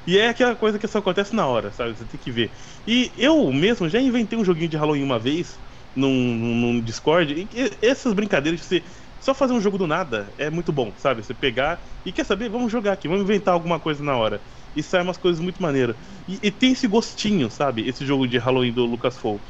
E 0.07 0.17
é 0.17 0.29
aquela 0.29 0.55
coisa 0.55 0.79
que 0.79 0.87
só 0.87 0.99
acontece 0.99 1.35
na 1.35 1.45
hora, 1.47 1.71
sabe? 1.71 1.95
Você 1.97 2.05
tem 2.05 2.19
que 2.19 2.31
ver. 2.31 2.55
E 2.87 3.13
eu 3.17 3.51
mesmo 3.51 3.89
já 3.89 3.99
inventei 3.99 4.39
um 4.39 4.45
joguinho 4.45 4.69
de 4.69 4.77
Halloween 4.77 5.03
uma 5.03 5.19
vez, 5.19 5.59
num, 5.93 6.09
num 6.13 6.81
Discord, 6.81 7.33
e 7.33 7.49
essas 7.85 8.13
brincadeiras 8.13 8.61
de 8.61 8.65
você 8.65 8.85
só 9.19 9.33
fazer 9.33 9.53
um 9.53 9.59
jogo 9.59 9.77
do 9.77 9.87
nada 9.87 10.33
é 10.37 10.49
muito 10.49 10.71
bom, 10.71 10.95
sabe? 10.95 11.23
Você 11.23 11.33
pegar 11.33 11.83
e 12.05 12.13
quer 12.13 12.23
saber, 12.25 12.49
vamos 12.49 12.71
jogar 12.71 12.93
aqui, 12.93 13.07
vamos 13.07 13.23
inventar 13.23 13.53
alguma 13.53 13.79
coisa 13.79 14.01
na 14.03 14.15
hora. 14.15 14.41
E 14.75 14.81
sai 14.81 15.01
umas 15.01 15.17
coisas 15.17 15.41
muito 15.41 15.61
maneiras. 15.61 15.97
E, 16.27 16.39
e 16.41 16.51
tem 16.51 16.71
esse 16.71 16.87
gostinho, 16.87 17.49
sabe? 17.49 17.85
Esse 17.87 18.05
jogo 18.05 18.27
de 18.27 18.37
Halloween 18.37 18.73
do 18.73 18.85
Lucas 18.85 19.17
Fall. 19.17 19.43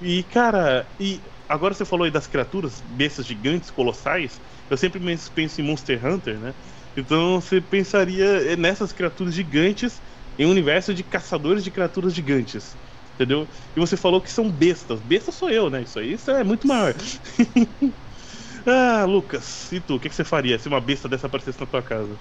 E, 0.00 0.22
cara, 0.24 0.94
e 1.00 1.24
agora 1.48 1.74
você 1.74 1.84
falou 1.84 2.04
aí 2.04 2.10
das 2.10 2.26
criaturas, 2.26 2.80
bestas 2.80 3.26
gigantes, 3.26 3.70
colossais. 3.70 4.40
Eu 4.70 4.76
sempre 4.76 5.00
penso 5.34 5.60
em 5.60 5.64
Monster 5.64 6.04
Hunter, 6.06 6.38
né? 6.38 6.54
Então 6.98 7.40
você 7.40 7.60
pensaria 7.60 8.56
nessas 8.56 8.92
criaturas 8.92 9.34
gigantes 9.34 10.02
em 10.36 10.46
um 10.46 10.50
universo 10.50 10.92
de 10.94 11.04
caçadores 11.04 11.62
de 11.64 11.70
criaturas 11.70 12.12
gigantes. 12.14 12.76
Entendeu? 13.14 13.48
E 13.74 13.80
você 13.80 13.96
falou 13.96 14.20
que 14.22 14.30
são 14.30 14.50
bestas. 14.50 15.00
Besta 15.00 15.32
sou 15.32 15.50
eu, 15.50 15.68
né? 15.70 15.82
Isso 15.82 15.98
aí 15.98 16.12
isso 16.12 16.30
é 16.30 16.44
muito 16.44 16.66
maior. 16.68 16.94
ah, 18.66 19.04
Lucas, 19.04 19.70
e 19.72 19.80
tu? 19.80 19.96
O 19.96 20.00
que, 20.00 20.08
que, 20.08 20.14
você 20.14 20.24
faria 20.24 20.58
se 20.58 20.68
uma 20.68 20.80
besta 20.80 21.08
dessa 21.08 21.26
aparecesse 21.26 21.60
na 21.60 21.66
tua 21.66 21.82
casa? 21.82 22.20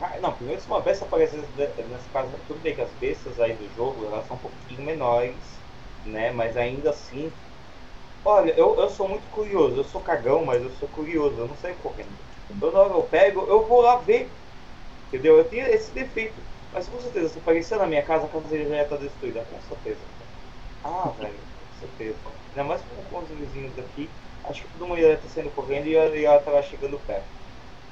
Ah, 0.00 0.18
não, 0.20 0.34
primeiro 0.34 0.60
se 0.60 0.68
uma 0.68 0.80
besta 0.82 1.04
aparecesse 1.06 1.50
nessa 1.88 2.10
casa, 2.10 2.38
tudo 2.46 2.60
bem 2.60 2.74
que 2.74 2.80
as 2.82 2.94
bestas 2.94 3.38
aí 3.40 3.56
do 3.56 3.68
jogo 3.70 4.06
elas 4.06 4.26
são 4.26 4.36
um 4.36 4.40
pouquinho 4.40 4.82
menores, 4.84 5.64
né? 6.04 6.30
Mas 6.30 6.56
ainda 6.56 6.90
assim. 6.90 7.32
Olha, 8.24 8.52
eu, 8.58 8.78
eu 8.78 8.88
sou 8.90 9.08
muito 9.08 9.28
curioso, 9.28 9.76
eu 9.78 9.84
sou 9.84 10.02
cagão, 10.02 10.44
mas 10.44 10.62
eu 10.62 10.70
sou 10.70 10.88
curioso, 10.88 11.40
eu 11.40 11.48
não 11.48 11.56
saio 11.56 11.78
correndo. 11.78 12.25
Toda 12.60 12.78
hora 12.78 12.94
eu 12.94 13.02
pego, 13.04 13.40
eu 13.48 13.66
vou 13.66 13.80
lá 13.80 13.96
ver. 13.96 14.32
Entendeu? 15.08 15.36
Eu 15.38 15.44
tenho 15.44 15.66
esse 15.68 15.92
defeito. 15.92 16.42
Mas 16.72 16.88
com 16.88 17.00
certeza, 17.00 17.28
se 17.28 17.38
aparecer 17.38 17.78
na 17.78 17.86
minha 17.86 18.02
casa, 18.02 18.26
a 18.26 18.28
casa 18.28 18.48
já 18.48 18.64
ia 18.64 18.82
estar 18.82 18.96
destruída, 18.96 19.44
com 19.44 19.60
certeza. 19.60 20.06
Ah, 20.82 21.10
velho, 21.18 21.40
com 21.58 21.72
certeza. 21.72 22.20
Ainda 22.50 22.64
mais 22.64 22.82
com, 22.82 23.18
os 23.22 23.30
vizinhos 23.30 23.74
daqui, 23.74 24.10
acho 24.44 24.62
que 24.62 24.68
todo 24.68 24.86
mundo 24.86 25.00
ia 25.00 25.14
estar 25.14 25.28
saindo 25.28 25.50
correndo 25.50 25.86
e 25.86 25.92
ia 25.92 26.36
estar 26.36 26.62
chegando 26.62 26.98
perto. 27.00 27.28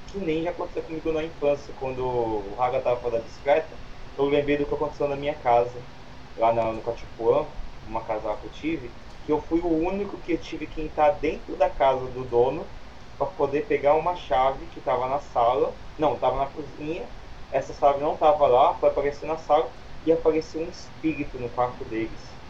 Que 0.06 0.18
nem 0.18 0.43
já 0.43 0.51
aconteceu 0.51 0.82
comigo 0.82 1.12
na 1.12 1.24
infância, 1.24 1.74
quando 1.74 2.05
o 2.05 2.55
Raga 2.55 2.78
estava 2.78 3.01
fazendo 3.01 3.20
a 3.20 3.24
bicicleta, 3.24 3.78
eu 4.16 4.24
lembrei 4.26 4.56
do 4.56 4.66
que 4.66 4.74
aconteceu 4.74 5.09
na 5.09 5.16
minha 5.16 5.35
casa, 5.35 5.85
lá 6.36 6.52
no, 6.52 6.72
no 6.74 6.82
Catipuã, 6.82 7.48
uma 7.86 8.02
casa 8.05 8.28
lá 8.28 8.36
que 8.36 8.47
eu 8.47 8.51
tive, 8.51 8.94
que 9.24 9.32
eu 9.32 9.40
fui 9.40 9.60
o 9.60 9.68
único 9.68 10.18
que 10.18 10.36
tive 10.39 10.66
que 10.66 10.81
entrar 10.82 11.12
dentro 11.12 11.56
da 11.56 11.70
casa 11.70 12.06
do 12.09 12.24
dono 12.24 12.68
para 13.18 13.26
poder 13.28 13.66
pegar 13.66 13.94
uma 13.96 14.14
chave 14.16 14.68
que 14.68 14.78
estava 14.80 15.08
na 15.08 15.20
sala, 15.20 15.80
não, 15.96 16.14
estava 16.16 16.38
na 16.38 16.46
cozinha, 16.46 17.12
essa 17.50 17.72
chave 17.74 18.00
não 18.00 18.14
estava 18.14 18.46
lá, 18.46 18.78
foi 18.78 18.88
aparecer 18.90 19.26
na 19.26 19.36
sala 19.38 19.74
e 20.04 20.12
apareceu 20.12 20.62
um 20.62 20.70
espírito 20.70 21.38
no 21.38 21.50
quarto 21.50 21.84
deles. 21.84 22.40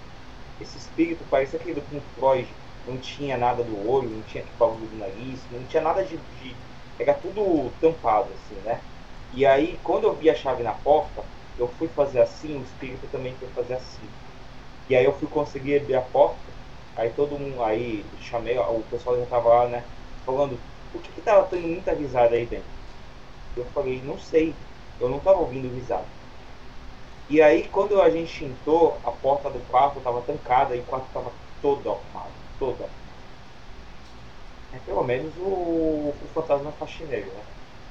Esse 0.58 0.78
espírito 0.78 1.26
parecia 1.26 1.58
aquele 1.58 1.74
do 1.80 1.86
Pink 1.86 2.08
Floyd, 2.14 2.60
não 2.84 2.98
tinha 3.00 3.36
nada 3.38 3.64
do 3.64 3.78
olho, 3.78 4.10
não 4.10 4.22
tinha 4.22 4.44
bagulho 4.56 4.88
do 4.90 4.96
nariz, 4.96 5.48
não 5.50 5.66
tinha 5.66 5.82
nada 5.82 6.04
de, 6.04 6.18
de. 6.18 6.64
Era 6.98 7.14
tudo 7.18 7.76
tampado 7.78 8.32
assim, 8.34 8.60
né? 8.60 8.86
E 9.30 9.44
aí, 9.46 9.80
quando 9.80 10.04
eu 10.06 10.16
vi 10.16 10.30
a 10.30 10.34
chave 10.34 10.62
na 10.62 10.74
porta, 10.74 11.28
eu 11.56 11.68
fui 11.68 11.88
fazer 11.88 12.20
assim, 12.20 12.58
o 12.58 12.62
espírito 12.62 13.08
também 13.08 13.36
foi 13.38 13.50
fazer 13.52 13.74
assim. 13.74 14.16
E 14.88 14.96
aí 14.96 15.04
eu 15.04 15.18
fui 15.18 15.28
conseguir 15.28 15.80
abrir 15.80 15.94
a 15.94 16.02
porta, 16.02 16.56
aí 16.94 17.12
todo 17.14 17.38
mundo, 17.38 17.62
aí 17.62 18.16
chamei, 18.18 18.58
o 18.58 18.84
pessoal 18.84 19.18
já 19.18 19.26
tava 19.26 19.48
lá, 19.48 19.68
né? 19.68 19.93
Falando 20.24 20.58
por 20.92 21.02
que, 21.02 21.12
que 21.12 21.20
tava 21.20 21.46
tendo 21.46 21.66
muita 21.66 21.92
risada 21.92 22.34
aí 22.34 22.46
dentro. 22.46 22.66
Eu 23.56 23.64
falei, 23.66 24.00
não 24.04 24.18
sei, 24.18 24.54
eu 25.00 25.08
não 25.08 25.18
tava 25.18 25.38
ouvindo 25.38 25.72
risada. 25.74 26.04
E 27.28 27.40
aí 27.40 27.68
quando 27.68 28.00
a 28.00 28.10
gente 28.10 28.44
entrou, 28.44 28.98
a 29.04 29.10
porta 29.10 29.48
do 29.50 29.58
quarto 29.70 29.98
estava 29.98 30.20
trancada 30.22 30.76
e 30.76 30.80
o 30.80 30.84
quarto 30.84 31.06
estava 31.06 31.32
todo 31.62 31.90
arrumado, 31.90 32.32
todo 32.58 32.84
É 34.72 34.78
pelo 34.84 35.02
menos 35.04 35.32
o, 35.38 35.40
o 35.40 36.14
fantasma 36.34 36.70
faxineiro, 36.72 37.26
né? 37.26 37.42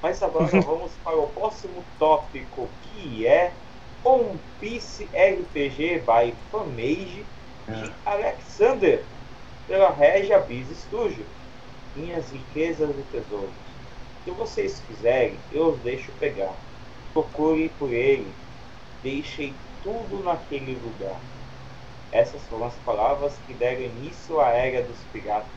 Mas 0.02 0.22
agora 0.22 0.48
vamos 0.62 0.92
para 1.04 1.18
o 1.18 1.28
próximo 1.28 1.84
tópico 1.98 2.70
que 2.82 3.26
é 3.26 3.52
One 4.04 4.40
Piece 4.60 5.06
RPG 5.06 6.04
by 6.06 6.34
Fanmage 6.52 7.26
de 7.68 7.90
é. 7.90 7.94
Alexander 8.06 9.04
pela 9.68 9.90
Regia 9.92 10.40
Biz 10.40 10.78
Studio 10.78 11.26
minhas 11.96 12.30
riquezas 12.32 12.90
e 12.90 13.04
tesouros. 13.12 13.54
Se 14.24 14.32
vocês 14.32 14.82
quiserem, 14.88 15.38
eu 15.52 15.70
os 15.70 15.80
deixo 15.80 16.12
pegar. 16.20 16.54
Procure 17.14 17.70
por 17.78 17.92
ele. 17.92 18.32
Deixei 19.02 19.54
tudo 19.84 20.24
naquele 20.24 20.76
lugar. 20.76 21.20
Essas 22.12 22.42
foram 22.44 22.68
as 22.68 22.76
palavras 22.86 23.34
que 23.46 23.54
deram 23.54 23.82
início 23.82 24.40
à 24.40 24.50
era 24.50 24.84
dos 24.84 24.98
piratas. 25.12 25.50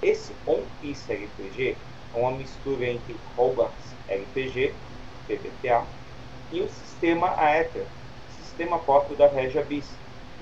Esse 0.00 0.32
One 0.46 0.64
Piece 0.80 1.12
RPG 1.12 1.76
é 2.14 2.18
uma 2.18 2.30
mistura 2.32 2.86
entre 2.86 3.16
Hogwarts 3.36 3.92
RPG, 4.08 4.74
PBTA, 5.26 5.84
e 6.50 6.60
o 6.60 6.68
sistema 6.68 7.28
Aether, 7.38 7.86
sistema 8.42 8.78
próprio 8.78 9.16
da 9.16 9.28
Regia 9.28 9.62
Bis. 9.62 9.86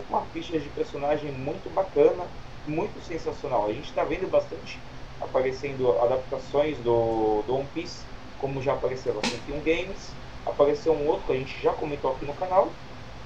Uma 0.08 0.22
ficha 0.32 0.58
de 0.58 0.68
personagem 0.70 1.30
muito 1.32 1.72
bacana 1.74 2.26
muito 2.66 3.00
sensacional. 3.06 3.66
A 3.66 3.72
gente 3.72 3.88
está 3.88 4.04
vendo 4.04 4.30
bastante 4.30 4.78
aparecendo 5.20 5.98
adaptações 6.00 6.76
do, 6.78 7.42
do 7.46 7.56
One 7.56 7.68
Piece, 7.74 8.00
como 8.40 8.62
já 8.62 8.72
apareceu 8.72 9.14
no 9.14 9.20
101 9.20 9.60
Games, 9.60 10.10
apareceu 10.46 10.92
um 10.92 11.06
outro 11.06 11.26
que 11.26 11.32
a 11.32 11.36
gente 11.36 11.62
já 11.62 11.72
comentou 11.72 12.12
aqui 12.12 12.24
no 12.24 12.32
canal, 12.34 12.70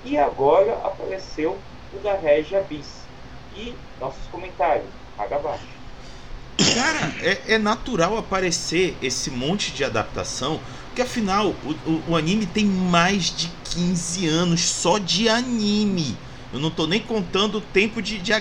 e 0.05 0.19
agora 0.19 0.73
apareceu 0.85 1.57
o 1.93 1.99
da 2.03 2.15
Regia 2.15 2.61
Bis. 2.63 3.05
E 3.57 3.73
nossos 4.01 4.27
comentários, 4.31 4.87
paga 5.17 5.37
abaixo. 5.37 5.65
Cara, 6.75 7.13
é, 7.23 7.55
é, 7.55 7.59
natural 7.59 8.19
aparecer 8.19 8.97
esse 9.01 9.31
monte 9.31 9.73
de 9.73 9.85
adaptação, 9.85 10.61
porque 10.87 11.03
afinal 11.03 11.49
o, 11.49 11.91
o, 11.91 12.03
o 12.11 12.17
anime 12.17 12.47
tem 12.47 12.65
mais 12.65 13.25
de 13.25 13.49
15 13.71 14.27
anos 14.29 14.61
só 14.61 14.99
de 14.99 15.29
anime. 15.29 16.17
Eu 16.55 16.61
não 16.61 16.71
tô 16.71 16.87
nem 16.87 17.01
contando 17.01 17.59
o 17.59 17.61
tempo 17.61 18.01
de, 18.01 18.17
de, 18.21 18.33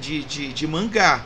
de, 0.00 0.24
de, 0.24 0.52
de 0.54 0.66
mangá. 0.66 1.22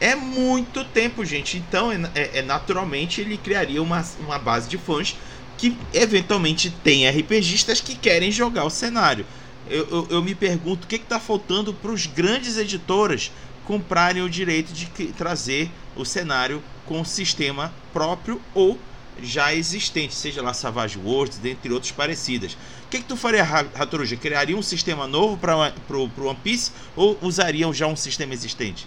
É 0.00 0.16
muito 0.16 0.84
tempo, 0.84 1.24
gente. 1.24 1.58
Então, 1.58 1.92
é, 1.92 2.10
é, 2.16 2.38
é, 2.38 2.42
naturalmente, 2.42 3.20
ele 3.20 3.38
criaria 3.38 3.80
uma, 3.80 4.04
uma 4.18 4.36
base 4.36 4.68
de 4.68 4.76
fãs 4.76 5.16
que 5.56 5.76
eventualmente 5.94 6.70
tem 6.82 7.08
RPGistas 7.08 7.80
que 7.80 7.94
querem 7.94 8.32
jogar 8.32 8.64
o 8.64 8.70
cenário. 8.70 9.24
Eu, 9.68 9.86
eu, 9.88 10.06
eu 10.10 10.22
me 10.24 10.34
pergunto 10.34 10.86
o 10.86 10.88
que 10.88 10.96
está 10.96 11.20
faltando 11.20 11.72
para 11.72 11.92
os 11.92 12.04
grandes 12.04 12.56
editoras 12.56 13.30
comprarem 13.64 14.24
o 14.24 14.28
direito 14.28 14.72
de 14.72 14.86
que, 14.86 15.12
trazer 15.12 15.70
o 15.94 16.04
cenário 16.04 16.60
com 16.84 16.98
um 16.98 17.04
sistema 17.04 17.72
próprio 17.92 18.42
ou 18.52 18.76
já 19.22 19.54
existente, 19.54 20.14
seja 20.14 20.42
lá 20.42 20.52
Savage 20.52 20.98
Worlds, 20.98 21.38
dentre 21.38 21.72
outros 21.72 21.92
parecidas. 21.92 22.56
O 22.90 22.92
que, 22.92 22.98
que 22.98 23.04
tu 23.04 23.16
faria, 23.16 23.44
Ratoruja? 23.44 24.16
Criaria 24.16 24.56
um 24.56 24.62
sistema 24.62 25.06
novo 25.06 25.36
para 25.36 25.56
o 25.56 26.26
One 26.26 26.38
Piece 26.42 26.72
ou 26.96 27.16
usariam 27.22 27.72
já 27.72 27.86
um 27.86 27.94
sistema 27.94 28.34
existente? 28.34 28.84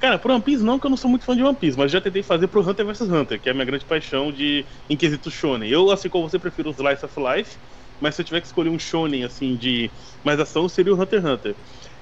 Cara, 0.00 0.18
pro 0.18 0.32
One 0.34 0.42
Piece 0.42 0.64
não, 0.64 0.76
que 0.76 0.86
eu 0.86 0.90
não 0.90 0.96
sou 0.96 1.08
muito 1.08 1.24
fã 1.24 1.36
de 1.36 1.40
One 1.44 1.54
Piece, 1.54 1.78
mas 1.78 1.92
já 1.92 2.00
tentei 2.00 2.24
fazer 2.24 2.48
pro 2.48 2.68
Hunter 2.68 2.84
vs 2.84 3.02
Hunter, 3.02 3.40
que 3.40 3.48
é 3.48 3.52
a 3.52 3.54
minha 3.54 3.64
grande 3.64 3.84
paixão 3.84 4.32
de 4.32 4.64
Inquisito 4.90 5.30
Shonen. 5.30 5.70
Eu, 5.70 5.92
assim 5.92 6.08
como 6.08 6.28
você, 6.28 6.36
prefiro 6.36 6.70
o 6.70 6.72
Slice 6.72 7.04
of 7.04 7.14
Life, 7.16 7.56
mas 8.00 8.16
se 8.16 8.22
eu 8.22 8.26
tiver 8.26 8.40
que 8.40 8.48
escolher 8.48 8.70
um 8.70 8.78
Shonen, 8.80 9.22
assim, 9.22 9.54
de 9.54 9.88
mais 10.24 10.40
ação, 10.40 10.68
seria 10.68 10.92
o 10.92 11.00
Hunter 11.00 11.20
x 11.20 11.30
Hunter. 11.30 11.54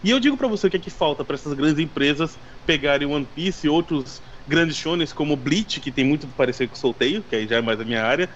E 0.02 0.10
eu 0.10 0.18
digo 0.18 0.38
para 0.38 0.48
você 0.48 0.68
o 0.68 0.70
que 0.70 0.78
é 0.78 0.80
que 0.80 0.88
falta 0.88 1.22
para 1.22 1.34
essas 1.34 1.52
grandes 1.52 1.78
empresas 1.78 2.38
pegarem 2.64 3.06
One 3.06 3.26
Piece 3.34 3.66
e 3.66 3.68
outros 3.68 4.22
grandes 4.48 4.74
shonens 4.74 5.12
como 5.12 5.36
Bleach, 5.36 5.80
que 5.80 5.92
tem 5.92 6.02
muito 6.02 6.26
parecido 6.28 6.70
com 6.70 6.76
Solteio, 6.76 7.22
que 7.28 7.36
aí 7.36 7.46
já 7.46 7.56
é 7.56 7.60
mais 7.60 7.78
a 7.78 7.84
minha 7.84 8.02
área. 8.02 8.30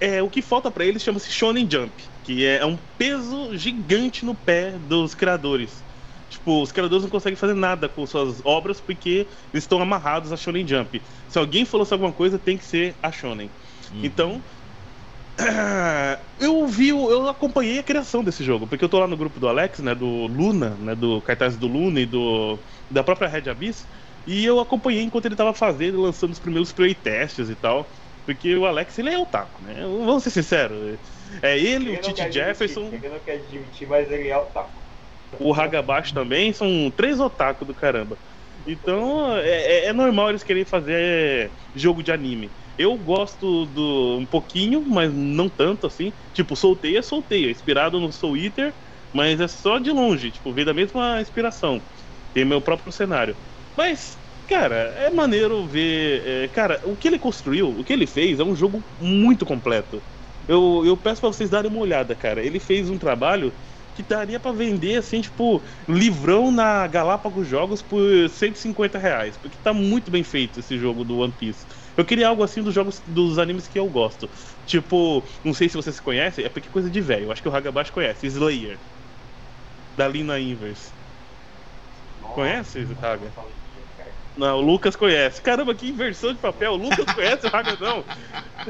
É, 0.00 0.22
o 0.22 0.30
que 0.30 0.40
falta 0.40 0.70
para 0.70 0.84
eles 0.84 1.02
chama-se 1.02 1.30
Shonen 1.30 1.68
Jump, 1.70 1.92
que 2.24 2.44
é 2.46 2.64
um 2.64 2.78
peso 2.96 3.56
gigante 3.56 4.24
no 4.24 4.34
pé 4.34 4.72
dos 4.78 5.14
criadores. 5.14 5.84
Tipo, 6.30 6.62
os 6.62 6.72
criadores 6.72 7.02
não 7.02 7.10
conseguem 7.10 7.36
fazer 7.36 7.54
nada 7.54 7.88
com 7.88 8.06
suas 8.06 8.40
obras 8.44 8.80
porque 8.80 9.26
eles 9.52 9.64
estão 9.64 9.82
amarrados 9.82 10.32
a 10.32 10.36
Shonen 10.36 10.66
Jump. 10.66 11.02
Se 11.28 11.38
alguém 11.38 11.64
falou 11.64 11.86
alguma 11.90 12.12
coisa, 12.12 12.38
tem 12.38 12.56
que 12.56 12.64
ser 12.64 12.94
a 13.02 13.12
Shonen. 13.12 13.50
Uhum. 13.92 14.00
Então, 14.04 14.42
eu 16.38 16.66
vi, 16.66 16.88
eu 16.88 17.28
acompanhei 17.28 17.78
a 17.78 17.82
criação 17.82 18.22
desse 18.22 18.44
jogo, 18.44 18.66
porque 18.66 18.84
eu 18.84 18.88
tô 18.88 18.98
lá 18.98 19.06
no 19.06 19.16
grupo 19.16 19.40
do 19.40 19.48
Alex, 19.48 19.80
né, 19.80 19.94
do 19.94 20.06
Luna, 20.26 20.76
né, 20.76 20.94
do 20.94 21.20
cartaz 21.22 21.56
do 21.56 21.66
Luna 21.66 22.00
e 22.00 22.06
do 22.06 22.58
da 22.88 23.02
própria 23.02 23.28
Red 23.28 23.50
Abyss, 23.50 23.86
e 24.26 24.44
eu 24.44 24.60
acompanhei 24.60 25.02
enquanto 25.02 25.26
ele 25.26 25.36
tava 25.36 25.54
fazendo, 25.54 26.00
lançando 26.00 26.32
os 26.32 26.38
primeiros 26.38 26.72
playtests 26.72 27.48
e 27.48 27.56
tal, 27.56 27.90
porque 28.24 28.56
o 28.56 28.66
Alex, 28.66 28.98
ele 28.98 29.10
é 29.10 29.18
otaku, 29.18 29.62
né? 29.62 29.74
Vamos 29.82 30.22
ser 30.22 30.30
sinceros. 30.30 30.98
É 31.42 31.58
ele, 31.58 31.90
ele 31.90 31.98
o 31.98 32.00
Tite 32.00 32.32
Jefferson. 32.32 32.86
Admitir, 32.86 33.04
ele 33.04 33.14
não 33.14 33.20
quer 33.20 33.32
admitir, 33.34 33.88
mas 33.88 34.10
ele 34.10 34.28
é 34.28 34.36
otaku 34.36 34.80
o 35.38 35.52
Hagabashi 35.54 36.12
também, 36.12 36.52
são 36.52 36.90
três 36.90 37.20
otaku 37.20 37.64
do 37.64 37.74
caramba. 37.74 38.18
Então 38.66 39.36
é, 39.38 39.48
é, 39.48 39.84
é, 39.86 39.92
normal 39.92 40.30
eles 40.30 40.42
querem 40.42 40.64
fazer 40.64 41.52
jogo 41.74 42.02
de 42.02 42.12
anime. 42.12 42.52
Eu 42.76 42.96
gosto 42.96 43.66
do 43.66 44.18
um 44.18 44.26
pouquinho, 44.26 44.84
mas 44.86 45.12
não 45.12 45.48
tanto 45.48 45.86
assim. 45.86 46.12
Tipo, 46.32 46.56
solteio 46.56 46.98
é 46.98 47.02
solteio, 47.02 47.48
é 47.48 47.50
inspirado 47.50 48.00
no 48.00 48.12
Soul 48.12 48.36
Eater, 48.36 48.74
mas 49.12 49.40
é 49.40 49.48
só 49.48 49.78
de 49.78 49.90
longe, 49.90 50.30
tipo, 50.30 50.52
veio 50.52 50.66
da 50.66 50.74
mesma 50.74 51.20
inspiração. 51.20 51.82
Tem 52.32 52.44
meu 52.44 52.60
próprio 52.60 52.92
cenário. 52.92 53.36
Mas, 53.76 54.19
cara, 54.50 54.74
é 54.96 55.10
maneiro 55.10 55.66
ver. 55.66 56.26
É, 56.44 56.48
cara, 56.48 56.80
o 56.84 56.96
que 56.96 57.06
ele 57.08 57.18
construiu, 57.18 57.68
o 57.70 57.84
que 57.84 57.92
ele 57.92 58.06
fez 58.06 58.40
é 58.40 58.44
um 58.44 58.54
jogo 58.54 58.84
muito 58.98 59.46
completo. 59.46 60.04
Eu, 60.48 60.82
eu 60.84 60.96
peço 60.96 61.20
para 61.20 61.30
vocês 61.32 61.48
darem 61.50 61.70
uma 61.70 61.80
olhada, 61.80 62.16
cara. 62.16 62.44
Ele 62.44 62.58
fez 62.58 62.90
um 62.90 62.98
trabalho 62.98 63.54
que 63.94 64.02
daria 64.02 64.40
para 64.40 64.52
vender, 64.52 64.96
assim, 64.96 65.20
tipo, 65.20 65.64
livrão 65.88 66.50
na 66.50 66.86
Galápagos 66.86 67.46
Jogos 67.46 67.82
por 67.82 68.28
150 68.28 68.98
reais. 68.98 69.36
Porque 69.36 69.58
tá 69.58 69.72
muito 69.72 70.10
bem 70.10 70.24
feito 70.24 70.60
esse 70.60 70.76
jogo 70.78 71.04
do 71.04 71.18
One 71.18 71.32
Piece. 71.32 71.66
Eu 71.96 72.04
queria 72.04 72.28
algo 72.28 72.42
assim 72.42 72.62
dos 72.62 72.74
jogos 72.74 73.00
dos 73.06 73.38
animes 73.38 73.68
que 73.68 73.78
eu 73.78 73.88
gosto. 73.88 74.28
Tipo, 74.64 75.28
não 75.44 75.54
sei 75.54 75.68
se 75.68 75.76
vocês 75.76 76.00
conhecem, 76.00 76.44
é 76.44 76.48
porque 76.48 76.68
é 76.68 76.70
coisa 76.72 76.90
de 76.90 77.00
velho. 77.00 77.30
Acho 77.30 77.42
que 77.42 77.48
o 77.48 77.54
Hagabashi 77.54 77.92
conhece, 77.92 78.26
Slayer. 78.26 78.80
Da 79.96 80.08
Lina 80.08 80.38
Inverse. 80.40 80.94
Conhece, 82.32 82.80
Haga? 83.00 83.32
Não, 84.36 84.58
o 84.58 84.60
Lucas 84.60 84.96
conhece. 84.96 85.42
Caramba, 85.42 85.74
que 85.74 85.88
inversão 85.88 86.32
de 86.32 86.38
papel. 86.38 86.72
O 86.72 86.76
Lucas 86.76 87.04
conhece 87.14 87.46
o 87.46 87.50
Raga 87.50 87.76
não. 87.80 88.04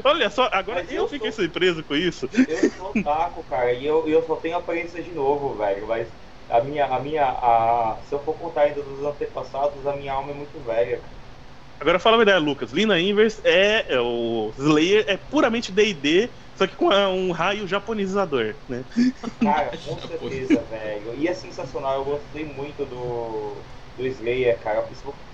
Olha 0.03 0.29
só, 0.29 0.49
agora 0.51 0.83
eu, 0.89 1.03
eu, 1.03 1.07
fiquei 1.07 1.31
sou... 1.31 1.43
surpreso 1.43 1.83
com 1.83 1.95
isso. 1.95 2.29
Eu 2.33 2.69
sou 2.71 2.93
taco, 3.03 3.43
cara, 3.43 3.71
e 3.71 3.85
eu, 3.85 4.07
eu 4.07 4.25
só 4.25 4.35
tenho 4.37 4.57
aparência 4.57 5.01
de 5.01 5.11
novo, 5.11 5.55
velho. 5.55 5.87
Mas 5.87 6.07
a 6.49 6.61
minha, 6.61 6.85
a 6.85 6.99
minha, 6.99 7.25
a... 7.25 7.97
se 8.03 8.13
eu 8.13 8.19
for 8.23 8.33
contar 8.33 8.61
ainda 8.61 8.81
dos 8.81 9.03
antepassados, 9.05 9.85
a 9.85 9.95
minha 9.95 10.13
alma 10.13 10.31
é 10.31 10.35
muito 10.35 10.59
velha. 10.59 11.01
Agora 11.79 11.97
fala 11.97 12.19
a 12.19 12.21
ideia, 12.21 12.37
Lucas. 12.37 12.71
Lina 12.71 12.99
Inverse 12.99 13.41
é, 13.43 13.95
é 13.95 13.99
o 13.99 14.53
Slayer 14.55 15.03
é 15.07 15.17
puramente 15.17 15.71
D&D, 15.71 16.29
só 16.53 16.67
que 16.67 16.75
com 16.75 16.89
um 16.89 17.31
raio 17.31 17.67
japonizador, 17.67 18.53
né? 18.69 18.85
Cara, 19.41 19.71
com 19.77 19.97
certeza, 19.97 20.61
velho. 20.69 21.15
E 21.15 21.27
é 21.27 21.33
sensacional. 21.33 21.95
Eu 21.95 22.05
gostei 22.05 22.45
muito 22.45 22.85
do 22.85 23.65
do 24.01 24.07
Slayer, 24.07 24.59
cara. 24.59 24.89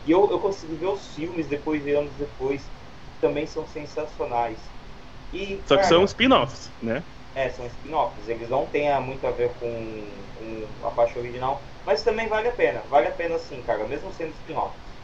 E 0.05 0.11
eu, 0.11 0.29
eu 0.31 0.39
consegui 0.39 0.75
ver 0.75 0.87
os 0.87 1.13
filmes 1.13 1.47
depois 1.47 1.83
de 1.83 1.91
anos 1.93 2.15
depois, 2.17 2.71
também 3.19 3.47
são 3.47 3.65
sensacionais. 3.65 4.75
E, 5.31 5.57
Só 5.65 5.75
que 5.77 5.83
cara, 5.83 5.89
são 5.89 6.03
spin-offs, 6.03 6.71
né? 6.81 7.03
É, 7.33 7.49
são 7.49 7.65
spin-offs. 7.67 8.27
Eles 8.27 8.49
não 8.49 8.65
têm 8.67 8.99
muito 9.01 9.25
a 9.27 9.31
ver 9.31 9.53
com, 9.55 10.27
com 10.33 10.85
a 10.85 10.91
parte 10.91 11.17
original, 11.17 11.63
mas 11.85 12.03
também 12.03 12.27
vale 12.27 12.47
a 12.49 12.51
pena. 12.51 12.81
Vale 12.87 13.07
a 13.07 13.11
pena 13.11 13.37
sim, 13.37 13.61
cara, 13.61 13.87
mesmo 13.87 14.11
sendo 14.11 14.33
spin-offs. 14.33 15.01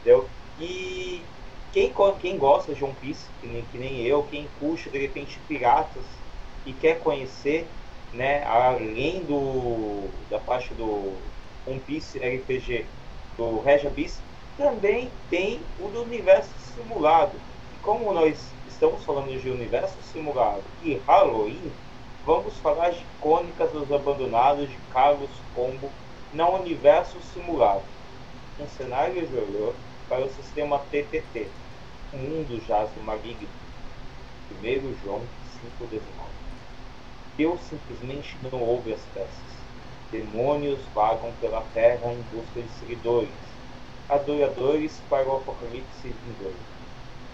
Entendeu? 0.00 0.30
E 0.58 1.26
quem, 1.70 1.94
quem 2.18 2.38
gosta 2.38 2.74
de 2.74 2.84
One 2.84 2.96
Piece, 2.96 3.32
que 3.40 3.46
nem, 3.46 3.66
que 3.66 3.78
nem 3.78 4.02
eu, 4.06 4.24
quem 4.24 4.48
puxa 4.58 4.90
de 4.90 4.98
repente 4.98 5.40
piratas 5.48 6.22
e 6.64 6.74
quer 6.74 7.00
conhecer, 7.00 7.70
né, 8.12 8.42
além 8.44 9.24
do 9.24 10.26
da 10.28 10.38
parte 10.40 10.74
do 10.74 11.32
One 11.64 11.80
Piece 11.80 12.18
RPG 12.18 12.90
do 13.40 13.60
Regabis, 13.60 14.20
também 14.58 15.10
tem 15.30 15.62
o 15.78 15.88
do 15.88 16.02
universo 16.02 16.50
simulado. 16.74 17.32
E 17.74 17.82
como 17.82 18.12
nós 18.12 18.38
estamos 18.68 19.02
falando 19.02 19.40
de 19.40 19.48
universo 19.48 19.96
simulado 20.12 20.62
e 20.82 21.00
Halloween, 21.06 21.72
vamos 22.26 22.54
falar 22.58 22.90
de 22.90 23.02
Crônicas 23.22 23.72
dos 23.72 23.90
Abandonados 23.90 24.68
de 24.68 24.76
Carlos 24.92 25.30
Combo 25.54 25.90
no 26.34 26.48
universo 26.50 27.16
simulado. 27.32 27.82
Um 28.60 28.68
cenário 28.68 29.26
horror 29.34 29.72
para 30.06 30.26
o 30.26 30.30
sistema 30.34 30.78
TTT, 30.90 31.48
o 32.12 32.18
mundo 32.18 32.62
jaz 32.68 32.90
do 32.90 33.02
maligno. 33.02 33.48
1 34.62 34.96
João 35.02 35.22
5,19. 35.80 36.00
Deus 37.38 37.60
simplesmente 37.62 38.36
não 38.52 38.60
ouve 38.60 38.92
as 38.92 39.00
peças 39.14 39.49
Demônios 40.10 40.80
vagam 40.92 41.32
pela 41.40 41.62
terra 41.72 42.12
em 42.12 42.20
busca 42.34 42.60
de 42.60 42.68
seguidores, 42.80 43.28
adoradores 44.08 45.00
para 45.08 45.28
o 45.28 45.36
apocalipse 45.36 46.08
vindouro. 46.08 46.56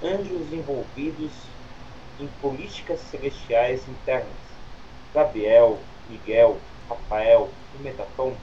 Anjos 0.02 0.52
envolvidos 0.52 1.32
em 2.20 2.26
políticas 2.42 3.00
celestiais 3.00 3.80
internas. 3.88 4.28
Gabriel, 5.14 5.78
Miguel, 6.10 6.58
Rafael 6.86 7.48
e 7.78 7.82
Metatron 7.82 8.34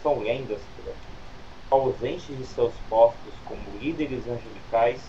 são 0.00 0.20
lendas 0.20 0.60
por 0.76 0.88
aqui. 0.88 1.10
Ausentes 1.70 2.38
de 2.38 2.44
seus 2.46 2.72
postos 2.88 3.34
como 3.44 3.78
líderes 3.80 4.24
angelicais, 4.28 5.00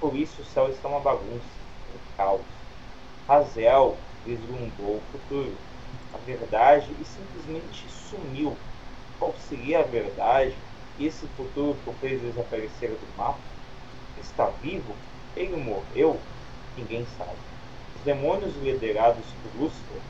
por 0.00 0.14
isso 0.14 0.42
o 0.42 0.44
céu 0.44 0.68
está 0.68 0.86
uma 0.86 1.00
bagunça, 1.00 1.44
um 1.92 2.16
caos. 2.16 2.40
Raziel 3.26 3.96
vislumbrou 4.24 4.98
o 4.98 5.02
futuro 5.10 5.52
a 6.14 6.18
verdade 6.18 6.90
e 7.00 7.04
simplesmente 7.04 7.88
sumiu. 8.10 8.56
Qual 9.18 9.34
seria 9.48 9.80
a 9.80 9.82
verdade? 9.82 10.54
Esse 10.98 11.26
futuro 11.36 11.76
que 11.84 11.90
o 11.90 11.92
fez 11.94 12.20
desaparecer 12.20 12.90
do 12.90 13.16
mapa? 13.16 13.38
Está 14.20 14.46
vivo? 14.62 14.94
Ele 15.36 15.56
morreu? 15.56 16.18
Ninguém 16.76 17.06
sabe. 17.18 17.36
Os 17.96 18.02
demônios 18.02 18.54
liderados 18.62 19.24
por 19.42 19.62
Lúcifer, 19.62 20.00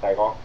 Tarok, 0.00 0.36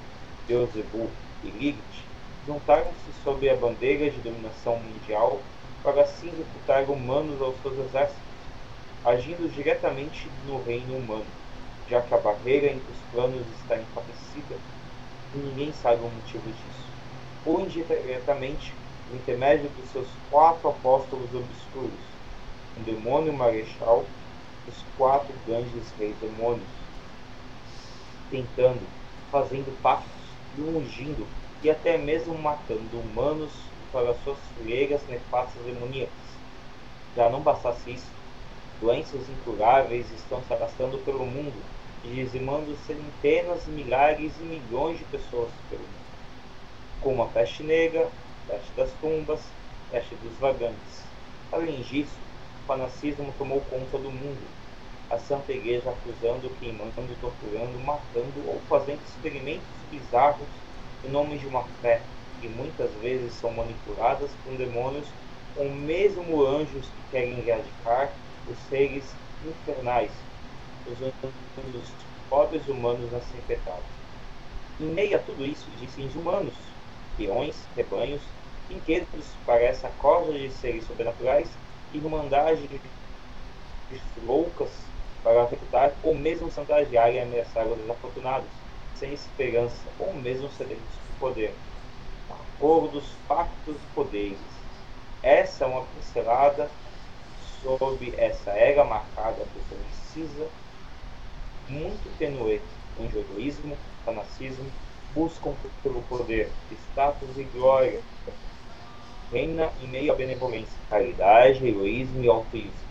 Beelzebub 0.47 1.09
e 1.43 1.49
Lilith 1.49 2.07
juntaram-se 2.45 3.23
sob 3.23 3.49
a 3.49 3.55
bandeira 3.55 4.09
de 4.09 4.17
dominação 4.19 4.79
mundial 4.79 5.39
para 5.83 6.01
assim 6.01 6.31
refutar 6.37 6.89
humanos 6.89 7.41
aos 7.41 7.55
seus 7.61 7.77
exércitos, 7.87 8.21
agindo 9.05 9.53
diretamente 9.53 10.27
no 10.47 10.63
reino 10.63 10.97
humano, 10.97 11.25
já 11.89 12.01
que 12.01 12.13
a 12.13 12.17
barreira 12.17 12.67
entre 12.67 12.91
os 12.91 13.11
planos 13.11 13.45
está 13.61 13.77
enfraquecida 13.77 14.55
e 15.33 15.37
ninguém 15.37 15.71
sabe 15.73 16.01
o 16.01 16.09
motivo 16.09 16.43
disso. 16.47 16.87
Ou 17.45 17.61
indiretamente, 17.61 18.73
no 19.09 19.17
intermédio 19.17 19.69
dos 19.69 19.89
seus 19.91 20.07
quatro 20.29 20.69
apóstolos 20.69 21.33
obscuros, 21.33 21.91
um 22.77 22.83
demônio 22.83 23.33
marechal, 23.33 24.05
os 24.67 24.83
quatro 24.97 25.33
grandes 25.45 25.91
reis 25.97 26.15
demônios, 26.19 26.67
tentando, 28.29 28.81
fazendo 29.31 29.81
pactos 29.81 30.11
e 30.57 30.61
ungindo 30.61 31.25
e 31.63 31.69
até 31.69 31.97
mesmo 31.97 32.37
matando 32.37 32.99
humanos 32.99 33.51
para 33.91 34.13
suas 34.23 34.37
fileiras 34.57 35.01
nefastas 35.07 35.63
demoníacas. 35.63 36.11
Já 37.15 37.29
não 37.29 37.41
bastasse 37.41 37.93
isso, 37.93 38.11
doenças 38.81 39.21
incuráveis 39.29 40.05
estão 40.11 40.43
se 40.43 40.53
arrastando 40.53 40.97
pelo 40.99 41.25
mundo 41.25 41.76
dizimando 42.15 42.75
centenas, 42.75 43.65
milhares 43.67 44.33
e 44.39 44.43
milhões 44.43 44.97
de 44.97 45.05
pessoas 45.05 45.51
pelo 45.69 45.81
mundo, 45.81 45.91
como 47.01 47.23
a 47.23 47.27
peste 47.27 47.63
negra, 47.63 48.09
peste 48.47 48.71
das 48.75 48.91
tumbas, 48.93 49.41
peste 49.91 50.15
dos 50.15 50.37
vagantes. 50.37 51.03
Além 51.51 51.81
disso, 51.81 52.17
o 52.63 52.67
fanacismo 52.67 53.33
tomou 53.37 53.61
conta 53.61 53.97
do 53.97 54.11
mundo, 54.11 54.47
a 55.09 55.17
Santa 55.17 55.53
Igreja 55.53 55.89
acusando, 55.89 56.49
queimando, 56.59 57.15
torturando, 57.21 57.79
matando 57.79 58.47
ou 58.47 58.59
fazendo 58.67 59.01
experimentos 59.05 59.65
bizarros 59.89 60.47
em 61.03 61.09
nome 61.09 61.37
de 61.37 61.47
uma 61.47 61.63
fé 61.81 62.01
que 62.41 62.47
muitas 62.47 62.93
vezes 62.95 63.33
são 63.33 63.51
manipuladas 63.51 64.31
por 64.43 64.57
demônios 64.57 65.07
ou 65.55 65.69
mesmo 65.69 66.45
anjos 66.45 66.85
que 66.87 67.01
querem 67.11 67.39
erradicar 67.39 68.11
os 68.49 68.57
seres 68.69 69.15
infernais, 69.45 70.11
usando 70.91 71.13
os 71.75 71.89
pobres 72.29 72.67
humanos 72.67 73.13
a 73.13 73.21
ser. 73.21 73.59
Em 74.79 74.85
meio 74.85 75.17
a 75.17 75.19
tudo 75.19 75.45
isso, 75.45 75.65
existem 75.75 76.07
humanos, 76.19 76.53
peões, 77.17 77.55
rebanhos, 77.75 78.21
brinquedos 78.67 79.25
para 79.45 79.63
essa 79.63 79.89
corda 79.99 80.33
de 80.33 80.49
seres 80.51 80.85
sobrenaturais 80.85 81.49
e 81.93 81.99
de 81.99 82.79
loucas 84.25 84.69
para 85.23 85.43
afetar 85.43 85.91
ou 86.03 86.15
mesmo 86.15 86.51
chantagear 86.51 87.11
e 87.11 87.19
ameaçar 87.19 87.67
os 87.67 87.77
desafortunados, 87.77 88.47
sem 88.95 89.13
esperança 89.13 89.75
ou 89.99 90.13
mesmo 90.13 90.49
sedentos 90.51 90.83
de 90.83 91.19
poder. 91.19 91.53
Acordos, 92.29 93.03
pactos 93.27 93.75
e 93.75 93.95
poderes. 93.95 94.37
Essa 95.23 95.65
é 95.65 95.67
uma 95.67 95.81
pincelada 95.81 96.69
sobre 97.61 98.13
essa 98.17 98.51
era 98.51 98.83
marcada 98.83 99.37
por 99.37 99.67
precisa, 100.17 100.47
muito 101.69 102.17
tenue, 102.17 102.61
onde 102.99 103.17
o 103.17 103.21
egoísmo, 103.21 103.77
fanatismo 104.05 104.65
buscam 105.13 105.53
pelo 105.83 106.01
poder, 106.03 106.49
status 106.71 107.37
e 107.37 107.43
glória. 107.43 108.01
Reina 109.31 109.69
em 109.83 109.87
meio 109.87 110.13
à 110.13 110.15
benevolência, 110.15 110.77
caridade, 110.89 111.67
egoísmo 111.67 112.23
e 112.23 112.29
altruísmo 112.29 112.87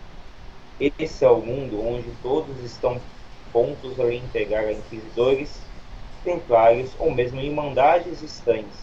esse 0.79 1.25
é 1.25 1.29
o 1.29 1.37
mundo 1.37 1.83
onde 1.83 2.07
todos 2.21 2.63
estão 2.63 3.01
pontos 3.51 3.99
a 3.99 4.13
entregar 4.13 4.65
a 4.65 4.71
inquisidores, 4.71 5.59
templários 6.23 6.91
ou 6.99 7.09
mesmo 7.09 7.41
irmandades 7.41 8.21
estranhas, 8.21 8.75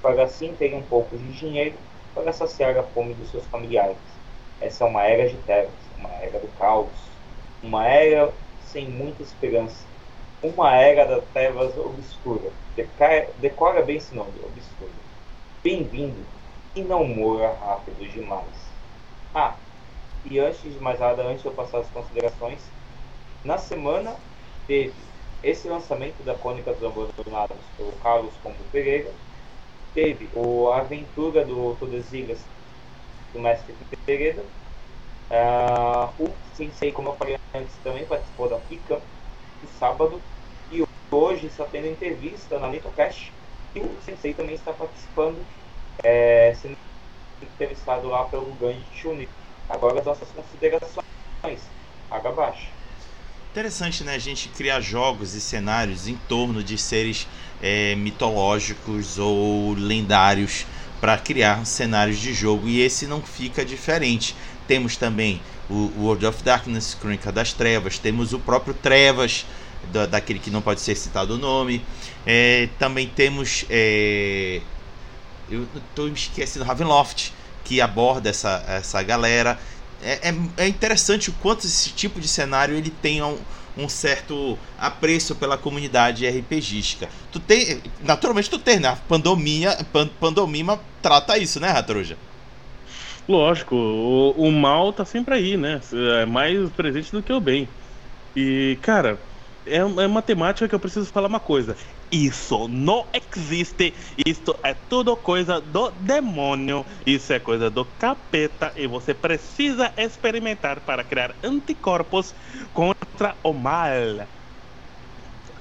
para 0.00 0.22
assim 0.22 0.54
terem 0.54 0.78
um 0.78 0.82
pouco 0.82 1.14
de 1.14 1.30
dinheiro 1.32 1.74
para 2.14 2.32
saciar 2.32 2.78
a 2.78 2.82
fome 2.82 3.12
dos 3.12 3.30
seus 3.30 3.44
familiares. 3.48 3.98
Essa 4.62 4.84
é 4.84 4.86
uma 4.86 5.02
era 5.02 5.28
de 5.28 5.36
trevas, 5.38 5.74
uma 5.98 6.08
era 6.22 6.38
do 6.38 6.48
caos, 6.58 6.88
uma 7.62 7.86
era 7.86 8.32
sem 8.72 8.88
muita 8.88 9.22
esperança, 9.22 9.84
uma 10.42 10.74
era 10.74 11.04
da 11.04 11.20
trevas 11.20 11.76
obscura. 11.76 12.50
Decora 13.38 13.82
bem 13.82 13.98
esse 13.98 14.14
nome, 14.14 14.32
obscura. 14.42 14.90
Bem-vindo 15.62 16.24
e 16.74 16.80
não 16.82 17.04
morra 17.04 17.54
rápido 17.60 18.08
demais. 18.10 18.72
Ah, 19.34 19.54
e 20.24 20.38
antes 20.38 20.62
de 20.62 20.80
mais 20.80 20.98
nada, 20.98 21.22
antes 21.22 21.42
de 21.42 21.48
eu 21.48 21.52
passar 21.52 21.80
as 21.80 21.88
considerações, 21.90 22.60
na 23.44 23.58
semana 23.58 24.16
teve 24.66 24.94
esse 25.42 25.68
lançamento 25.68 26.22
da 26.24 26.34
Cônica 26.34 26.72
dos 26.72 26.82
Abandonados 26.82 27.58
pelo 27.76 27.92
Carlos 28.02 28.32
Pombo 28.42 28.56
Pereira, 28.72 29.10
teve 29.92 30.30
o 30.34 30.72
aventura 30.72 31.44
do 31.44 31.76
Tordesilhas 31.76 32.40
do 33.34 33.40
Mestre 33.40 33.74
Pereira, 34.06 34.42
uh, 35.32 36.22
o 36.22 36.32
Sensei, 36.54 36.92
como 36.92 37.08
eu 37.08 37.16
falei 37.16 37.38
antes, 37.54 37.74
também 37.82 38.04
participou 38.04 38.48
da 38.48 38.58
FICA 38.60 39.00
no 39.62 39.68
sábado, 39.78 40.20
e 40.70 40.84
hoje 41.10 41.46
está 41.46 41.64
tendo 41.64 41.88
entrevista 41.88 42.58
na 42.58 42.68
LitoCast, 42.68 43.32
e 43.74 43.80
o 43.80 43.96
Sensei 44.04 44.34
também 44.34 44.54
está 44.54 44.72
participando, 44.72 45.44
é, 46.04 46.54
sendo 46.60 46.76
entrevistado 47.40 48.08
lá 48.08 48.24
pelo 48.24 48.52
Ganji 48.54 48.84
Chuni. 48.94 49.28
Agora 49.68 50.00
as 50.00 50.04
nossas 50.04 50.28
considerações. 50.28 51.02
Água 52.10 52.30
abaixo. 52.30 52.68
Interessante, 53.50 54.04
né? 54.04 54.14
A 54.14 54.18
gente 54.18 54.48
criar 54.50 54.80
jogos 54.80 55.34
e 55.34 55.40
cenários 55.40 56.08
em 56.08 56.16
torno 56.28 56.62
de 56.62 56.78
seres 56.78 57.26
é, 57.62 57.94
mitológicos 57.94 59.18
ou 59.18 59.74
lendários 59.74 60.66
para 61.00 61.18
criar 61.18 61.66
cenários 61.66 62.18
de 62.18 62.32
jogo 62.32 62.68
e 62.68 62.80
esse 62.80 63.06
não 63.06 63.20
fica 63.20 63.64
diferente. 63.64 64.36
Temos 64.66 64.96
também 64.96 65.40
o 65.68 65.90
World 65.98 66.26
of 66.26 66.42
Darkness, 66.42 66.94
Crônica 66.94 67.32
das 67.32 67.52
Trevas, 67.52 67.98
temos 67.98 68.32
o 68.32 68.38
próprio 68.38 68.74
Trevas, 68.74 69.44
da, 69.90 70.06
daquele 70.06 70.38
que 70.38 70.50
não 70.50 70.62
pode 70.62 70.80
ser 70.80 70.94
citado 70.94 71.34
o 71.34 71.38
nome. 71.38 71.84
É, 72.26 72.68
também 72.78 73.08
temos. 73.08 73.64
É, 73.68 74.60
eu 75.50 75.66
estou 75.74 76.08
esquecendo 76.08 76.64
Ravenloft, 76.64 77.32
que 77.64 77.80
aborda 77.80 78.30
essa, 78.30 78.64
essa 78.68 79.02
galera. 79.02 79.58
É, 80.02 80.30
é, 80.30 80.34
é, 80.56 80.68
interessante 80.68 81.30
o 81.30 81.32
quanto 81.34 81.66
esse 81.66 81.90
tipo 81.90 82.20
de 82.20 82.26
cenário 82.26 82.74
ele 82.74 82.90
tem 82.90 83.22
um, 83.22 83.38
um 83.76 83.88
certo 83.88 84.58
apreço 84.78 85.34
pela 85.34 85.56
comunidade 85.56 86.26
RPGística. 86.28 87.08
Tu 87.30 87.38
tem, 87.38 87.80
naturalmente 88.02 88.50
tu 88.50 88.58
tem, 88.58 88.80
né? 88.80 88.98
Pandomia, 89.08 89.78
Pandomima 90.18 90.80
trata 91.00 91.38
isso, 91.38 91.60
né, 91.60 91.68
Ratruja? 91.68 92.16
Lógico, 93.28 93.74
o, 93.76 94.48
o 94.48 94.52
mal 94.52 94.92
tá 94.92 95.04
sempre 95.04 95.34
aí, 95.34 95.56
né? 95.56 95.80
É 96.20 96.26
mais 96.26 96.70
presente 96.72 97.10
do 97.12 97.22
que 97.22 97.32
o 97.32 97.40
bem. 97.40 97.76
E, 98.34 98.78
cara, 98.82 99.24
é, 99.64 99.76
é 99.76 99.84
uma 99.84 100.22
temática 100.22 100.68
que 100.68 100.74
eu 100.74 100.80
preciso 100.80 101.10
falar 101.12 101.28
uma 101.28 101.40
coisa. 101.40 101.76
Isso 102.10 102.68
não 102.68 103.10
existe. 103.14 103.94
Isso 104.26 104.52
é 104.64 104.74
tudo 104.74 105.16
coisa 105.16 105.60
do 105.60 105.90
demônio. 105.92 106.84
Isso 107.06 107.32
é 107.32 107.38
coisa 107.40 107.70
do 107.70 107.84
capeta. 107.84 108.72
E 108.76 108.86
você 108.86 109.14
precisa 109.14 109.92
experimentar 109.96 110.80
para 110.84 111.04
criar 111.04 111.36
anticorpos 111.42 112.34
contra 112.72 113.38
o 113.44 113.52
mal. 113.52 114.28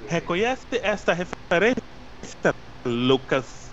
Reconhece 0.08 0.66
esta 0.82 1.14
referência, 1.14 1.82
Lucas? 2.86 3.72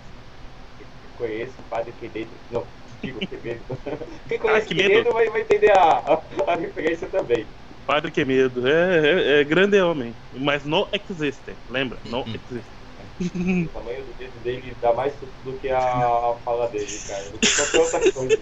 Conheço, 1.15 1.61
padre 1.63 1.91
Quevedo. 1.93 2.31
Não, 2.49 2.65
digo 3.01 3.19
Quevedo. 3.19 3.61
Quem 4.27 4.39
conhece 4.39 4.67
ah, 4.71 4.75
Quevedo 4.75 5.11
vai, 5.11 5.29
vai 5.29 5.41
entender 5.41 5.71
a, 5.71 5.83
a, 5.83 6.51
a 6.51 6.55
referência 6.55 7.07
também. 7.07 7.45
Padre 7.85 8.11
que 8.11 8.23
medo. 8.23 8.67
É, 8.67 8.99
é, 8.99 9.41
é, 9.41 9.43
grande 9.43 9.81
homem. 9.81 10.13
Mas 10.33 10.63
não 10.63 10.87
existe. 10.93 11.55
Lembra? 11.69 11.97
Não 12.05 12.21
uhum. 12.21 12.35
existe. 12.51 12.79
O 13.19 13.67
tamanho 13.73 14.03
do 14.03 14.17
dedo 14.17 14.43
dele 14.43 14.77
dá 14.81 14.93
mais 14.93 15.11
do 15.43 15.53
que 15.59 15.69
a 15.69 16.35
fala 16.45 16.67
dele, 16.69 16.99
cara. 17.07 17.23
Do 17.23 17.37
que 17.39 17.55
qualquer 17.55 17.79
outra 17.79 18.11
coisa. 18.11 18.39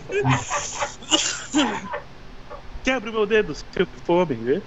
Quebra 2.84 3.09
o 3.09 3.13
meu 3.13 3.25
dedo, 3.25 3.55
se 3.55 3.65
for 4.05 4.23
homem, 4.23 4.38
vê? 4.38 4.61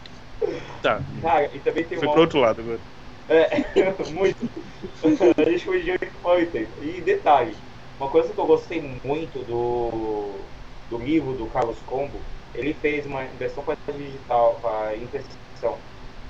Tá. 0.83 1.01
Cara, 1.23 1.51
e 1.55 1.59
também 1.61 1.85
tem 1.85 1.99
Foi 1.99 2.09
uma... 2.09 2.13
pro 2.15 2.23
outro 2.23 2.41
lado 2.41 2.61
agora. 2.61 2.81
É, 3.29 3.65
muito. 4.11 4.51
a 5.05 5.51
gente 5.51 5.65
foi 5.65 5.83
de 5.83 5.93
ontem. 6.25 6.67
E 6.83 7.01
detalhe, 7.03 7.55
uma 8.01 8.11
coisa 8.11 8.33
que 8.33 8.39
eu 8.39 8.47
gostei 8.47 8.81
muito 9.05 9.39
do, 9.45 10.31
do 10.89 11.05
livro 11.05 11.35
do 11.35 11.47
Carlos 11.47 11.79
Combo 11.87 12.19
ele 12.55 12.75
fez 12.75 13.07
uma 13.07 13.25
versão 13.39 13.63
para 13.63 13.77
digital, 13.93 14.59
para 14.61 14.97
impressão, 14.97 15.79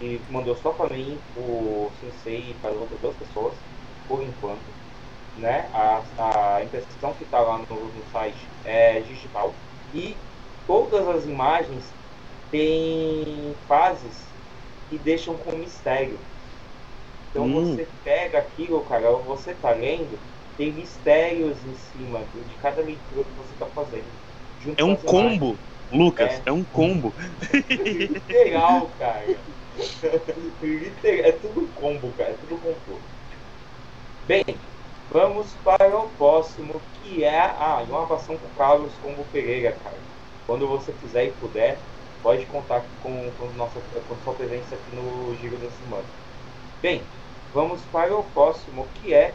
e 0.01 0.21
mandou 0.31 0.55
só 0.57 0.71
para 0.71 0.95
mim, 0.95 1.19
o 1.37 1.91
Sensei 2.01 2.51
e 2.51 2.55
para 2.61 2.71
outras 2.71 3.01
duas 3.01 3.17
pessoas, 3.17 3.55
por 4.07 4.23
enquanto. 4.23 4.61
Né? 5.39 5.69
A, 5.73 6.03
a 6.19 6.65
impressão 6.65 7.15
que 7.15 7.25
está 7.25 7.41
lá 7.41 7.59
no, 7.59 7.65
no 7.77 8.13
site 8.13 8.37
é 8.65 9.01
digital 9.01 9.55
e 9.95 10.15
todas 10.67 11.07
as 11.09 11.25
imagens 11.25 11.85
têm 12.51 13.55
fases 13.67 14.25
que 14.91 14.99
deixam 14.99 15.35
com 15.37 15.57
mistério. 15.57 16.19
Então 17.31 17.45
hum. 17.45 17.77
você 17.77 17.87
pega 18.05 18.39
aquilo, 18.39 18.81
cara, 18.87 19.11
você 19.13 19.55
tá 19.55 19.71
lendo, 19.71 20.19
tem 20.61 20.73
mistérios 20.73 21.57
em 21.65 21.75
cima 21.91 22.19
de 22.19 22.55
cada 22.61 22.83
leitura 22.83 23.25
que 23.25 23.31
você 23.39 23.53
está 23.55 23.65
fazendo. 23.75 24.05
É 24.77 24.85
um 24.85 24.95
combo. 24.95 25.57
Lucas, 25.91 26.33
é, 26.33 26.43
é 26.45 26.53
um 26.53 26.63
combo. 26.63 27.15
Literal, 27.51 28.91
cara. 28.99 29.25
Literal, 30.61 31.25
é 31.25 31.33
tudo 31.33 31.67
combo, 31.75 32.13
cara. 32.13 32.33
É 32.33 32.35
tudo 32.47 32.61
combo. 32.63 33.01
Bem, 34.29 34.45
vamos 35.11 35.47
para 35.65 35.97
o 35.97 36.11
próximo, 36.11 36.79
que 37.03 37.25
é 37.25 37.41
a 37.41 37.83
inovação 37.89 38.37
com 38.37 38.47
o 38.47 38.59
Carlos 38.59 38.93
Combo 39.03 39.25
Pereira, 39.33 39.75
cara. 39.83 39.97
Quando 40.47 40.69
você 40.69 40.93
quiser 41.01 41.29
e 41.29 41.33
puder, 41.41 41.79
pode 42.23 42.45
contar 42.45 42.85
com, 43.03 43.31
com, 43.39 43.47
nossa, 43.57 43.81
com 44.07 44.15
sua 44.23 44.35
presença 44.35 44.75
aqui 44.75 44.95
no 44.95 45.35
Giro 45.41 45.57
da 45.57 45.71
Semana. 45.71 46.05
Bem, 46.83 47.03
vamos 47.55 47.81
para 47.91 48.15
o 48.15 48.23
próximo, 48.25 48.87
que 48.97 49.15
é 49.15 49.33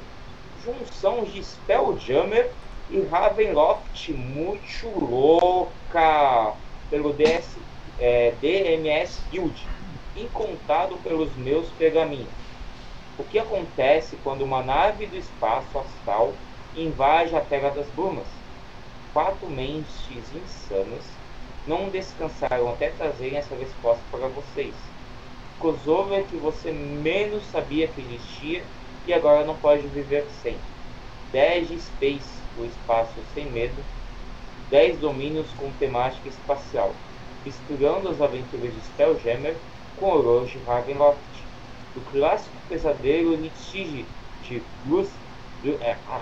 junção 0.65 1.23
de 1.23 1.43
Spelljammer 1.43 2.51
e 2.89 2.99
Ravenloft 3.01 4.11
muito 4.13 4.87
louca 4.99 6.55
pelo 6.89 7.13
DS, 7.13 7.57
é, 7.99 8.31
DMS 8.31 9.21
Guild, 9.29 9.67
incontado 10.15 10.97
pelos 10.97 11.35
meus 11.35 11.69
pergaminhos. 11.71 12.33
O 13.17 13.23
que 13.23 13.37
acontece 13.37 14.17
quando 14.23 14.41
uma 14.41 14.63
nave 14.63 15.05
do 15.05 15.15
espaço 15.15 15.77
astral 15.77 16.33
invade 16.75 17.35
a 17.35 17.41
Terra 17.41 17.69
das 17.69 17.87
Brumas? 17.91 18.27
Quatro 19.13 19.47
mentes 19.49 20.33
insanas 20.33 21.05
não 21.67 21.89
descansaram 21.89 22.69
até 22.69 22.89
trazerem 22.89 23.37
essa 23.37 23.55
resposta 23.55 24.03
para 24.11 24.27
vocês. 24.27 24.75
Crossover 25.59 26.25
que 26.25 26.35
você 26.35 26.71
menos 26.71 27.45
sabia 27.45 27.87
que 27.87 28.01
existia 28.01 28.65
e 29.07 29.13
agora 29.13 29.45
não 29.45 29.55
pode 29.55 29.87
viver 29.87 30.25
sem. 30.41 30.57
10 31.31 31.67
de 31.67 31.79
Space, 31.79 32.41
o 32.57 32.65
espaço 32.65 33.13
sem 33.33 33.45
medo. 33.51 33.75
10 34.69 34.99
domínios 34.99 35.47
com 35.57 35.69
temática 35.73 36.27
espacial, 36.27 36.91
misturando 37.45 38.09
as 38.09 38.21
aventuras 38.21 38.73
de 38.73 38.81
Spelljammer 38.81 39.55
com 39.99 40.11
Orochi 40.11 40.57
Ravenloft. 40.65 41.19
O 41.95 42.01
clássico 42.11 42.55
pesadelo 42.67 43.35
litige 43.35 44.05
de 44.43 44.61
Bruce... 44.85 45.11
É, 45.81 45.95
ah, 46.07 46.21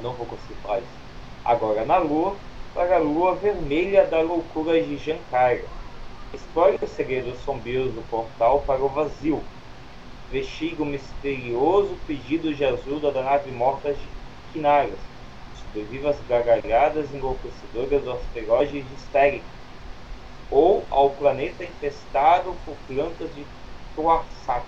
não 0.00 0.12
vou 0.14 0.26
conseguir 0.26 0.54
falar 0.62 0.78
isso. 0.78 0.88
Agora 1.44 1.84
na 1.84 1.98
Lua, 1.98 2.36
para 2.74 2.96
a 2.96 2.98
lua 2.98 3.34
vermelha 3.34 4.06
da 4.06 4.20
loucura 4.20 4.82
de 4.82 4.96
Jankara. 4.96 5.64
Explore 6.32 6.78
os 6.82 6.90
segredos 6.90 7.38
sombrios 7.40 7.92
do 7.92 8.02
portal 8.08 8.62
para 8.62 8.82
o 8.82 8.88
vazio. 8.88 9.42
Investigue 10.32 10.80
o 10.80 10.86
misterioso 10.86 11.94
pedido 12.06 12.54
de 12.54 12.64
ajuda 12.64 13.12
da 13.12 13.22
nave 13.22 13.50
morta 13.50 13.92
de 13.92 14.00
Kinaras. 14.50 14.98
Sobreviva 15.54 16.08
as 16.08 16.18
gargalhadas 16.26 17.12
enlouquecedoras 17.12 18.02
do 18.02 18.12
asteroide 18.12 18.80
de 18.80 18.94
Sterling. 18.94 19.42
Ou 20.50 20.86
ao 20.90 21.10
planeta 21.10 21.62
infestado 21.62 22.54
por 22.64 22.74
plantas 22.88 23.28
de 23.34 23.44
Toarsant. 23.94 24.64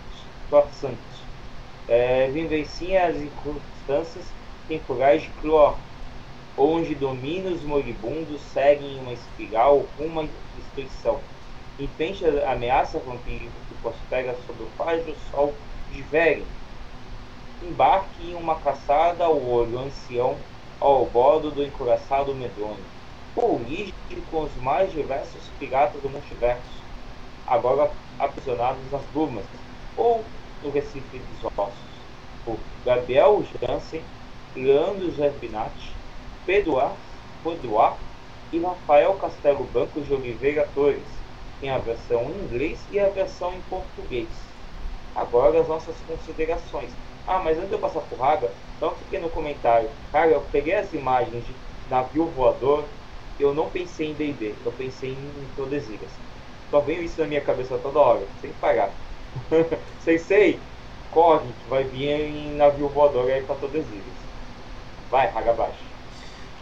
É, 1.89 2.29
vivencie 2.29 2.99
as 2.99 3.17
circunstâncias 3.17 4.27
temporais 4.69 5.23
de 5.23 5.31
Clor 5.41 5.79
onde 6.59 6.95
domínios 6.95 7.63
moribundos 7.63 8.41
seguem 8.53 9.01
uma 9.01 9.13
espiral 9.13 9.79
rumo 9.99 10.21
à 10.21 10.27
destruição. 10.57 11.19
Enfrente 11.79 12.25
a 12.25 12.53
ameaça 12.53 13.01
vampírica 13.01 13.51
que 13.69 13.75
prospera 13.83 14.37
sobre 14.47 14.63
o 14.63 14.69
frágil 14.77 15.15
sol 15.33 15.53
de 15.91 16.03
Veren. 16.03 16.45
Embarque 17.63 18.31
em 18.31 18.35
uma 18.35 18.55
caçada 18.57 19.25
ao 19.25 19.43
olho 19.43 19.81
ancião 19.81 20.37
ao 20.81 21.07
bordo 21.07 21.51
do 21.51 21.65
encoraçado 21.65 22.33
medonho. 22.35 22.79
Ou 23.35 23.59
lide 23.59 23.93
com 24.31 24.43
os 24.43 24.55
mais 24.63 24.93
diversos 24.93 25.49
piratas 25.59 26.01
do 26.01 26.09
multiverso, 26.09 26.85
agora 27.45 27.91
aprisionados 28.21 28.93
nas 28.93 29.03
brumas, 29.13 29.45
ou 29.97 30.25
no 30.63 30.71
Recife 30.71 31.19
dos 31.19 31.51
Ossos. 31.57 31.75
Por 32.45 32.57
Gabriel 32.85 33.43
Jansen, 33.61 34.03
Leandro 34.55 35.11
Gervinati, 35.11 35.93
Pedro 36.47 36.79
A. 36.79 36.93
e 38.53 38.61
Rafael 38.61 39.15
Castelo 39.15 39.65
Branco 39.65 40.01
de 40.01 40.15
Oliveira 40.15 40.69
Torres, 40.73 41.24
em 41.65 41.71
a 41.71 41.79
versão 41.79 42.31
em 42.31 42.45
inglês 42.45 42.87
e 42.91 42.99
a 42.99 43.09
versão 43.09 43.55
em 43.55 43.63
português. 43.63 44.55
Agora 45.15 45.61
as 45.61 45.69
nossas 45.69 46.01
considerações. 46.03 46.97
Ah, 47.27 47.39
mas 47.39 47.57
antes 47.57 47.71
de 47.71 47.75
eu 47.75 47.81
passar 47.81 48.03
por 48.03 48.21
Raga, 48.21 48.55
só 48.79 48.93
um 48.93 48.97
pequeno 48.97 49.31
comentário. 49.31 49.91
Cara, 50.13 50.31
eu 50.31 50.43
peguei 50.43 50.75
as 50.75 50.93
imagens 50.93 51.45
de 51.45 51.61
navio 51.87 52.31
voador, 52.31 52.89
eu 53.39 53.55
não 53.55 53.71
pensei 53.71 54.09
em 54.09 54.15
D&D, 54.15 54.59
eu 54.65 54.73
pensei 54.73 55.13
em 55.13 55.49
Tordesilhas. 55.57 56.21
Só 56.71 56.81
venho 56.81 57.03
isso 57.03 57.21
na 57.21 57.27
minha 57.27 57.41
cabeça 57.41 57.79
toda 57.79 57.99
hora, 57.99 58.29
sem 58.37 58.53
parar. 58.53 58.95
Sensei, 59.99 60.61
corre, 61.11 61.53
que 61.55 61.69
vai 61.69 61.85
vir 61.85 62.09
em 62.11 62.55
navio 62.55 62.89
voador 62.89 63.31
aí 63.31 63.43
pra 63.43 63.55
Tordesilhas. 63.55 64.19
Vai, 65.11 65.29
Raga 65.31 65.53
abaixo. 65.53 65.95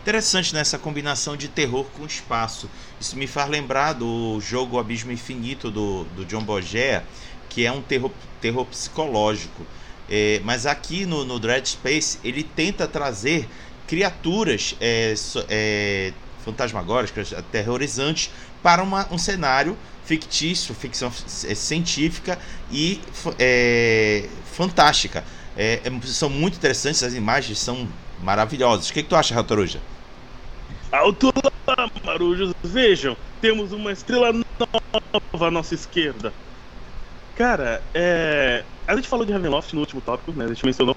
Interessante 0.03 0.53
nessa 0.53 0.77
né, 0.77 0.83
combinação 0.83 1.37
de 1.37 1.49
terror 1.49 1.91
com 1.93 2.05
espaço. 2.05 2.69
Isso 3.03 3.19
me 3.19 3.27
faz 3.27 3.51
lembrar 3.51 3.95
do 3.95 4.39
jogo 4.41 4.79
Abismo 4.79 5.11
Infinito 5.11 5.73
do, 5.73 6.05
do 6.15 6.25
John 6.25 6.45
Bogea, 6.45 7.05
que 7.49 7.67
é 7.67 7.73
um 7.73 7.83
terror, 7.83 8.13
terror 8.41 8.65
psicológico. 8.65 9.67
É, 10.09 10.41
mas 10.45 10.67
aqui 10.67 11.05
no, 11.05 11.25
no 11.25 11.41
Dread 11.41 11.69
Space 11.69 12.21
ele 12.23 12.45
tenta 12.45 12.87
trazer 12.87 13.49
criaturas 13.89 14.77
é, 14.81 15.15
é, 15.49 16.13
fantasmagóricas, 16.45 17.33
aterrorizantes, 17.33 18.31
para 18.63 18.85
uma, 18.85 19.13
um 19.13 19.19
cenário 19.19 19.77
fictício, 20.05 20.73
ficção 20.73 21.09
é, 21.09 21.55
científica 21.57 22.39
e 22.71 23.01
é, 23.37 24.29
fantástica. 24.53 25.25
É, 25.57 25.81
é, 25.85 26.07
são 26.07 26.31
muito 26.31 26.55
interessantes, 26.57 27.03
as 27.03 27.15
imagens 27.15 27.59
são 27.59 27.89
maravilhosas. 28.23 28.91
O 28.91 28.93
que, 28.93 29.03
que 29.03 29.09
tu 29.09 29.17
acha, 29.17 29.35
Ratoruja? 29.35 29.81
Alto 30.93 31.31
lá, 31.67 31.89
marujos. 32.05 32.53
Vejam, 32.65 33.17
temos 33.41 33.73
uma 33.73 33.93
estrela 33.93 34.31
nova 34.33 35.49
à 35.49 35.51
nossa 35.51 35.75
esquerda. 35.75 36.35
Cara, 37.35 37.83
é... 37.95 38.65
a 38.87 38.95
gente 38.95 39.09
falou 39.09 39.25
de 39.25 39.33
Ravenloft 39.33 39.73
no 39.73 39.81
último 39.81 40.03
tópico, 40.03 40.33
né? 40.39 40.45
A 40.45 40.49
gente 40.49 40.65
mencionou. 40.65 40.95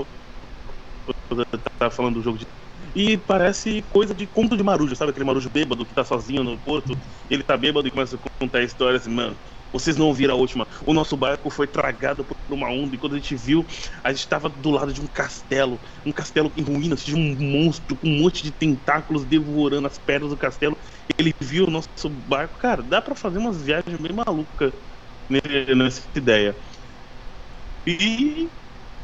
Tá 1.80 1.90
falando 1.90 2.16
do 2.16 2.22
jogo 2.22 2.38
de. 2.38 2.46
E 2.94 3.18
parece 3.18 3.82
coisa 3.84 4.14
de 4.14 4.28
conto 4.28 4.58
de 4.58 4.64
marujo, 4.64 4.96
sabe? 4.96 5.12
Aquele 5.12 5.26
marujo 5.26 5.50
bêbado 5.50 5.86
que 5.86 5.94
tá 5.94 6.04
sozinho 6.04 6.44
no 6.44 6.60
porto. 6.60 6.92
Ele 7.30 7.44
tá 7.44 7.56
bêbado 7.56 7.88
e 7.88 7.92
começa 7.92 8.18
a 8.18 8.20
contar 8.40 8.64
histórias 8.64 9.02
assim, 9.04 9.14
mano. 9.14 9.38
Vocês 9.72 9.98
não 9.98 10.08
ouviram 10.08 10.34
a 10.36 10.38
última. 10.38 10.68
O 10.86 10.94
nosso 10.94 11.18
barco 11.18 11.50
foi 11.50 11.68
tragado 11.68 12.26
por 12.26 12.36
uma 12.50 12.70
onda 12.70 12.96
e 12.96 13.00
quando 13.00 13.14
a 13.16 13.18
gente 13.20 13.36
viu, 13.36 13.66
a 14.04 14.12
gente 14.12 14.22
estava 14.22 14.50
do 14.50 14.70
lado 14.72 14.94
de 14.94 15.02
um 15.02 15.08
castelo. 15.08 15.82
Um 16.06 16.12
castelo 16.12 16.52
em 16.56 16.64
ruínas, 16.64 17.04
de 17.04 17.16
um 17.16 17.36
monstro 17.38 17.98
com 17.98 18.08
um 18.08 18.20
monte 18.22 18.44
de 18.44 18.52
tentáculos 18.52 19.26
devorando 19.26 19.88
as 19.88 19.98
pedras 19.98 20.30
do 20.32 20.38
castelo. 20.38 20.78
Ele 21.20 21.32
viu 21.42 21.66
o 21.66 21.72
nosso 21.72 21.90
barco. 22.10 22.58
Cara, 22.58 22.82
dá 22.84 23.02
para 23.02 23.16
fazer 23.16 23.40
umas 23.40 23.62
viagens 23.62 24.00
bem 24.00 24.14
malucas 24.14 24.72
nessa 25.76 26.10
ideia. 26.16 26.58
E 27.86 28.52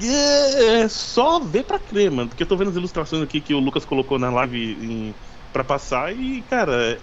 é 0.01 0.87
só 0.89 1.39
ver 1.39 1.63
pra 1.65 1.79
crer, 1.79 2.09
mano. 2.11 2.29
Porque 2.29 2.43
eu 2.43 2.47
tô 2.47 2.57
vendo 2.57 2.69
as 2.71 2.75
ilustrações 2.75 3.21
aqui 3.23 3.41
que 3.41 3.53
o 3.53 3.59
Lucas 3.59 3.85
colocou 3.85 4.17
na 4.19 4.31
live 4.31 4.57
em, 4.83 5.17
pra 5.51 5.63
passar 5.63 6.15
e, 6.15 6.43
cara, 6.43 6.97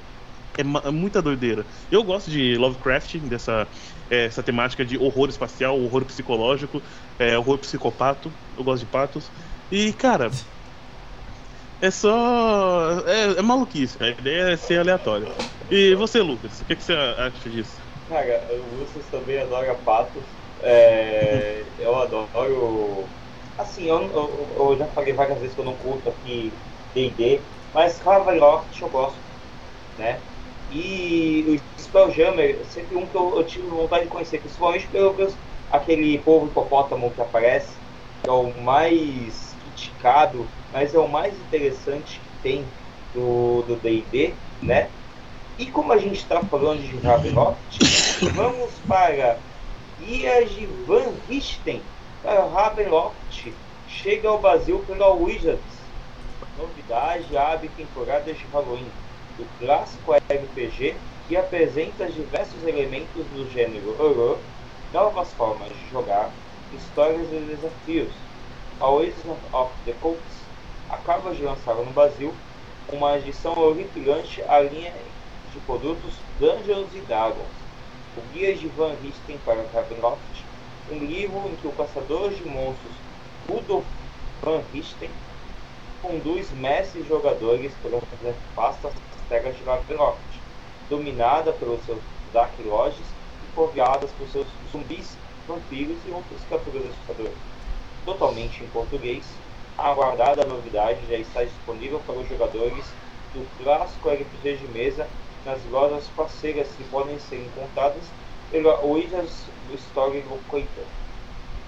é, 0.58 0.88
é 0.88 0.90
muita 0.90 1.22
doideira. 1.22 1.64
Eu 1.90 2.02
gosto 2.02 2.30
de 2.30 2.56
Lovecraft, 2.56 3.16
dessa 3.20 3.66
é, 4.10 4.26
essa 4.26 4.42
temática 4.42 4.84
de 4.84 4.98
horror 4.98 5.28
espacial, 5.28 5.80
horror 5.80 6.04
psicológico, 6.04 6.82
é, 7.18 7.38
horror 7.38 7.58
psicopato. 7.58 8.32
Eu 8.56 8.64
gosto 8.64 8.84
de 8.84 8.90
patos. 8.90 9.30
E, 9.70 9.92
cara, 9.92 10.30
é 11.80 11.90
só. 11.90 13.02
É, 13.06 13.38
é 13.38 13.42
maluquice. 13.42 14.02
A 14.02 14.08
ideia 14.08 14.50
é 14.50 14.56
ser 14.56 14.80
aleatório. 14.80 15.28
E 15.70 15.94
você, 15.94 16.20
Lucas, 16.20 16.60
o 16.60 16.64
que, 16.64 16.74
que 16.74 16.82
você 16.82 16.92
acha 16.92 17.48
disso? 17.48 17.80
Cara, 18.08 18.42
o 18.50 18.80
Lucas 18.80 19.04
também 19.10 19.38
adora 19.38 19.74
patos. 19.74 20.22
É, 20.62 21.62
eu 21.78 21.94
adoro. 21.94 23.04
Assim, 23.56 23.88
eu, 23.88 24.02
eu, 24.02 24.56
eu, 24.58 24.76
já 24.78 24.86
falei 24.86 25.12
várias 25.12 25.38
vezes 25.38 25.54
que 25.54 25.60
eu 25.60 25.64
não 25.64 25.74
curto 25.74 26.08
aqui 26.08 26.52
DD, 26.94 27.40
mas 27.74 27.98
Ravenloft 27.98 28.80
eu 28.80 28.88
gosto, 28.88 29.18
né? 29.98 30.20
E 30.70 31.44
o 31.76 31.80
Spelljammer, 31.80 32.58
sempre 32.70 32.96
um 32.96 33.06
que 33.06 33.14
eu, 33.14 33.36
eu 33.36 33.44
tive 33.44 33.66
vontade 33.66 34.04
de 34.04 34.10
conhecer, 34.10 34.38
principalmente 34.38 34.86
pelo 34.88 35.14
aquele 35.70 36.18
povo 36.18 36.46
hipopótamo 36.46 37.10
que 37.10 37.20
aparece, 37.20 37.72
que 38.22 38.28
é 38.28 38.32
o 38.32 38.52
mais 38.62 39.54
criticado, 39.62 40.46
mas 40.72 40.94
é 40.94 40.98
o 40.98 41.08
mais 41.08 41.34
interessante 41.34 42.20
que 42.20 42.42
tem 42.42 42.64
do 43.14 43.76
D&D, 43.82 44.34
né? 44.62 44.88
E 45.58 45.66
como 45.66 45.92
a 45.92 45.98
gente 45.98 46.18
está 46.18 46.40
falando 46.40 46.80
de 46.80 46.96
Ravenloft, 46.98 47.78
vamos 48.34 48.70
para 48.86 49.38
Guias 49.98 50.50
de 50.50 50.66
Van 50.86 51.12
Richten 51.28 51.80
para 52.22 52.44
Ravenloft. 52.44 53.52
Chega 53.88 54.28
ao 54.28 54.38
Brasil 54.38 54.84
pela 54.86 55.12
Wizards. 55.14 55.78
Novidade, 56.56 57.36
abre 57.36 57.68
temporada 57.70 58.32
de 58.32 58.44
Halloween 58.52 58.86
do 59.38 59.46
clássico 59.60 60.12
RPG 60.12 60.96
que 61.28 61.36
apresenta 61.36 62.06
diversos 62.06 62.66
elementos 62.66 63.24
do 63.26 63.48
gênero 63.50 63.90
horror, 63.92 64.38
novas 64.92 65.32
formas 65.34 65.68
de 65.68 65.88
jogar, 65.90 66.30
histórias 66.74 67.32
e 67.32 67.38
desafios. 67.40 68.12
Wizard 68.80 69.40
of 69.52 69.72
the 69.84 69.92
Coast 69.94 70.22
acaba 70.90 71.34
de 71.34 71.42
lançar 71.42 71.74
no 71.74 71.92
Brasil 71.92 72.32
uma 72.92 73.16
edição 73.18 73.52
horripilante 73.52 74.42
à 74.42 74.60
linha 74.60 74.92
de 75.52 75.58
produtos 75.60 76.16
Dungeons 76.40 76.94
e 76.94 77.00
Dragons, 77.00 77.46
o 78.16 78.20
Guia 78.32 78.54
de 78.54 78.66
Van 78.68 78.94
Richten 79.02 79.38
para 79.44 79.62
Ravenloft, 79.72 80.44
um 80.90 80.98
livro 80.98 81.48
em 81.48 81.56
que 81.56 81.66
o 81.66 81.72
caçador 81.72 82.30
de 82.30 82.44
monstros 82.44 82.94
Rudolf 83.48 83.84
Van 84.42 84.62
Richten 84.72 85.10
conduz 86.02 86.50
mestres 86.52 87.04
e 87.04 87.08
jogadores 87.08 87.72
pela 87.82 88.00
vasta 88.54 88.88
terras 89.28 89.56
de 89.56 89.62
Ravenloft, 89.64 90.18
dominada 90.88 91.52
pelos 91.52 91.84
seus 91.84 91.98
Dark 92.32 92.52
Lodges 92.64 93.06
e 93.42 93.54
povoadas 93.54 94.10
por 94.12 94.28
seus 94.28 94.46
zumbis, 94.72 95.16
vampiros 95.46 95.98
e 96.06 96.10
outras 96.10 96.40
criaturas 96.48 96.84
assustadoras. 96.86 97.38
Totalmente 98.04 98.64
em 98.64 98.68
português, 98.68 99.24
a 99.76 99.90
aguardada 99.90 100.44
novidade 100.44 100.98
já 101.08 101.16
está 101.16 101.44
disponível 101.44 102.00
para 102.06 102.18
os 102.18 102.28
jogadores 102.28 102.84
do 103.34 103.46
clássico 103.62 104.08
RPG 104.08 104.56
de 104.56 104.68
mesa 104.68 105.06
nas 105.44 105.64
lojas 105.70 106.04
parceiras 106.16 106.68
que 106.76 106.84
podem 106.84 107.18
ser 107.18 107.36
encontradas 107.36 108.02
pela 108.50 108.80
Wizards 108.84 109.46
Story 109.74 110.24
Locator. 110.28 110.84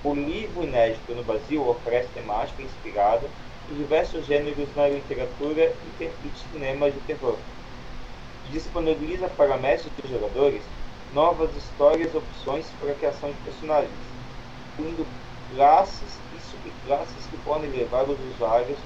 O 0.03 0.15
livro 0.15 0.65
inédito 0.65 1.15
no 1.15 1.23
Brasil 1.23 1.67
oferece 1.69 2.09
temática 2.15 2.63
inspirada 2.63 3.29
diversos 3.69 4.27
gêneros 4.27 4.75
na 4.75 4.89
literatura 4.89 5.73
e 6.01 6.39
cinema 6.53 6.91
de 6.91 6.99
terror. 7.01 7.37
Disponibiliza 8.51 9.29
para 9.29 9.57
mestres 9.57 9.93
e 10.05 10.09
jogadores 10.09 10.63
novas 11.13 11.55
histórias 11.57 12.13
e 12.13 12.17
opções 12.17 12.67
para 12.81 12.93
a 12.93 12.95
criação 12.95 13.31
de 13.31 13.39
personagens, 13.39 13.91
incluindo 14.73 15.07
classes 15.51 16.19
e 16.37 16.41
subclasses 16.41 17.27
que 17.27 17.37
podem 17.39 17.71
levar 17.71 18.09
os 18.09 18.19
usuários 18.35 18.79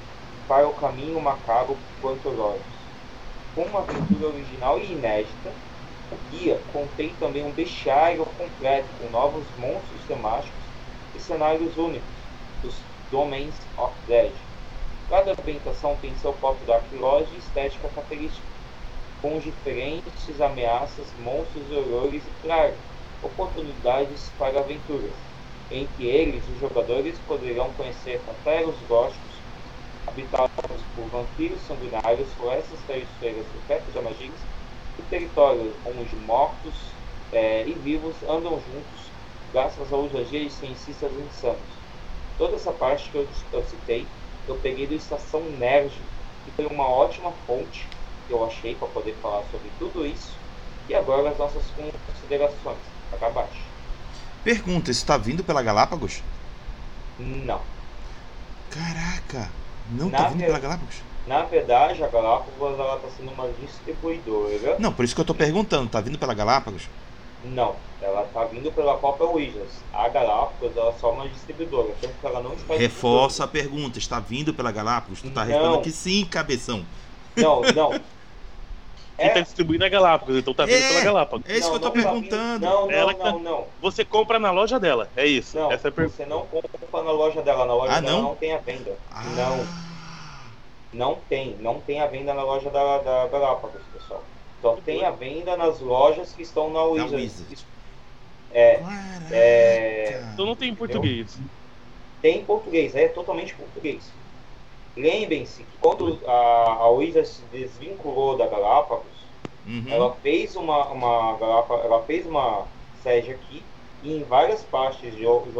para 0.49 0.67
o 0.69 0.75
caminho 0.75 1.21
macabro 1.21 1.77
quanto 2.01 2.29
olhos. 2.41 2.63
Com 3.55 3.63
uma 3.63 3.81
aventura 3.81 4.29
original 4.29 4.79
e 4.79 4.93
inédita, 4.93 5.53
o 6.11 6.17
guia 6.31 6.61
contém 6.73 7.15
também 7.15 7.45
um 7.45 7.53
bestiário 7.53 8.25
completo 8.27 8.89
com 8.99 9.11
novos 9.11 9.45
monstros 9.57 10.05
temáticos 10.07 10.65
e 11.15 11.21
cenários 11.21 11.77
únicos, 11.77 12.09
os 12.63 12.75
Domains 13.11 13.55
of 13.77 13.95
Dead. 14.07 14.33
Cada 15.09 15.33
ambientação 15.39 15.97
tem 15.97 16.15
seu 16.15 16.33
próprio 16.33 16.67
Dark 16.67 16.91
Lodge 16.93 17.35
e 17.35 17.39
estética 17.39 17.89
característica, 17.89 18.47
com 19.21 19.39
diferentes 19.39 20.41
ameaças, 20.41 21.13
monstros 21.15 21.71
horrores 21.71 22.27
e, 22.27 22.31
claro, 22.43 22.77
oportunidades 23.23 24.31
para 24.31 24.61
aventuras. 24.61 25.17
Entre 25.71 26.05
eles, 26.07 26.49
os 26.49 26.59
jogadores 26.59 27.19
poderão 27.21 27.73
conhecer 27.75 28.23
panteros 28.25 28.83
góticos, 28.83 29.43
habitados 30.07 30.83
por 30.95 31.09
vampiros 31.09 31.63
sanguinários, 31.63 32.35
florestas 32.35 32.83
traiçoeiras 32.85 33.53
repletas 33.53 33.93
de 33.93 34.01
magias 34.01 34.47
e 34.99 35.03
territórios 35.03 35.75
onde 35.85 36.17
mortos 36.17 36.95
é, 37.33 37.67
e 37.67 37.75
vivos 37.75 38.23
andam 38.23 38.61
juntos 38.61 39.13
graças 39.53 39.93
à 39.93 39.97
ousadia 39.97 40.45
de 40.45 40.51
cientistas 40.51 41.13
insanos. 41.17 41.83
Toda 42.37 42.57
essa 42.57 42.73
parte 42.73 43.11
que 43.11 43.17
eu, 43.17 43.29
eu 43.53 43.63
citei, 43.63 44.07
eu 44.47 44.57
peguei 44.57 44.87
do 44.87 44.95
Estação 44.95 45.41
Nerd, 45.59 45.93
que 46.45 46.51
foi 46.53 46.67
uma 46.67 46.87
ótima 46.87 47.33
fonte 47.47 47.87
que 48.27 48.33
eu 48.33 48.45
achei 48.45 48.75
para 48.75 48.89
poder 48.89 49.15
falar 49.23 49.43
sobre 49.51 49.71
tudo 49.79 50.07
isso. 50.07 50.33
E 50.89 50.95
agora 50.95 51.31
as 51.31 51.39
nossas 51.39 51.63
considerações, 52.07 52.77
para 53.11 53.31
baixo. 53.31 53.63
Pergunta, 54.43 54.91
isso 54.91 55.01
está 55.01 55.17
vindo 55.17 55.43
pela 55.43 55.63
Galápagos? 55.63 56.23
Não. 57.19 57.61
Caraca, 58.71 59.49
não 59.93 60.09
está 60.09 60.29
vindo 60.29 60.45
pela 60.45 60.59
Galápagos? 60.59 60.97
Na 61.27 61.43
verdade, 61.45 62.05
a 62.05 62.09
Galápagos 62.09 62.79
ela 62.79 62.97
está 62.97 63.09
sendo 63.17 63.33
uma 63.33 63.49
distribuidora. 63.61 64.79
Não, 64.79 64.93
por 64.93 65.05
isso 65.05 65.15
que 65.15 65.21
eu 65.21 65.25
estou 65.25 65.37
perguntando, 65.37 65.87
está 65.87 66.01
vindo 66.01 66.19
pela 66.19 66.35
Galápagos? 66.35 66.87
Não, 67.45 67.77
ela 68.01 68.23
está 68.23 68.45
vindo 68.45 68.73
pela 68.73 68.97
própria 68.97 69.27
Wizards. 69.29 69.83
A 69.93 70.09
Galápagos 70.09 70.77
ela 70.77 70.91
é 70.91 70.95
só 70.95 71.13
uma 71.13 71.29
distribuidora, 71.29 71.95
tanto 72.01 72.15
que 72.19 72.27
ela 72.27 72.43
não 72.43 72.55
está. 72.55 72.75
Reforça 72.75 73.45
a 73.45 73.49
pergunta, 73.49 73.99
está 73.99 74.19
vindo 74.19 74.55
pela 74.55 74.73
Galápagos? 74.73 75.21
Tu 75.21 75.29
está 75.29 75.45
respondendo 75.45 75.83
que 75.83 75.91
sim, 75.91 76.25
cabeção. 76.25 76.85
Não, 77.37 77.61
não. 77.75 77.91
Quem 79.17 79.27
está 79.27 79.41
é... 79.41 79.43
distribuindo 79.43 79.85
é 79.85 79.87
a 79.87 79.91
Galápagos, 79.91 80.37
então 80.37 80.55
tá 80.55 80.65
vindo 80.65 80.77
é, 80.77 80.89
pela 80.89 81.05
Galápagos. 81.05 81.49
É 81.49 81.57
isso 81.57 81.71
não, 81.71 81.71
que 81.71 81.77
eu 81.77 81.81
tô 81.81 81.91
perguntando. 81.93 82.67
Tá 82.67 82.73
não, 82.73 82.87
não, 82.87 82.91
Ela 82.91 83.13
não, 83.13 83.39
não. 83.39 83.67
Você 83.81 84.05
compra 84.05 84.39
na 84.39 84.51
loja 84.51 84.81
dela, 84.81 85.09
é 85.17 85.27
isso. 85.27 85.57
Não, 85.57 85.71
Essa 85.71 85.89
é 85.89 85.91
per... 85.91 86.09
você 86.09 86.27
não 86.27 86.47
compra 86.47 87.03
na 87.03 87.13
loja 87.13 87.43
dela, 87.43 87.65
na 87.65 87.75
loja 87.75 87.93
ah, 87.93 88.01
dela 88.01 88.13
não? 88.13 88.23
não 88.23 88.35
tem 88.35 88.53
a 88.55 88.59
venda. 88.59 88.97
Ah. 89.13 89.23
Não. 89.37 89.85
Não 90.93 91.19
tem, 91.29 91.57
não 91.61 91.81
tem 91.81 92.01
a 92.01 92.07
venda 92.07 92.33
na 92.35 92.43
loja 92.43 92.71
da, 92.71 92.99
da 92.99 93.27
Galápagos, 93.27 93.83
pessoal. 93.93 94.23
Então 94.65 94.81
tem 94.83 95.05
a 95.05 95.11
venda 95.11 95.59
nas 95.59 95.79
lojas 95.81 96.33
que 96.33 96.41
estão 96.41 96.71
na 96.71 96.83
Wizards. 96.85 97.67
É, 98.51 98.81
é, 99.31 100.31
Então 100.33 100.47
não 100.47 100.57
tem 100.57 100.71
em 100.71 100.75
português. 100.75 101.39
Tem 102.23 102.39
em 102.39 102.45
português, 102.47 102.97
é 102.97 103.09
totalmente 103.09 103.55
português. 103.55 104.11
Lembrem-se 104.97 105.65
que 105.65 105.79
quando 105.83 106.19
a, 106.27 106.77
a 106.81 106.89
Wizards 106.89 107.29
se 107.29 107.43
desvinculou 107.53 108.39
da 108.39 108.47
Galápagos, 108.47 109.05
uhum. 109.67 109.85
ela 109.87 110.15
fez 110.23 110.57
uma, 110.57 110.87
uma 110.87 111.37
Galápagos, 111.37 111.85
ela 111.85 112.03
fez 112.05 112.25
uma 112.25 112.67
sede 113.03 113.33
aqui 113.33 113.63
e 114.03 114.17
em 114.17 114.25
várias 114.25 114.63
partes 114.63 115.13
de, 115.13 115.19
de 115.19 115.27
outros 115.27 115.55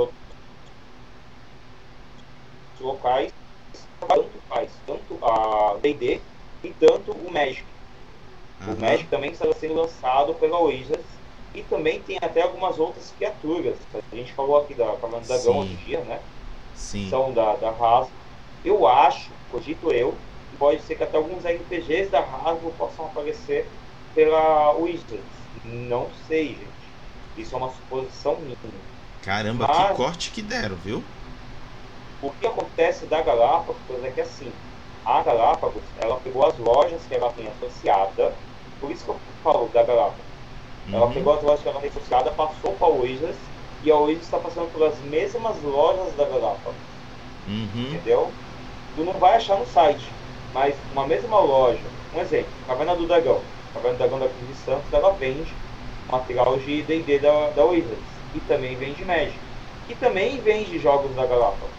locais 2.81 3.31
tanto 4.01 4.31
faz 4.49 4.71
tanto 4.87 5.19
a 5.23 5.77
D&D 5.83 6.23
e 6.63 6.71
tanto 6.81 7.13
o 7.13 7.31
Magic. 7.31 7.74
Uhum. 8.67 8.75
O 8.75 8.81
Magic 8.81 9.09
também 9.09 9.31
está 9.33 9.53
sendo 9.53 9.75
lançado 9.75 10.35
pela 10.35 10.59
Wizards 10.61 11.05
e 11.55 11.63
também 11.63 12.01
tem 12.03 12.19
até 12.21 12.43
algumas 12.43 12.79
outras 12.79 13.13
criaturas. 13.17 13.77
A 14.11 14.17
gente 14.17 14.33
falou 14.33 14.59
aqui 14.59 14.75
da 14.75 14.87
da 14.87 15.19
Dragão 15.19 15.59
hoje 15.59 15.73
em 15.73 15.85
dia, 15.85 16.01
né? 16.01 16.21
Sim. 16.75 17.09
São 17.09 17.33
da, 17.33 17.55
da 17.57 17.71
Hasbro. 17.71 18.13
Eu 18.65 18.87
acho, 18.87 19.31
cogito 19.51 19.93
eu, 19.93 20.15
pode 20.59 20.83
ser 20.83 20.97
que 20.97 21.05
até 21.05 21.17
alguns 21.17 21.45
RPGs 21.45 22.11
da 22.11 22.21
Hasbro 22.21 22.73
possam 22.77 23.07
aparecer 23.07 23.69
pela 24.15 24.73
Wizards. 24.73 25.25
Não 25.65 26.09
sei, 26.27 26.49
gente. 26.49 26.75
Isso 27.37 27.55
é 27.55 27.59
uma 27.59 27.71
suposição 27.71 28.37
minha. 28.37 28.57
Caramba, 29.23 29.67
Mas... 29.67 29.89
que 29.89 29.95
corte 29.95 30.31
que 30.31 30.43
deram, 30.43 30.77
viu? 30.77 31.03
O 32.23 32.31
que 32.31 32.47
acontece 32.47 33.07
da 33.07 33.21
Galápagos 33.23 34.03
é 34.03 34.11
que 34.11 34.21
assim, 34.21 34.51
a 35.05 35.23
Galápagos, 35.23 35.83
ela 36.01 36.19
pegou 36.21 36.47
as 36.47 36.57
lojas 36.59 37.03
que 37.07 37.15
ela 37.15 37.31
tem 37.33 37.47
associada, 37.49 38.35
por 38.85 38.93
isso 38.93 39.05
que 39.05 39.11
eu 39.11 39.17
falo 39.43 39.71
da. 39.73 39.83
Uhum. 39.83 40.13
Ela 40.93 41.11
pegou 41.11 41.35
as 41.35 41.43
lojas 41.43 41.61
que 41.63 41.89
associada, 41.89 42.31
passou 42.33 42.73
para 42.73 42.89
a 42.89 42.91
Wizards, 42.91 43.39
e 43.83 43.91
a 43.91 43.97
Wizards 43.97 44.25
está 44.25 44.39
passando 44.39 44.71
pelas 44.73 44.99
mesmas 45.05 45.57
lojas 45.63 46.13
da 46.17 46.25
Galápagos. 46.25 46.75
Uhum. 47.49 47.69
Entendeu? 47.75 48.31
Tu 48.95 49.03
não 49.03 49.15
vai 49.15 49.37
achar 49.37 49.59
no 49.59 49.67
site, 49.67 50.07
mas 50.53 50.75
uma 50.93 51.07
mesma 51.07 51.41
loja, 51.41 51.81
um 52.15 52.21
exemplo, 52.21 52.53
Caverna 52.67 52.95
do 52.95 53.07
Dragão. 53.07 53.41
Caverna 53.73 53.97
do 53.97 53.99
Dragão 53.99 54.19
da 54.19 54.29
Cruz 54.29 54.49
de 54.49 54.65
Santos, 54.65 54.93
ela 54.93 55.13
vende 55.13 55.53
material 56.11 56.59
de 56.59 56.83
D&D 56.83 57.19
da, 57.19 57.51
da 57.51 57.65
Wizards. 57.65 58.15
E 58.35 58.41
também 58.41 58.77
vende 58.77 59.05
Magic. 59.05 59.39
E 59.89 59.95
também 59.95 60.39
vende 60.41 60.79
jogos 60.79 61.15
da 61.15 61.25
Galápagos. 61.25 61.75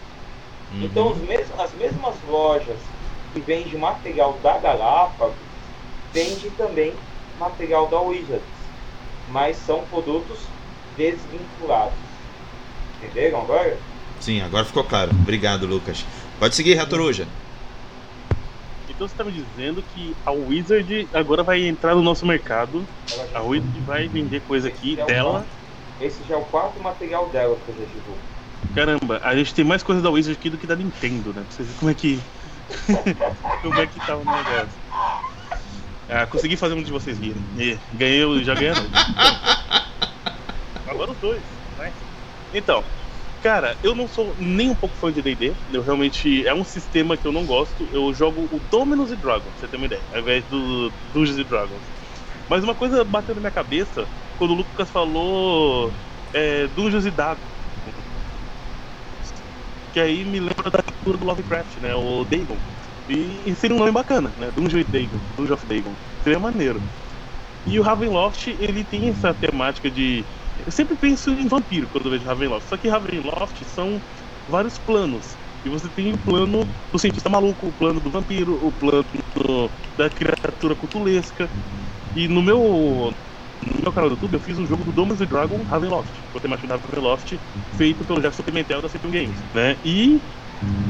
Uhum. 0.72 0.82
Então 0.82 1.14
mes 1.14 1.46
as 1.58 1.72
mesmas 1.74 2.14
lojas 2.28 2.78
que 3.32 3.40
vendem 3.40 3.78
material 3.78 4.36
da 4.42 4.58
Galápagos 4.58 5.45
vendem 6.16 6.50
também 6.56 6.94
material 7.38 7.88
da 7.88 8.00
Wizards, 8.00 8.42
mas 9.28 9.54
são 9.58 9.84
produtos 9.90 10.38
desvinculados. 10.96 11.92
Entenderam 13.02 13.42
agora? 13.42 13.76
Sim, 14.18 14.40
agora 14.40 14.64
ficou 14.64 14.82
claro. 14.82 15.10
Obrigado, 15.10 15.66
Lucas. 15.66 16.06
Pode 16.38 16.54
seguir, 16.54 16.74
Ratoruja. 16.74 17.28
Então 18.88 19.06
você 19.06 19.12
está 19.12 19.24
me 19.24 19.32
dizendo 19.32 19.84
que 19.94 20.16
a 20.24 20.30
Wizard 20.30 21.06
agora 21.12 21.42
vai 21.42 21.66
entrar 21.66 21.94
no 21.94 22.00
nosso 22.00 22.24
mercado. 22.24 22.86
A 23.34 23.42
Wizard 23.42 23.80
vai 23.80 24.08
vender 24.08 24.40
coisa 24.48 24.68
aqui 24.68 24.98
é 24.98 25.04
dela. 25.04 25.44
Esse 26.00 26.22
já 26.26 26.36
é 26.36 26.38
o 26.38 26.44
quarto 26.46 26.82
material 26.82 27.28
dela 27.28 27.58
que 27.62 27.72
eu 27.72 27.74
já 27.74 27.84
divulgo. 27.84 28.18
Caramba, 28.74 29.20
a 29.22 29.36
gente 29.36 29.52
tem 29.52 29.66
mais 29.66 29.82
coisa 29.82 30.00
da 30.00 30.08
Wizard 30.08 30.38
aqui 30.38 30.48
do 30.48 30.56
que 30.56 30.66
da 30.66 30.76
Nintendo, 30.76 31.34
né? 31.34 31.44
Pra 31.46 31.56
vocês 31.56 31.68
verem 31.68 31.78
como 31.78 31.90
é 31.90 31.94
que. 31.94 32.20
como 33.60 33.78
é 33.78 33.86
que 33.86 34.06
tá 34.06 34.16
o 34.16 34.24
negócio. 34.24 35.35
Ah, 36.08 36.26
consegui 36.26 36.56
fazer 36.56 36.74
um 36.74 36.82
de 36.82 36.90
vocês 36.90 37.18
rirem. 37.18 37.42
E 37.56 37.76
ganhei, 37.94 38.44
já 38.44 38.54
ganhei. 38.54 38.72
Então, 38.72 38.90
agora 40.86 41.10
os 41.10 41.18
dois, 41.18 41.42
né? 41.78 41.92
Então, 42.54 42.84
cara, 43.42 43.76
eu 43.82 43.94
não 43.94 44.06
sou 44.06 44.34
nem 44.38 44.70
um 44.70 44.74
pouco 44.74 44.94
fã 44.96 45.10
de 45.10 45.20
DD. 45.20 45.52
Eu 45.72 45.82
realmente. 45.82 46.46
É 46.46 46.54
um 46.54 46.64
sistema 46.64 47.16
que 47.16 47.26
eu 47.26 47.32
não 47.32 47.44
gosto. 47.44 47.86
Eu 47.92 48.12
jogo 48.14 48.48
o 48.52 48.60
Dominus 48.70 49.10
e 49.10 49.16
Dragons, 49.16 49.44
pra 49.44 49.60
você 49.60 49.66
ter 49.66 49.76
uma 49.76 49.86
ideia, 49.86 50.02
ao 50.12 50.20
invés 50.20 50.44
do 50.44 50.90
Dungeons 51.12 51.38
e 51.38 51.44
Dragons. 51.44 51.82
Mas 52.48 52.62
uma 52.62 52.74
coisa 52.74 53.02
bateu 53.02 53.34
na 53.34 53.40
minha 53.40 53.50
cabeça 53.50 54.06
quando 54.38 54.52
o 54.52 54.54
Lucas 54.54 54.88
falou 54.88 55.92
é, 56.32 56.68
Dungeons 56.68 57.06
e 57.06 57.10
Dados 57.10 57.42
que 59.96 60.00
aí 60.00 60.26
me 60.26 60.38
lembra 60.38 60.70
da 60.70 60.82
cultura 60.82 61.16
do 61.16 61.24
Lovecraft, 61.24 61.78
né? 61.78 61.94
O 61.94 62.22
Dagon. 62.22 62.58
E, 63.08 63.54
seria 63.54 63.76
um 63.76 63.78
nome 63.78 63.92
bacana, 63.92 64.32
né? 64.36 64.50
Dungeon 64.50 64.82
Dagon, 64.88 65.20
Dungeon 65.36 65.54
of 65.54 65.66
Dagon. 65.66 65.96
Seria 66.22 66.38
maneiro. 66.38 66.82
E 67.64 67.78
o 67.78 67.82
Ravenloft, 67.82 68.48
ele 68.48 68.84
tem 68.84 69.08
essa 69.08 69.34
temática 69.34 69.90
de. 69.90 70.24
Eu 70.64 70.70
sempre 70.72 70.96
penso 70.96 71.30
em 71.30 71.46
vampiro 71.46 71.88
quando 71.88 72.06
eu 72.06 72.12
vejo 72.12 72.24
Ravenloft. 72.24 72.68
Só 72.68 72.76
que 72.76 72.88
Ravenloft 72.88 73.64
são 73.64 74.00
vários 74.46 74.78
planos. 74.78 75.36
E 75.64 75.68
você 75.68 75.88
tem 75.88 76.12
o 76.12 76.18
plano 76.18 76.62
do 76.92 76.98
cientista 76.98 77.28
maluco, 77.28 77.66
o 77.66 77.72
plano 77.72 78.00
do 78.00 78.10
vampiro, 78.10 78.54
o 78.64 78.70
plano 78.70 79.04
do, 79.34 79.70
da 79.96 80.08
criatura 80.08 80.76
cutulesca. 80.76 81.50
E 82.14 82.28
no 82.28 82.40
meu, 82.40 83.12
no 83.66 83.82
meu 83.82 83.92
canal 83.92 84.08
do 84.08 84.14
YouTube 84.14 84.34
eu 84.34 84.40
fiz 84.40 84.58
um 84.58 84.66
jogo 84.66 84.84
do 84.84 84.92
Domus 84.92 85.18
Dragon 85.18 85.62
Ravenloft, 85.64 86.22
com 86.30 86.38
a 86.38 86.40
temática 86.40 86.68
da 86.68 86.76
Ravenloft, 86.76 87.40
feito 87.76 88.04
pelo 88.04 88.20
Jefferson 88.20 88.44
Pimentel 88.44 88.80
da 88.80 88.88
Centrum 88.88 89.10
Games, 89.10 89.44
né? 89.52 89.76
E, 89.84 90.22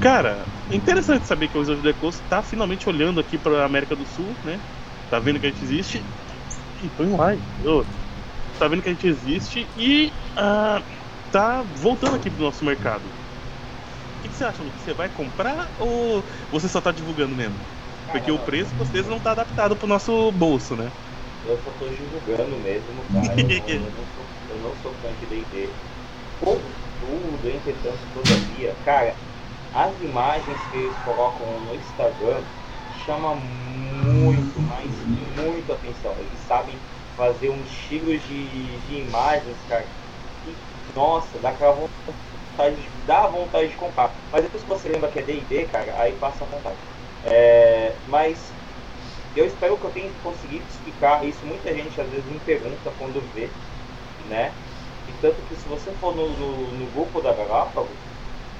cara, 0.00 0.44
interessante 0.70 1.26
saber 1.26 1.48
que 1.48 1.56
o 1.56 1.60
Wizard 1.60 1.80
of 1.80 1.92
the 1.92 2.00
Coast 2.00 2.22
tá 2.28 2.42
finalmente 2.42 2.88
olhando 2.88 3.20
aqui 3.20 3.36
pra 3.38 3.64
América 3.64 3.94
do 3.94 4.06
Sul, 4.06 4.26
né? 4.44 4.58
Tá 5.10 5.18
vendo 5.18 5.38
que 5.38 5.46
a 5.46 5.50
gente 5.50 5.64
existe. 5.64 6.02
Ih, 6.82 6.90
tô 6.96 7.04
em 7.04 7.16
live. 7.16 7.42
Tá 8.58 8.68
vendo 8.68 8.82
que 8.82 8.88
a 8.88 8.92
gente 8.92 9.06
existe 9.06 9.66
e 9.76 10.12
ah, 10.36 10.80
tá 11.30 11.62
voltando 11.76 12.16
aqui 12.16 12.30
pro 12.30 12.44
nosso 12.44 12.64
mercado. 12.64 13.02
O 13.02 14.22
que, 14.22 14.28
que 14.28 14.34
você 14.34 14.44
acha, 14.44 14.62
Lucas? 14.62 14.80
Você 14.82 14.92
vai 14.94 15.08
comprar 15.08 15.68
ou 15.78 16.22
você 16.50 16.68
só 16.68 16.80
tá 16.80 16.90
divulgando 16.90 17.34
mesmo? 17.34 17.54
Porque 18.10 18.30
o 18.30 18.38
preço 18.38 18.70
certeza 18.96 19.10
não 19.10 19.20
tá 19.20 19.32
adaptado 19.32 19.76
pro 19.76 19.86
nosso 19.86 20.32
bolso, 20.32 20.74
né? 20.74 20.90
Eu 21.46 21.58
só 21.58 21.70
tô 21.78 21.86
divulgando 21.86 22.56
mesmo, 22.64 23.04
cara. 23.12 23.40
Eu 23.68 23.80
não, 23.80 24.72
sou, 24.72 24.76
sou 24.82 24.92
fã 25.02 25.08
de 25.20 25.26
D&D. 25.26 25.68
Contudo, 26.40 27.48
entretanto, 27.48 27.98
todavia, 28.14 28.74
cara, 28.84 29.14
as 29.76 30.00
imagens 30.00 30.66
que 30.66 30.76
eles 30.76 30.98
colocam 30.98 31.60
no 31.60 31.74
Instagram 31.74 32.48
chamam 32.88 33.36
muito, 33.36 34.62
mas 34.62 35.04
muito 35.06 35.72
atenção. 35.72 36.20
Eles 36.20 36.40
sabem 36.40 36.84
fazer 37.14 37.50
um 37.50 37.62
estilo 37.62 38.18
de, 38.18 38.80
de 38.80 38.94
imagens, 38.96 39.64
cara, 39.64 39.92
nossa, 40.94 41.38
dá 41.40 41.50
aquela 41.50 41.72
vontade, 41.72 42.90
dá 43.04 43.26
vontade 43.28 43.70
de 43.70 43.76
comprar. 43.76 44.20
Mas 44.30 44.44
depois 44.44 44.62
que 44.62 44.68
você 44.68 44.88
lembra 44.88 45.10
que 45.10 45.18
é 45.18 45.22
D&D, 45.22 45.66
cara, 45.66 46.00
aí 46.00 46.18
passa 46.18 46.44
a 46.44 46.48
vontade. 46.48 46.80
É, 47.22 48.00
mas 48.04 48.58
eu 49.34 49.46
espero 49.46 49.78
que 49.78 49.86
eu 49.86 49.92
tenha 49.92 50.14
conseguido 50.18 50.66
explicar 50.66 51.24
isso. 51.26 51.46
Muita 51.46 51.74
gente 51.74 52.00
às 52.00 52.10
vezes 52.10 52.28
me 52.30 52.40
pergunta 52.40 52.92
quando 52.92 53.28
vê, 53.30 53.58
né? 54.24 54.58
E 55.06 55.14
tanto 55.14 55.44
que 55.44 55.56
se 55.56 55.68
você 55.68 55.96
for 55.96 56.14
no, 56.16 56.36
no, 56.38 56.72
no 56.74 56.90
grupo 56.92 57.20
da 57.22 57.34
Galápagos, 57.34 58.05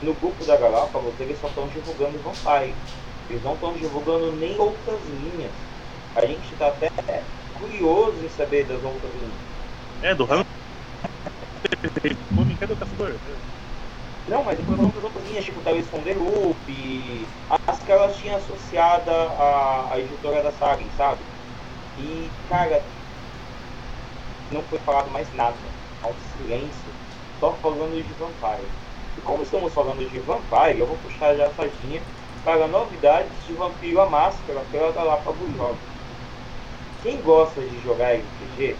no 0.03 0.15
grupo 0.15 0.45
da 0.45 0.57
Galápagos 0.57 1.19
eles 1.21 1.39
só 1.39 1.49
estão 1.49 1.67
divulgando 1.69 2.19
Vampire. 2.19 2.75
Eles 3.29 3.43
não 3.43 3.55
estão 3.55 3.73
divulgando 3.73 4.33
nem 4.37 4.59
outras 4.59 5.01
linhas. 5.07 5.53
A 6.15 6.25
gente 6.25 6.53
está 6.53 6.69
até 6.69 6.89
curioso 7.55 8.25
em 8.25 8.29
saber 8.29 8.65
das 8.65 8.83
outras 8.83 9.13
linhas. 9.15 9.33
É, 10.03 10.15
do 10.15 10.25
Ram. 10.25 10.43
Cadê 12.61 12.73
o 12.73 12.77
caçador? 12.77 13.15
Não, 14.29 14.43
mas 14.43 14.59
depois 14.59 14.79
outras 14.81 15.05
outras 15.05 15.25
linhas, 15.29 15.45
tipo 15.45 15.61
Tales 15.63 15.89
from 15.89 16.03
the 16.03 16.15
Loop, 16.15 16.57
as 17.69 17.79
que 17.81 17.93
elas 17.93 18.17
tinham 18.17 18.37
associada 18.37 19.13
à, 19.13 19.95
à 19.95 20.01
editora 20.01 20.43
da 20.43 20.51
Saga, 20.53 20.85
sabe? 20.97 21.21
E, 21.99 22.29
cara, 22.49 22.83
não 24.51 24.63
foi 24.63 24.79
falado 24.81 25.11
mais 25.11 25.33
nada. 25.35 25.57
Um 26.05 26.15
silêncio, 26.19 26.93
só 27.39 27.53
falando 27.55 28.03
de 28.03 28.13
Vampire. 28.15 28.86
Como 29.27 29.43
estamos 29.43 29.75
falando 29.75 30.09
de 30.09 30.21
Vampire, 30.21 30.79
eu 30.79 30.87
vou 30.87 30.97
puxar 30.99 31.35
já 31.35 31.47
a 31.47 31.51
sardinha 31.51 32.01
para 32.45 32.69
novidades 32.69 33.33
de 33.45 33.55
Vampiro 33.55 34.01
a 34.01 34.09
Máscara 34.09 34.61
pela 34.71 34.93
Galápagos 34.93 35.53
Jogos. 35.57 35.77
Quem 37.03 37.21
gosta 37.23 37.61
de 37.61 37.83
jogar 37.83 38.15
RPG 38.15 38.77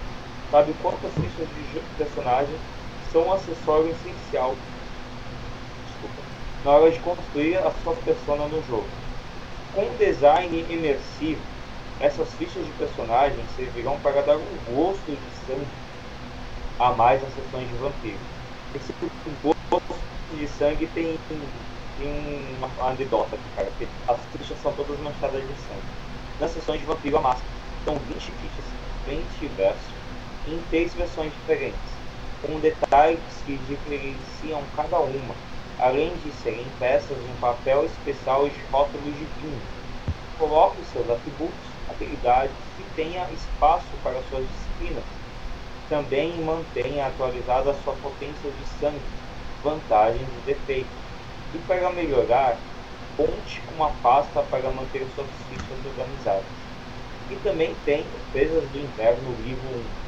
sabe 0.53 0.73
quantas 0.81 1.13
fichas 1.15 1.49
de 1.49 1.81
personagem 1.99 2.55
são 3.13 3.27
um 3.27 3.33
acessório 3.33 3.91
essencial 3.91 4.55
desculpa, 5.85 6.23
na 6.65 6.71
hora 6.71 6.91
de 6.93 7.01
construir 7.01 7.57
a 7.57 7.71
sua 7.83 7.95
persona 7.95 8.47
no 8.47 8.63
jogo. 8.69 8.87
Com 9.75 9.83
um 9.83 9.97
design 9.97 10.65
imersivo, 10.71 11.41
essas 12.01 12.33
fichas 12.35 12.65
de 12.65 12.73
personagem 12.73 13.45
servirão 13.57 13.99
para 13.99 14.23
dar 14.23 14.37
um 14.37 14.75
gosto 14.75 15.11
de 15.11 15.47
sangue 15.47 15.67
a 16.79 16.93
mais 16.93 17.21
nas 17.21 17.33
sessões 17.35 17.67
de 17.67 17.75
vampiro. 17.75 18.19
Esse 18.77 18.93
gosto 19.43 19.57
de 20.35 20.49
sangue 20.49 20.87
tem, 20.89 21.17
tem 21.29 22.57
uma 22.59 22.89
anedota 22.89 23.37
aqui, 23.37 23.45
cara, 23.55 23.69
porque 23.71 23.87
as 24.09 24.21
fichas 24.27 24.59
são 24.59 24.73
todas 24.73 24.99
manchadas 25.01 25.43
de 25.43 25.55
sangue. 25.63 25.83
Nas 26.41 26.51
sessões 26.51 26.81
de 26.81 26.87
vampiro 26.87 27.19
a 27.19 27.21
máscara, 27.21 27.49
são 27.85 27.95
20 27.95 28.15
fichas, 28.15 28.65
20 29.07 29.47
versos, 29.55 29.95
em 30.49 30.59
três 30.71 30.95
versões 30.95 31.33
diferentes, 31.33 31.79
com 32.43 32.61
detalhes 32.61 33.21
que 33.45 33.57
diferenciam 33.57 34.63
cada 34.75 34.99
uma 35.01 35.35
além 35.79 36.11
de 36.17 36.33
serem 36.33 36.65
peças 36.79 37.17
em 37.19 37.41
papel 37.41 37.85
especial 37.85 38.49
de 38.49 38.61
rótulos 38.71 39.15
de 39.15 39.25
vinho. 39.41 39.61
Coloque 40.39 40.83
seus 40.85 41.09
atributos, 41.09 41.67
habilidades 41.89 42.57
e 42.79 42.83
tenha 42.95 43.31
espaço 43.31 43.87
para 44.03 44.23
suas 44.23 44.47
disciplinas. 44.49 45.05
Também 45.89 46.43
mantenha 46.43 47.07
atualizada 47.07 47.71
a 47.71 47.75
sua 47.75 47.95
potência 47.95 48.51
de 48.51 48.67
sangue, 48.81 49.01
vantagens 49.67 50.23
e 50.23 50.47
defeitos. 50.47 50.91
E 51.53 51.59
para 51.67 51.91
melhorar, 51.91 52.57
conte 53.17 53.61
com 53.67 53.75
uma 53.75 53.91
pasta 54.03 54.43
para 54.43 54.71
manter 54.71 55.05
suas 55.17 55.27
fichas 55.49 55.87
organizadas. 55.87 56.45
E 57.31 57.35
também 57.43 57.75
tem 57.85 58.05
Defesas 58.33 58.63
do 58.71 58.79
Inverno, 58.79 59.35
livro 59.45 59.69
1. 59.69 60.07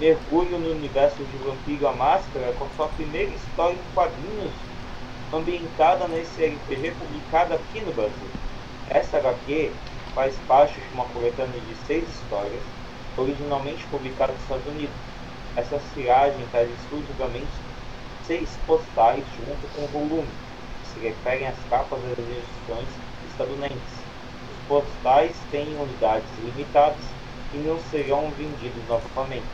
Mergulho 0.00 0.58
no 0.60 0.70
universo 0.70 1.16
de 1.16 1.36
Vampiro 1.38 1.88
a 1.88 1.92
Máscara 1.92 2.52
com 2.56 2.68
sua 2.76 2.86
primeira 2.88 3.32
história 3.32 3.74
em 3.74 3.94
quadrinhos 3.94 4.52
ambientada 5.32 6.06
nesse 6.06 6.46
RPG 6.46 6.92
publicado 6.92 7.54
aqui 7.54 7.80
no 7.80 7.92
Brasil. 7.92 8.30
Essa 8.88 9.18
HQ 9.18 9.72
faz 10.14 10.34
parte 10.46 10.74
de 10.80 10.94
uma 10.94 11.04
coletânea 11.06 11.60
de 11.60 11.74
seis 11.86 12.04
histórias, 12.08 12.62
originalmente 13.16 13.84
publicada 13.86 14.32
nos 14.32 14.42
Estados 14.42 14.66
Unidos. 14.66 14.94
Essa 15.56 15.80
tiragem 15.92 16.46
traz 16.52 16.70
exclusivamente 16.70 17.48
seis 18.28 18.50
postais 18.66 19.24
junto 19.38 19.66
com 19.74 19.84
o 19.84 19.88
volume, 19.88 20.28
que 20.82 20.88
se 20.92 21.00
referem 21.00 21.48
às 21.48 21.56
capas 21.70 21.98
das 22.02 22.18
edições 22.18 22.86
estadunidenses. 23.30 23.98
Os 24.52 24.68
postais 24.68 25.34
têm 25.50 25.66
unidades 25.80 26.28
limitadas 26.44 27.00
e 27.54 27.56
não 27.56 27.80
serão 27.90 28.30
vendidos 28.32 28.86
novamente. 28.86 29.46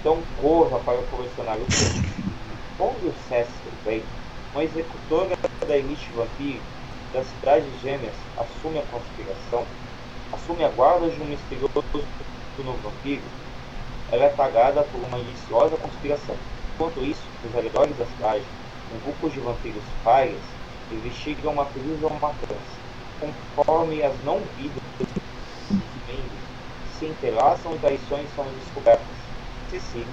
Então 0.00 0.18
corra 0.40 0.78
para 0.78 1.02
colecionar 1.10 1.58
o 1.58 1.66
texto. 1.66 2.02
Quando 2.78 3.10
o 3.10 3.14
Sesc 3.28 3.52
veio, 3.84 4.04
uma 4.54 4.64
executora 4.64 5.36
da 5.66 5.76
elite 5.76 6.08
vampiro 6.16 6.62
das 7.12 7.26
cidades 7.26 7.68
gêmeas 7.82 8.14
assume 8.38 8.78
a 8.78 8.82
conspiração, 8.84 9.66
assume 10.32 10.64
a 10.64 10.68
guarda 10.70 11.10
de 11.10 11.20
um 11.20 11.26
misterioso 11.26 11.70
novo 12.64 12.78
vampiro, 12.78 13.22
ela 14.10 14.24
é 14.24 14.30
pagada 14.30 14.82
por 14.84 15.00
uma 15.06 15.18
deliciosa 15.18 15.76
conspiração. 15.76 16.36
Enquanto 16.78 17.04
isso, 17.04 17.24
nos 17.42 17.56
arredores 17.56 17.98
da 17.98 18.06
cidade, 18.06 18.44
um 18.94 19.00
grupo 19.00 19.28
de 19.28 19.40
vampiros 19.40 19.82
paias 20.04 20.40
investigam 20.92 21.52
uma 21.52 21.64
terrível 21.64 22.08
matança. 22.08 22.78
Conforme 23.18 24.00
as 24.00 24.14
não 24.22 24.38
vidas 24.56 24.80
se 26.96 27.06
entrelaçam 27.06 27.74
e 27.74 27.78
traições 27.78 28.28
são 28.36 28.44
descobertas. 28.44 29.04
Cecília 29.68 30.06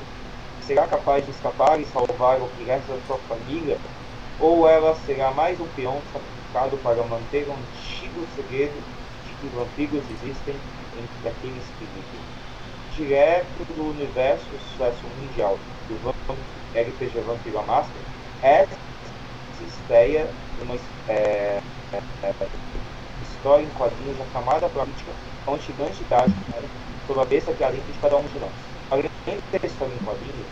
será 0.59 0.87
capaz 0.87 1.23
de 1.23 1.29
escapar 1.29 1.79
e 1.79 1.85
salvar 1.85 2.41
o 2.41 2.47
que 2.47 2.63
resta 2.63 2.95
da 2.95 3.01
sua 3.05 3.19
família 3.19 3.77
ou 4.39 4.67
ela 4.67 4.95
será 4.95 5.29
mais 5.29 5.61
um 5.61 5.67
peão 5.67 6.01
sacrificado 6.11 6.77
para 6.77 7.03
manter 7.03 7.47
um 7.47 7.53
antigo 7.53 8.25
segredo 8.35 8.81
de 9.23 9.33
que 9.35 9.55
vampiros 9.55 10.03
existem 10.09 10.55
entre 10.97 11.29
aqueles 11.29 11.63
que 11.77 11.85
vivem. 11.85 12.25
Direto 12.95 13.65
do 13.75 13.91
universo 13.91 14.49
sucesso 14.71 15.03
mundial 15.21 15.59
do 15.87 16.13
RPG 16.73 17.19
Vampiro 17.21 17.59
a 17.59 17.63
Máscara, 17.63 17.99
essa 18.41 18.77
estreia 19.67 20.27
uma 20.61 20.75
é, 21.09 21.59
é, 22.23 22.33
história 23.21 23.63
em 23.63 23.69
quadrinhos 23.77 24.19
aclamada 24.21 24.69
política 24.69 25.11
com 25.45 25.53
um 25.53 25.59
gigante 25.59 26.03
trágico 26.05 26.39
sobre 27.07 27.21
a 27.21 27.25
besta 27.25 27.53
que 27.53 27.63
é 27.63 27.67
além 27.67 27.81
de 27.81 27.99
cada 27.99 28.17
um 28.17 28.23
de 28.23 28.39
nós. 28.39 28.51
Além 28.91 29.09
da 29.25 29.67
história 29.67 29.93
em 29.93 30.05
quadrinhos, 30.05 30.47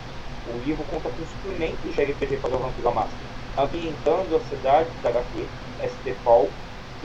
o 0.46 0.58
livro 0.64 0.84
conta 0.90 1.08
com 1.08 1.24
suplementos 1.26 1.94
de 1.94 2.02
RPG 2.02 2.36
para 2.38 2.54
o 2.54 2.58
Vampiro 2.58 2.88
a 2.88 2.92
Máscara 2.92 3.34
ambientando 3.56 4.36
a 4.36 4.40
cidade 4.40 4.88
da 5.02 5.10
HQ, 5.10 5.46
St. 5.80 6.16
Paul 6.24 6.50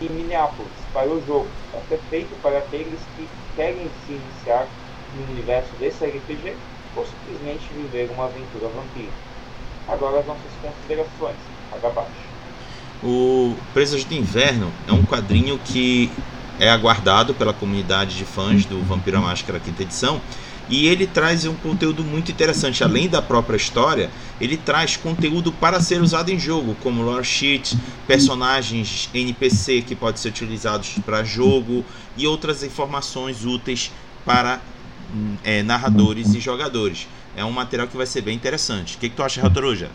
e 0.02 0.10
Minneapolis 0.10 0.72
para 0.94 1.10
o 1.10 1.24
jogo. 1.26 1.48
É 1.74 1.80
perfeito 1.90 2.36
para 2.42 2.58
aqueles 2.58 3.00
que 3.16 3.28
querem 3.56 3.90
se 4.06 4.14
iniciar 4.14 4.68
no 5.16 5.34
universo 5.34 5.70
desse 5.80 6.06
RPG 6.06 6.56
ou 7.00 7.06
simplesmente 7.06 7.64
viver 7.74 8.10
uma 8.12 8.26
aventura 8.26 8.68
vampira. 8.68 9.12
Agora 9.88 10.20
as 10.20 10.28
nossas 10.28 10.52
considerações, 10.62 11.36
paga 11.72 11.88
abaixo. 11.88 12.30
O 13.02 13.56
Presas 13.74 14.04
de 14.04 14.18
Inverno 14.18 14.72
é 14.88 14.92
um 14.92 15.04
quadrinho 15.04 15.58
que 15.58 16.12
é 16.60 16.70
aguardado 16.70 17.34
pela 17.34 17.54
comunidade 17.54 18.18
de 18.18 18.26
fãs 18.26 18.66
do 18.66 18.82
Vampiro 18.84 19.22
Máscara 19.22 19.60
quinta 19.60 19.84
edição. 19.84 20.22
E 20.70 20.86
ele 20.86 21.08
traz 21.08 21.46
um 21.46 21.56
conteúdo 21.56 22.04
muito 22.04 22.32
interessante, 22.32 22.84
além 22.84 23.10
da 23.10 23.24
própria 23.24 23.58
história, 23.58 24.12
ele 24.40 24.56
traz 24.56 24.96
conteúdo 24.96 25.52
para 25.52 25.82
ser 25.82 26.00
usado 26.00 26.30
em 26.30 26.38
jogo, 26.38 26.76
como 26.84 27.02
lore 27.02 27.26
sheet, 27.26 27.76
personagens 28.06 29.10
NPC 29.12 29.82
que 29.82 29.96
podem 29.96 30.22
ser 30.22 30.30
utilizados 30.30 31.00
para 31.04 31.24
jogo 31.24 31.84
e 32.16 32.28
outras 32.28 32.62
informações 32.62 33.46
úteis 33.46 33.92
para 34.24 34.62
é, 35.44 35.64
narradores 35.64 36.34
e 36.34 36.40
jogadores. 36.40 37.08
É 37.36 37.44
um 37.44 37.52
material 37.52 37.88
que 37.88 37.98
vai 37.98 38.06
ser 38.06 38.22
bem 38.22 38.36
interessante. 38.36 38.98
O 38.98 39.00
que, 39.00 39.10
que 39.10 39.16
tu 39.16 39.24
acha, 39.24 39.42
Ratoruja? 39.42 39.90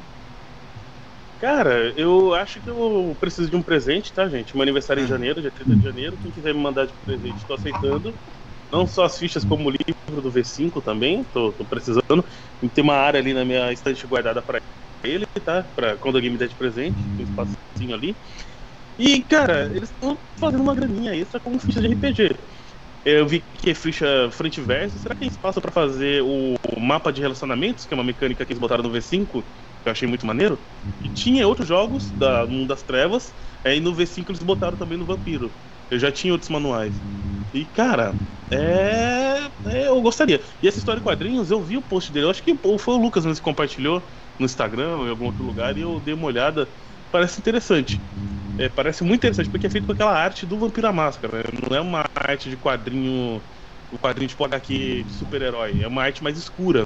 Cara, 1.38 1.92
eu 1.96 2.32
acho 2.34 2.60
que 2.60 2.70
eu 2.70 3.16
preciso 3.20 3.50
de 3.50 3.56
um 3.56 3.62
presente, 3.62 4.12
tá, 4.12 4.28
gente? 4.28 4.54
Meu 4.54 4.62
aniversário 4.62 5.02
é 5.02 5.04
em 5.04 5.08
janeiro, 5.08 5.40
dia 5.40 5.50
30 5.50 5.76
de 5.76 5.82
janeiro. 5.82 6.16
Quem 6.16 6.30
quiser 6.30 6.54
me 6.54 6.60
mandar 6.62 6.86
de 6.86 6.94
presente, 7.04 7.36
estou 7.36 7.54
aceitando. 7.54 8.14
Não 8.72 8.86
só 8.86 9.04
as 9.04 9.18
fichas, 9.18 9.44
como 9.44 9.68
o 9.68 9.70
livro 9.70 10.22
do 10.22 10.30
V5 10.30 10.82
também, 10.82 11.22
tô, 11.24 11.52
tô 11.52 11.64
precisando. 11.64 12.24
Tem 12.72 12.82
uma 12.82 12.94
área 12.94 13.20
ali 13.20 13.34
na 13.34 13.44
minha 13.44 13.72
estante 13.72 14.06
guardada 14.06 14.40
para 14.40 14.58
ele, 15.04 15.24
tá? 15.44 15.62
Pra 15.62 15.96
quando 15.96 16.16
alguém 16.16 16.30
me 16.30 16.38
der 16.38 16.48
de 16.48 16.56
presente, 16.56 16.96
um 17.18 17.22
espacinho 17.22 17.94
ali. 17.94 18.16
E, 18.98 19.22
cara, 19.24 19.66
eles 19.74 19.90
estão 19.90 20.18
fazendo 20.38 20.62
uma 20.62 20.74
graninha 20.74 21.14
extra 21.14 21.40
com 21.40 21.58
ficha 21.58 21.80
de 21.80 21.88
RPG. 21.88 22.30
Eu 23.04 23.26
vi 23.26 23.42
que 23.52 23.70
é 23.70 23.74
ficha 23.74 24.30
frente 24.30 24.60
e 24.60 24.64
verso. 24.64 24.98
Será 24.98 25.14
que 25.14 25.20
tem 25.20 25.28
espaço 25.28 25.60
para 25.60 25.70
fazer 25.70 26.22
o 26.22 26.54
mapa 26.80 27.12
de 27.12 27.20
relacionamentos, 27.20 27.84
que 27.84 27.92
é 27.92 27.96
uma 27.96 28.04
mecânica 28.04 28.44
que 28.46 28.52
eles 28.52 28.58
botaram 28.60 28.82
no 28.82 28.90
V5, 28.90 29.44
que 29.82 29.88
eu 29.88 29.92
achei 29.92 30.08
muito 30.08 30.26
maneiro? 30.26 30.64
E 31.02 31.10
tinha 31.10 31.46
outros 31.46 31.68
jogos 31.68 32.10
da 32.12 32.46
Mundo 32.46 32.66
das 32.68 32.82
Trevas, 32.82 33.34
é, 33.62 33.76
e 33.76 33.80
no 33.80 33.92
V5 33.94 34.30
eles 34.30 34.42
botaram 34.42 34.76
também 34.78 34.96
no 34.96 35.04
Vampiro. 35.06 35.54
Eu 35.90 35.98
já 35.98 36.10
tinha 36.10 36.32
outros 36.32 36.48
manuais. 36.50 37.02
E, 37.52 37.66
cara, 37.66 38.18
é... 38.50 39.50
é. 39.64 39.88
Eu 39.88 40.00
gostaria. 40.02 40.42
E 40.62 40.66
essa 40.68 40.78
história 40.78 41.00
de 41.00 41.04
quadrinhos, 41.04 41.50
eu 41.50 41.62
vi 41.62 41.76
o 41.76 41.82
post 41.82 42.10
dele. 42.12 42.26
Eu 42.26 42.30
acho 42.30 42.42
que 42.42 42.58
foi 42.78 42.94
o 42.94 42.98
Lucas 42.98 43.24
mesmo 43.24 43.36
que 43.36 43.42
compartilhou 43.42 44.08
no 44.38 44.46
Instagram 44.46 44.96
ou 44.98 45.06
em 45.06 45.10
algum 45.10 45.26
outro 45.26 45.44
lugar. 45.44 45.76
E 45.76 45.82
eu 45.82 46.00
dei 46.00 46.14
uma 46.14 46.26
olhada. 46.26 46.72
Parece 47.10 47.38
interessante. 47.40 48.02
É, 48.56 48.68
parece 48.68 49.02
muito 49.02 49.20
interessante 49.20 49.50
porque 49.50 49.66
é 49.66 49.70
feito 49.70 49.86
com 49.86 49.92
aquela 49.92 50.12
arte 50.16 50.46
do 50.46 50.58
Vampiro 50.58 50.86
à 50.86 50.92
Máscara. 50.92 51.38
Né? 51.38 51.44
Não 51.70 51.76
é 51.76 51.80
uma 51.80 52.04
arte 52.14 52.48
de 52.50 52.56
quadrinho. 52.56 53.44
O 53.90 53.98
quadrinho 53.98 54.28
tipo 54.28 54.44
HQ 54.44 55.04
de 55.04 55.12
super-herói. 55.12 55.80
É 55.82 55.88
uma 55.88 56.02
arte 56.02 56.22
mais 56.22 56.36
escura, 56.38 56.80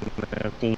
né? 0.44 0.50
com 0.60 0.72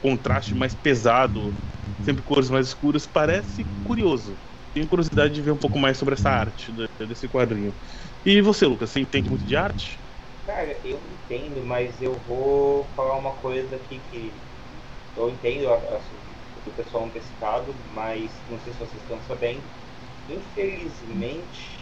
contraste 0.00 0.54
mais 0.54 0.74
pesado, 0.74 1.56
sempre 2.00 2.22
cores 2.22 2.50
mais 2.50 2.68
escuras. 2.68 3.06
Parece 3.06 3.66
curioso 3.82 4.40
tenho 4.74 4.88
curiosidade 4.88 5.34
de 5.34 5.42
ver 5.42 5.50
um 5.52 5.58
pouco 5.58 5.78
mais 5.78 5.98
sobre 5.98 6.14
essa 6.14 6.30
arte 6.30 6.72
desse 7.06 7.28
quadrinho. 7.28 7.76
E 8.24 8.40
você, 8.40 8.64
Lucas, 8.66 8.90
você 8.90 9.00
entende 9.00 9.28
muito 9.28 9.44
de 9.46 9.54
arte? 9.54 10.02
Cara, 10.46 10.80
eu 10.84 11.06
entendo, 11.06 11.64
mas 11.64 12.00
eu 12.00 12.18
vou 12.20 12.92
falar 12.94 13.16
uma 13.18 13.36
coisa 13.36 13.76
aqui 13.76 14.00
que 14.00 14.42
eu 15.16 15.30
entendo 15.30 15.68
a, 15.72 15.96
a, 15.98 16.00
do 16.64 16.72
pessoal 16.74 17.04
antecipado, 17.06 17.74
mas 17.86 18.44
não 18.46 18.58
sei 18.60 18.72
se 18.72 18.78
vocês 18.78 19.02
estão 19.02 19.20
sabendo. 19.22 19.70
Infelizmente, 20.28 21.78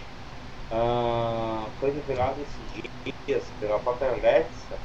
uh, 0.71 1.71
foi 1.79 1.91
revelado 1.91 2.41
esses 2.43 2.71
dias 2.73 3.45
pela 3.59 3.79
própria 3.79 4.11
Alexa, 4.13 4.77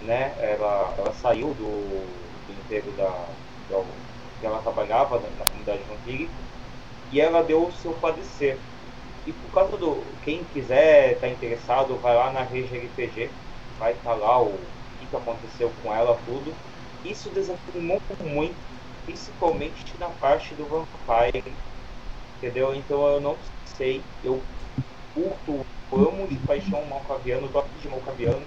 né? 0.00 0.34
Ela, 0.38 0.94
ela 0.98 1.12
saiu 1.12 1.54
do, 1.54 2.06
do 2.46 2.52
emprego 2.52 2.90
da, 2.92 3.10
da, 3.68 3.82
que 4.40 4.46
ela 4.46 4.60
trabalhava 4.62 5.20
na, 5.20 5.30
na 5.30 5.44
comunidade 5.46 5.82
vampírica 5.84 6.32
e 7.10 7.20
ela 7.20 7.42
deu 7.42 7.66
o 7.66 7.72
seu 7.72 7.94
parecer. 7.94 8.58
E 9.26 9.32
por 9.32 9.50
causa 9.52 9.76
do. 9.76 10.02
Quem 10.22 10.44
quiser 10.44 11.14
estar 11.14 11.26
tá 11.28 11.32
interessado, 11.32 11.98
vai 11.98 12.14
lá 12.14 12.32
na 12.32 12.42
rede 12.42 12.76
RPG, 12.76 13.30
vai 13.78 13.92
estar 13.92 14.10
tá 14.10 14.16
lá 14.16 14.42
o 14.42 14.58
que, 14.98 15.06
que 15.06 15.16
aconteceu 15.16 15.70
com 15.82 15.94
ela, 15.94 16.16
tudo. 16.24 16.52
Isso 17.04 17.30
desanimou 17.30 18.00
muito, 18.20 18.56
principalmente 19.04 19.82
na 19.98 20.08
parte 20.10 20.54
do 20.54 20.66
Vampire. 20.66 21.63
Entendeu? 22.44 22.74
Então 22.74 23.06
eu 23.06 23.20
não 23.22 23.38
sei, 23.64 24.04
eu 24.22 24.44
curto, 25.14 25.64
amo 25.90 26.28
de 26.28 26.38
paixão 26.40 26.82
o 26.82 26.90
Malcaviano, 26.90 27.48
gosto 27.48 27.78
de 27.78 27.88
Malcaviano. 27.88 28.46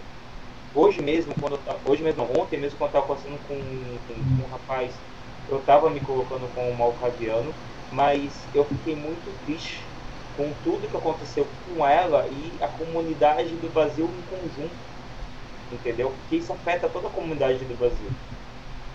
Hoje 0.71 1.01
mesmo, 1.01 1.33
quando 1.41 1.59
hoje 1.89 2.03
mesmo, 2.03 2.23
ontem 2.39 2.59
mesmo, 2.59 2.77
quando 2.77 2.93
eu 2.93 2.99
estava 2.99 3.07
passando 3.07 3.39
com, 3.39 3.57
com, 4.05 4.43
um 4.43 4.45
rapaz, 4.45 5.03
eu 5.47 5.57
estava 5.57 5.89
me 5.89 5.99
colocando 5.99 6.47
com 6.49 6.69
o 6.69 6.77
Malcaviano 6.77 7.55
mas 7.89 8.47
eu 8.53 8.65
fiquei 8.65 8.95
muito 8.95 9.33
triste 9.39 9.89
com 10.35 10.53
tudo 10.53 10.87
que 10.87 10.95
aconteceu 10.95 11.47
com 11.65 11.83
ela 11.83 12.27
e 12.27 12.55
a 12.61 12.67
comunidade 12.67 13.57
do 13.57 13.71
Brasil 13.71 14.13
em 14.13 14.21
conjunto, 14.21 14.77
entendeu? 15.71 16.11
Porque 16.11 16.35
isso 16.35 16.53
afeta 16.53 16.87
toda 16.87 17.07
a 17.07 17.11
comunidade 17.11 17.65
do 17.65 17.75
Brasil. 17.75 18.11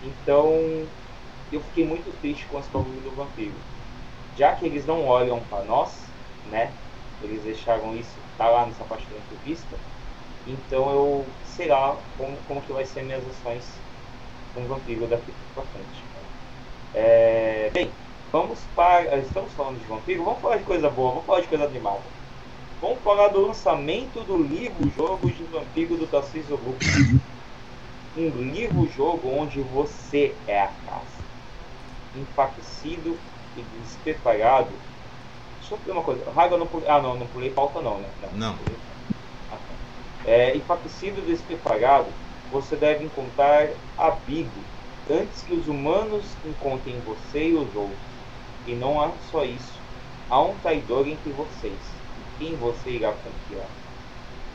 Então, 0.01 0.89
eu 1.51 1.59
fiquei 1.59 1.85
muito 1.85 2.13
triste 2.13 2.47
com 2.47 2.57
esse 2.57 2.71
bagulho 2.71 3.01
do 3.01 3.13
vampiro. 3.13 3.61
Já 4.37 4.55
que 4.55 4.65
eles 4.65 4.85
não 4.85 5.05
olham 5.05 5.39
para 5.49 5.63
nós, 5.63 5.91
né? 6.49 6.71
Eles 7.21 7.41
deixaram 7.43 7.95
isso, 7.95 8.15
tá 8.37 8.49
lá 8.49 8.65
nessa 8.65 8.83
parte 8.83 9.05
da 9.05 9.17
entrevista. 9.17 9.77
Então 10.47 10.89
eu 10.89 11.25
sei 11.45 11.67
lá 11.67 11.95
como, 12.17 12.35
como 12.47 12.61
que 12.61 12.73
vai 12.73 12.85
ser 12.85 13.03
minhas 13.03 13.23
ações 13.27 13.63
com 14.53 14.61
o 14.61 14.67
vampiro 14.67 15.07
daqui 15.07 15.31
para 15.53 15.63
frente. 15.63 16.03
É, 16.95 17.69
bem, 17.73 17.89
Vamos 18.33 18.57
para. 18.75 19.15
Estamos 19.19 19.53
falando 19.53 19.79
de 19.79 19.85
vampiro, 19.85 20.23
vamos 20.23 20.41
falar 20.41 20.57
de 20.57 20.63
coisa 20.63 20.89
boa, 20.89 21.11
vamos 21.11 21.25
falar 21.27 21.41
de 21.41 21.47
coisa 21.47 21.65
animada. 21.65 22.01
Vamos 22.81 22.97
falar 23.03 23.27
do 23.27 23.45
lançamento 23.45 24.21
do 24.25 24.41
livro-jogo 24.41 25.29
de 25.29 25.43
Vampiro 25.43 25.97
do 25.97 26.07
Tarcísio 26.07 26.55
Lucas. 26.55 27.21
Um 28.17 28.29
livro-jogo 28.29 29.29
onde 29.29 29.61
você 29.61 30.33
é 30.47 30.61
a 30.61 30.67
caça. 30.67 31.23
Enfraquecido 32.15 33.19
e 33.57 33.61
despreparado. 33.81 34.71
Deixa 35.59 35.75
eu 35.75 35.79
ver 35.85 35.91
uma 35.91 36.03
coisa. 36.03 36.29
Raga, 36.31 36.57
não 36.57 36.67
pulei. 36.67 36.87
Ah, 36.89 37.01
não, 37.01 37.15
não 37.15 37.27
pulei 37.27 37.49
pauta, 37.49 37.81
não, 37.81 37.99
né? 37.99 38.09
Não. 38.33 38.53
não. 38.53 38.59
Ah, 39.51 39.55
tá. 39.55 40.29
é, 40.29 40.55
e 40.55 40.61
despreparado, 41.25 42.07
você 42.51 42.75
deve 42.75 43.05
encontrar 43.05 43.69
abrigo 43.97 44.49
antes 45.09 45.41
que 45.41 45.53
os 45.53 45.67
humanos 45.67 46.23
encontrem 46.45 46.99
você 47.05 47.49
e 47.49 47.53
os 47.53 47.75
outros. 47.75 47.97
E 48.67 48.73
não 48.73 49.01
há 49.01 49.11
só 49.31 49.43
isso. 49.43 49.73
Há 50.29 50.41
um 50.41 50.55
traidor 50.55 51.07
entre 51.07 51.31
vocês. 51.31 51.79
Quem 52.39 52.55
você 52.55 52.91
irá 52.91 53.11
confiar? 53.11 53.67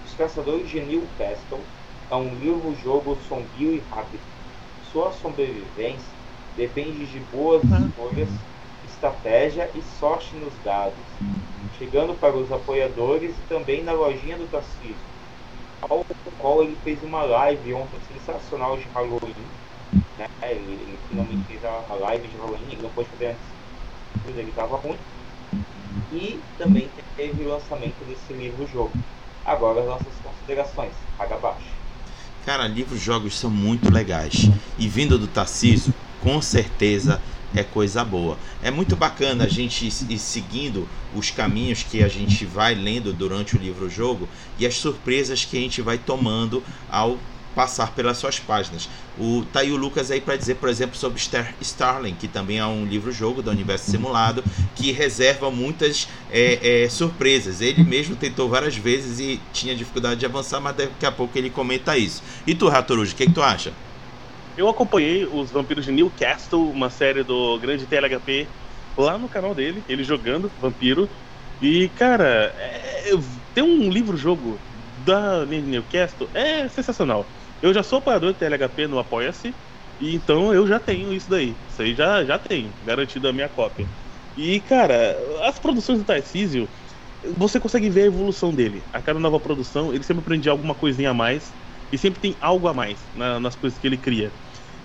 Os 0.07 0.15
Caçadores 0.15 0.69
de 0.69 0.81
Newcastle 0.81 1.61
é 2.11 2.15
um 2.15 2.35
livro-jogo 2.37 3.17
sombrio 3.29 3.75
e 3.75 3.83
rápido. 3.91 4.23
Sua 4.91 5.13
sobrevivência 5.13 6.19
depende 6.57 7.07
de 7.07 7.21
boas 7.31 7.63
escolhas, 7.63 8.29
estratégia 8.99 9.71
e 9.75 9.83
sorte 10.01 10.35
nos 10.37 10.53
dados. 10.65 10.99
Chegando 11.79 12.19
para 12.19 12.37
os 12.37 12.51
apoiadores 12.51 13.31
e 13.31 13.49
também 13.49 13.85
na 13.85 13.93
lojinha 13.93 14.37
do 14.37 14.51
Tarcísio, 14.51 14.97
ao 15.81 16.05
qual 16.39 16.63
ele 16.63 16.77
fez 16.83 17.01
uma 17.05 17.23
live 17.23 17.75
ontem 17.75 17.99
sensacional 18.13 18.77
de 18.77 18.85
Halloween. 18.93 19.35
Né? 20.19 20.27
Ele, 20.43 20.73
ele 20.73 20.99
finalmente 21.09 21.45
fez 21.47 21.65
a 21.65 21.95
live 21.95 22.27
de 22.27 22.37
Halloween, 22.37 22.73
ele 22.73 22.83
não 22.83 22.91
pôde 22.91 23.09
fazer 23.11 23.27
antes 23.29 23.59
ele 24.27 24.51
estava 24.51 24.77
ruim. 24.77 24.99
E 26.13 26.41
também 26.59 26.89
teve 27.17 27.45
o 27.45 27.49
lançamento 27.49 28.05
desse 28.07 28.33
livro-jogo. 28.33 28.93
Agora 29.45 29.81
as 29.81 29.87
nossas 29.87 30.13
considerações, 30.23 30.93
paga 31.17 31.37
abaixo. 31.37 31.79
Cara, 32.45 32.67
livros-jogos 32.67 33.39
são 33.39 33.51
muito 33.51 33.93
legais. 33.93 34.51
E 34.79 34.89
vindo 34.89 35.19
do 35.19 35.27
Tarciso, 35.27 35.95
com 36.23 36.41
certeza 36.43 37.21
é 37.55 37.63
coisa 37.63 38.05
boa. 38.05 38.37
É 38.63 38.71
muito 38.71 38.97
bacana 38.97 39.45
a 39.45 39.49
gente 39.49 39.87
ir 39.87 40.19
seguindo 40.19 40.89
os 41.15 41.31
caminhos 41.31 41.83
que 41.83 42.03
a 42.03 42.09
gente 42.09 42.45
vai 42.45 42.75
lendo 42.75 43.13
durante 43.13 43.57
o 43.57 43.59
livro-jogo 43.59 44.29
e 44.59 44.67
as 44.67 44.77
surpresas 44.77 45.45
que 45.45 45.57
a 45.57 45.61
gente 45.61 45.81
vai 45.81 45.99
tomando 45.99 46.63
ao 46.91 47.19
passar 47.59 47.93
pelas 47.93 48.19
suas 48.19 48.39
páginas. 48.39 48.89
O, 49.19 49.45
tá 49.53 49.61
aí 49.61 49.73
o 49.73 49.77
Lucas 49.77 50.13
aí 50.13 50.21
para 50.21 50.37
dizer, 50.37 50.55
por 50.57 50.69
exemplo, 50.69 50.97
sobre 50.97 51.19
Star, 51.19 51.53
Starling, 51.61 52.15
que 52.15 52.29
também 52.29 52.59
é 52.59 52.65
um 52.65 52.87
livro-jogo 52.87 53.43
do 53.43 53.51
universo 53.51 53.91
simulado, 53.91 54.45
que 54.77 54.93
reserva 54.93 55.51
muitas 55.51 56.07
é, 56.31 56.85
é, 56.85 56.89
surpresas. 56.89 57.61
Ele 57.61 57.83
mesmo 57.83 58.15
tentou 58.15 58.49
várias 58.49 58.77
vezes 58.77 59.19
e 59.19 59.41
tinha 59.53 59.75
dificuldade 59.75 60.21
de 60.21 60.27
avançar, 60.27 60.61
mas 60.61 60.77
daqui 60.77 61.05
a 61.05 61.11
pouco 61.11 61.37
ele 61.37 61.51
comenta 61.51 61.99
isso. 61.99 62.23
E 62.47 62.55
tu, 62.55 62.69
Ratorujo, 62.69 63.13
o 63.13 63.17
que, 63.17 63.27
que 63.27 63.33
tu 63.33 63.43
acha? 63.43 63.73
Eu 64.59 64.69
acompanhei 64.69 65.25
os 65.25 65.53
Vampiros 65.53 65.85
de 65.85 65.93
Newcastle, 65.93 66.73
uma 66.73 66.91
série 66.91 67.23
do 67.23 67.61
grande 67.61 67.87
TLHP, 67.87 68.53
lá 68.97 69.17
no 69.17 69.29
canal 69.29 69.55
dele, 69.55 69.85
ele 69.87 70.03
jogando 70.03 70.53
Vampiro. 70.59 71.09
E, 71.61 71.89
cara, 71.91 72.53
é, 72.59 73.11
tem 73.55 73.63
um 73.63 73.89
livro-jogo 73.89 74.61
da 74.69 75.47
Newcastle, 75.47 76.29
é 76.35 76.69
sensacional. 76.69 77.33
Eu 77.63 77.73
já 77.73 77.85
sou 77.85 77.99
apoiador 78.01 78.33
do 78.33 78.37
TLHP 78.37 78.89
no 78.89 78.99
Apoia-se, 78.99 79.57
e 80.01 80.17
então 80.17 80.53
eu 80.53 80.67
já 80.67 80.81
tenho 80.81 81.13
isso 81.15 81.31
daí. 81.31 81.63
Isso 81.65 81.81
aí 81.81 81.95
já, 81.95 82.25
já 82.25 82.37
tenho, 82.37 82.77
garantido 82.83 83.29
a 83.29 83.33
minha 83.33 83.49
cópia. 83.49 83.89
E, 84.37 84.61
cara, 84.61 85.17
as 85.45 85.61
produções 85.61 86.01
do 86.01 86.05
Tarcísio, 86.05 86.69
você 87.37 87.61
consegue 87.61 87.89
ver 87.91 88.03
a 88.03 88.07
evolução 88.07 88.53
dele. 88.53 88.89
A 88.93 89.01
cada 89.03 89.21
nova 89.21 89.39
produção, 89.41 89.93
ele 89.95 90.03
sempre 90.03 90.21
aprende 90.23 90.49
alguma 90.49 90.75
coisinha 90.75 91.11
a 91.11 91.15
mais 91.15 91.57
e 91.91 91.99
sempre 91.99 92.21
tem 92.21 92.37
algo 92.41 92.69
a 92.69 92.75
mais 92.75 93.09
na, 93.15 93.41
nas 93.41 93.57
coisas 93.57 93.79
que 93.79 93.87
ele 93.87 93.99
cria. 93.99 94.35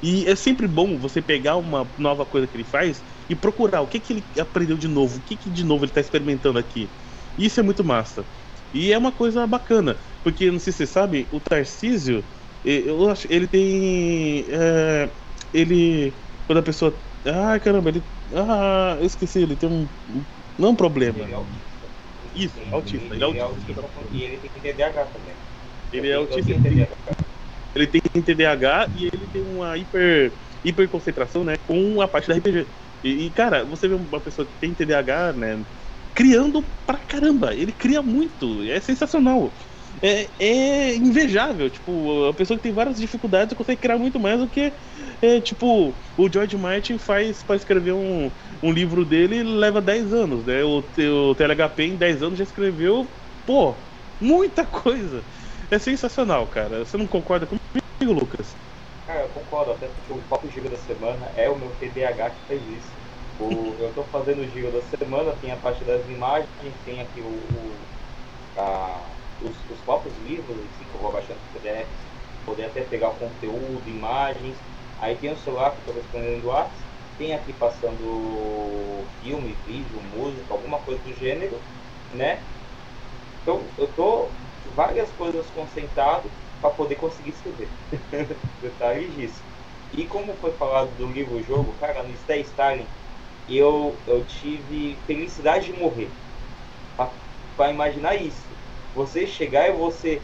E 0.03 0.25
é 0.27 0.35
sempre 0.35 0.67
bom 0.67 0.99
você 0.99 1.21
pegar 1.21 1.55
uma 1.57 1.93
nova 1.97 2.25
coisa 2.25 2.45
que 2.47 2.57
ele 2.57 2.65
faz 2.65 3.05
e 3.29 3.35
procurar 3.35 3.81
o 3.81 3.87
que, 3.87 4.01
que 4.01 4.11
ele 4.13 4.29
aprendeu 4.37 4.77
de 4.77 4.87
novo, 4.89 5.19
o 5.19 5.23
que, 5.23 5.37
que 5.37 5.49
de 5.49 5.63
novo 5.63 5.85
ele 5.85 5.91
está 5.91 6.01
experimentando 6.01 6.59
aqui. 6.59 6.93
Isso 7.37 7.59
é 7.61 7.63
muito 7.63 7.85
massa. 7.85 8.27
E 8.73 8.91
é 8.91 8.97
uma 8.97 9.13
coisa 9.13 9.47
bacana, 9.47 9.97
porque 10.21 10.51
não 10.51 10.59
sei 10.59 10.73
se 10.73 10.79
você 10.79 10.87
sabe, 10.87 11.29
o 11.31 11.39
Tarcísio, 11.39 12.27
eu 12.63 13.09
acho, 13.09 13.27
ele 13.31 13.47
tem. 13.47 14.45
É, 14.49 15.15
ele. 15.53 16.19
Quando 16.45 16.59
a 16.59 16.63
pessoa. 16.63 17.01
Ah, 17.25 17.57
caramba, 17.59 17.89
ele. 17.89 18.03
Ah, 18.33 18.97
eu 18.99 19.05
esqueci, 19.05 19.39
ele 19.39 19.55
tem 19.55 19.69
um. 19.69 19.89
Não 20.57 20.71
um 20.71 20.75
problema. 20.75 21.19
Ele 21.19 21.31
é 21.31 21.35
autista. 21.35 21.89
Isso, 22.33 22.59
Ele- 22.59 22.73
autista. 22.73 23.15
Ele, 23.15 23.23
Ele 23.23 23.37
é 23.37 23.39
é 23.39 23.41
autista. 23.43 23.81
e 24.11 24.23
ele 24.23 24.37
tem 24.37 24.49
TDAH 24.49 25.05
também. 25.07 25.35
Ele 25.91 26.09
é 26.09 26.13
autista. 26.15 26.51
Ele 27.75 27.87
tem 27.87 28.01
TDAH 28.23 28.91
e 28.95 29.07
ele 29.13 29.27
tem 29.27 29.41
uma 29.41 29.77
hiper, 29.77 30.37
hiper 30.63 30.89
concentração, 30.89 31.43
né? 31.43 31.55
Com 31.57 32.01
a 32.01 32.07
parte 32.07 32.27
da 32.27 32.35
RPG. 32.35 32.67
E, 33.03 33.25
e, 33.25 33.31
cara, 33.31 33.65
você 33.65 33.87
vê 33.87 33.95
uma 33.95 34.21
pessoa 34.21 34.47
que 34.47 34.55
tem 34.59 34.73
TDAH, 34.73 35.33
né? 35.33 35.65
Criando 36.13 36.63
pra 36.85 36.99
caramba. 36.99 37.55
Ele 37.55 37.71
cria 37.71 38.01
muito. 38.01 38.61
É 38.63 38.79
sensacional. 38.79 39.55
É, 40.01 40.29
é 40.39 40.95
invejável. 40.95 41.69
Tipo, 41.69 42.25
a 42.25 42.33
pessoa 42.33 42.57
que 42.57 42.63
tem 42.63 42.73
várias 42.73 42.97
dificuldades 42.99 43.55
consegue 43.55 43.81
criar 43.81 43.97
muito 43.97 44.19
mais 44.19 44.39
do 44.39 44.49
que, 44.49 44.73
é, 45.21 45.41
tipo, 45.41 45.99
o 46.17 46.31
George 46.31 46.55
Martin 46.57 46.97
faz 46.97 47.43
pra 47.43 47.55
escrever 47.55 47.93
um, 47.93 48.31
um 48.61 48.71
livro 48.71 49.05
dele 49.05 49.43
leva 49.43 49.81
10 49.81 50.13
anos, 50.13 50.45
né? 50.45 50.63
O, 50.63 50.79
o 50.79 51.35
TLHP 51.35 51.83
em 51.83 51.97
10 51.97 52.21
anos 52.23 52.37
já 52.37 52.43
escreveu, 52.43 53.11
pô, 53.45 53.87
muita 54.19 54.65
coisa. 54.65 55.25
É 55.73 55.79
sensacional, 55.79 56.47
cara. 56.47 56.85
Você 56.85 56.95
não 56.97 57.07
concorda 57.07 57.47
comigo, 57.47 58.13
Lucas? 58.13 58.55
Cara, 59.05 59.21
eu 59.23 59.29
concordo, 59.29 59.71
até 59.71 59.87
porque 59.89 60.11
o 60.11 60.21
Papo 60.23 60.49
Giro 60.49 60.69
da 60.69 60.77
Semana 60.77 61.27
é 61.35 61.49
o 61.49 61.57
meu 61.57 61.73
TDAH 61.73 62.31
que 62.31 62.45
fez 62.45 62.65
isso. 62.67 62.97
O, 63.37 63.75
eu 63.79 63.93
tô 63.93 64.05
fazendo 64.05 64.41
o 64.41 64.47
Giro 64.47 64.71
da 64.71 64.81
Semana, 64.81 65.35
tem 65.35 65.51
a 65.51 65.57
parte 65.59 65.83
das 65.83 66.07
imagens, 66.07 66.79
tem 66.83 67.01
aqui 67.01 67.21
o, 67.21 67.27
o- 67.29 67.89
a- 68.55 69.17
os, 69.39 69.65
os 69.69 69.81
próprios 69.83 70.17
livros, 70.17 70.65
assim, 70.65 70.87
que 70.87 70.95
eu 70.95 70.99
vou 71.01 71.11
baixando 71.11 71.41
no 71.41 71.47
PDF, 71.47 72.11
poder 72.45 72.65
até 72.65 72.83
pegar 72.83 73.09
o 73.11 73.17
conteúdo, 73.17 73.89
imagens. 73.89 74.65
Aí 74.97 75.17
tem 75.17 75.31
o 75.31 75.37
celular 75.37 75.71
que 75.73 75.81
eu 75.81 75.85
tô 75.85 75.93
respondendo 75.93 76.41
do 76.41 76.47
WhatsApp, 76.49 76.87
tem 77.17 77.33
aqui 77.33 77.53
passando 77.53 79.07
filme, 79.19 79.55
vídeo, 79.55 80.01
música, 80.01 80.53
alguma 80.53 80.81
coisa 80.81 81.03
do 81.03 81.13
gênero, 81.13 81.65
né? 82.11 82.47
Então 83.41 83.73
eu 83.77 83.87
tô 83.93 84.42
várias 84.73 85.11
coisas 85.11 85.49
concentrado 85.49 86.31
para 86.61 86.71
poder 86.71 86.95
conseguir 86.95 87.29
escrever. 87.31 87.71
Detalhes 88.61 89.13
disso. 89.13 89.43
E 89.91 90.07
como 90.07 90.35
foi 90.37 90.53
falado 90.53 90.95
do 90.95 91.07
livro 91.07 91.41
jogo, 91.41 91.73
cara, 91.75 92.03
no 92.03 92.15
Stay 92.15 92.41
Stalin, 92.41 92.87
eu, 93.47 94.01
eu 94.07 94.25
tive 94.25 94.97
felicidade 95.05 95.67
de 95.71 95.79
morrer. 95.79 96.11
Para 97.55 97.71
imaginar 97.71 98.15
isso. 98.15 98.57
Você 98.93 99.25
chegar 99.27 99.69
e 99.69 99.73
você 99.73 100.21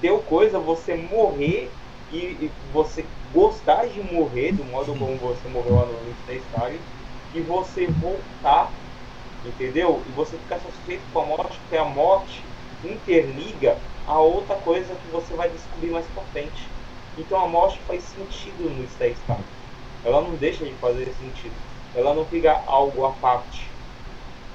ter 0.00 0.16
coisa, 0.24 0.58
você 0.58 0.94
morrer 0.96 1.72
e, 2.10 2.46
e 2.46 2.48
você 2.72 3.08
gostar 3.32 3.86
de 3.88 4.00
morrer 4.02 4.52
do 4.52 4.64
modo 4.64 4.96
como 4.96 5.18
você 5.18 5.48
morreu 5.48 5.74
lá 5.76 5.86
no 5.86 6.14
Stay 6.14 6.38
Stalin 6.38 6.80
e 7.32 7.40
você 7.42 7.86
voltar, 7.86 8.74
entendeu? 9.44 10.04
E 10.06 10.12
você 10.12 10.38
ficar 10.38 10.58
satisfeito 10.60 11.06
com 11.12 11.20
a 11.20 11.26
morte, 11.26 11.60
porque 11.60 11.76
a 11.76 11.84
morte 11.84 12.48
interliga 12.84 13.76
a 14.06 14.18
outra 14.20 14.56
coisa 14.56 14.94
que 14.94 15.08
você 15.08 15.34
vai 15.34 15.50
descobrir 15.50 15.90
mais 15.90 16.06
pra 16.06 16.22
frente. 16.24 16.68
Então 17.16 17.38
a 17.38 17.48
morte 17.48 17.80
faz 17.80 18.02
sentido 18.04 18.70
no 18.70 18.86
Stay 18.88 19.14
Star. 19.14 19.40
Ela 20.04 20.20
não 20.20 20.36
deixa 20.36 20.64
de 20.64 20.72
fazer 20.74 21.12
sentido. 21.12 21.54
Ela 21.94 22.14
não 22.14 22.24
fica 22.26 22.52
algo 22.66 23.04
à 23.04 23.12
parte. 23.12 23.68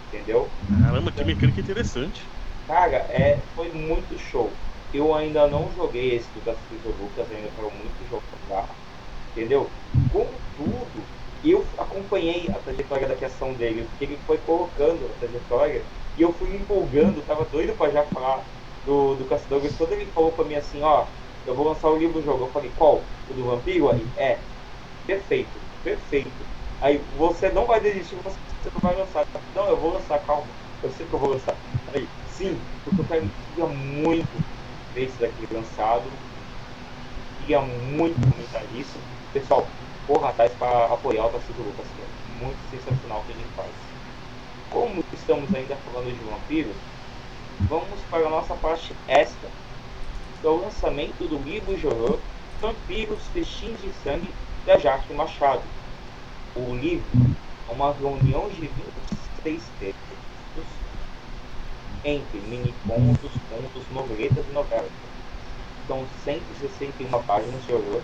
Entendeu? 0.08 0.50
Caramba, 0.82 1.12
que 1.12 1.24
mecânica 1.24 1.60
interessante. 1.60 2.24
Cara, 2.68 2.98
é, 3.10 3.38
foi 3.56 3.72
muito 3.72 4.18
show. 4.18 4.50
Eu 4.94 5.14
ainda 5.14 5.48
não 5.48 5.72
joguei 5.76 6.16
esse 6.16 6.30
do 6.30 6.41
Gaspar 6.41 6.78
Lucas, 7.00 7.30
ainda 7.32 7.50
quero 7.50 7.72
muito 7.72 8.08
jogar. 8.08 8.70
Entendeu? 9.32 9.70
Contudo, 10.12 11.04
eu 11.44 11.66
acompanhei 11.78 12.48
a 12.50 12.54
trajetória 12.60 13.08
da 13.08 13.16
criação 13.16 13.54
dele, 13.54 13.84
porque 13.86 14.06
ele 14.06 14.18
foi 14.26 14.38
colocando 14.38 15.08
a 15.08 15.10
trajetória 15.20 15.84
e 16.15 16.22
eu 16.22 16.34
fui 16.34 16.49
me 16.49 16.57
empolgando, 16.60 17.23
tava 17.23 17.45
doido 17.45 17.76
pra 17.76 17.90
já 17.91 18.06
falar 18.06 18.48
do, 18.84 19.15
do 19.15 19.26
Caçadores. 19.26 19.76
Quando 19.76 19.94
ele 19.94 20.11
falou 20.11 20.34
pra 20.34 20.45
mim 20.45 20.56
assim, 20.56 20.81
ó, 20.84 21.11
eu 21.45 21.56
vou 21.56 21.65
lançar 21.68 21.90
o 21.90 21.98
livro 21.98 22.14
do 22.15 22.22
jogo, 22.22 22.45
eu 22.45 22.52
falei, 22.52 22.72
qual? 22.72 23.11
O 23.27 23.34
do 23.34 23.45
Vampiro? 23.45 23.90
Aí, 23.90 24.11
é, 24.15 24.45
perfeito, 25.06 25.61
perfeito. 25.84 26.48
Aí, 26.80 27.06
você 27.11 27.52
não 27.52 27.65
vai 27.68 27.80
desistir, 27.81 28.15
você 28.23 28.69
não 28.73 28.81
vai 28.81 28.95
lançar. 28.95 29.26
Não, 29.53 29.68
eu 29.69 29.80
vou 29.80 29.91
lançar, 29.94 30.19
calma, 30.19 30.56
eu 30.81 30.90
sei 30.90 31.07
que 31.07 31.14
eu 31.15 31.19
vou 31.19 31.30
lançar. 31.30 31.60
Aí, 31.88 32.10
sim, 32.26 32.68
porque 32.84 33.02
eu 33.02 33.07
queria 33.07 33.68
muito 33.68 34.40
ver 34.94 35.06
isso 35.06 35.19
daqui 35.19 35.45
lançado, 35.52 36.22
queria 37.38 37.61
muito 37.61 38.19
comentar 38.30 38.72
isso. 38.72 39.07
Pessoal, 39.31 39.76
porra 40.06 40.30
atrás 40.30 40.56
para 40.56 40.85
apoiar 40.94 41.26
o 41.26 41.30
Tarcísio 41.31 41.64
Lucas, 41.64 41.91
que 41.91 42.02
é 42.02 42.10
muito 42.23 42.64
sensacional 42.64 43.22
o 43.22 43.26
que 43.26 43.31
ele 43.31 43.49
faz. 43.49 43.82
Como 44.74 45.04
estamos 45.14 45.54
ainda 45.54 45.76
falando 45.76 46.12
de 46.12 46.20
vampiros, 46.24 46.76
vamos 47.70 48.00
para 48.10 48.26
a 48.26 48.30
nossa 48.30 48.56
parte 48.56 48.91
extra, 49.08 49.48
que 50.41 50.48
é 50.48 50.50
o 50.50 50.58
lançamento 50.58 51.28
do 51.28 51.38
livro 51.38 51.78
de 51.78 51.86
horror 51.86 52.18
Vampiros 52.60 53.22
Festim 53.28 53.72
de 53.74 53.94
Sangue, 54.04 54.34
da 54.66 54.80
Jaque 54.80 55.14
Machado. 55.14 55.62
O 56.56 56.74
livro 56.74 57.06
é 57.70 57.72
uma 57.72 57.94
reunião 57.94 58.50
de 58.50 58.62
26 58.62 59.62
textos 59.80 60.66
entre 62.04 62.40
mini 62.40 62.74
contos, 62.88 63.32
noveletas 63.91 64.44
e 64.50 64.54
novelas. 64.54 64.91
São 65.88 66.04
161 66.26 67.24
páginas 67.24 67.64
de 67.64 67.74
horror 67.74 68.02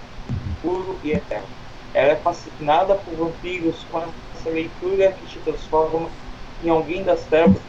puro 0.61 0.99
e 1.03 1.13
eterno. 1.13 1.47
Ela 1.95 2.11
é 2.11 2.15
fascinada 2.17 2.93
por 2.93 3.15
vampiros 3.15 3.83
com 3.85 4.03
essa 4.35 4.49
leitura 4.51 5.11
que 5.13 5.25
te 5.25 5.39
transforma 5.39 6.07
em 6.63 6.69
alguém 6.69 7.03
das 7.03 7.23
trevas. 7.25 7.61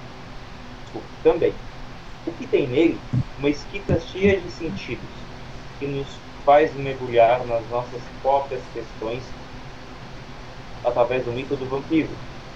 Também. 1.22 1.52
O 2.26 2.32
que 2.32 2.46
tem 2.46 2.66
nele? 2.66 2.98
Uma 3.38 3.48
escrita 3.48 4.00
cheia 4.00 4.40
de 4.40 4.50
sentidos, 4.50 5.08
que 5.78 5.86
nos 5.86 6.06
faz 6.44 6.74
mergulhar 6.74 7.44
nas 7.46 7.68
nossas 7.70 8.00
próprias 8.22 8.62
questões 8.74 9.22
através 10.84 11.24
do 11.24 11.32
mito 11.32 11.56
do 11.56 11.66
vampiro, 11.66 12.08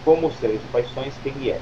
como 0.04 0.32
ser 0.32 0.52
de 0.52 0.66
paixões 0.72 1.14
que 1.22 1.28
ele 1.28 1.50
é. 1.50 1.60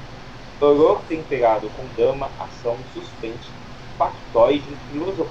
Horror 0.59 1.01
temperado 1.09 1.69
com 1.75 1.85
drama, 1.95 2.29
ação, 2.39 2.77
suspense, 2.93 3.49
factoide 3.97 4.63
e 4.69 4.91
filosofia. 4.91 5.29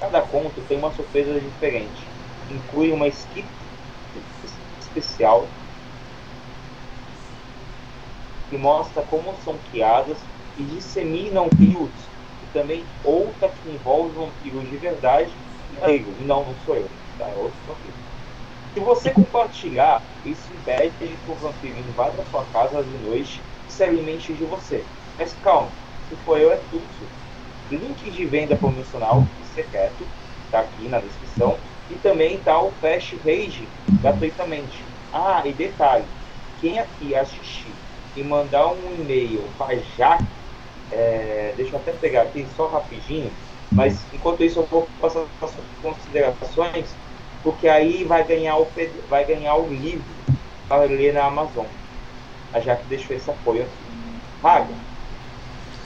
Cada 0.00 0.22
conto 0.22 0.62
tem 0.66 0.78
uma 0.78 0.92
surpresa 0.92 1.38
diferente. 1.38 2.06
Inclui 2.50 2.90
uma 2.90 3.06
escrita 3.06 3.48
especial 4.80 5.46
que 8.48 8.56
mostra 8.56 9.02
como 9.02 9.34
são 9.44 9.54
criadas 9.70 10.18
e 10.56 10.62
disseminam 10.64 11.48
crios. 11.48 11.90
E 12.42 12.46
também 12.52 12.84
outra 13.04 13.48
que 13.48 13.70
envolve 13.70 14.14
vampiros 14.14 14.68
de 14.68 14.76
verdade 14.76 15.30
e 15.70 16.24
não, 16.24 16.44
não 16.44 16.54
sou 16.64 16.76
eu, 16.76 16.88
tá? 17.18 17.28
É 17.28 17.34
outro 17.34 17.58
vampiro. 17.66 17.94
Se 18.74 18.80
você 18.80 19.10
compartilhar, 19.10 20.02
isso 20.24 20.52
impede 20.52 20.92
que 20.98 21.30
o 21.30 21.34
vampiro 21.34 21.78
invada 21.78 22.24
sua 22.30 22.44
casa 22.52 22.82
de 22.82 23.04
noite 23.04 23.40
e 23.68 23.72
se 23.72 23.82
alimente 23.82 24.32
de 24.32 24.44
você. 24.44 24.84
Mas 25.18 25.34
calma, 25.42 25.70
se 26.08 26.16
for 26.24 26.38
eu 26.38 26.52
é 26.52 26.56
tudo. 26.70 26.84
Link 27.70 28.10
de 28.10 28.24
venda 28.26 28.54
promocional 28.54 29.24
secreto 29.56 30.06
tá 30.50 30.60
aqui 30.60 30.88
na 30.88 31.00
descrição. 31.00 31.56
E 31.90 31.94
também 31.94 32.38
tá 32.38 32.60
o 32.60 32.70
Fast 32.72 33.16
Rage 33.24 33.66
gratuitamente. 34.00 34.84
Ah, 35.12 35.42
e 35.44 35.52
detalhe, 35.52 36.04
quem 36.60 36.78
aqui 36.78 37.14
assistir 37.14 37.72
e 38.16 38.22
mandar 38.22 38.66
um 38.68 38.94
e-mail 38.98 39.44
para 39.58 39.76
Jaque, 39.96 40.24
é, 40.90 41.52
deixa 41.56 41.72
eu 41.72 41.78
até 41.78 41.92
pegar 41.92 42.22
aqui 42.22 42.46
só 42.56 42.66
rapidinho, 42.68 43.30
mas 43.72 44.00
enquanto 44.12 44.42
isso 44.42 44.60
eu 44.60 44.66
vou 44.66 44.88
passar 45.00 45.24
as 45.42 45.52
considerações, 45.82 46.86
porque 47.42 47.68
aí 47.68 48.04
vai 48.04 48.24
ganhar 48.24 48.56
o, 48.56 48.66
vai 49.08 49.24
ganhar 49.24 49.54
o 49.56 49.68
livro 49.68 50.04
para 50.68 50.84
ler 50.84 51.12
na 51.12 51.24
Amazon. 51.26 51.66
A 52.52 52.60
Jaque 52.60 52.84
deixou 52.88 53.14
esse 53.14 53.30
apoio 53.30 53.62
aqui. 53.62 53.72
Paga. 54.40 54.74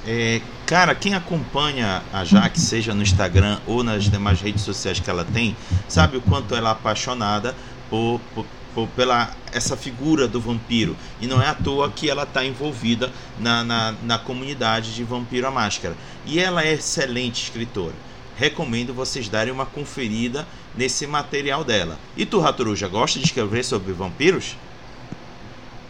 É, 0.07 0.41
cara, 0.67 0.95
quem 0.95 1.15
acompanha 1.15 2.03
a 2.13 2.25
Jaque, 2.25 2.59
seja 2.59 2.95
no 2.95 3.03
Instagram 3.03 3.59
ou 3.67 3.83
nas 3.83 4.05
demais 4.05 4.41
redes 4.41 4.63
sociais 4.63 5.01
que 5.01 5.11
ela 5.11 5.25
tem, 5.25 5.57
sabe 5.89 6.17
o 6.17 6.21
quanto 6.23 6.55
ela 6.55 6.71
é 6.71 6.73
apaixonada 6.73 7.55
por, 7.91 8.21
por, 8.35 8.47
por, 8.75 8.89
pela 8.89 9.31
essa 9.53 9.77
figura 9.77 10.29
do 10.29 10.41
vampiro. 10.41 10.97
E 11.21 11.27
não 11.27 11.43
é 11.43 11.49
à 11.49 11.55
toa 11.55 11.91
que 11.91 12.09
ela 12.09 12.23
está 12.23 12.45
envolvida 12.45 13.11
na, 13.39 13.65
na, 13.65 13.95
na 14.03 14.19
comunidade 14.19 14.95
de 14.95 15.05
Vampiro 15.05 15.47
à 15.47 15.51
Máscara. 15.51 15.95
E 16.25 16.39
ela 16.39 16.63
é 16.63 16.73
excelente 16.73 17.43
escritora. 17.45 17.95
Recomendo 18.37 18.95
vocês 18.95 19.29
darem 19.29 19.53
uma 19.53 19.67
conferida 19.67 20.47
nesse 20.75 21.07
material 21.07 21.63
dela. 21.63 21.99
E 22.17 22.25
tu, 22.25 22.39
Ratoruja, 22.41 22.89
gosta 22.89 23.19
de 23.19 23.27
escrever 23.27 23.65
sobre 23.65 23.93
vampiros? 23.93 24.57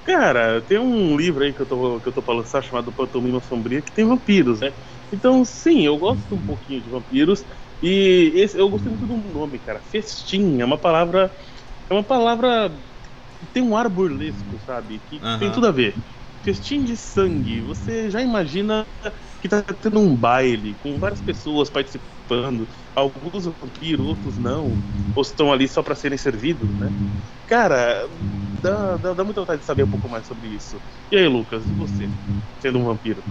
Cara, 0.05 0.61
tem 0.63 0.79
um 0.79 1.17
livro 1.17 1.45
aí 1.45 1.53
que 1.53 1.61
eu 1.61 1.67
tô, 1.67 2.01
que 2.01 2.09
eu 2.09 2.13
tô 2.13 2.23
pra 2.23 2.35
lançar 2.35 2.63
chamado 2.63 2.91
Pantomima 2.91 3.41
Sombria 3.41 3.83
que 3.83 3.93
tem 3.93 4.05
vampiros, 4.05 4.61
né? 4.61 4.73
Então, 5.13 5.45
sim, 5.45 5.85
eu 5.85 5.97
gosto 5.97 6.35
um 6.35 6.39
pouquinho 6.39 6.81
de 6.81 6.91
vampiros. 6.91 7.45
E 7.83 8.33
esse, 8.35 8.59
eu 8.59 8.69
gostei 8.69 8.91
muito 8.91 9.07
do 9.07 9.39
nome, 9.39 9.59
cara. 9.59 9.81
Festim 9.81 10.61
é 10.61 10.65
uma 10.65 10.79
palavra. 10.79 11.33
É 11.91 11.95
uma 11.95 12.05
palavra. 12.05 12.81
que 13.41 13.47
tem 13.47 13.63
um 13.63 13.77
ar 13.77 13.89
burlesco, 13.89 14.59
sabe? 14.61 15.01
Que 15.01 15.19
Aham. 15.21 15.39
tem 15.41 15.53
tudo 15.53 15.67
a 15.67 15.73
ver. 15.73 15.95
Festim 16.43 16.85
de 16.85 16.97
sangue. 16.97 17.63
Você 17.63 18.11
já 18.11 18.23
imagina 18.23 18.87
que 19.41 19.49
tá 19.49 19.63
tendo 19.63 20.01
um 20.01 20.17
baile 20.17 20.77
com 20.77 20.99
várias 20.99 21.21
pessoas 21.21 21.69
participando. 21.71 22.69
Alguns 22.95 23.47
vampiros, 23.47 24.07
outros 24.07 24.39
não. 24.39 24.83
Ou 25.15 25.23
estão 25.23 25.53
ali 25.53 25.67
só 25.69 25.83
pra 25.83 25.95
serem 25.97 26.17
servidos, 26.17 26.71
né? 26.79 26.89
Cara, 27.47 28.07
dá, 28.63 28.97
dá, 28.97 29.15
dá 29.15 29.25
muita 29.25 29.41
vontade 29.41 29.61
de 29.61 29.67
saber 29.67 29.85
um 29.85 29.91
pouco 29.91 30.09
mais 30.09 30.27
sobre 30.27 30.49
isso. 30.49 30.81
E 31.11 31.17
aí, 31.17 31.27
Lucas, 31.27 31.67
e 31.67 31.75
você? 31.75 32.09
Sendo 32.61 32.79
um 32.79 32.85
vampiro? 32.85 33.25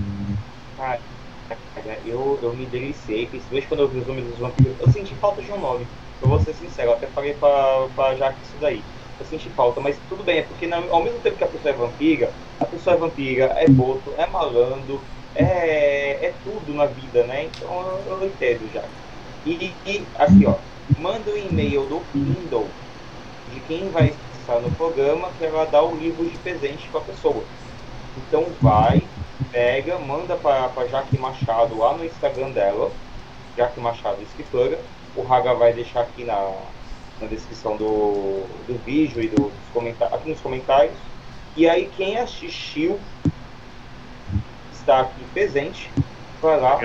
Cara, 0.76 2.02
eu, 2.06 2.40
eu 2.44 2.54
me 2.54 2.68
deliciei, 2.68 3.28
principalmente 3.28 3.68
quando 3.68 3.82
eu 3.82 3.90
vi 3.90 4.00
os 4.00 4.08
nomes 4.08 4.26
dos 4.26 4.40
vampiros. 4.40 4.78
Eu 4.80 4.90
senti 4.92 5.16
falta 5.18 5.42
de 5.42 5.52
um 5.52 5.60
nome. 5.60 5.88
Eu 6.22 6.28
vou 6.30 6.40
ser 6.40 6.54
sincero, 6.54 6.92
até 6.92 7.08
falei 7.08 7.34
pra, 7.36 7.90
pra 7.90 8.16
Jaque 8.16 8.44
isso 8.44 8.60
daí. 8.60 8.88
Eu 9.18 9.26
senti 9.26 9.50
falta, 9.52 9.82
mas 9.82 10.00
tudo 10.02 10.24
bem, 10.24 10.40
é 10.40 10.44
porque 10.44 10.68
na- 10.68 10.78
ao 10.78 11.04
mesmo 11.04 11.22
tempo 11.22 11.38
que 11.38 11.44
a 11.44 11.48
pessoa 11.50 11.74
é 11.74 11.78
vampira, 11.78 12.36
a 12.60 12.66
pessoa 12.66 12.96
é 12.96 13.00
vampira, 13.00 13.46
é 13.58 13.68
boto, 13.70 14.16
é 14.18 14.28
malandro, 14.30 15.08
é, 15.34 16.28
é 16.28 16.32
tudo 16.34 16.74
na 16.74 16.88
vida, 16.88 17.26
né? 17.26 17.46
Então 17.46 17.80
eu, 17.82 18.08
eu 18.22 18.24
entendo 18.24 18.68
já. 18.70 18.90
E, 19.46 19.80
e 19.86 20.12
aqui, 20.16 20.46
ó, 20.46 20.64
manda 20.98 21.32
o 21.32 21.38
e-mail 21.38 21.88
do 21.88 22.06
Kindle 22.06 22.78
de 23.46 23.62
quem 23.62 23.92
vai 23.92 24.20
estar 24.32 24.62
no 24.62 24.76
programa 24.76 25.34
que 25.34 25.44
ela 25.44 25.66
dá 25.66 25.84
o 25.84 25.96
livro 25.98 26.30
de 26.30 26.38
presente 26.38 26.90
pra 26.90 27.02
pessoa. 27.02 27.50
Então 28.16 28.56
vai, 28.62 29.12
pega, 29.52 30.00
manda 30.00 30.38
para 30.40 30.74
a 30.76 30.88
Jaque 30.88 31.18
Machado 31.18 31.78
lá 31.78 31.98
no 31.98 32.06
Instagram 32.06 32.52
dela, 32.54 32.98
Jaque 33.58 33.80
Machado 33.80 34.22
Escritora. 34.24 34.86
O 35.16 35.24
Raga 35.24 35.54
vai 35.54 35.74
deixar 35.74 36.02
aqui 36.02 36.24
na, 36.24 36.54
na 37.20 37.28
descrição 37.28 37.76
do, 37.76 38.46
do 38.68 38.80
vídeo 38.86 39.22
e 39.22 39.28
do, 39.28 39.44
dos 39.44 39.70
comentários, 39.74 40.18
aqui 40.18 40.30
nos 40.30 40.40
comentários. 40.40 40.96
E 41.56 41.68
aí 41.68 41.90
quem 41.98 42.18
assistiu 42.18 43.00
está 44.72 45.02
aqui 45.02 45.24
presente, 45.34 45.90
vai 46.42 46.60
lá. 46.60 46.80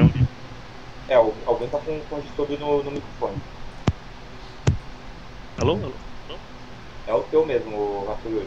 É 1.09 1.15
alguém 1.15 1.69
tá 1.69 1.79
com, 1.79 2.01
com 2.09 2.21
distúrbio 2.21 2.59
no, 2.59 2.83
no 2.83 2.91
microfone. 2.91 3.37
Alô? 5.61 5.75
Alô? 5.75 5.93
É 7.07 7.15
o 7.15 7.23
teu 7.25 7.45
mesmo, 7.45 8.07
Rafael. 8.09 8.47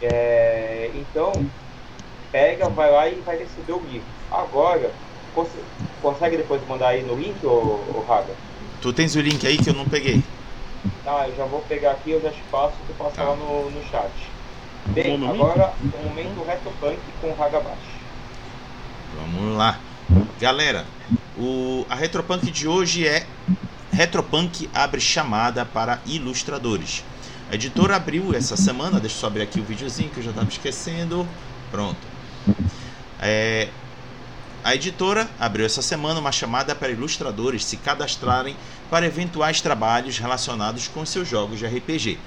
É, 0.00 0.90
então, 0.94 1.32
pega, 2.30 2.68
vai 2.68 2.90
lá 2.90 3.08
e 3.08 3.14
vai 3.20 3.38
receber 3.38 3.72
o 3.72 3.80
livro. 3.80 4.06
Agora, 4.30 4.92
cons- 5.36 5.58
consegue 6.00 6.36
depois 6.38 6.66
mandar 6.66 6.88
aí 6.88 7.02
no 7.04 7.14
link, 7.14 7.44
ô, 7.46 7.50
ô 7.52 8.00
Raga? 8.02 8.34
Tu 8.80 8.92
tens 8.92 9.14
o 9.16 9.20
link 9.20 9.46
aí 9.46 9.56
que 9.58 9.68
eu 9.70 9.74
não 9.74 9.84
peguei. 9.86 10.22
Tá, 11.02 11.28
eu 11.28 11.34
já 11.36 11.46
vou 11.46 11.62
pegar 11.62 11.92
aqui, 11.92 12.10
eu 12.10 12.20
já 12.20 12.30
te 12.30 12.42
passo, 12.50 12.84
tu 12.84 12.92
passa 12.94 13.16
Tá. 13.16 13.24
lá 13.24 13.36
no, 13.36 13.70
no 13.70 13.82
chat. 13.82 14.12
Bem, 14.92 15.18
Bom 15.20 15.26
agora 15.26 15.74
o 15.92 15.98
momento 16.02 16.42
retropunk 16.42 17.12
com 17.20 17.30
o 17.30 17.34
Raga 17.34 17.60
Baixo. 17.60 18.06
Vamos 19.12 19.56
lá. 19.56 19.80
Galera, 20.38 20.86
o, 21.34 21.86
a 21.88 21.94
Retropunk 21.94 22.50
de 22.50 22.66
hoje 22.68 23.06
é 23.06 23.26
Retropunk 23.90 24.68
abre 24.74 25.00
chamada 25.00 25.64
para 25.64 26.02
ilustradores. 26.06 27.04
A 27.48 27.54
editora 27.54 27.96
abriu 27.96 28.34
essa 28.34 28.56
semana, 28.56 29.00
deixa 29.00 29.16
eu 29.16 29.20
só 29.20 29.26
abrir 29.28 29.42
aqui 29.42 29.60
o 29.60 29.64
videozinho 29.64 30.10
que 30.10 30.18
eu 30.18 30.22
já 30.22 30.30
estava 30.30 30.48
esquecendo. 30.48 31.26
Pronto. 31.70 32.06
É, 33.18 33.72
a 34.64 34.74
editora 34.74 35.28
abriu 35.38 35.64
essa 35.64 35.82
semana 35.82 36.20
uma 36.20 36.32
chamada 36.32 36.74
para 36.74 36.90
ilustradores 36.90 37.64
se 37.64 37.76
cadastrarem 37.76 38.56
para 38.90 39.06
eventuais 39.06 39.60
trabalhos 39.60 40.18
relacionados 40.18 40.88
com 40.88 41.06
seus 41.06 41.28
jogos 41.28 41.58
de 41.58 41.66
RPG. 41.66 42.18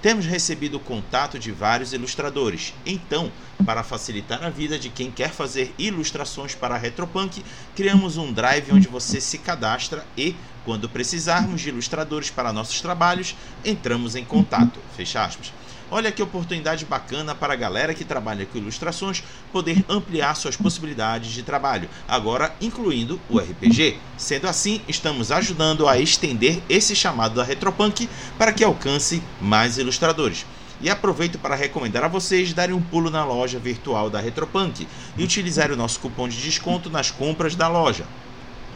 Temos 0.00 0.26
recebido 0.26 0.78
contato 0.78 1.38
de 1.38 1.50
vários 1.50 1.92
ilustradores. 1.92 2.72
Então, 2.86 3.32
para 3.66 3.82
facilitar 3.82 4.44
a 4.44 4.48
vida 4.48 4.78
de 4.78 4.88
quem 4.88 5.10
quer 5.10 5.30
fazer 5.30 5.74
ilustrações 5.76 6.54
para 6.54 6.76
a 6.76 6.78
Retropunk, 6.78 7.44
criamos 7.74 8.16
um 8.16 8.32
drive 8.32 8.72
onde 8.72 8.86
você 8.86 9.20
se 9.20 9.38
cadastra 9.38 10.06
e, 10.16 10.36
quando 10.64 10.88
precisarmos 10.88 11.60
de 11.60 11.70
ilustradores 11.70 12.30
para 12.30 12.52
nossos 12.52 12.80
trabalhos, 12.80 13.34
entramos 13.64 14.14
em 14.14 14.24
contato. 14.24 14.78
Fecha 14.96 15.24
aspas. 15.24 15.52
Olha 15.90 16.12
que 16.12 16.22
oportunidade 16.22 16.84
bacana 16.84 17.34
para 17.34 17.54
a 17.54 17.56
galera 17.56 17.94
que 17.94 18.04
trabalha 18.04 18.44
com 18.44 18.58
ilustrações 18.58 19.22
poder 19.50 19.82
ampliar 19.88 20.34
suas 20.36 20.54
possibilidades 20.54 21.30
de 21.30 21.42
trabalho, 21.42 21.88
agora 22.06 22.54
incluindo 22.60 23.18
o 23.28 23.38
RPG. 23.38 23.96
Sendo 24.18 24.46
assim, 24.46 24.82
estamos 24.86 25.32
ajudando 25.32 25.88
a 25.88 25.98
estender 25.98 26.60
esse 26.68 26.94
chamado 26.94 27.36
da 27.36 27.42
Retropunk 27.42 28.06
para 28.36 28.52
que 28.52 28.62
alcance 28.62 29.22
mais 29.40 29.78
ilustradores. 29.78 30.44
E 30.80 30.90
aproveito 30.90 31.38
para 31.38 31.56
recomendar 31.56 32.04
a 32.04 32.08
vocês 32.08 32.52
darem 32.52 32.74
um 32.74 32.82
pulo 32.82 33.10
na 33.10 33.24
loja 33.24 33.58
virtual 33.58 34.10
da 34.10 34.20
Retropunk 34.20 34.86
e 35.16 35.24
utilizar 35.24 35.72
o 35.72 35.76
nosso 35.76 35.98
cupom 36.00 36.28
de 36.28 36.40
desconto 36.40 36.90
nas 36.90 37.10
compras 37.10 37.56
da 37.56 37.66
loja. 37.66 38.04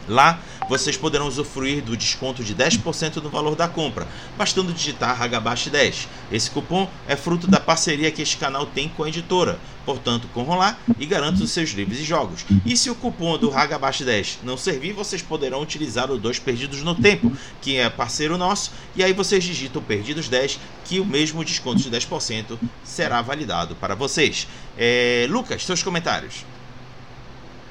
Lá 0.07 0.39
vocês 0.69 0.95
poderão 0.95 1.27
usufruir 1.27 1.83
do 1.83 1.97
desconto 1.97 2.43
de 2.43 2.55
10% 2.55 3.17
no 3.17 3.29
valor 3.29 3.55
da 3.55 3.67
compra, 3.67 4.07
bastando 4.37 4.73
digitar 4.73 5.21
Hagabashi 5.21 5.69
10. 5.69 6.07
Esse 6.31 6.49
cupom 6.49 6.89
é 7.07 7.15
fruto 7.15 7.47
da 7.47 7.59
parceria 7.59 8.11
que 8.11 8.21
este 8.21 8.37
canal 8.37 8.65
tem 8.65 8.87
com 8.87 9.03
a 9.03 9.09
editora, 9.09 9.59
portanto, 9.85 10.27
corram 10.33 10.75
e 10.97 11.05
garantam 11.05 11.43
os 11.43 11.51
seus 11.51 11.71
livros 11.71 11.99
e 11.99 12.03
jogos. 12.03 12.45
E 12.65 12.77
se 12.77 12.89
o 12.89 12.95
cupom 12.95 13.37
do 13.37 13.53
Hagabashi 13.53 14.03
10 14.03 14.39
não 14.43 14.57
servir, 14.57 14.93
vocês 14.93 15.21
poderão 15.21 15.61
utilizar 15.61 16.11
o 16.11 16.17
Dois 16.17 16.39
Perdidos 16.39 16.81
no 16.81 16.95
Tempo, 16.95 17.31
que 17.61 17.77
é 17.77 17.89
parceiro 17.89 18.37
nosso, 18.37 18.71
e 18.95 19.03
aí 19.03 19.13
vocês 19.13 19.43
digitam 19.43 19.81
Perdidos 19.81 20.29
10, 20.29 20.59
que 20.85 20.99
o 20.99 21.05
mesmo 21.05 21.43
desconto 21.43 21.81
de 21.81 21.89
10% 21.89 22.57
será 22.83 23.21
validado 23.21 23.75
para 23.75 23.95
vocês. 23.95 24.47
É, 24.77 25.27
Lucas, 25.29 25.65
seus 25.65 25.83
comentários. 25.83 26.45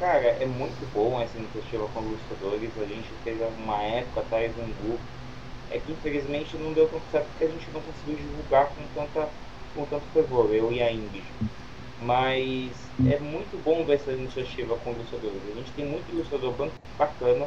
Cara, 0.02 0.30
é 0.42 0.46
muito 0.46 0.84
bom 0.92 1.20
essa 1.20 1.38
iniciativa 1.38 1.86
com 1.86 2.02
ilustradores. 2.02 2.76
A 2.76 2.84
gente 2.86 3.08
fez 3.22 3.40
uma 3.56 3.80
época 3.84 4.18
atrás 4.18 4.52
um 4.58 4.66
grupo. 4.66 4.98
É 5.70 5.78
que 5.78 5.92
infelizmente 5.92 6.56
não 6.56 6.72
deu 6.72 6.88
tão 6.88 7.00
certo 7.12 7.28
porque 7.28 7.44
a 7.44 7.48
gente 7.48 7.70
não 7.70 7.80
conseguiu 7.80 8.16
divulgar 8.16 8.66
com 8.70 8.82
tanta 8.96 9.28
com 9.72 9.84
tanto 9.84 10.04
fervor, 10.12 10.52
eu 10.52 10.72
e 10.72 10.82
a 10.82 10.90
Ingrid. 10.90 11.22
Mas 12.00 12.90
é 13.06 13.20
muito 13.20 13.56
bom 13.58 13.84
ver 13.84 13.94
essa 13.94 14.10
iniciativa 14.10 14.76
com 14.78 14.90
ilustradores. 14.90 15.40
A 15.48 15.54
gente 15.54 15.70
tem 15.70 15.84
muito 15.84 16.10
ilustrador 16.10 16.52
bacana. 16.98 17.46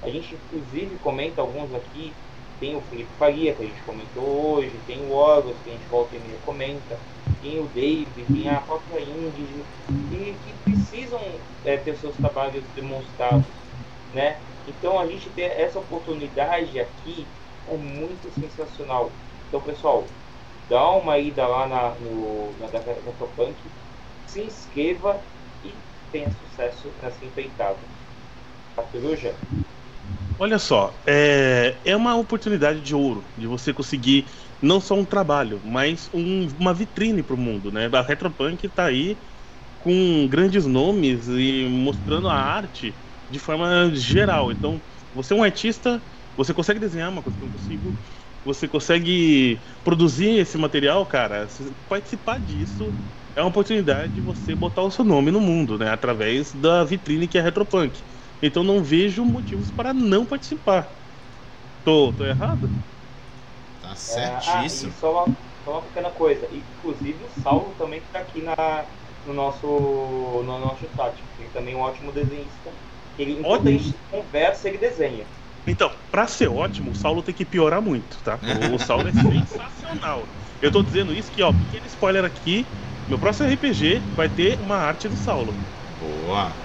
A 0.00 0.08
gente 0.08 0.36
inclusive 0.36 0.94
comenta 0.98 1.40
alguns 1.40 1.74
aqui. 1.74 2.12
Tem 2.60 2.76
o 2.76 2.80
Felipe 2.82 3.10
Faria, 3.18 3.52
que 3.54 3.62
a 3.64 3.66
gente 3.66 3.82
comentou 3.82 4.54
hoje, 4.54 4.70
tem 4.86 5.00
o 5.04 5.10
Horus, 5.10 5.56
que 5.64 5.70
a 5.70 5.72
gente 5.72 5.86
volta 5.88 6.14
e 6.14 6.20
meia 6.20 6.38
comenta, 6.46 6.96
tem 7.42 7.58
o 7.60 7.68
Dave, 7.74 8.06
tem 8.32 8.48
a 8.48 8.60
própria 8.60 9.00
Ingrid, 9.00 9.64
e 10.12 10.34
que 10.44 10.54
precisam 10.64 11.20
é, 11.64 11.76
ter 11.76 11.96
seus 11.96 12.14
trabalhos 12.16 12.62
demonstrados, 12.74 13.46
né? 14.14 14.38
Então 14.66 14.98
a 14.98 15.06
gente 15.06 15.28
ter 15.30 15.50
essa 15.60 15.78
oportunidade 15.78 16.78
aqui 16.78 17.26
é 17.68 17.76
muito 17.76 18.32
sensacional. 18.38 19.10
Então 19.48 19.60
pessoal, 19.60 20.04
dá 20.68 20.90
uma 20.90 21.18
ida 21.18 21.46
lá 21.46 21.66
na, 21.66 21.90
no, 22.00 22.52
na 22.60 22.66
da 22.66 22.78
Retropunk, 22.78 23.54
se 24.26 24.42
inscreva 24.42 25.20
e 25.64 25.72
tenha 26.12 26.30
sucesso 26.30 26.88
nessa 27.02 27.24
empreitada. 27.24 27.78
A 28.76 28.82
Coruja? 28.82 29.34
Olha 30.38 30.58
só, 30.58 30.94
é, 31.04 31.74
é 31.84 31.96
uma 31.96 32.14
oportunidade 32.14 32.80
de 32.80 32.94
ouro 32.94 33.24
de 33.36 33.46
você 33.46 33.72
conseguir 33.72 34.24
não 34.62 34.80
só 34.80 34.94
um 34.94 35.04
trabalho, 35.04 35.60
mas 35.64 36.08
um- 36.12 36.46
uma 36.58 36.74
vitrine 36.74 37.22
para 37.22 37.34
o 37.34 37.38
mundo, 37.38 37.70
né? 37.72 37.86
A 37.92 38.02
Retropunk 38.02 38.66
está 38.66 38.86
aí 38.86 39.20
com 39.78 40.26
grandes 40.28 40.66
nomes 40.66 41.28
e 41.28 41.66
mostrando 41.68 42.28
a 42.28 42.34
arte 42.34 43.00
de 43.28 43.38
forma 43.38 43.90
geral. 43.94 44.50
Então, 44.52 44.82
você 45.12 45.32
é 45.34 45.36
um 45.36 45.42
artista, 45.42 46.04
você 46.36 46.52
consegue 46.54 46.80
desenhar 46.80 47.10
uma 47.10 47.22
coisa 47.22 47.36
que 47.36 47.42
eu 47.44 47.46
não 47.46 47.52
consigo, 47.52 47.96
você 48.44 48.68
consegue 48.68 49.62
produzir 49.84 50.38
esse 50.38 50.56
material, 50.58 51.06
cara, 51.06 51.46
participar 51.88 52.38
disso 52.40 52.96
é 53.34 53.40
uma 53.42 53.48
oportunidade 53.50 54.14
de 54.14 54.20
você 54.20 54.54
botar 54.54 54.82
o 54.82 54.90
seu 54.90 55.04
nome 55.04 55.30
no 55.30 55.40
mundo, 55.40 55.78
né? 55.78 55.90
Através 55.90 56.52
da 56.54 56.84
vitrine 56.84 57.28
que 57.28 57.38
é 57.38 57.40
a 57.40 57.44
Retropunk. 57.44 58.02
Então 58.42 58.62
não 58.64 58.82
vejo 58.82 59.24
motivos 59.24 59.70
para 59.70 59.92
não 59.94 60.26
participar. 60.26 60.88
Tô, 61.84 62.12
tô 62.12 62.24
errado? 62.26 62.72
Tá 64.06 64.12
É, 64.12 64.26
ah, 64.46 64.68
certíssimo. 64.70 64.92
só 64.92 65.12
uma, 65.12 65.36
só 65.64 65.72
uma 65.72 65.84
pequena 65.84 66.10
coisa. 66.12 66.48
Inclusive 66.52 67.24
o 67.24 67.28
Saulo 67.28 67.76
também 67.76 68.00
está 68.02 68.20
aqui 68.20 68.42
na, 68.42 68.54
no, 69.24 69.32
nosso, 69.34 69.66
no 70.44 70.58
nosso 70.58 70.88
chat. 70.94 71.30
Ele 71.36 71.50
também 71.50 71.74
é 71.74 71.76
um 71.76 71.80
ótimo 71.80 72.12
desenhista. 72.12 72.78
Ele, 73.16 73.32
enquanto 73.40 73.66
Ótimo. 73.66 73.68
a 73.68 73.72
gente 73.72 73.98
conversa, 74.10 74.68
ele 74.68 74.78
desenha. 74.78 75.30
Então, 75.66 75.90
pra 76.10 76.26
ser 76.26 76.48
ótimo, 76.48 76.92
o 76.92 76.94
Saulo 76.94 77.22
tem 77.22 77.34
que 77.34 77.44
piorar 77.44 77.82
muito, 77.82 78.22
tá? 78.22 78.40
O, 78.48 78.74
o 78.74 78.78
Saulo 78.78 79.08
é 79.08 79.12
sensacional. 79.12 80.34
Eu 80.60 80.70
tô 80.72 80.82
dizendo 80.82 81.14
isso 81.14 81.30
que, 81.30 81.42
ó, 81.42 81.52
pequeno 81.52 81.86
spoiler 81.86 82.24
aqui, 82.24 82.74
meu 83.06 83.18
próximo 83.18 83.48
RPG 83.48 84.10
vai 84.14 84.28
ter 84.30 84.60
uma 84.60 84.76
arte 84.76 85.08
do 85.08 85.16
Saulo. 85.16 85.62
Boa. 85.98 86.62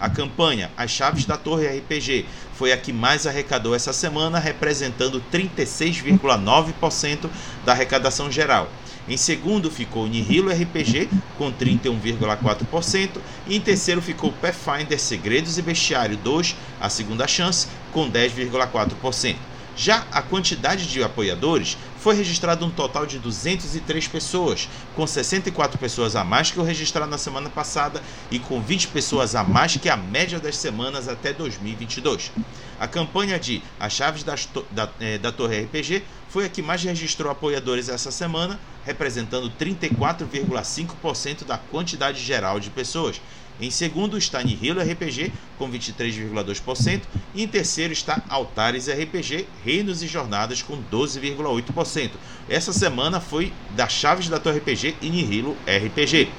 A 0.00 0.10
campanha 0.10 0.72
As 0.76 0.90
Chaves 0.90 1.24
da 1.24 1.36
Torre 1.36 1.68
RPG 1.68 2.26
foi 2.52 2.72
a 2.72 2.76
que 2.76 2.92
mais 2.92 3.28
arrecadou 3.28 3.76
essa 3.76 3.92
semana, 3.92 4.40
representando 4.40 5.22
36,9% 5.32 7.30
da 7.64 7.70
arrecadação 7.70 8.28
geral. 8.28 8.68
Em 9.08 9.16
segundo 9.16 9.70
ficou 9.70 10.06
Nihilo 10.06 10.50
RPG 10.50 11.08
com 11.38 11.50
31,4% 11.50 13.08
e 13.46 13.56
em 13.56 13.60
terceiro 13.60 14.02
ficou 14.02 14.30
Pathfinder 14.32 15.00
Segredos 15.00 15.56
e 15.56 15.62
Bestiário 15.62 16.18
2, 16.18 16.54
a 16.78 16.90
segunda 16.90 17.26
chance, 17.26 17.68
com 17.90 18.10
10,4%. 18.10 19.36
Já 19.74 20.04
a 20.10 20.20
quantidade 20.20 20.88
de 20.88 21.02
apoiadores 21.02 21.78
foi 21.96 22.16
registrado 22.16 22.66
um 22.66 22.70
total 22.70 23.06
de 23.06 23.18
203 23.18 24.08
pessoas, 24.08 24.68
com 24.94 25.06
64 25.06 25.78
pessoas 25.78 26.16
a 26.16 26.24
mais 26.24 26.50
que 26.50 26.58
o 26.58 26.64
registrado 26.64 27.08
na 27.08 27.16
semana 27.16 27.48
passada 27.48 28.02
e 28.28 28.40
com 28.40 28.60
20 28.60 28.88
pessoas 28.88 29.36
a 29.36 29.44
mais 29.44 29.76
que 29.76 29.88
a 29.88 29.96
média 29.96 30.40
das 30.40 30.56
semanas 30.56 31.08
até 31.08 31.32
2022. 31.32 32.32
A 32.78 32.86
campanha 32.86 33.38
de 33.38 33.62
As 33.78 33.92
Chaves 33.92 34.24
To- 34.52 34.64
da, 34.70 34.88
eh, 35.00 35.18
da 35.18 35.32
Torre 35.32 35.62
RPG 35.62 36.02
foi 36.28 36.44
a 36.44 36.48
que 36.48 36.62
mais 36.62 36.82
registrou 36.82 37.30
apoiadores 37.30 37.88
essa 37.88 38.10
semana, 38.10 38.58
representando 38.84 39.50
34,5% 39.50 41.44
da 41.44 41.58
quantidade 41.58 42.22
geral 42.22 42.60
de 42.60 42.70
pessoas. 42.70 43.20
Em 43.60 43.72
segundo 43.72 44.16
está 44.16 44.40
Nihilo 44.40 44.80
RPG, 44.80 45.32
com 45.58 45.68
23,2%, 45.68 47.02
e 47.34 47.42
em 47.42 47.48
terceiro 47.48 47.92
está 47.92 48.22
Altares 48.28 48.86
RPG, 48.88 49.48
Reinos 49.64 50.00
e 50.00 50.06
Jornadas, 50.06 50.62
com 50.62 50.80
12,8%. 50.80 52.12
Essa 52.48 52.72
semana 52.72 53.20
foi 53.20 53.52
da 53.70 53.88
Chaves 53.88 54.28
da 54.28 54.38
Torre 54.38 54.58
RPG 54.58 54.94
e 55.02 55.10
Nihilo 55.10 55.56
RPG. 55.66 56.30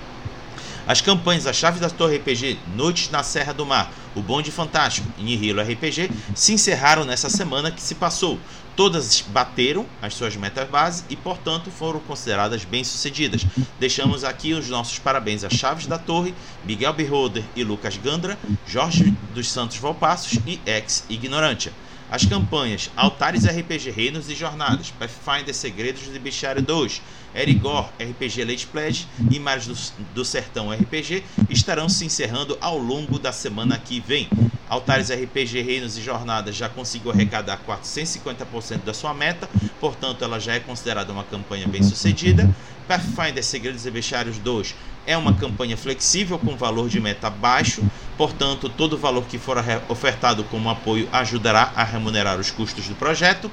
As 0.88 1.02
campanhas 1.02 1.46
A 1.46 1.54
Chave 1.54 1.80
da 1.80 1.90
Torre 1.90 2.18
RPG, 2.18 2.58
Noites 2.76 3.12
na 3.12 3.22
Serra 3.22 3.54
do 3.54 3.64
Mar, 3.64 3.94
O 4.16 4.22
Bonde 4.22 4.52
Fantástico 4.52 5.08
e 5.18 5.24
Nihilo 5.24 5.62
RPG 5.62 6.10
se 6.36 6.54
encerraram 6.54 7.06
nessa 7.06 7.30
semana 7.30 7.72
que 7.72 7.82
se 7.82 7.96
passou. 7.96 8.40
Todas 8.76 9.22
bateram 9.28 9.86
as 10.02 10.14
suas 10.14 10.36
metas 10.36 10.68
base 10.70 11.04
e, 11.10 11.16
portanto, 11.16 11.70
foram 11.70 12.00
consideradas 12.00 12.64
bem-sucedidas. 12.64 13.46
Deixamos 13.78 14.24
aqui 14.24 14.54
os 14.54 14.70
nossos 14.70 14.98
parabéns 14.98 15.44
a 15.44 15.50
Chaves 15.50 15.86
da 15.86 15.98
Torre, 15.98 16.34
Miguel 16.64 16.94
Beholder 16.94 17.44
e 17.56 17.64
Lucas 17.64 17.98
Gandra, 17.98 18.38
Jorge 18.66 19.14
dos 19.34 19.52
Santos 19.52 19.78
Valpassos 19.78 20.40
e 20.48 20.60
Ex 20.66 21.04
Ignorantia. 21.10 21.74
As 22.10 22.26
campanhas 22.26 22.90
Altares 22.96 23.46
RPG 23.46 23.92
Reinos 23.92 24.30
e 24.30 24.36
Jornadas, 24.36 24.92
Pathfinder 24.92 25.54
Segredos 25.54 26.12
de 26.12 26.18
Bestiário 26.18 26.62
2, 26.62 27.02
Erigor 27.34 27.90
RPG 28.00 28.44
Late 28.44 28.68
Pledge 28.68 29.08
e 29.32 29.40
Mares 29.40 29.68
do, 29.68 29.76
do 30.14 30.26
Sertão 30.26 30.72
RPG 30.72 31.24
estarão 31.50 31.88
se 31.88 32.06
encerrando 32.06 32.58
ao 32.60 32.78
longo 32.78 33.20
da 33.20 33.32
semana 33.32 33.78
que 33.78 34.00
vem. 34.00 34.28
Altares 34.70 35.10
RPG 35.10 35.62
Reinos 35.62 35.98
e 35.98 36.02
Jornadas 36.02 36.56
já 36.56 36.70
conseguiu 36.70 37.12
arrecadar 37.12 37.60
450% 37.68 38.84
da 38.84 38.94
sua 38.94 39.14
meta, 39.14 39.50
portanto 39.80 40.24
ela 40.24 40.40
já 40.40 40.54
é 40.54 40.60
considerada 40.60 41.12
uma 41.12 41.24
campanha 41.24 41.68
bem 41.68 41.82
sucedida. 41.82 42.48
Pathfinder 42.88 43.44
Segredos 43.44 43.86
e 43.86 43.92
Bestiários 43.92 44.38
2 44.38 44.76
é 45.06 45.18
uma 45.18 45.34
campanha 45.34 45.76
flexível 45.76 46.38
com 46.38 46.56
valor 46.56 46.88
de 46.88 47.00
meta 47.00 47.30
baixo, 47.30 47.84
portanto 48.16 48.70
todo 48.70 48.98
valor 48.98 49.26
que 49.26 49.40
for 49.40 49.58
ofertado 49.88 50.44
como 50.46 50.70
apoio 50.70 51.10
ajudará 51.12 51.72
a 51.76 51.84
remunerar 51.84 52.40
os 52.40 52.52
custos 52.52 52.88
do 52.88 52.96
projeto. 52.96 53.50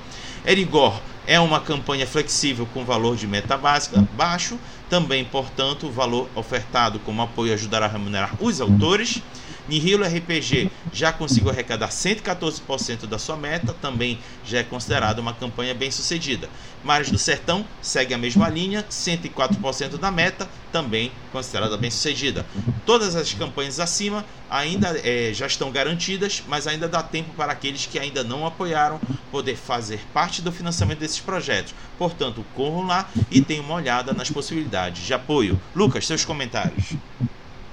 Erigor 0.47 1.03
é 1.27 1.41
uma 1.41 1.59
campanha 1.59 2.07
flexível 2.07 2.67
com 2.73 2.85
valor 2.85 3.17
de 3.17 3.27
meta 3.27 3.57
básica 3.57 4.07
baixo, 4.17 4.57
também, 4.89 5.25
portanto, 5.25 5.89
o 5.89 5.91
valor 5.91 6.31
ofertado 6.37 7.01
como 7.01 7.21
apoio 7.21 7.53
ajudará 7.53 7.87
a 7.87 7.89
remunerar 7.89 8.37
os 8.39 8.61
autores. 8.61 9.21
Nihilo 9.69 10.05
RPG 10.05 10.71
já 10.93 11.13
conseguiu 11.13 11.51
arrecadar 11.51 11.89
114% 11.89 13.07
da 13.07 13.19
sua 13.19 13.37
meta, 13.37 13.75
também 13.75 14.21
já 14.45 14.59
é 14.59 14.63
considerada 14.63 15.21
uma 15.21 15.33
campanha 15.33 15.75
bem 15.75 15.91
sucedida. 15.91 16.49
Mares 16.87 17.11
do 17.11 17.19
Sertão 17.19 17.65
segue 17.83 18.15
a 18.15 18.19
mesma 18.19 18.49
linha, 18.49 18.85
104% 18.89 19.99
da 19.99 20.09
meta, 20.09 20.49
também 20.71 21.11
considerada 21.33 21.77
bem 21.77 21.91
sucedida. 21.91 22.47
Todas 22.87 23.17
as 23.17 23.35
campanhas 23.35 23.81
acima 23.81 24.25
ainda 24.49 24.97
eh, 25.03 25.33
já 25.35 25.47
estão 25.47 25.73
garantidas, 25.73 26.45
mas 26.47 26.69
ainda 26.69 26.87
dá 26.87 27.03
tempo 27.03 27.35
para 27.35 27.51
aqueles 27.51 27.87
que 27.87 27.99
ainda 27.99 28.23
não 28.23 28.47
apoiaram 28.47 29.01
poder 29.33 29.57
fazer 29.57 29.99
parte 30.15 30.41
do 30.41 30.53
financiamento 30.53 31.01
desses 31.01 31.19
projetos. 31.19 31.75
Portanto, 31.99 32.45
corram 32.55 32.87
lá 32.87 33.11
e 33.33 33.43
tenham 33.43 33.65
uma 33.65 33.75
olhada 33.75 34.13
nas 34.13 34.31
possibilidades 34.31 35.05
de 35.05 35.13
apoio. 35.13 35.61
Lucas, 35.75 36.07
seus 36.07 36.25
comentários. 36.25 36.95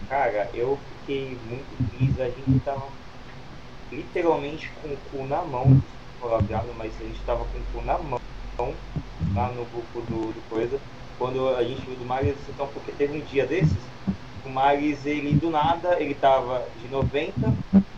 Cara, 0.09 0.49
eu 0.55 0.79
fiquei 1.01 1.37
muito 1.47 1.97
feliz. 1.99 2.19
A 2.19 2.25
gente 2.25 2.59
tava 2.65 2.87
literalmente 3.91 4.71
com 4.81 4.87
o 4.87 4.97
cu 5.11 5.27
na 5.27 5.43
mão, 5.43 5.83
mas 6.75 6.91
a 6.99 7.03
gente 7.03 7.19
tava 7.27 7.45
com 7.45 7.59
o 7.59 7.63
cu 7.71 7.85
na 7.85 7.99
mão 7.99 8.23
lá 8.57 9.49
no 9.49 9.65
grupo 9.65 10.01
do, 10.01 10.33
do 10.33 10.49
coisa. 10.49 10.79
Quando 11.17 11.49
a 11.49 11.63
gente 11.63 11.81
viu 11.81 11.95
do 11.95 12.05
Maris, 12.05 12.35
então, 12.49 12.67
porque 12.67 12.91
teve 12.91 13.17
um 13.17 13.21
dia 13.21 13.45
desses, 13.45 13.77
o 14.45 14.49
Maris, 14.49 15.05
ele 15.05 15.33
do 15.33 15.49
nada, 15.49 15.99
ele 15.99 16.13
tava 16.15 16.65
de 16.81 16.87
90, 16.89 17.33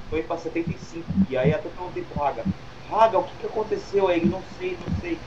foi 0.10 0.22
pra 0.24 0.38
75. 0.38 1.06
E 1.30 1.38
aí 1.38 1.54
até 1.54 1.70
perguntei 1.70 2.04
pro 2.04 2.22
Raga, 2.22 2.44
Raga, 2.90 3.18
o 3.18 3.24
que 3.24 3.36
que 3.40 3.46
aconteceu? 3.48 4.08
Aí 4.08 4.24
não 4.26 4.42
sei, 4.58 4.78
não 4.80 5.00
sei. 5.02 5.18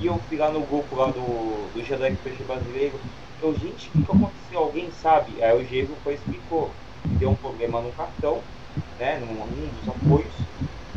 E 0.00 0.06
eu 0.06 0.18
fui 0.28 0.36
lá 0.36 0.50
no 0.50 0.60
grupo 0.60 0.96
lá 0.96 1.06
do, 1.06 1.68
do 1.72 1.80
RPG 1.80 2.44
brasileiro. 2.44 2.98
Eu, 3.42 3.54
gente, 3.54 3.88
o 3.88 3.92
que, 3.92 4.04
que 4.04 4.10
aconteceu? 4.12 4.58
Alguém 4.58 4.90
sabe? 4.92 5.42
Aí 5.42 5.60
o 5.60 5.64
Diego 5.64 5.94
foi 6.02 6.14
explicou. 6.14 6.70
Deu 7.18 7.30
um 7.30 7.34
problema 7.34 7.80
no 7.80 7.92
cartão, 7.92 8.40
né? 8.98 9.18
Num, 9.18 9.34
num 9.34 9.68
dos 9.68 9.88
apoios. 9.88 10.34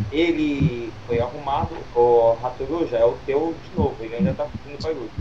Ele 0.10 0.92
foi 1.06 1.20
arrumado. 1.20 1.76
O 1.94 2.34
Ratoru 2.36 2.86
já 2.88 3.00
é 3.00 3.06
o 3.06 3.18
teu 3.20 3.54
de 3.60 3.74
novo. 3.76 4.04
Ele 4.04 4.16
ainda 4.16 4.34
tá 4.36 4.50
fazendo 4.50 4.82
barulho. 4.82 5.12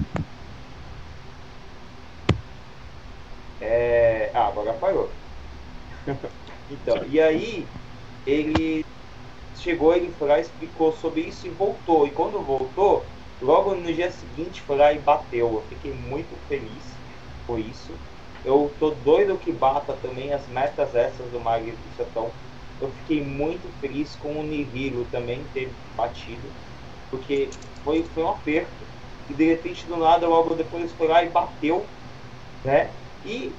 É... 3.61 4.31
Ah, 4.35 4.49
agora 4.49 4.79
parou. 4.79 5.11
então, 6.69 7.05
e 7.05 7.21
aí 7.21 7.67
ele 8.27 8.85
chegou, 9.55 9.95
ele 9.95 10.13
foi 10.13 10.29
lá, 10.29 10.41
explicou 10.41 10.93
sobre 10.93 11.23
isso 11.23 11.47
e 11.47 11.51
voltou. 11.51 12.07
E 12.07 12.13
quando 12.13 12.43
voltou, 12.45 13.05
logo 13.41 13.75
no 13.75 13.93
dia 13.93 14.11
seguinte 14.11 14.63
foi 14.63 14.77
lá 14.77 14.93
e 14.93 14.99
bateu. 14.99 15.55
Eu 15.55 15.63
fiquei 15.69 15.93
muito 15.93 16.37
feliz 16.49 16.85
por 17.47 17.59
isso. 17.61 17.93
Eu 18.45 18.75
tô 18.79 18.91
doido 18.91 19.39
que 19.39 19.53
bata 19.53 19.93
também 19.95 20.33
as 20.33 20.47
metas 20.49 20.95
essas 20.95 21.31
do 21.31 21.41
Sertão. 21.97 22.31
Eu 22.81 22.91
fiquei 22.93 23.23
muito 23.25 23.69
feliz 23.81 24.17
com 24.17 24.41
o 24.41 24.43
Nihilo 24.43 25.05
também 25.07 25.45
ter 25.53 25.73
batido, 25.97 26.43
porque 27.11 27.49
foi, 27.85 28.03
foi 28.05 28.23
um 28.23 28.31
aperto. 28.31 28.87
E 29.29 29.35
de 29.35 29.45
repente 29.45 29.87
do 29.87 29.97
nada, 29.97 30.27
logo 30.29 30.55
depois 30.55 30.93
foi 30.93 31.09
lá 31.09 31.23
e 31.23 31.31
bateu, 31.31 31.87
né? 32.65 32.91
E 33.25 33.53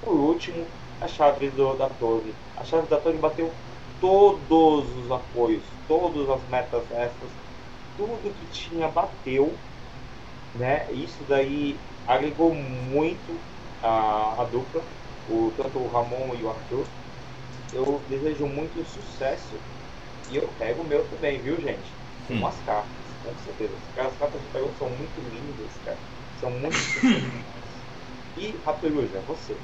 por 0.00 0.14
último, 0.14 0.66
a 1.00 1.08
chave 1.08 1.50
do, 1.50 1.74
da 1.76 1.88
torre. 1.88 2.32
A 2.56 2.64
chave 2.64 2.86
da 2.88 3.00
torre 3.00 3.18
bateu 3.18 3.52
todos 4.00 4.96
os 4.96 5.10
apoios, 5.10 5.64
todas 5.86 6.28
as 6.28 6.48
metas 6.48 6.90
essas 6.90 7.30
tudo 7.96 8.32
que 8.34 8.46
tinha 8.46 8.88
bateu, 8.88 9.50
né? 10.54 10.92
Isso 10.92 11.24
daí 11.24 11.76
agregou 12.06 12.54
muito 12.54 13.46
a, 13.80 14.42
a 14.42 14.44
dupla, 14.44 14.82
o, 15.26 15.52
tanto 15.56 15.78
o 15.78 15.88
Ramon 15.88 16.34
e 16.34 16.44
o 16.44 16.50
Arthur. 16.50 16.84
Eu 17.72 18.04
desejo 18.08 18.46
muito 18.46 18.84
sucesso 18.84 19.60
e 20.28 20.36
eu 20.36 20.48
pego 20.48 20.82
o 20.82 20.86
meu 20.86 21.08
também, 21.08 21.42
viu, 21.42 21.60
gente? 21.60 21.94
Hum. 22.30 22.38
Umas 22.38 22.60
cartas, 22.60 23.06
com 23.22 23.36
certeza. 23.38 23.74
As 23.96 24.16
cartas 24.16 24.42
de 24.42 24.48
tarô 24.48 24.72
são 24.74 24.90
muito 24.90 25.20
lindas, 25.20 25.78
cara. 25.84 25.98
São 26.40 26.50
muito 26.50 26.76
E, 28.36 28.60
Raperuja, 28.64 29.20
você. 29.22 29.56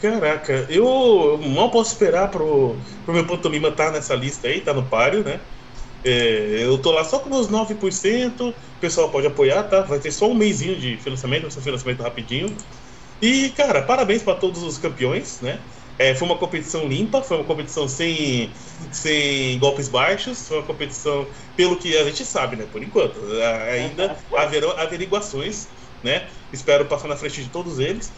Caraca, 0.00 0.66
eu 0.70 1.38
mal 1.38 1.70
posso 1.70 1.92
esperar 1.92 2.30
pro, 2.30 2.80
pro 3.04 3.14
meu 3.14 3.26
pantomima 3.26 3.68
estar 3.68 3.86
tá 3.86 3.92
nessa 3.92 4.14
lista 4.14 4.46
aí, 4.46 4.60
tá 4.60 4.72
no 4.72 4.88
páreo, 4.88 5.24
né? 5.24 5.40
É, 6.04 6.64
eu 6.64 6.80
tô 6.80 6.92
lá 6.92 7.04
só 7.04 7.18
com 7.18 7.28
meus 7.28 7.48
9%, 7.48 8.40
o 8.40 8.54
pessoal 8.80 9.10
pode 9.10 9.26
apoiar, 9.26 9.64
tá? 9.64 9.82
Vai 9.82 9.98
ter 9.98 10.12
só 10.12 10.28
um 10.28 10.34
mêsinho 10.34 10.78
de 10.78 10.98
financiamento, 10.98 11.42
vai 11.42 11.50
ser 11.50 11.58
um 11.58 11.62
financiamento 11.62 12.02
rapidinho. 12.02 12.56
E, 13.20 13.50
cara, 13.50 13.82
parabéns 13.82 14.22
para 14.22 14.38
todos 14.38 14.62
os 14.62 14.78
campeões, 14.78 15.40
né? 15.40 15.64
É, 15.98 16.14
foi 16.14 16.28
uma 16.28 16.38
competição 16.38 16.86
limpa, 16.86 17.22
foi 17.22 17.38
uma 17.38 17.44
competição 17.44 17.88
sem, 17.88 18.52
sem 18.92 19.58
golpes 19.58 19.88
baixos, 19.88 20.46
foi 20.46 20.58
uma 20.58 20.66
competição, 20.66 21.26
pelo 21.56 21.76
que 21.76 21.96
a 21.96 22.04
gente 22.04 22.24
sabe, 22.24 22.56
né? 22.56 22.66
Por 22.70 22.82
enquanto. 22.82 23.20
Ainda 23.72 24.16
haverão 24.36 24.70
averiguações 24.78 25.68
né? 26.02 26.28
Espero 26.52 26.86
passar 26.86 27.08
na 27.08 27.16
frente 27.16 27.42
de 27.42 27.50
todos 27.50 27.78
eles. 27.78 28.12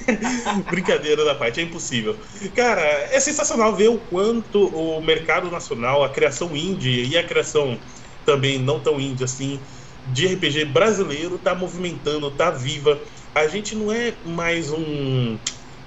Brincadeira 0.70 1.24
da 1.24 1.34
parte, 1.34 1.60
é 1.60 1.62
impossível. 1.62 2.18
Cara, 2.54 2.80
é 2.80 3.20
sensacional 3.20 3.74
ver 3.74 3.88
o 3.88 3.98
quanto 3.98 4.66
o 4.68 5.00
mercado 5.02 5.50
nacional, 5.50 6.02
a 6.02 6.08
criação 6.08 6.56
indie 6.56 7.06
e 7.06 7.18
a 7.18 7.26
criação 7.26 7.78
também 8.24 8.58
não 8.58 8.80
tão 8.80 9.00
indie 9.00 9.24
assim, 9.24 9.60
de 10.06 10.26
RPG 10.26 10.66
brasileiro 10.66 11.38
tá 11.38 11.54
movimentando, 11.54 12.30
tá 12.30 12.50
viva. 12.50 13.00
A 13.34 13.46
gente 13.46 13.74
não 13.74 13.92
é 13.92 14.14
mais 14.24 14.72
um, 14.72 15.38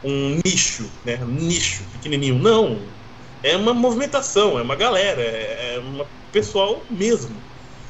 um 0.04 0.40
nicho, 0.44 0.90
né? 1.06 1.20
Um 1.22 1.28
nicho 1.28 1.84
pequenininho. 1.94 2.40
Não. 2.40 2.80
É 3.42 3.58
uma 3.58 3.74
movimentação, 3.74 4.58
é 4.58 4.62
uma 4.62 4.76
galera, 4.76 5.22
é, 5.22 5.76
é 5.76 5.80
um 5.80 6.06
pessoal 6.32 6.82
mesmo. 6.90 7.36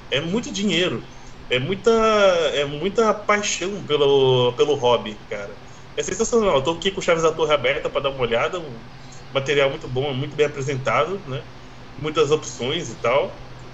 É 0.09 0.19
muito 0.19 0.51
dinheiro 0.51 1.03
é 1.49 1.59
muita, 1.59 1.91
é 1.91 2.65
muita 2.65 3.13
paixão 3.13 3.83
pelo, 3.83 4.53
pelo 4.53 4.75
hobby, 4.75 5.15
cara. 5.29 5.51
É 5.95 6.01
sensacional. 6.01 6.61
Tô 6.61 6.71
aqui 6.71 6.89
com 6.89 7.01
Chaves 7.01 7.23
da 7.23 7.31
Torre 7.31 7.53
aberta 7.53 7.89
para 7.89 8.01
dar 8.01 8.09
uma 8.09 8.21
olhada. 8.21 8.59
Um 8.59 8.73
material 9.31 9.69
muito 9.69 9.87
bom, 9.87 10.13
muito 10.13 10.35
bem 10.35 10.47
apresentado, 10.47 11.21
né? 11.27 11.43
Muitas 11.99 12.31
opções 12.31 12.89
e 12.89 12.95
tal. 12.95 13.31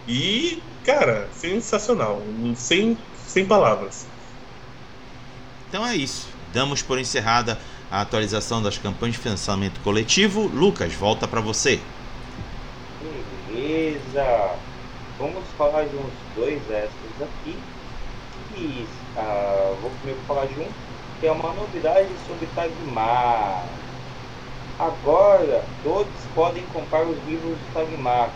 E, 0.07 0.61
cara, 0.83 1.29
sensacional. 1.31 2.21
Sem, 2.55 2.97
sem 3.25 3.45
palavras. 3.45 4.05
Então 5.69 5.85
é 5.85 5.95
isso. 5.95 6.27
Damos 6.51 6.81
por 6.81 6.99
encerrada 6.99 7.57
a 7.91 8.01
atualização 8.01 8.61
das 8.61 8.77
campanhas 8.77 9.15
de 9.15 9.21
financiamento 9.21 9.79
coletivo. 9.81 10.47
Lucas, 10.47 10.93
volta 10.93 11.27
para 11.27 11.41
você. 11.41 11.79
Beleza. 13.47 14.55
Vamos 15.17 15.43
falar 15.57 15.83
de 15.83 15.95
uns 15.95 16.13
dois 16.35 16.61
extras 16.69 17.21
aqui 17.21 17.57
que 18.53 18.87
ah, 19.17 19.75
vou 19.81 19.91
primeiro 19.99 20.21
falar 20.27 20.45
de 20.45 20.59
um, 20.59 20.67
que 21.19 21.27
é 21.27 21.31
uma 21.31 21.53
novidade 21.53 22.09
sobre 22.27 22.47
Tagmar. 22.55 23.65
Agora 24.77 25.63
todos 25.83 26.13
podem 26.33 26.63
comprar 26.73 27.03
os 27.03 27.17
livros 27.25 27.57
do 27.57 27.73
Tagmar. 27.73 28.31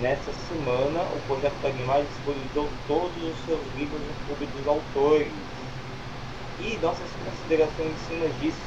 Nessa 0.00 0.30
semana, 0.48 1.00
o 1.00 1.20
projeto 1.26 1.54
Tagmar 1.62 2.02
disponibilizou 2.02 2.68
todos 2.86 3.16
os 3.16 3.46
seus 3.46 3.60
livros 3.76 4.00
no 4.00 4.26
clube 4.26 4.46
dos 4.46 4.66
autores. 4.66 5.32
E 6.60 6.78
nossas 6.82 7.08
considerações 7.24 7.92
em 7.92 8.08
cima 8.08 8.28
disso, 8.40 8.58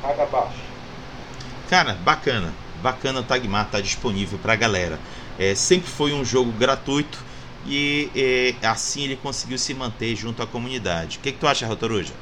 para 0.00 0.26
baixo. 0.26 0.58
Cara, 1.68 1.94
bacana. 1.94 2.52
Bacana 2.82 3.20
o 3.20 3.22
Tagmar 3.22 3.70
tá 3.70 3.80
disponível 3.80 4.38
para 4.38 4.54
a 4.54 4.56
galera. 4.56 4.98
É, 5.38 5.54
sempre 5.54 5.88
foi 5.88 6.12
um 6.12 6.24
jogo 6.24 6.50
gratuito 6.52 7.22
e, 7.64 8.10
e, 8.14 8.66
assim 8.66 9.04
ele 9.04 9.16
conseguiu 9.16 9.58
se 9.58 9.72
manter 9.74 10.16
junto 10.16 10.42
à 10.42 10.46
comunidade. 10.46 11.18
O 11.18 11.20
que, 11.20 11.32
que 11.32 11.38
tu 11.38 11.46
acha, 11.46 11.66
Rotoruja? 11.66 12.14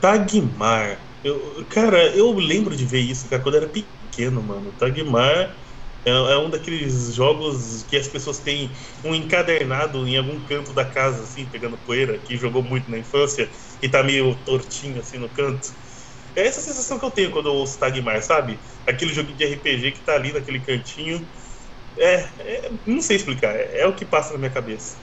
Tagmar. 0.00 1.00
Eu, 1.22 1.64
cara, 1.68 2.06
eu 2.14 2.32
lembro 2.32 2.76
de 2.76 2.84
ver 2.84 3.00
isso, 3.00 3.28
cara, 3.28 3.42
quando 3.42 3.56
eu 3.56 3.62
era 3.62 3.70
pequeno, 3.70 4.42
mano. 4.42 4.72
Tagmar 4.72 5.56
é, 6.04 6.10
é, 6.10 6.38
um 6.38 6.50
daqueles 6.50 7.14
jogos 7.14 7.82
que 7.84 7.96
as 7.96 8.08
pessoas 8.08 8.38
têm 8.38 8.72
um 9.04 9.14
encadernado 9.14 10.06
em 10.06 10.16
algum 10.16 10.44
canto 10.44 10.72
da 10.72 10.84
casa, 10.84 11.24
assim, 11.24 11.46
pegando 11.46 11.78
poeira, 11.78 12.18
que 12.18 12.36
jogou 12.36 12.62
muito 12.62 12.90
na 12.90 12.98
infância 12.98 13.50
e 13.82 13.88
tá 13.88 14.02
meio 14.02 14.34
tortinho, 14.44 15.00
assim, 15.00 15.18
no 15.18 15.28
canto. 15.28 15.68
É 16.38 16.46
essa 16.46 16.60
sensação 16.60 16.98
que 16.98 17.04
eu 17.04 17.10
tenho 17.10 17.32
quando 17.32 17.48
eu 17.48 17.54
ouço 17.54 17.78
Tagmar, 17.78 18.22
sabe? 18.22 18.60
Aquele 18.86 19.12
jogo 19.12 19.32
de 19.32 19.44
RPG 19.44 19.92
que 19.92 20.04
tá 20.04 20.14
ali 20.14 20.32
naquele 20.32 20.60
cantinho 20.60 21.28
é, 21.98 22.14
é, 22.38 22.70
não 22.86 23.02
sei 23.02 23.16
explicar, 23.16 23.56
é, 23.56 23.80
é, 23.80 23.86
o 23.86 23.94
que 23.94 24.06
passa 24.06 24.32
na 24.32 24.38
minha 24.38 24.52
cabeça. 24.52 24.98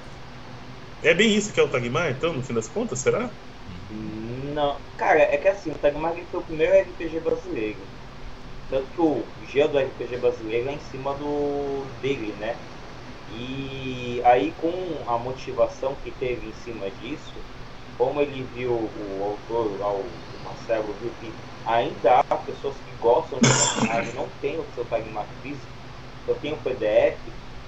É 1.02 1.14
bem 1.14 1.36
isso 1.36 1.54
que 1.54 1.60
é 1.60 1.64
o 1.64 1.70
Tagmar, 1.70 2.10
então, 2.10 2.34
no 2.34 2.42
fim 2.42 2.54
das 2.54 2.70
contas, 2.70 3.00
será? 3.00 3.30
Não, 3.90 4.80
cara, 4.96 5.20
é 5.20 5.38
que 5.38 5.48
assim, 5.50 5.72
o 5.72 5.76
Tagmar 5.76 6.16
foi 6.32 6.40
o 6.40 6.44
primeiro 6.44 6.74
RPG 6.74 7.20
brasileiro. 7.20 7.82
Tanto 8.70 8.90
que 8.92 9.02
o 9.02 9.28
G 9.46 9.68
do 9.68 9.78
RPG 9.78 10.18
brasileiro 10.18 10.70
é 10.70 10.74
em 10.74 10.80
cima 10.80 11.14
do 11.16 11.86
dele, 12.02 12.34
né? 12.34 12.58
E 13.30 14.22
aí 14.24 14.52
com 14.54 15.04
a 15.08 15.18
motivação 15.18 15.96
que 15.96 16.12
teve 16.12 16.48
em 16.48 16.54
cima 16.54 16.90
disso, 16.90 17.34
como 17.98 18.22
ele 18.22 18.44
viu 18.44 18.72
o 18.72 19.24
autor 19.24 19.82
o 19.82 20.25
Marcelo, 20.46 20.94
viu 21.02 21.12
que 21.20 21.32
ainda 21.66 22.20
há 22.20 22.36
pessoas 22.36 22.76
que 22.76 22.92
gostam 23.02 23.40
de 23.40 23.48
e 23.48 24.16
não 24.16 24.28
tem 24.42 24.58
o 24.60 24.66
seu 24.74 24.86
Tagmar 24.86 25.26
físico, 25.42 25.68
eu 26.28 26.36
tenho 26.36 26.56
o 26.56 26.62
PDF. 26.62 27.20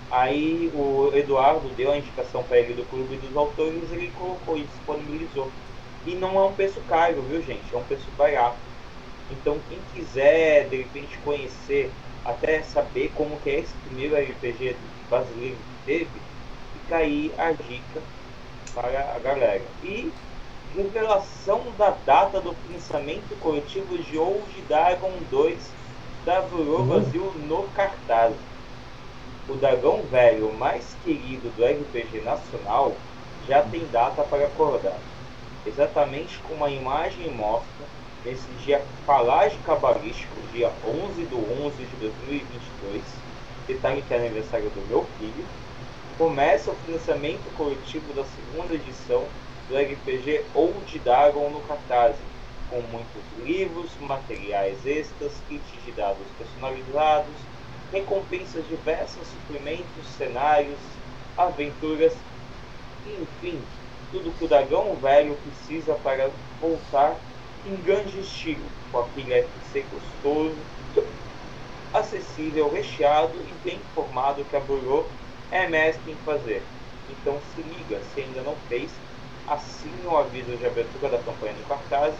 Aí 0.10 0.72
o 0.74 1.12
Eduardo 1.14 1.68
deu 1.76 1.92
a 1.92 1.98
indicação 1.98 2.44
para 2.44 2.60
ele 2.60 2.76
do 2.76 2.86
Clube 2.86 3.18
dos 3.18 3.36
Autores, 3.36 3.92
ele 3.92 4.10
colocou 4.12 4.58
e 4.58 4.64
disponibilizou. 4.64 5.52
E 6.06 6.16
não 6.16 6.40
é 6.40 6.46
um 6.46 6.54
preço 6.54 6.80
caro, 6.82 7.22
viu 7.24 7.42
gente? 7.42 7.74
É 7.74 7.78
um 7.78 7.84
preço 7.84 8.10
barato. 8.12 8.58
Então 9.30 9.60
quem 9.68 9.80
quiser 9.94 10.70
de 10.70 10.78
repente 10.78 11.18
conhecer, 11.20 11.92
até 12.24 12.62
saber 12.64 13.10
como 13.10 13.38
que 13.42 13.50
é 13.50 13.60
esse 13.60 13.74
primeiro 13.86 14.16
RPG 14.16 14.76
brasileiro 15.10 15.58
que 15.58 15.86
teve, 15.86 16.10
fica 16.74 16.98
aí 16.98 17.34
a 17.38 17.52
dica 17.52 18.02
para 18.74 19.16
a 19.16 19.20
galera. 19.20 19.66
E 19.84 20.12
revelação 20.76 21.62
da 21.78 21.92
data 22.06 22.40
do 22.42 22.54
pensamento 22.68 23.40
coletivo 23.40 23.98
de 23.98 24.18
Old 24.18 24.62
Dragon 24.68 25.12
2 25.30 25.58
da 26.26 26.42
Burô 26.42 26.80
uhum. 26.80 26.88
Brasil 26.88 27.34
no 27.48 27.64
cartaz 27.70 28.34
o 29.50 29.56
dragão 29.56 30.02
velho 30.12 30.54
mais 30.54 30.84
querido 31.06 31.50
do 31.56 31.64
RPG 31.64 32.22
nacional 32.22 32.94
já 33.48 33.64
tem 33.64 33.88
data 33.88 34.22
para 34.24 34.46
acordar. 34.46 34.98
Exatamente 35.66 36.38
como 36.40 36.66
a 36.66 36.70
imagem 36.70 37.32
mostra, 37.32 37.86
nesse 38.26 38.48
dia 38.66 38.84
falágio 39.06 39.58
cabalístico, 39.66 40.36
dia 40.52 40.70
11 40.86 41.24
de 41.24 41.36
11 41.36 41.78
de 41.78 41.96
2022, 41.96 43.04
detalhe 43.68 44.02
que 44.02 44.14
é 44.14 44.18
aniversário 44.18 44.70
do 44.70 44.86
meu 44.90 45.06
filho, 45.18 45.46
começa 46.18 46.72
o 46.72 46.76
financiamento 46.86 47.56
coletivo 47.56 48.14
da 48.14 48.26
segunda 48.26 48.74
edição 48.74 49.24
do 49.68 49.78
RPG 49.78 50.46
Old 50.54 51.00
Dragon 51.00 51.50
no 51.50 51.62
Catarse, 51.62 52.20
com 52.70 52.82
muitos 52.82 53.24
livros, 53.46 53.92
materiais 54.02 54.86
extras, 54.86 55.34
kits 55.48 55.84
de 55.86 55.92
dados 55.92 56.26
personalizados, 56.38 57.34
recompensas 57.92 58.68
diversas, 58.68 59.28
suplementos, 59.28 60.08
cenários, 60.18 60.80
aventuras, 61.38 62.14
enfim, 63.06 63.62
tudo 64.12 64.32
que 64.38 64.46
o 64.46 64.48
dragão 64.48 64.96
velho 64.96 65.38
precisa 65.38 65.94
para 65.96 66.30
voltar 66.62 67.16
em 67.66 67.76
grande 67.76 68.20
estilo, 68.20 68.66
com 68.92 69.00
aquele 69.00 69.34
FC 69.34 69.86
gostoso, 69.92 70.56
acessível, 71.94 72.70
recheado 72.70 73.34
e 73.36 73.54
bem 73.64 73.78
informado 73.78 74.46
que 74.46 74.56
a 74.56 74.60
Burô 74.60 75.06
é 75.52 75.68
mestre 75.68 76.12
em 76.12 76.16
fazer. 76.18 76.62
Então 77.10 77.40
se 77.54 77.62
liga, 77.62 78.02
se 78.14 78.22
ainda 78.22 78.42
não 78.42 78.56
fez, 78.68 78.92
assine 79.48 80.06
o 80.06 80.18
aviso 80.18 80.58
de 80.58 80.66
abertura 80.66 81.10
da 81.10 81.18
campanha 81.20 81.54
no 81.54 81.66
cartaz 81.66 82.14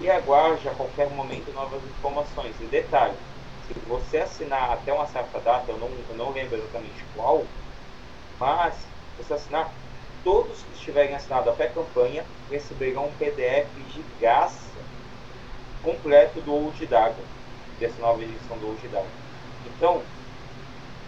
e 0.00 0.10
aguarde 0.10 0.68
a 0.68 0.74
qualquer 0.74 1.10
momento 1.10 1.52
novas 1.52 1.82
informações. 1.84 2.54
E 2.60 2.64
detalhe, 2.64 3.14
se 3.66 3.74
você 3.86 4.18
assinar 4.18 4.72
até 4.72 4.92
uma 4.92 5.06
certa 5.06 5.38
data, 5.40 5.70
eu 5.70 5.78
não, 5.78 5.88
eu 5.88 6.16
não 6.16 6.32
lembro 6.32 6.56
exatamente 6.56 7.04
qual, 7.14 7.44
mas 8.38 8.74
você 9.18 9.34
assinar, 9.34 9.70
todos 10.24 10.62
que 10.62 10.72
estiverem 10.72 11.14
assinados 11.14 11.52
até 11.52 11.64
a 11.64 11.70
campanha 11.70 12.24
receberão 12.50 13.06
um 13.06 13.12
PDF 13.12 13.68
de 13.92 14.02
graça 14.18 14.70
completo 15.82 16.40
do 16.40 16.52
Old 16.52 16.86
Dragon, 16.86 17.22
dessa 17.78 18.00
nova 18.00 18.22
edição 18.22 18.56
do 18.58 18.68
Old 18.68 18.88
Dragon. 18.88 19.06
Então, 19.66 20.02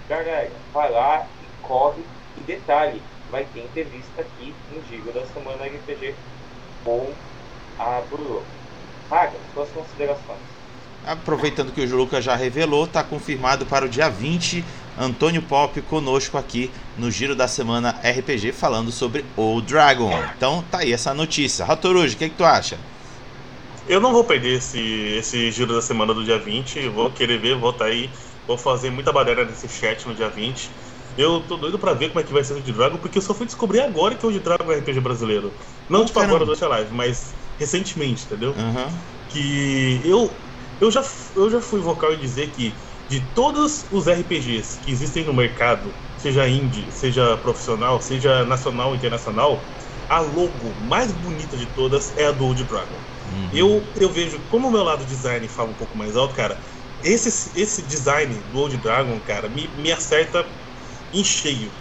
galera, 0.08 0.50
vai 0.72 0.90
lá 0.90 1.26
e 1.40 1.66
corre. 1.66 2.02
E 2.36 2.40
detalhe, 2.40 3.02
vai 3.32 3.46
ter 3.54 3.60
entrevista 3.60 4.20
aqui 4.20 4.54
no 4.70 4.82
Gigo 4.86 5.10
da 5.10 5.24
Semana 5.26 5.64
RPG 5.64 6.14
com 6.84 7.10
a 7.78 8.02
Buru. 8.10 8.42
Paga, 9.08 9.32
suas 9.54 9.70
considerações. 9.70 10.38
Aproveitando 11.04 11.72
que 11.72 11.80
o 11.80 11.96
Lucas 11.96 12.22
já 12.22 12.36
revelou, 12.36 12.84
está 12.84 13.02
confirmado 13.02 13.66
para 13.66 13.86
o 13.86 13.88
dia 13.88 14.08
20, 14.08 14.62
Antônio 14.96 15.42
Pop 15.42 15.80
conosco 15.82 16.36
aqui 16.36 16.70
no 16.96 17.10
Giro 17.10 17.34
da 17.34 17.48
Semana 17.48 17.98
RPG 18.04 18.52
falando 18.52 18.92
sobre 18.92 19.24
o 19.36 19.60
Dragon. 19.62 20.12
Então 20.36 20.62
tá 20.70 20.78
aí 20.78 20.92
essa 20.92 21.14
notícia. 21.14 21.64
Ratoruji, 21.64 22.14
o 22.14 22.18
que, 22.18 22.28
que 22.28 22.36
tu 22.36 22.44
acha? 22.44 22.78
Eu 23.88 24.00
não 24.00 24.12
vou 24.12 24.22
perder 24.22 24.58
esse, 24.58 24.78
esse 25.18 25.50
Giro 25.50 25.74
da 25.74 25.82
Semana 25.82 26.14
do 26.14 26.22
dia 26.22 26.38
20, 26.38 26.88
vou 26.90 27.10
querer 27.10 27.38
ver, 27.38 27.56
vou 27.56 27.70
estar 27.70 27.86
tá 27.86 27.90
aí, 27.90 28.08
vou 28.46 28.58
fazer 28.58 28.90
muita 28.90 29.10
barreira 29.10 29.44
nesse 29.44 29.68
chat 29.68 30.06
no 30.06 30.14
dia 30.14 30.28
20. 30.28 30.70
Eu 31.16 31.40
tô 31.42 31.56
doido 31.56 31.78
pra 31.78 31.94
ver 31.94 32.08
como 32.08 32.20
é 32.20 32.22
que 32.22 32.32
vai 32.32 32.42
ser 32.42 32.54
o 32.54 32.62
de 32.62 32.72
Dragon, 32.72 32.98
porque 32.98 33.18
eu 33.18 33.22
só 33.22 33.34
fui 33.34 33.46
descobrir 33.46 33.80
agora 33.80 34.14
que 34.14 34.26
o 34.26 34.32
de 34.32 34.40
Dragon 34.40 34.70
é 34.72 34.78
RPG 34.78 35.00
brasileiro. 35.00 35.54
Não 35.88 36.02
oh, 36.02 36.04
tipo 36.04 36.18
caramba. 36.18 36.36
agora 36.36 36.56
do 36.56 36.68
Live, 36.68 36.94
mas 36.94 37.34
recentemente, 37.56 38.24
entendeu? 38.24 38.52
Uhum. 38.52 38.98
Que 39.28 40.00
eu, 40.04 40.40
eu, 40.80 40.90
já, 40.90 41.04
eu 41.36 41.50
já 41.50 41.60
fui 41.60 41.80
vocal 41.80 42.12
e 42.12 42.16
dizer 42.16 42.50
que 42.50 42.74
de 43.08 43.20
todos 43.20 43.86
os 43.90 44.08
RPGs 44.08 44.80
que 44.80 44.90
existem 44.90 45.24
no 45.24 45.34
mercado, 45.34 45.94
seja 46.16 46.48
indie, 46.48 46.90
seja 46.90 47.36
profissional, 47.36 48.00
seja 48.00 48.44
nacional 48.44 48.90
ou 48.90 48.96
internacional, 48.96 49.66
a 50.08 50.20
logo 50.20 50.74
mais 50.80 51.12
bonita 51.12 51.56
de 51.56 51.66
todas 51.66 52.16
é 52.16 52.26
a 52.26 52.32
do 52.32 52.44
Old 52.44 52.64
Dragon. 52.64 53.02
Uhum. 53.26 53.50
Eu, 53.52 53.92
eu 53.96 54.10
vejo, 54.10 54.40
como 54.48 54.68
o 54.68 54.70
meu 54.70 54.82
lado 54.82 55.04
design 55.04 55.46
fala 55.48 55.70
um 55.70 55.74
pouco 55.74 55.96
mais 55.96 56.16
alto, 56.16 56.34
cara, 56.34 56.58
esse, 57.02 57.58
esse 57.60 57.82
design 57.82 58.42
do 58.44 58.58
Old 58.58 58.76
Dragon, 58.78 59.20
cara, 59.20 59.48
me, 59.48 59.68
me 59.76 59.90
acerta 59.90 60.46
em 61.12 61.24
cheio. 61.24 61.72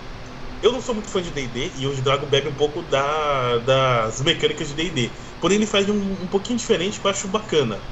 Eu 0.61 0.71
não 0.71 0.81
sou 0.81 0.93
muito 0.93 1.09
fã 1.09 1.21
de 1.21 1.31
D&D 1.31 1.73
e 1.75 1.87
hoje 1.87 2.01
Dragon 2.01 2.27
bebe 2.29 2.47
um 2.47 2.55
pouco 2.55 2.83
da, 2.83 3.57
das 3.59 4.21
mecânicas 4.21 4.67
de 4.69 4.75
D&D. 4.75 5.13
Porém 5.39 5.57
ele 5.57 5.65
faz 5.65 5.89
um, 5.89 5.95
um 6.23 6.27
pouquinho 6.27 6.57
diferente 6.59 6.99
que 6.99 7.05
eu 7.07 7.11
acho 7.11 7.27
bacana. 7.27 7.83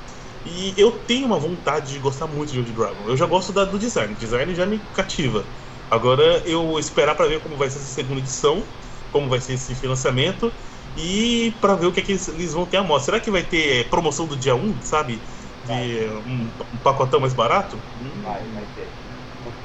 E 0.45 0.73
eu 0.77 0.91
tenho 0.99 1.25
uma 1.25 1.39
vontade 1.39 1.93
de 1.93 1.99
gostar 1.99 2.27
muito 2.27 2.51
de 2.51 2.59
Old 2.59 2.71
Dragon. 2.73 3.09
Eu 3.09 3.17
já 3.17 3.25
gosto 3.25 3.51
da, 3.51 3.65
do 3.65 3.77
design, 3.79 4.13
o 4.13 4.17
design 4.17 4.53
já 4.55 4.65
me 4.65 4.79
cativa. 4.79 5.49
Agora 5.89 6.23
eu 6.45 6.77
esperar 6.79 7.15
para 7.15 7.27
ver 7.27 7.41
como 7.41 7.57
vai 7.57 7.69
ser 7.69 7.79
essa 7.79 7.87
segunda 7.87 8.19
edição, 8.19 8.71
como 9.09 9.27
vai 9.29 9.41
ser 9.41 9.53
esse 9.53 9.73
financiamento 9.75 10.53
e 10.95 11.57
para 11.61 11.75
ver 11.75 11.87
o 11.87 11.91
que, 11.91 11.99
é 11.99 12.03
que 12.03 12.11
eles, 12.11 12.27
eles, 12.27 12.53
vão 12.53 12.65
ter 12.67 12.77
a 12.77 12.83
mostra. 12.83 13.05
Será 13.13 13.19
que 13.19 13.31
vai 13.31 13.43
ter 13.43 13.89
promoção 13.89 14.27
do 14.27 14.37
dia 14.37 14.55
1, 14.55 14.81
sabe? 14.81 15.23
De 15.63 16.07
um, 16.25 16.53
um 16.73 16.79
pacotão 16.79 17.19
mais 17.19 17.33
barato? 17.33 17.83
Vai, 18.13 18.49
vai 18.51 18.67
ter. 18.67 18.98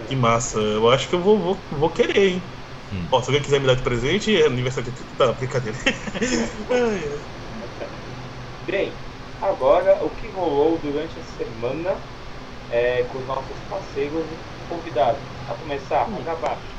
Que 0.08 0.16
massa. 0.16 0.58
Eu 0.58 0.90
acho 0.90 1.08
que 1.08 1.14
eu 1.14 1.20
vou, 1.20 1.38
vou, 1.38 1.56
vou 1.70 1.90
querer, 1.90 2.28
hein? 2.28 2.42
Hum. 2.92 3.06
Ó, 3.10 3.20
se 3.20 3.28
alguém 3.28 3.42
quiser 3.42 3.60
me 3.60 3.66
dar 3.66 3.74
de 3.74 3.82
presente, 3.82 4.34
é 4.40 4.46
aniversário 4.46 4.90
de. 4.90 5.04
Tá, 5.16 5.32
brincadeira. 5.32 5.76
Bem, 8.66 8.92
agora 9.40 10.04
o 10.04 10.10
que 10.10 10.28
rolou 10.28 10.78
durante 10.82 11.12
a 11.18 11.22
semana 11.44 11.94
é, 12.70 13.02
com 13.04 13.18
os 13.18 13.26
nossos 13.26 13.56
parceiros 13.68 14.24
e 14.24 14.68
convidados. 14.68 15.20
A 15.50 15.54
começar, 15.54 16.08
hum. 16.08 16.16
abaixo. 16.26 16.74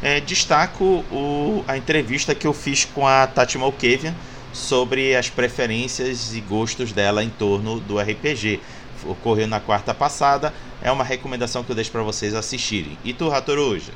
É, 0.00 0.20
destaco 0.20 0.84
o, 1.10 1.64
a 1.66 1.76
entrevista 1.76 2.34
que 2.34 2.46
eu 2.46 2.54
fiz 2.54 2.84
com 2.84 3.06
a 3.06 3.26
Tati 3.26 3.58
Malkavian 3.58 4.14
sobre 4.52 5.14
as 5.14 5.28
preferências 5.28 6.34
e 6.34 6.40
gostos 6.40 6.92
dela 6.92 7.22
em 7.22 7.30
torno 7.30 7.80
do 7.80 7.98
RPG. 7.98 8.60
Ocorreu 9.04 9.46
na 9.46 9.60
quarta 9.60 9.94
passada 9.94 10.52
é 10.80 10.90
uma 10.90 11.04
recomendação 11.04 11.62
que 11.64 11.70
eu 11.70 11.76
deixo 11.76 11.90
para 11.90 12.02
vocês 12.02 12.34
assistirem. 12.34 12.98
E 13.04 13.12
tu, 13.12 13.28
Ratoruja? 13.28 13.92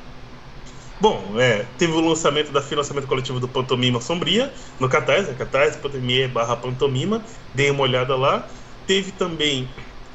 Bom, 0.99 1.37
é, 1.39 1.63
teve 1.77 1.91
o 1.91 1.99
lançamento 1.99 2.51
da 2.51 2.63
lançamento 2.71 3.07
coletivo 3.07 3.39
do 3.39 3.47
Pantomima 3.47 3.99
Sombria 3.99 4.53
no 4.79 4.87
Catarse, 4.87 5.31
é 5.31 5.33
Catarse, 5.33 5.77
Pantomima 5.79 6.27
barra 6.29 6.55
Pantomima, 6.55 7.25
dei 7.53 7.69
uma 7.71 7.83
olhada 7.83 8.15
lá. 8.15 8.47
Teve 8.85 9.11
também 9.11 9.67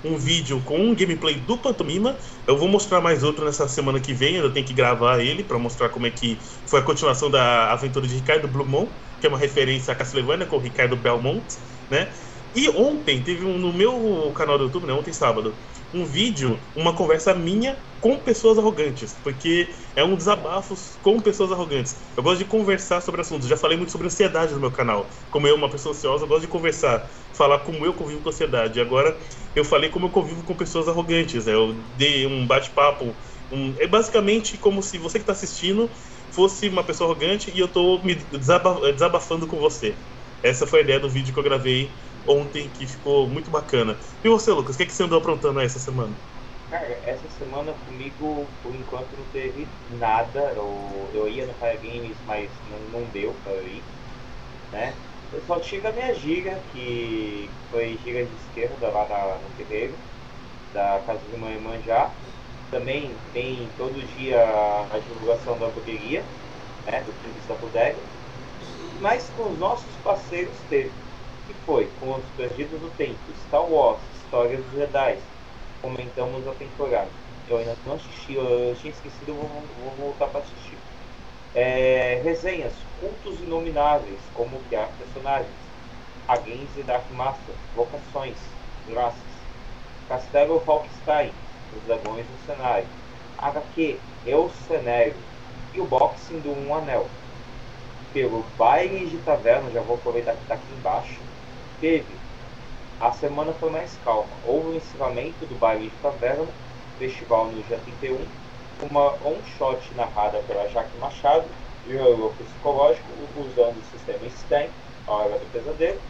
um 0.05 0.17
vídeo 0.17 0.63
com 0.63 0.79
um 0.79 0.95
gameplay 0.95 1.35
do 1.35 1.59
Pantomima. 1.59 2.17
Eu 2.47 2.57
vou 2.57 2.69
mostrar 2.69 3.01
mais 3.01 3.23
outro 3.23 3.45
nessa 3.45 3.69
semana 3.69 4.01
que 4.01 4.15
vem, 4.15 4.37
eu 4.37 4.53
tenho 4.53 4.65
que 4.65 4.73
gravar 4.73 5.21
ele 5.21 5.43
para 5.45 5.59
mostrar 5.59 5.89
como 5.91 6.07
é 6.07 6.11
que 6.11 6.39
foi 6.67 6.81
a 6.81 6.83
continuação 6.83 7.31
da 7.31 7.73
aventura 7.73 8.07
de 8.07 8.15
Ricardo 8.15 8.49
Blumont, 8.49 8.93
que 9.21 9.27
é 9.27 9.29
uma 9.29 9.39
referência 9.39 9.93
a 9.93 9.97
Castlevania 9.97 10.47
com 10.47 10.57
o 10.57 10.61
Ricardo 10.61 10.97
Belmont, 10.97 11.47
né? 11.91 12.09
E 12.55 12.69
ontem 12.71 13.23
teve 13.23 13.45
um 13.45 13.59
no 13.59 13.73
meu 13.73 14.33
canal 14.35 14.59
do 14.59 14.65
YouTube, 14.65 14.87
né, 14.87 14.93
ontem 14.93 15.13
sábado, 15.13 15.55
um 15.93 16.05
vídeo, 16.05 16.59
uma 16.75 16.95
conversa 16.95 17.35
minha 17.35 17.79
com 18.01 18.17
pessoas 18.17 18.59
arrogantes, 18.59 19.15
porque 19.23 19.69
é 19.97 20.05
um 20.05 20.17
desabafo 20.17 20.77
com 21.03 21.19
pessoas 21.21 21.51
arrogantes. 21.51 21.97
Eu 22.17 22.23
gosto 22.23 22.39
de 22.39 22.45
conversar 22.45 23.01
sobre 23.01 23.21
assuntos. 23.21 23.49
Já 23.49 23.57
falei 23.57 23.77
muito 23.77 23.91
sobre 23.91 24.07
ansiedade 24.07 24.55
no 24.55 24.61
meu 24.61 24.71
canal. 24.71 25.09
Como 25.31 25.47
eu, 25.47 25.57
uma 25.57 25.69
pessoa 25.69 25.95
ansiosa, 25.95 26.25
eu 26.25 26.29
gosto 26.29 26.43
de 26.43 26.49
conversar, 26.49 27.11
falar 27.33 27.61
como 27.61 27.85
eu 27.85 27.93
convivo 27.93 28.23
com 28.23 28.29
ansiedade. 28.29 28.81
Agora 28.81 29.19
eu 29.55 29.65
falei 29.65 29.91
como 29.91 30.07
eu 30.07 30.11
convivo 30.11 30.45
com 30.45 30.55
pessoas 30.55 30.89
arrogantes. 30.89 31.47
Né? 31.47 31.55
Eu 31.55 31.75
dei 31.97 32.27
um 32.27 32.47
bate-papo. 32.47 33.17
Um... 33.51 33.75
É 33.79 33.87
basicamente 33.87 34.57
como 34.59 34.83
se 34.83 34.97
você 34.99 35.19
que 35.19 35.23
está 35.25 35.33
assistindo 35.33 35.91
fosse 36.31 36.69
uma 36.69 36.85
pessoa 36.85 37.11
arrogante 37.11 37.51
e 37.51 37.59
eu 37.59 37.67
estou 37.67 38.03
me 38.05 38.15
desabafando 38.15 39.47
com 39.47 39.59
você. 39.59 39.95
Essa 40.43 40.67
foi 40.67 40.81
a 40.81 40.83
ideia 40.83 41.01
do 41.01 41.09
vídeo 41.09 41.35
que 41.35 41.41
eu 41.41 41.45
gravei 41.45 41.91
ontem 42.29 42.69
que 42.71 42.87
ficou 42.87 43.29
muito 43.29 43.51
bacana. 43.51 43.99
E 44.23 44.29
você, 44.29 44.53
Lucas, 44.53 44.75
o 44.75 44.79
que, 44.79 44.85
é 44.85 44.87
que 44.87 44.93
você 44.93 45.03
andou 45.03 45.19
aprontando 45.19 45.61
essa 45.61 45.79
semana? 45.79 46.15
Cara, 46.71 46.87
essa 47.03 47.29
semana 47.31 47.73
comigo, 47.73 48.47
por 48.63 48.75
enquanto, 48.75 49.17
não 49.17 49.25
teve 49.33 49.67
nada. 49.89 50.53
Eu, 50.55 51.11
eu 51.15 51.29
ia 51.29 51.47
no 51.47 51.55
Fire 51.55 51.79
Games, 51.79 52.17
mas 52.27 52.51
não, 52.71 53.01
não 53.01 53.11
deu 53.11 53.33
pra 53.43 53.53
eu 53.53 53.67
ir. 53.67 53.83
Né? 54.71 54.95
Eu 55.33 55.41
só 55.43 55.59
tive 55.61 55.87
a 55.87 55.93
minha 55.93 56.15
giga, 56.15 56.63
que 56.73 57.51
foi 57.71 57.97
giga 57.99 58.25
de 58.25 58.35
esquerda 58.35 58.89
lá 58.91 59.09
na, 59.09 59.39
no 59.39 59.51
terreiro, 59.57 59.95
da 60.73 61.03
casa 61.07 61.21
de 61.27 61.37
mãe 61.39 61.59
Manjá. 61.61 62.11
Também 62.71 63.11
tem 63.33 63.69
todo 63.79 64.07
dia 64.19 64.43
a 64.91 64.99
divulgação 64.99 65.59
da 65.59 65.69
bodeguia, 65.69 66.23
né, 66.87 67.03
do 67.03 67.13
serviço 67.23 67.49
da 67.49 67.55
bodega. 67.55 67.97
Mas 69.01 69.31
com 69.31 69.53
os 69.53 69.59
nossos 69.59 69.95
parceiros 69.97 70.57
teve 70.69 70.93
que 71.49 71.55
foi 71.65 71.91
com 71.99 72.15
os 72.15 72.25
Perdidos 72.37 72.79
do 72.79 72.95
Tempo, 72.97 73.19
Star 73.47 73.65
Wars, 73.65 73.99
História 74.23 74.59
dos 74.59 74.71
Jedi. 74.73 75.19
Comentamos 75.81 76.47
a 76.47 76.53
temporada. 76.53 77.09
Eu 77.49 77.57
ainda 77.57 77.75
não 77.87 77.95
assisti, 77.95 78.35
eu 78.35 78.77
tinha 78.79 78.93
esquecido, 78.93 79.33
vou, 79.33 79.49
vou 79.81 80.09
voltar 80.09 80.27
para 80.27 80.41
assistir. 80.41 80.77
É, 81.55 82.21
resenhas, 82.23 82.75
cultos 83.01 83.41
inomináveis, 83.41 84.19
como 84.35 84.61
criar 84.69 84.91
personagens, 84.99 85.51
Agains 86.29 86.69
e 86.77 86.83
Dark 86.83 87.11
Master, 87.13 87.55
vocações, 87.75 88.37
graças, 88.87 89.19
Castelo 90.09 90.61
Falkstein, 90.61 91.33
os 91.75 91.83
dragões 91.85 92.27
do 92.27 92.47
cenário, 92.47 92.87
HQ, 93.39 93.99
Eu 94.27 94.51
Cenário 94.69 95.15
e 95.73 95.81
o 95.81 95.87
boxing 95.87 96.41
do 96.41 96.51
Um 96.51 96.75
Anel. 96.75 97.09
Pelo 98.13 98.45
Baile 98.59 99.07
de 99.07 99.17
Taverna, 99.19 99.71
já 99.71 99.81
vou 99.81 99.97
aproveitar 99.97 100.35
que 100.35 100.43
está 100.43 100.55
aqui 100.55 100.73
embaixo, 100.79 101.28
teve, 101.81 102.07
a 103.01 103.13
semana 103.13 103.53
foi 103.55 103.71
mais 103.71 103.97
calma. 104.05 104.29
Houve 104.45 104.69
o 104.69 104.77
encerramento 104.77 105.47
do 105.47 105.59
baile 105.59 105.89
de 105.89 105.97
taverna, 105.97 106.47
festival 106.99 107.47
no 107.47 107.63
dia 107.63 107.79
31, 107.79 108.19
uma 108.91 109.15
on-shot 109.25 109.95
narrada 109.95 110.39
pela 110.47 110.69
Jaque 110.69 110.97
Machado, 110.99 111.47
jogo 111.89 112.35
psicológico, 112.35 113.07
usando 113.37 113.77
o 113.79 113.97
sistema 113.97 114.29
STEM, 114.29 114.69
A 115.07 115.13
Hora 115.13 115.39
do 115.39 115.53
Pesadelo, 115.53 116.01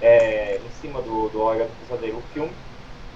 é, 0.00 0.56
em 0.56 0.70
cima 0.80 1.00
do, 1.00 1.28
do 1.30 1.40
Hora 1.40 1.64
do 1.64 1.86
Pesadelo, 1.86 2.18
o 2.18 2.22
filme. 2.34 2.52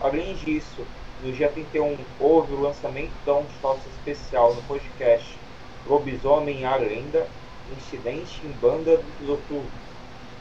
Além 0.01 0.35
disso, 0.35 0.87
no 1.23 1.33
dia 1.33 1.51
31 1.51 1.97
houve 2.19 2.55
o 2.55 2.61
lançamento 2.61 3.13
da 3.25 3.35
um 3.35 3.47
shot 3.61 3.81
especial 3.89 4.55
no 4.55 4.63
podcast 4.63 5.39
Lobisomem 5.87 6.65
a 6.65 6.77
Lenda, 6.77 7.29
Incidente 7.67 8.47
em 8.47 8.53
Banda 8.53 8.97
do 8.97 9.27
Noturno 9.27 9.84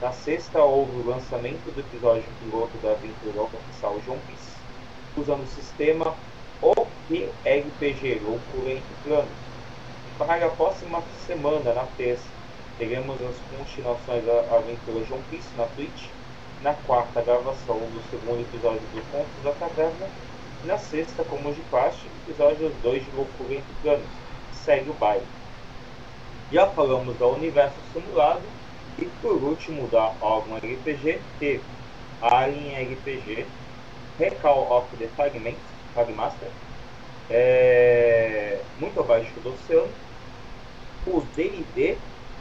na 0.04 0.12
sexta 0.12 0.62
houve 0.62 0.98
o 0.98 1.10
lançamento 1.10 1.64
do 1.74 1.80
episódio 1.80 2.26
piloto 2.42 2.78
da 2.80 2.92
aventura 2.92 3.44
oficial 3.44 3.98
João 4.06 4.20
Piece, 4.28 4.52
usando 5.16 5.44
o 5.44 5.48
sistema 5.48 6.14
OPRPG, 6.62 8.20
Loucura 8.22 8.72
entre 8.72 8.96
Planos. 9.06 9.32
Para 10.18 10.46
a 10.46 10.50
próxima 10.50 11.02
semana, 11.26 11.74
na 11.74 11.86
terça, 11.96 12.26
teremos 12.78 13.16
as 13.22 13.58
continuações 13.58 14.26
da 14.26 14.58
aventura 14.58 15.06
João 15.06 15.22
Piece 15.30 15.48
na 15.58 15.68
Twitch, 15.68 16.10
na 16.62 16.74
quarta 16.74 17.22
gravação 17.22 17.78
do 17.78 18.04
segundo 18.12 18.42
episódio 18.42 18.82
do 18.82 19.10
Contos 19.10 19.42
da 19.42 19.54
Caverna, 19.54 20.10
na 20.66 20.78
sexta, 20.78 21.24
como 21.24 21.54
de 21.54 21.62
praxe, 21.70 22.00
episódio 22.28 22.70
2 22.84 23.06
de 23.06 23.12
Loucura 23.12 23.54
entre 23.54 23.74
Planos. 23.82 24.10
Segue 24.52 24.90
o 24.90 24.94
baile. 24.96 25.26
Já 26.52 26.68
falamos 26.68 27.16
do 27.16 27.28
universo 27.30 27.78
simulado 27.94 28.53
e 29.04 29.10
por 29.22 29.36
último, 29.44 29.88
da 29.90 30.14
Ogma 30.22 30.58
RPG, 30.58 31.20
teve 31.40 31.62
Alien 32.22 32.94
RPG, 32.94 33.46
Recall 34.18 34.72
of 34.72 34.88
the 34.98 35.08
Fragment, 35.16 35.56
Fragmaster, 35.94 36.48
é, 37.30 38.60
muito 38.80 39.00
abaixo 39.00 39.32
do 39.44 39.54
oceano, 39.54 39.90
o 41.06 41.22
D&D 41.36 41.98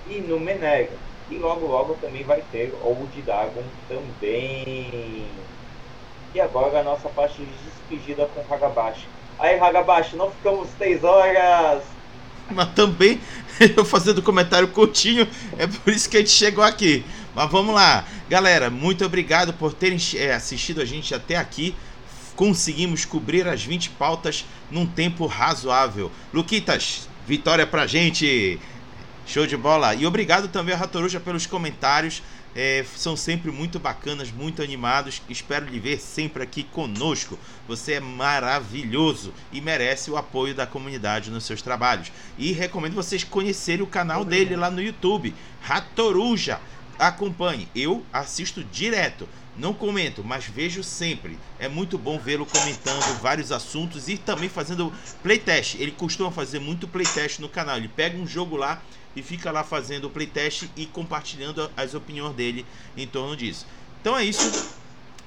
e 0.09 0.21
no 0.21 0.39
Menega. 0.39 0.97
E 1.31 1.37
logo 1.37 1.67
logo 1.67 1.95
também 1.95 2.23
vai 2.23 2.43
ter 2.53 2.73
Old 2.83 3.23
Dragon 3.23 3.65
também. 3.89 5.27
E 6.35 6.41
agora 6.41 6.81
a 6.81 6.83
nossa 6.83 7.09
parte 7.09 7.39
de 7.39 7.47
despedida 7.47 8.29
com 8.35 8.55
Hagabashi. 8.55 9.09
Aí 9.39 9.59
Hagabashi, 9.59 10.15
não 10.17 10.31
ficamos 10.31 10.69
3 10.79 11.03
horas! 11.03 11.83
Mas 12.51 12.69
também 12.75 13.21
eu 13.77 13.85
fazendo 13.85 14.23
comentário 14.23 14.69
curtinho, 14.69 15.27
é 15.59 15.67
por 15.67 15.93
isso 15.93 16.09
que 16.09 16.17
a 16.17 16.21
gente 16.21 16.33
chegou 16.33 16.65
aqui. 16.65 17.05
Mas 17.35 17.51
vamos 17.51 17.75
lá, 17.75 18.05
galera, 18.29 18.71
muito 18.71 19.05
obrigado 19.05 19.53
por 19.55 19.73
terem 19.73 19.99
é, 20.17 20.35
assistido 20.35 20.81
a 20.81 20.85
gente 20.85 21.15
até 21.15 21.37
aqui. 21.37 21.75
Conseguimos 22.37 23.05
cobrir 23.05 23.47
as 23.47 23.63
20 23.63 23.91
pautas 23.91 24.45
num 24.71 24.87
tempo 24.87 25.27
razoável. 25.27 26.11
Luquitas, 26.33 27.09
vitória 27.27 27.67
pra 27.67 27.87
gente! 27.87 28.59
Show 29.27 29.47
de 29.47 29.57
bola! 29.57 29.95
E 29.95 30.07
obrigado 30.07 30.49
também 30.49 30.75
a 30.75 30.79
Ratoruja 30.79 31.21
pelos 31.21 31.47
comentários. 31.47 32.23
É, 32.55 32.85
são 32.97 33.17
sempre 33.17 33.51
muito 33.51 33.79
bacanas, 33.79 34.31
muito 34.31 34.63
animados. 34.63 35.23
Espero 35.29 35.67
lhe 35.67 35.81
ver 35.81 35.99
sempre 35.99 36.43
aqui 36.43 36.63
conosco. 36.63 37.39
Você 37.67 37.95
é 37.95 38.01
maravilhoso 38.01 39.33
e 39.51 39.61
merece 39.61 40.11
o 40.11 40.17
apoio 40.17 40.55
da 40.55 40.67
comunidade 40.67 41.31
nos 41.31 41.45
seus 41.45 41.63
trabalhos. 41.63 42.13
E 42.37 42.53
recomendo 42.53 42.95
vocês 42.95 43.25
conhecerem 43.25 43.83
o 43.83 43.87
canal 43.87 44.25
dele 44.25 44.55
lá 44.57 44.71
no 44.71 44.83
YouTube, 44.83 45.35
Ratoruja. 45.61 46.61
Acompanhe, 46.99 47.69
eu 47.75 48.05
assisto 48.13 48.63
direto. 48.63 49.29
Não 49.57 49.75
comento, 49.75 50.25
mas 50.25 50.47
vejo 50.47 50.83
sempre. 50.83 51.39
É 51.59 51.69
muito 51.69 51.99
bom 51.99 52.19
vê-lo 52.19 52.47
comentando 52.47 53.21
vários 53.21 53.53
assuntos 53.53 54.09
e 54.09 54.17
também 54.17 54.49
fazendo 54.49 54.93
playtest. 55.23 55.75
Ele 55.79 55.91
costuma 55.91 56.31
fazer 56.31 56.59
muito 56.59 56.89
playtest 56.89 57.39
no 57.39 57.49
canal. 57.49 57.77
Ele 57.77 57.89
pega 57.89 58.17
um 58.17 58.27
jogo 58.27 58.57
lá 58.57 58.83
e 59.15 59.23
fica 59.23 59.51
lá 59.51 59.63
fazendo 59.65 60.07
o 60.07 60.11
playtest 60.11 60.69
e 60.77 60.87
compartilhando 60.87 61.71
as 61.77 61.95
opiniões 61.95 62.35
dele 62.35 62.67
em 62.97 63.07
torno 63.07 63.37
disso. 63.37 63.67
Então 64.01 64.17
é 64.17 64.25
isso. 64.25 64.75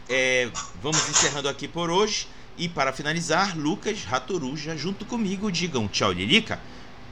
É, 0.09 0.49
vamos 0.81 1.09
encerrando 1.09 1.49
aqui 1.49 1.67
por 1.67 1.89
hoje. 1.89 2.27
E 2.57 2.69
para 2.69 2.93
finalizar, 2.93 3.57
Lucas 3.57 4.03
Ratoruja, 4.05 4.77
junto 4.77 5.05
comigo, 5.05 5.51
digam 5.51 5.87
tchau, 5.87 6.11
Lilica. 6.11 6.59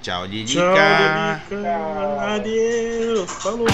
Tchau, 0.02 0.26
Lilica. 0.26 0.54
Tchau, 0.54 1.50
Lilica. 1.50 2.36
Adeus. 2.36 3.32
Falou. 3.32 3.68